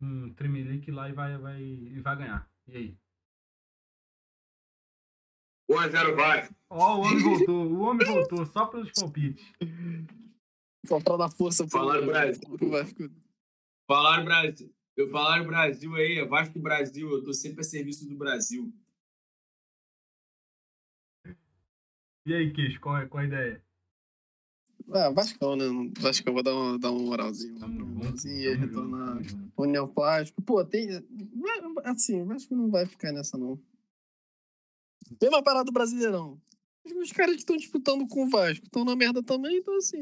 um 0.00 0.34
tremelique 0.34 0.90
lá 0.90 1.08
e 1.08 1.12
vai, 1.12 1.38
vai, 1.38 1.62
e 1.62 2.00
vai 2.00 2.16
ganhar. 2.16 2.50
E 2.66 2.76
aí? 2.76 3.01
1x0 5.72 6.14
vai. 6.14 6.48
Ó, 6.70 6.96
o 6.96 7.00
homem 7.00 7.18
voltou, 7.22 7.66
o 7.66 7.80
homem 7.80 8.06
voltou, 8.06 8.46
só 8.46 8.66
pelos 8.66 8.90
palpites. 8.92 9.44
Só 10.86 11.00
pra 11.00 11.16
dar 11.16 11.30
força 11.30 11.64
pro, 11.64 11.78
Falaram 11.78 12.06
Brasil. 12.06 12.58
pro. 12.58 13.12
Falaram 13.86 14.24
Brasil. 14.24 14.74
Eu 14.96 15.08
falaram 15.08 15.46
Brasil 15.46 15.94
aí, 15.94 16.18
é 16.18 16.24
Vasco 16.24 16.58
Brasil. 16.58 17.10
Eu 17.10 17.24
tô 17.24 17.32
sempre 17.32 17.60
a 17.60 17.64
serviço 17.64 18.08
do 18.08 18.16
Brasil. 18.16 18.72
E 22.26 22.34
aí, 22.34 22.52
Queixo, 22.52 22.80
qual 22.80 22.98
é, 22.98 23.06
qual 23.06 23.20
é 23.22 23.24
a 23.24 23.28
ideia? 23.28 23.64
Ah, 24.92 25.10
Vascão, 25.10 25.56
né? 25.56 25.64
Vasco, 25.98 26.28
eu 26.28 26.32
vou 26.32 26.42
dar 26.42 26.54
uma, 26.54 26.78
dar 26.78 26.90
uma 26.90 27.02
moralzinha. 27.02 27.58
Tamo 27.58 27.72
Uma 27.72 27.84
junto, 27.84 27.94
moralzinha 27.96 28.50
e 28.50 28.54
retornar. 28.54 29.18
União 29.56 29.88
Plástico. 29.88 30.42
Pô, 30.42 30.64
tem. 30.64 30.88
Assim, 31.84 32.22
o 32.22 32.26
Vasco 32.26 32.54
não 32.54 32.70
vai 32.70 32.86
ficar 32.86 33.12
nessa, 33.12 33.38
não. 33.38 33.58
Mesma 35.20 35.42
parada 35.42 35.64
do 35.64 35.72
Brasileirão. 35.72 36.40
Os- 36.84 37.12
caras 37.12 37.34
que 37.34 37.40
estão 37.42 37.56
disputando 37.56 38.06
com 38.08 38.24
o 38.24 38.28
Vasco 38.30 38.64
estão 38.64 38.84
na 38.84 38.96
merda 38.96 39.22
também, 39.22 39.56
então 39.58 39.76
assim. 39.76 40.00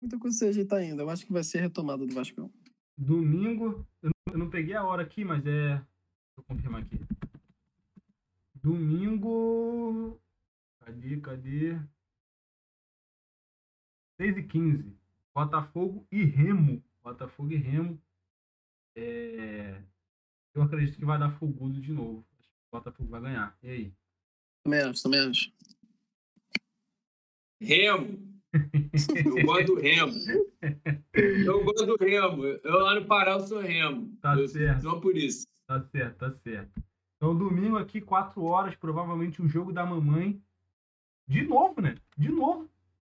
Muita 0.00 0.18
coisa 0.18 0.36
se 0.36 0.46
ajeitar 0.46 0.78
ainda. 0.80 1.02
Eu 1.02 1.10
acho 1.10 1.26
que 1.26 1.32
vai 1.32 1.42
ser 1.42 1.60
retomada 1.60 2.06
do 2.06 2.14
Vascão. 2.14 2.52
Domingo, 2.96 3.86
eu 4.02 4.10
não, 4.10 4.34
eu 4.34 4.38
não 4.38 4.50
peguei 4.50 4.74
a 4.74 4.84
hora 4.84 5.02
aqui, 5.02 5.24
mas 5.24 5.44
é. 5.46 5.84
Eu 6.36 6.42
confirmar 6.44 6.82
aqui. 6.82 6.98
Domingo. 8.54 10.20
Cadê, 10.80 11.20
cadê? 11.20 11.80
6 14.20 14.36
e 14.36 14.42
15. 14.42 14.96
Botafogo 15.34 16.06
e 16.12 16.22
Remo. 16.24 16.82
Botafogo 17.02 17.50
e 17.52 17.56
Remo. 17.56 18.00
É, 18.96 19.82
Eu 20.54 20.62
acredito 20.62 20.96
que 20.98 21.04
vai 21.04 21.18
dar 21.18 21.36
fogudo 21.38 21.80
de 21.80 21.92
novo. 21.92 22.24
Botafogo 22.74 23.08
vai 23.08 23.20
ganhar. 23.20 23.56
E 23.62 23.70
aí? 23.70 23.92
Também 24.64 24.80
acho, 24.80 25.02
também 25.02 25.20
acho. 25.20 25.52
Remo. 27.60 28.34
Eu 29.24 29.46
gosto 29.46 29.66
do 29.66 29.80
Remo. 29.80 30.12
Eu 31.12 31.64
gosto 31.64 31.86
do 31.86 31.96
Remo. 31.96 32.44
Eu 32.44 32.78
lá 32.80 32.94
no 32.98 33.06
Pará 33.06 33.32
eu 33.32 33.40
sou 33.46 33.60
Remo. 33.60 34.16
Tá 34.20 34.36
eu 34.36 34.48
certo. 34.48 34.82
Só 34.82 34.98
por 34.98 35.16
isso. 35.16 35.46
Tá 35.66 35.80
certo, 35.84 36.18
tá 36.18 36.32
certo. 36.42 36.82
Então, 37.16 37.36
domingo 37.36 37.76
aqui, 37.78 38.00
4 38.00 38.42
horas, 38.42 38.74
provavelmente 38.74 39.40
o 39.40 39.48
jogo 39.48 39.72
da 39.72 39.86
mamãe. 39.86 40.42
De 41.28 41.42
novo, 41.42 41.80
né? 41.80 41.96
De 42.16 42.28
novo. 42.28 42.68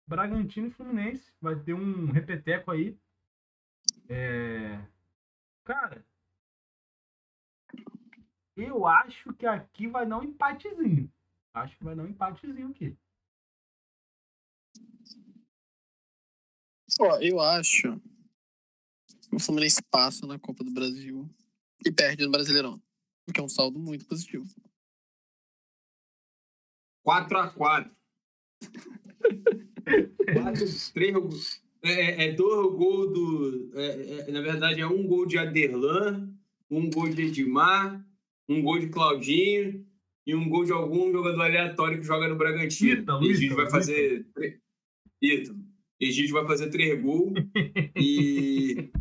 Bragantino 0.07 0.69
e 0.69 0.71
Fluminense. 0.71 1.33
Vai 1.41 1.57
ter 1.61 1.75
um 1.75 2.07
repeteco 2.07 2.71
aí. 2.71 2.97
É... 4.09 4.81
Cara, 5.65 6.05
eu 8.63 8.87
acho 8.87 9.33
que 9.35 9.47
aqui 9.47 9.87
vai 9.87 10.07
dar 10.07 10.19
um 10.19 10.25
empatezinho. 10.25 11.13
Acho 11.55 11.77
que 11.77 11.85
vai 11.85 11.97
dar 11.97 12.03
um 12.03 12.09
empatezinho 12.09 12.69
aqui. 12.69 12.97
Ó, 17.01 17.19
eu 17.21 17.41
acho 17.41 18.01
que 19.29 19.37
o 19.37 19.39
Fluminense 19.39 19.83
passa 19.91 20.27
na 20.27 20.39
Copa 20.39 20.65
do 20.65 20.73
Brasil 20.73 21.29
e 21.85 21.91
perde 21.91 22.25
no 22.25 22.33
Brasileirão. 22.33 22.81
O 23.29 23.33
que 23.33 23.41
é 23.41 23.43
um 23.43 23.49
saldo 23.49 23.79
muito 23.79 24.07
positivo. 24.07 24.47
4x4. 27.07 27.91
3 30.93 31.63
é, 31.83 31.93
é, 31.93 32.29
é 32.29 32.33
dois 32.33 32.77
gols 32.77 33.13
do. 33.13 33.79
É, 33.79 34.29
é, 34.29 34.31
na 34.31 34.41
verdade, 34.41 34.81
é 34.81 34.87
um 34.87 35.07
gol 35.07 35.27
de 35.27 35.39
Aderlan, 35.39 36.31
um 36.71 36.91
gol 36.91 37.09
de 37.09 37.23
Edmar, 37.23 38.05
um 38.51 38.61
gol 38.63 38.79
de 38.79 38.89
Claudinho 38.89 39.87
e 40.27 40.35
um 40.35 40.49
gol 40.49 40.65
de 40.65 40.73
algum 40.73 41.11
jogador 41.13 41.43
aleatório 41.43 41.99
que 41.99 42.05
joga 42.07 42.29
no 42.29 42.37
Bragantino. 42.37 43.01
Ítalo, 43.03 43.25
Egídio 43.25 43.45
Ítalo, 43.47 43.63
vai 43.63 43.71
fazer. 43.71 44.27
Ítalo. 45.23 45.59
Egídio 46.01 46.33
vai 46.35 46.47
fazer 46.47 46.71
três 46.71 47.01
gols 47.03 47.33
e. 47.97 48.91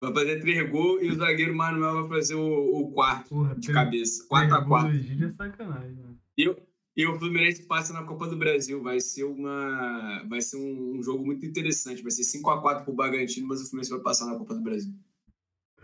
Vai 0.00 0.12
fazer 0.14 0.40
três 0.40 0.70
gols 0.70 1.02
e 1.02 1.08
o 1.10 1.16
zagueiro 1.16 1.52
Manuel 1.56 2.06
vai 2.06 2.18
fazer 2.20 2.36
o, 2.36 2.76
o 2.82 2.92
quarto 2.92 3.30
Porra, 3.30 3.56
de 3.56 3.72
cabeça. 3.72 4.24
três 4.28 4.48
4x4. 4.48 4.64
gols 4.68 4.82
do 4.84 4.90
Egídio 4.90 5.26
é 5.26 5.32
sacanagem, 5.32 5.92
né? 5.96 6.14
E, 6.36 6.48
o- 6.48 6.56
e 6.96 7.04
o 7.04 7.18
Fluminense 7.18 7.64
passa 7.64 7.92
na 7.92 8.04
Copa 8.04 8.28
do 8.28 8.36
Brasil. 8.36 8.80
Vai 8.80 9.00
ser, 9.00 9.24
uma, 9.24 10.22
vai 10.28 10.40
ser 10.40 10.56
um, 10.56 10.98
um 10.98 11.02
jogo 11.02 11.26
muito 11.26 11.44
interessante. 11.44 12.00
Vai 12.00 12.12
ser 12.12 12.22
5x4 12.22 12.84
pro 12.84 12.94
Bragantino, 12.94 13.48
mas 13.48 13.60
o 13.60 13.64
Fluminense 13.68 13.90
vai 13.90 13.98
passar 14.00 14.26
na 14.26 14.36
Copa 14.38 14.54
do 14.54 14.60
Brasil. 14.62 14.94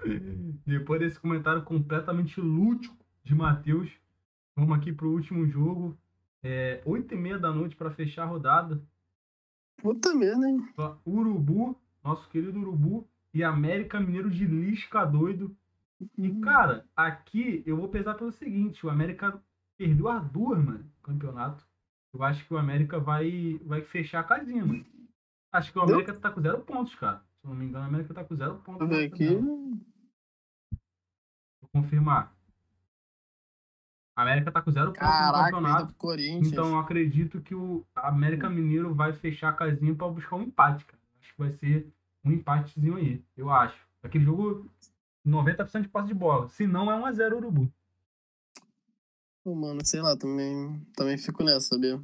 Depois 0.67 1.01
desse 1.01 1.19
comentário 1.19 1.63
completamente 1.63 2.41
lúdico 2.41 2.97
de 3.23 3.35
Matheus, 3.35 3.91
vamos 4.57 4.77
aqui 4.77 4.93
pro 4.93 5.11
último 5.11 5.47
jogo. 5.47 5.97
É, 6.43 6.83
8h30 6.85 7.39
da 7.39 7.51
noite 7.51 7.75
para 7.75 7.91
fechar 7.91 8.25
a 8.25 8.27
rodada. 8.27 8.83
Puta 9.79 10.15
merda, 10.15 10.47
hein? 10.49 10.63
Urubu, 11.07 11.79
nosso 12.03 12.29
querido 12.29 12.61
Urubu, 12.61 13.09
e 13.33 13.43
América 13.43 13.99
Mineiro 13.99 14.31
de 14.31 14.47
Lisca 14.47 15.05
doido. 15.05 15.57
E, 16.17 16.31
cara, 16.41 16.87
aqui 16.95 17.63
eu 17.67 17.77
vou 17.77 17.89
pesar 17.89 18.15
pelo 18.15 18.31
seguinte: 18.33 18.85
o 18.85 18.91
América 18.91 19.43
perdeu 19.77 20.09
as 20.09 20.25
duas, 20.31 20.59
mano, 20.59 20.85
no 20.85 21.03
campeonato. 21.03 21.67
Eu 22.13 22.23
acho 22.23 22.47
que 22.47 22.55
o 22.55 22.59
América 22.59 23.01
vai, 23.01 23.59
vai 23.65 23.83
fechar 23.83 24.21
a 24.21 24.25
casinha, 24.25 24.65
mano. 24.65 24.85
Acho 25.51 25.73
que 25.73 25.79
o? 25.79 25.83
América 25.83 26.15
tá 26.15 26.31
com 26.31 26.41
zero 26.41 26.61
pontos, 26.61 26.95
cara. 26.95 27.23
Se 27.45 27.49
não 27.49 27.55
me 27.55 27.67
engano, 27.67 27.85
o 27.85 27.89
América 27.89 28.15
tá 28.15 28.25
com 28.25 28.35
zero 28.35 28.55
pontos. 28.61 28.89
Deixa 28.89 29.05
eu 29.05 29.11
ver 29.11 29.11
na 29.11 29.17
aqui. 29.17 29.37
Vou 31.61 31.69
confirmar. 31.75 32.35
A 34.17 34.23
América 34.23 34.51
tá 34.51 34.63
com 34.63 34.71
zero 34.71 34.95
pontos 34.95 35.03
no 35.03 35.09
Caraca, 35.11 35.37
ainda 35.37 35.51
campeonato. 35.51 35.87
pro 35.89 35.97
Corinthians. 35.97 36.51
Então 36.51 36.71
eu 36.71 36.79
acredito 36.79 37.43
que 37.43 37.55
o 37.55 37.85
América 37.95 38.49
Mineiro 38.49 38.95
vai 38.95 39.13
fechar 39.13 39.51
a 39.51 39.53
casinha 39.53 39.95
pra 39.95 40.09
buscar 40.09 40.37
um 40.37 40.43
empate, 40.43 40.87
cara. 40.87 40.99
Acho 41.21 41.35
que 41.35 41.39
vai 41.39 41.53
ser 41.53 41.93
um 42.25 42.33
empatezinho 42.33 42.97
aí, 42.97 43.23
eu 43.37 43.51
acho. 43.51 43.79
Aquele 44.03 44.25
jogo, 44.25 44.71
90% 45.27 45.83
de 45.83 45.89
posse 45.89 46.09
de 46.09 46.15
bola. 46.15 46.49
Se 46.49 46.67
não, 46.67 46.91
é 46.91 46.99
1x0 46.99 47.37
Urubu. 47.37 47.71
Mano, 49.45 49.85
sei 49.85 50.01
lá, 50.01 50.17
também, 50.17 50.81
também 50.97 51.19
fico 51.19 51.45
nessa, 51.45 51.75
sabia? 51.75 52.03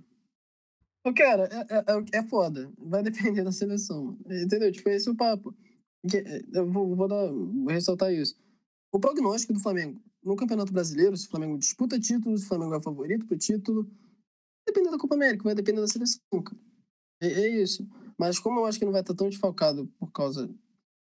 Cara, 1.17 1.49
é, 1.51 2.19
é, 2.19 2.19
é 2.19 2.23
foda. 2.23 2.71
Vai 2.79 3.03
depender 3.03 3.43
da 3.45 3.53
seleção. 3.53 4.19
Entendeu? 4.27 4.71
Tipo, 4.71 4.89
esse 4.91 5.09
é 5.09 5.13
o 5.13 5.17
papo. 5.17 5.55
É, 6.15 6.43
Eu 6.59 6.71
vou, 6.71 6.95
vou, 6.95 7.09
dar, 7.09 7.31
vou 7.31 7.69
ressaltar 7.69 8.13
isso. 8.13 8.37
O 8.93 9.01
prognóstico 9.01 9.53
do 9.53 9.61
Flamengo 9.61 10.01
no 10.23 10.37
Campeonato 10.37 10.73
Brasileiro, 10.73 11.17
se 11.17 11.27
o 11.27 11.31
Flamengo 11.31 11.59
disputa 11.59 11.99
títulos, 11.99 12.41
se 12.41 12.47
o 12.47 12.49
Flamengo 12.49 12.75
é 12.75 12.83
favorito 12.83 13.27
pro 13.27 13.39
título, 13.39 13.91
depende 14.67 14.91
da 14.91 14.99
Copa 14.99 15.15
América, 15.15 15.45
vai 15.45 15.55
depender 15.55 15.81
da 15.81 15.89
seleção, 15.89 16.21
cara. 16.43 16.61
É, 17.21 17.27
é 17.27 17.63
isso. 17.63 17.89
Mas 18.19 18.39
como 18.39 18.61
eu 18.61 18.67
acho 18.67 18.79
que 18.79 18.85
não 18.85 18.93
vai 18.93 19.01
estar 19.01 19.15
tão 19.15 19.29
desfalcado 19.29 19.87
por 19.99 20.11
causa. 20.13 20.51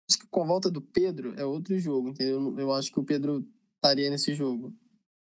Acho 0.09 0.19
que 0.19 0.27
com 0.27 0.43
a 0.43 0.45
volta 0.45 0.71
do 0.71 0.81
Pedro 0.81 1.33
é 1.38 1.45
outro 1.45 1.77
jogo, 1.77 2.09
entendeu? 2.09 2.57
Eu 2.57 2.71
acho 2.73 2.91
que 2.91 2.99
o 2.99 3.03
Pedro 3.03 3.45
estaria 3.75 4.09
nesse 4.09 4.33
jogo. 4.33 4.73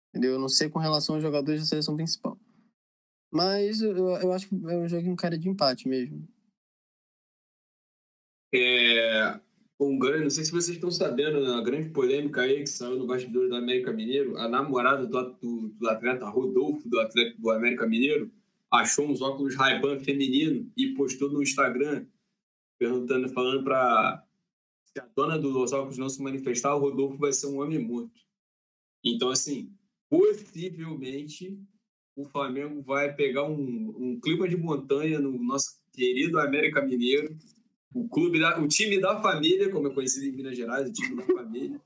Entendeu? 0.09 0.33
Eu 0.33 0.39
não 0.39 0.49
sei 0.49 0.69
com 0.69 0.79
relação 0.79 1.15
aos 1.15 1.23
jogadores 1.23 1.61
da 1.61 1.67
seleção 1.67 1.95
principal. 1.95 2.34
Mas 3.35 3.81
eu, 3.81 3.93
eu 3.97 4.31
acho 4.31 4.47
que 4.47 4.55
é 4.55 4.77
um 4.77 4.87
jogo 4.87 5.03
com 5.03 5.15
cara 5.17 5.37
de 5.37 5.49
empate 5.49 5.89
mesmo. 5.89 6.25
É, 8.53 9.37
um 9.77 9.99
grande, 9.99 10.23
não 10.23 10.29
sei 10.29 10.45
se 10.45 10.53
vocês 10.53 10.77
estão 10.77 10.89
sabendo, 10.89 11.45
a 11.51 11.61
grande 11.61 11.89
polêmica 11.89 12.43
aí 12.43 12.61
que 12.61 12.69
saiu 12.69 12.97
no 12.97 13.05
bastidor 13.05 13.49
do 13.49 13.55
América 13.57 13.91
Mineiro, 13.91 14.37
a 14.37 14.47
namorada 14.47 15.05
do, 15.05 15.31
do, 15.33 15.67
do 15.67 15.89
atleta 15.89 16.29
Rodolfo, 16.29 16.87
do 16.87 16.97
atleta 16.97 17.35
do 17.37 17.51
América 17.51 17.85
Mineiro, 17.85 18.31
achou 18.71 19.05
uns 19.05 19.19
óculos 19.19 19.53
Ray-Ban 19.55 19.99
feminino 19.99 20.71
e 20.77 20.93
postou 20.93 21.29
no 21.29 21.43
Instagram 21.43 22.05
perguntando, 22.79 23.27
falando 23.27 23.65
para 23.65 24.25
se 24.85 24.97
a 24.97 25.05
dona 25.13 25.37
dos 25.37 25.73
óculos 25.73 25.97
não 25.97 26.07
se 26.07 26.23
manifestar, 26.23 26.73
o 26.73 26.79
Rodolfo 26.79 27.17
vai 27.17 27.33
ser 27.33 27.47
um 27.47 27.59
homem 27.61 27.79
morto. 27.79 28.17
Então, 29.03 29.29
assim, 29.29 29.75
possivelmente 30.09 31.59
o 32.15 32.25
Flamengo 32.25 32.81
vai 32.81 33.13
pegar 33.13 33.43
um, 33.43 33.93
um 33.97 34.19
clima 34.19 34.47
de 34.47 34.55
montanha 34.55 35.19
no 35.19 35.31
nosso 35.43 35.77
querido 35.93 36.39
América 36.39 36.81
Mineiro, 36.81 37.35
o 37.93 38.07
clube 38.07 38.39
da, 38.39 38.59
o 38.59 38.67
time 38.67 38.99
da 38.99 39.21
família, 39.21 39.69
como 39.69 39.87
é 39.87 39.93
conhecido 39.93 40.25
em 40.25 40.31
Minas 40.31 40.55
Gerais, 40.55 40.89
o 40.89 40.93
time 40.93 41.15
da 41.15 41.23
família. 41.23 41.79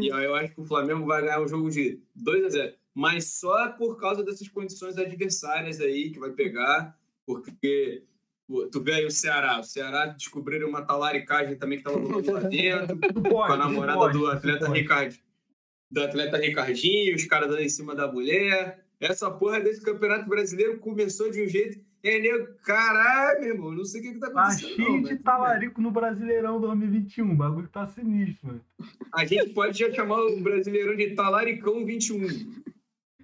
E 0.00 0.12
aí 0.12 0.24
eu 0.24 0.34
acho 0.34 0.54
que 0.54 0.60
o 0.60 0.66
Flamengo 0.66 1.06
vai 1.06 1.22
ganhar 1.22 1.40
um 1.40 1.48
jogo 1.48 1.70
de 1.70 2.00
2 2.14 2.44
a 2.44 2.48
0 2.48 2.74
mas 2.94 3.38
só 3.38 3.70
por 3.70 3.98
causa 3.98 4.22
dessas 4.22 4.46
condições 4.48 4.98
adversárias 4.98 5.80
aí 5.80 6.10
que 6.10 6.18
vai 6.18 6.30
pegar, 6.30 6.94
porque 7.24 8.02
tu 8.70 8.82
vê 8.82 8.94
aí 8.94 9.06
o 9.06 9.10
Ceará, 9.10 9.58
o 9.58 9.64
Ceará 9.64 10.06
descobriram 10.06 10.68
uma 10.68 10.82
talaricagem 10.82 11.56
também 11.56 11.78
que 11.80 11.88
estava 11.88 12.04
rolando 12.04 12.30
lá 12.30 12.40
dentro, 12.40 12.98
pode, 13.22 13.30
com 13.30 13.42
a 13.42 13.56
namorada 13.56 13.98
pode, 13.98 14.18
do 14.18 14.26
atleta. 14.26 14.70
Ricardo, 14.70 15.16
do 15.90 16.02
atleta 16.02 16.36
Ricardinho, 16.36 17.14
os 17.14 17.24
caras 17.24 17.48
dando 17.48 17.62
em 17.62 17.68
cima 17.68 17.94
da 17.94 18.10
mulher. 18.10 18.84
Essa 19.02 19.30
porra 19.30 19.60
desse 19.60 19.80
campeonato 19.82 20.28
brasileiro 20.28 20.78
começou 20.78 21.30
de 21.30 21.42
um 21.42 21.48
jeito. 21.48 21.80
É, 22.04 22.18
nego, 22.20 22.54
caralho, 22.64 23.40
meu 23.40 23.54
irmão, 23.54 23.72
não 23.72 23.84
sei 23.84 24.00
o 24.00 24.04
que, 24.04 24.12
que 24.14 24.18
tá 24.18 24.30
Tá 24.30 24.42
acontecendo. 24.42 24.74
cheio 24.74 24.92
não, 24.92 25.02
de 25.02 25.16
talarico 25.18 25.80
no 25.80 25.90
Brasileirão 25.90 26.60
2021. 26.60 27.32
O 27.32 27.36
bagulho 27.36 27.68
tá 27.68 27.86
sinistro, 27.86 28.48
mano. 28.48 28.60
A 29.12 29.24
gente 29.24 29.50
pode 29.50 29.78
já 29.78 29.92
chamar 29.92 30.20
o 30.20 30.40
brasileirão 30.40 30.96
de 30.96 31.10
Talaricão 31.14 31.84
21. 31.84 32.24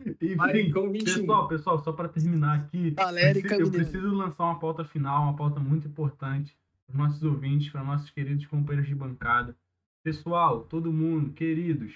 Enfim, 0.06 0.36
Talaricão 0.36 0.92
21. 0.92 1.05
pessoal, 1.20 1.48
pessoal, 1.48 1.82
só 1.82 1.92
pra 1.92 2.09
terminar 2.09 2.56
aqui. 2.60 2.92
Preciso- 2.92 3.55
eu 3.60 3.70
preciso 3.70 4.14
lançar 4.14 4.44
uma 4.44 4.60
pauta 4.60 4.84
final, 4.84 5.22
uma 5.24 5.36
pauta 5.36 5.59
muito 5.59 5.88
importante 5.88 6.56
para 6.86 6.92
os 6.92 6.98
nossos 6.98 7.22
ouvintes, 7.24 7.70
para 7.70 7.82
nossos 7.82 8.10
queridos 8.10 8.46
companheiros 8.46 8.88
de 8.88 8.94
bancada. 8.94 9.56
Pessoal, 10.05 10.60
todo 10.60 10.92
mundo, 10.92 11.32
queridos, 11.32 11.94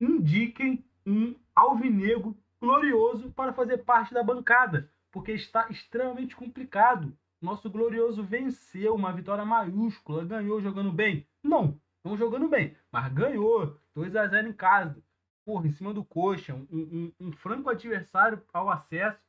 indiquem 0.00 0.84
um 1.04 1.34
alvinegro 1.54 2.36
glorioso 2.60 3.30
para 3.32 3.52
fazer 3.52 3.78
parte 3.78 4.12
da 4.14 4.22
bancada, 4.22 4.90
porque 5.10 5.32
está 5.32 5.68
extremamente 5.70 6.34
complicado. 6.36 7.16
Nosso 7.40 7.70
glorioso 7.70 8.22
venceu 8.24 8.94
uma 8.94 9.12
vitória 9.12 9.44
maiúscula, 9.44 10.24
ganhou 10.24 10.60
jogando 10.60 10.92
bem? 10.92 11.26
Não, 11.42 11.80
não 12.04 12.16
jogando 12.16 12.48
bem, 12.48 12.76
mas 12.90 13.12
ganhou 13.12 13.78
2 13.94 14.16
a 14.16 14.26
0 14.26 14.48
em 14.48 14.52
casa. 14.52 15.02
Porra, 15.44 15.66
em 15.68 15.70
cima 15.70 15.94
do 15.94 16.04
coxa, 16.04 16.54
um, 16.54 16.66
um- 16.70 17.12
um 17.20 17.32
franco 17.32 17.70
adversário 17.70 18.42
ao 18.52 18.68
acesso 18.70 19.20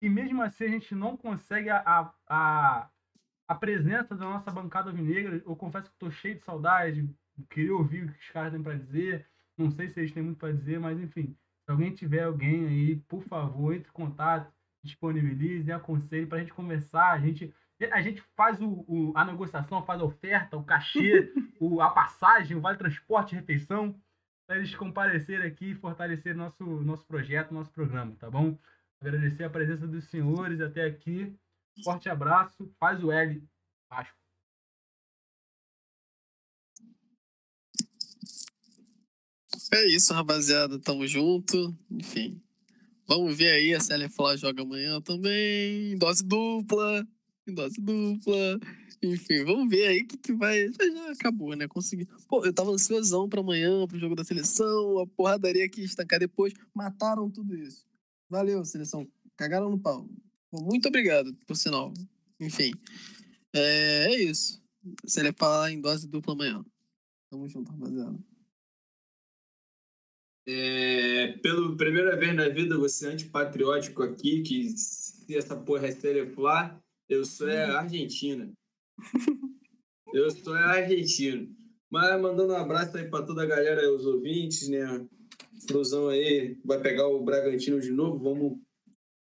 e 0.00 0.08
mesmo 0.08 0.42
assim 0.42 0.64
a 0.64 0.68
gente 0.68 0.94
não 0.94 1.16
consegue 1.16 1.70
a, 1.70 1.78
a, 1.84 2.14
a, 2.28 2.90
a 3.48 3.54
presença 3.54 4.14
da 4.16 4.24
nossa 4.26 4.50
bancada 4.50 4.90
alvinegra. 4.90 5.42
Eu 5.44 5.56
confesso 5.56 5.88
que 5.90 5.96
estou 5.96 6.10
cheio 6.10 6.34
de 6.36 6.42
saudade, 6.42 7.08
queria 7.50 7.74
ouvir 7.74 8.04
o 8.04 8.12
que 8.12 8.18
os 8.20 8.30
caras 8.30 8.52
têm 8.52 8.62
para 8.62 8.76
dizer. 8.78 9.28
Não 9.56 9.70
sei 9.70 9.88
se 9.88 10.00
eles 10.00 10.12
têm 10.12 10.22
muito 10.22 10.38
para 10.38 10.52
dizer, 10.52 10.78
mas 10.80 10.98
enfim, 11.00 11.36
se 11.68 11.72
alguém 11.72 11.92
tiver 11.92 12.22
alguém 12.22 12.66
aí, 12.66 12.96
por 12.96 13.22
favor, 13.24 13.74
entre 13.74 13.90
em 13.90 13.92
contato, 13.92 14.50
disponibilize, 14.82 15.70
aconselhe 15.70 16.24
para 16.24 16.38
a 16.38 16.40
gente 16.40 16.54
conversar. 16.54 17.12
A 17.12 17.18
gente, 17.20 17.54
a 17.92 18.00
gente 18.00 18.22
faz 18.34 18.58
o, 18.62 18.86
o- 18.88 19.12
a 19.14 19.22
negociação, 19.22 19.84
faz 19.84 20.00
a 20.00 20.04
oferta, 20.04 20.56
o 20.56 20.64
cachê, 20.64 21.30
o, 21.60 21.82
a 21.82 21.90
passagem, 21.90 22.56
o 22.56 22.60
vale 22.62 22.78
transporte, 22.78 23.34
refeição, 23.34 23.94
para 24.46 24.56
eles 24.56 24.74
comparecerem 24.74 25.46
aqui 25.46 25.72
e 25.72 25.74
fortalecer 25.74 26.34
nosso, 26.34 26.64
nosso 26.64 27.04
projeto, 27.04 27.52
nosso 27.52 27.70
programa, 27.70 28.16
tá 28.16 28.30
bom? 28.30 28.58
Agradecer 28.98 29.44
a 29.44 29.50
presença 29.50 29.86
dos 29.86 30.04
senhores 30.08 30.62
até 30.62 30.86
aqui. 30.86 31.38
Forte 31.84 32.08
abraço. 32.08 32.66
Faz 32.80 33.04
o 33.04 33.12
L. 33.12 33.46
Vasco. 33.90 34.27
É 39.72 39.86
isso, 39.86 40.12
rapaziada. 40.14 40.78
Tamo 40.78 41.06
junto. 41.06 41.76
Enfim. 41.90 42.40
Vamos 43.06 43.36
ver 43.36 43.50
aí. 43.50 43.74
A 43.74 43.80
CL 43.80 44.08
Flá 44.08 44.36
joga 44.36 44.62
amanhã 44.62 45.00
também. 45.00 45.96
Dose 45.98 46.24
dupla. 46.24 47.06
Dose 47.46 47.80
dupla. 47.80 48.60
Enfim, 49.02 49.44
vamos 49.44 49.70
ver 49.70 49.86
aí 49.86 50.02
o 50.02 50.06
que, 50.08 50.16
que 50.16 50.32
vai. 50.32 50.68
Já, 50.72 50.90
já 50.90 51.12
acabou, 51.12 51.54
né? 51.54 51.68
Consegui. 51.68 52.06
Pô, 52.26 52.44
eu 52.44 52.52
tava 52.52 52.72
ansiosão 52.72 53.28
pra 53.28 53.40
amanhã, 53.40 53.86
pro 53.86 53.98
jogo 53.98 54.14
da 54.14 54.24
seleção. 54.24 54.98
A 54.98 55.06
porradaria 55.06 55.68
que 55.68 55.82
estancar 55.82 56.18
depois. 56.18 56.52
Mataram 56.74 57.30
tudo 57.30 57.56
isso. 57.56 57.86
Valeu, 58.28 58.64
seleção. 58.64 59.06
Cagaram 59.36 59.70
no 59.70 59.78
pau. 59.78 60.08
Muito 60.52 60.88
obrigado, 60.88 61.34
por 61.46 61.56
sinal. 61.56 61.92
Enfim. 62.40 62.72
É, 63.54 64.06
é 64.08 64.22
isso. 64.22 64.60
CL 65.06 65.32
Flá 65.32 65.70
em 65.70 65.80
dose 65.80 66.08
dupla 66.08 66.34
amanhã. 66.34 66.64
Tamo 67.30 67.48
junto, 67.48 67.70
rapaziada. 67.70 68.18
É, 70.50 71.32
pela 71.42 71.76
primeira 71.76 72.16
vez 72.16 72.34
na 72.34 72.48
vida, 72.48 72.78
você 72.78 73.06
é 73.06 73.10
antipatriótico 73.10 74.02
aqui, 74.02 74.40
que 74.40 74.66
se 74.70 75.36
essa 75.36 75.54
porra 75.54 75.88
é 75.88 75.92
teleflar, 75.92 76.80
eu 77.06 77.22
sou 77.22 77.50
é 77.50 77.64
Argentina. 77.64 78.50
Eu 80.10 80.30
sou 80.30 80.56
é 80.56 80.62
argentino. 80.62 81.54
Mas 81.90 82.18
mandando 82.18 82.54
um 82.54 82.56
abraço 82.56 82.96
aí 82.96 83.04
pra 83.10 83.22
toda 83.22 83.42
a 83.42 83.46
galera, 83.46 83.92
os 83.92 84.06
ouvintes, 84.06 84.68
né? 84.70 85.06
Flusão 85.68 86.08
aí 86.08 86.56
vai 86.64 86.80
pegar 86.80 87.06
o 87.08 87.22
Bragantino 87.22 87.78
de 87.78 87.90
novo. 87.90 88.18
Vamos, 88.18 88.58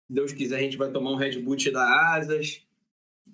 se 0.06 0.12
Deus 0.12 0.32
quiser, 0.32 0.58
a 0.58 0.62
gente 0.62 0.76
vai 0.76 0.92
tomar 0.92 1.10
um 1.10 1.16
Red 1.16 1.40
Bull 1.40 1.56
da 1.72 2.14
Asas. 2.14 2.62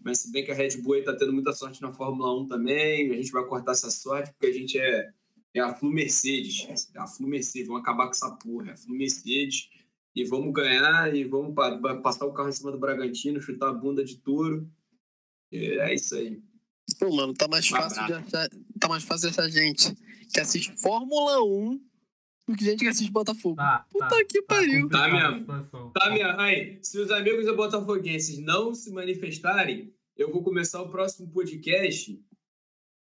Mas 0.02 0.20
se 0.20 0.32
bem 0.32 0.44
que 0.44 0.50
a 0.50 0.54
Red 0.54 0.78
Bull 0.78 0.94
aí 0.94 1.04
tá 1.04 1.14
tendo 1.14 1.32
muita 1.32 1.52
sorte 1.52 1.82
na 1.82 1.92
Fórmula 1.92 2.34
1 2.40 2.48
também, 2.48 3.12
a 3.12 3.16
gente 3.16 3.32
vai 3.32 3.44
cortar 3.44 3.72
essa 3.72 3.90
sorte, 3.90 4.32
porque 4.32 4.46
a 4.46 4.52
gente 4.52 4.78
é 4.78 5.12
é 5.54 5.60
a 5.60 5.74
Flu 5.74 5.90
Mercedes. 5.90 6.66
É 6.94 6.98
a 6.98 7.06
Flu 7.06 7.28
Mercedes, 7.28 7.68
vamos 7.68 7.82
acabar 7.82 8.04
com 8.06 8.12
essa 8.12 8.30
porra. 8.30 8.70
É 8.70 8.72
a 8.72 8.76
Flu 8.76 8.94
Mercedes. 8.94 9.68
E 10.14 10.24
vamos 10.24 10.52
ganhar 10.52 11.14
e 11.14 11.24
vamos 11.24 11.54
pa 11.54 11.96
passar 11.96 12.26
o 12.26 12.34
carro 12.34 12.50
em 12.50 12.52
cima 12.52 12.70
do 12.70 12.78
Bragantino, 12.78 13.40
chutar 13.40 13.70
a 13.70 13.72
bunda 13.72 14.04
de 14.04 14.16
touro. 14.16 14.70
É 15.50 15.94
isso 15.94 16.14
aí. 16.14 16.42
Pô, 16.98 17.14
mano, 17.14 17.32
tá 17.32 17.48
mais 17.48 17.66
fácil 17.66 18.04
de 18.06 18.12
achar, 18.12 18.48
tá 18.78 18.88
mais 18.88 19.04
fácil 19.04 19.28
essa 19.28 19.48
gente 19.48 19.94
que 20.32 20.40
assiste 20.40 20.72
Fórmula 20.76 21.42
1 21.42 21.80
do 22.48 22.56
que 22.56 22.64
gente 22.64 22.80
que 22.80 22.88
assiste 22.88 23.10
Botafogo. 23.10 23.56
Tá, 23.56 23.86
Puta 23.90 24.08
tá, 24.08 24.24
que 24.24 24.42
tá 24.42 24.54
pariu. 24.54 24.88
Tá 24.88 25.08
mesmo. 25.08 25.90
Tá, 25.92 26.10
minha. 26.10 26.38
Aí, 26.40 26.78
se 26.82 26.98
os 26.98 27.10
amigos 27.10 27.46
da 27.46 27.54
Botafoguenses 27.54 28.38
não 28.38 28.74
se 28.74 28.90
manifestarem, 28.90 29.94
eu 30.16 30.30
vou 30.30 30.42
começar 30.42 30.82
o 30.82 30.90
próximo 30.90 31.30
podcast 31.30 32.20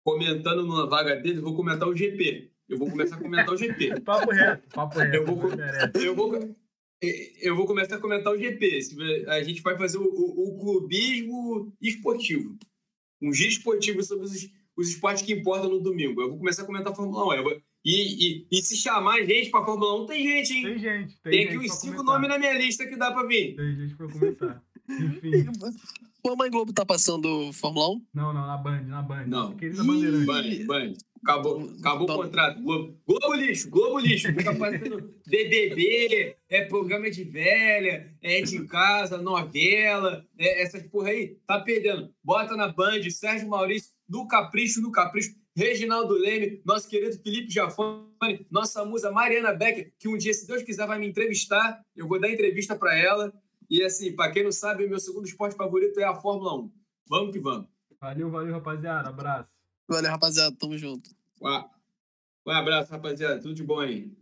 comentando 0.06 0.62
numa 0.64 0.86
vaga 0.88 1.16
deles, 1.16 1.40
vou 1.40 1.54
comentar 1.56 1.88
o 1.88 1.94
GP. 1.96 2.50
Eu 2.68 2.78
vou 2.78 2.88
começar 2.88 3.16
a 3.16 3.18
comentar 3.18 3.52
o 3.52 3.56
GP. 3.56 4.00
Papo 4.06 4.30
reto, 4.30 4.68
papo 4.74 4.98
reto. 4.98 5.16
Eu 5.16 5.24
vou-. 5.26 5.50
Eu 5.94 6.14
vou, 6.14 6.56
eu 7.42 7.56
vou 7.56 7.66
começar 7.66 7.96
a 7.96 8.00
comentar 8.00 8.32
o 8.32 8.38
GP. 8.38 8.78
A 9.28 9.42
gente 9.42 9.60
vai 9.62 9.76
fazer 9.76 9.98
o, 9.98 10.02
o- 10.04 10.48
o 10.54 10.58
clubismo 10.58 11.72
esportivo. 11.82 12.56
Um 13.20 13.32
giro 13.32 13.50
esportivo 13.50 14.02
sobre 14.02 14.24
os, 14.26 14.48
os 14.76 14.88
esportes 14.90 15.22
que 15.22 15.32
importam 15.32 15.68
no 15.70 15.80
domingo. 15.80 16.20
Eu 16.22 16.28
vou 16.30 16.38
começar 16.38 16.62
a 16.62 16.66
comentar 16.66 16.92
a 16.92 16.96
Fórmula 16.96 17.26
1. 17.28 17.32
Eu 17.38 17.42
vou- 17.44 17.60
e, 17.84 18.42
e, 18.42 18.46
e 18.50 18.62
se 18.62 18.76
chamar 18.76 19.22
gente 19.24 19.50
pra 19.50 19.64
Fórmula 19.64 20.02
1, 20.02 20.06
tem 20.06 20.22
gente, 20.24 20.52
hein? 20.54 20.62
Tem 20.64 20.78
gente, 20.78 21.20
tem, 21.22 21.32
Tem 21.32 21.40
gente 21.42 21.48
aqui 21.48 21.58
uns 21.58 21.66
pra 21.66 21.76
cinco 21.76 21.96
comentar. 21.96 22.14
nomes 22.14 22.28
na 22.30 22.38
minha 22.38 22.58
lista 22.58 22.86
que 22.86 22.96
dá 22.96 23.12
pra 23.12 23.26
vir. 23.26 23.54
Tem 23.56 23.76
gente 23.76 23.94
pra 23.96 24.08
comentar. 24.08 24.62
Enfim, 24.88 25.46
Pô, 26.26 26.32
a 26.32 26.36
Mãe 26.36 26.50
Globo 26.50 26.72
tá 26.72 26.84
passando 26.84 27.52
Fórmula 27.52 27.88
1? 27.88 28.06
não, 28.12 28.32
não, 28.32 28.46
na 28.48 28.56
Band, 28.56 28.82
na 28.82 29.00
Band. 29.00 29.26
Não. 29.28 29.56
Querida 29.56 29.84
Bandeirante. 29.84 30.26
Band, 30.26 30.66
Band. 30.66 30.92
Acabou, 31.22 31.70
acabou 31.78 32.10
o 32.10 32.22
contrato. 32.22 32.60
Globo, 32.60 32.98
Globo 33.06 33.34
lixo, 33.34 33.70
Globo 33.70 34.00
lixo. 34.00 34.32
Fica 34.32 34.52
fazendo 34.56 35.08
BBB, 35.24 36.34
é 36.48 36.64
programa 36.64 37.08
de 37.08 37.22
velha, 37.22 38.12
é 38.20 38.42
de 38.42 38.66
casa, 38.66 39.18
novela, 39.18 40.26
é 40.36 40.62
essas 40.62 40.82
porra 40.88 41.10
aí. 41.10 41.38
Tá 41.46 41.60
perdendo. 41.60 42.12
Bota 42.24 42.56
na 42.56 42.72
Band, 42.72 43.08
Sérgio 43.08 43.48
Maurício, 43.48 43.92
do 44.08 44.26
Capricho, 44.26 44.82
do 44.82 44.90
Capricho. 44.90 45.32
Reginaldo 45.56 46.12
Leme, 46.12 46.60
nosso 46.66 46.88
querido 46.88 47.16
Felipe 47.22 47.50
Jafone, 47.50 48.44
nossa 48.50 48.84
musa 48.84 49.12
Mariana 49.12 49.54
Becker, 49.54 49.92
que 49.96 50.08
um 50.08 50.18
dia, 50.18 50.34
se 50.34 50.44
Deus 50.44 50.64
quiser, 50.64 50.88
vai 50.88 50.98
me 50.98 51.06
entrevistar. 51.06 51.80
Eu 51.94 52.08
vou 52.08 52.20
dar 52.20 52.28
entrevista 52.28 52.74
para 52.74 52.98
ela. 52.98 53.32
E 53.68 53.82
assim, 53.82 54.14
para 54.14 54.30
quem 54.30 54.44
não 54.44 54.52
sabe, 54.52 54.84
o 54.84 54.88
meu 54.88 54.98
segundo 55.00 55.26
esporte 55.26 55.56
favorito 55.56 55.98
é 55.98 56.04
a 56.04 56.14
Fórmula 56.14 56.54
1. 56.54 56.72
Vamos 57.08 57.32
que 57.32 57.38
vamos. 57.38 57.68
Valeu, 58.00 58.30
valeu, 58.30 58.52
rapaziada. 58.52 59.08
Abraço. 59.08 59.48
Valeu, 59.88 60.10
rapaziada. 60.10 60.54
Tamo 60.56 60.76
junto. 60.76 61.10
Um 61.40 62.50
abraço, 62.50 62.90
rapaziada. 62.92 63.40
Tudo 63.40 63.54
de 63.54 63.62
bom 63.62 63.80
aí. 63.80 64.12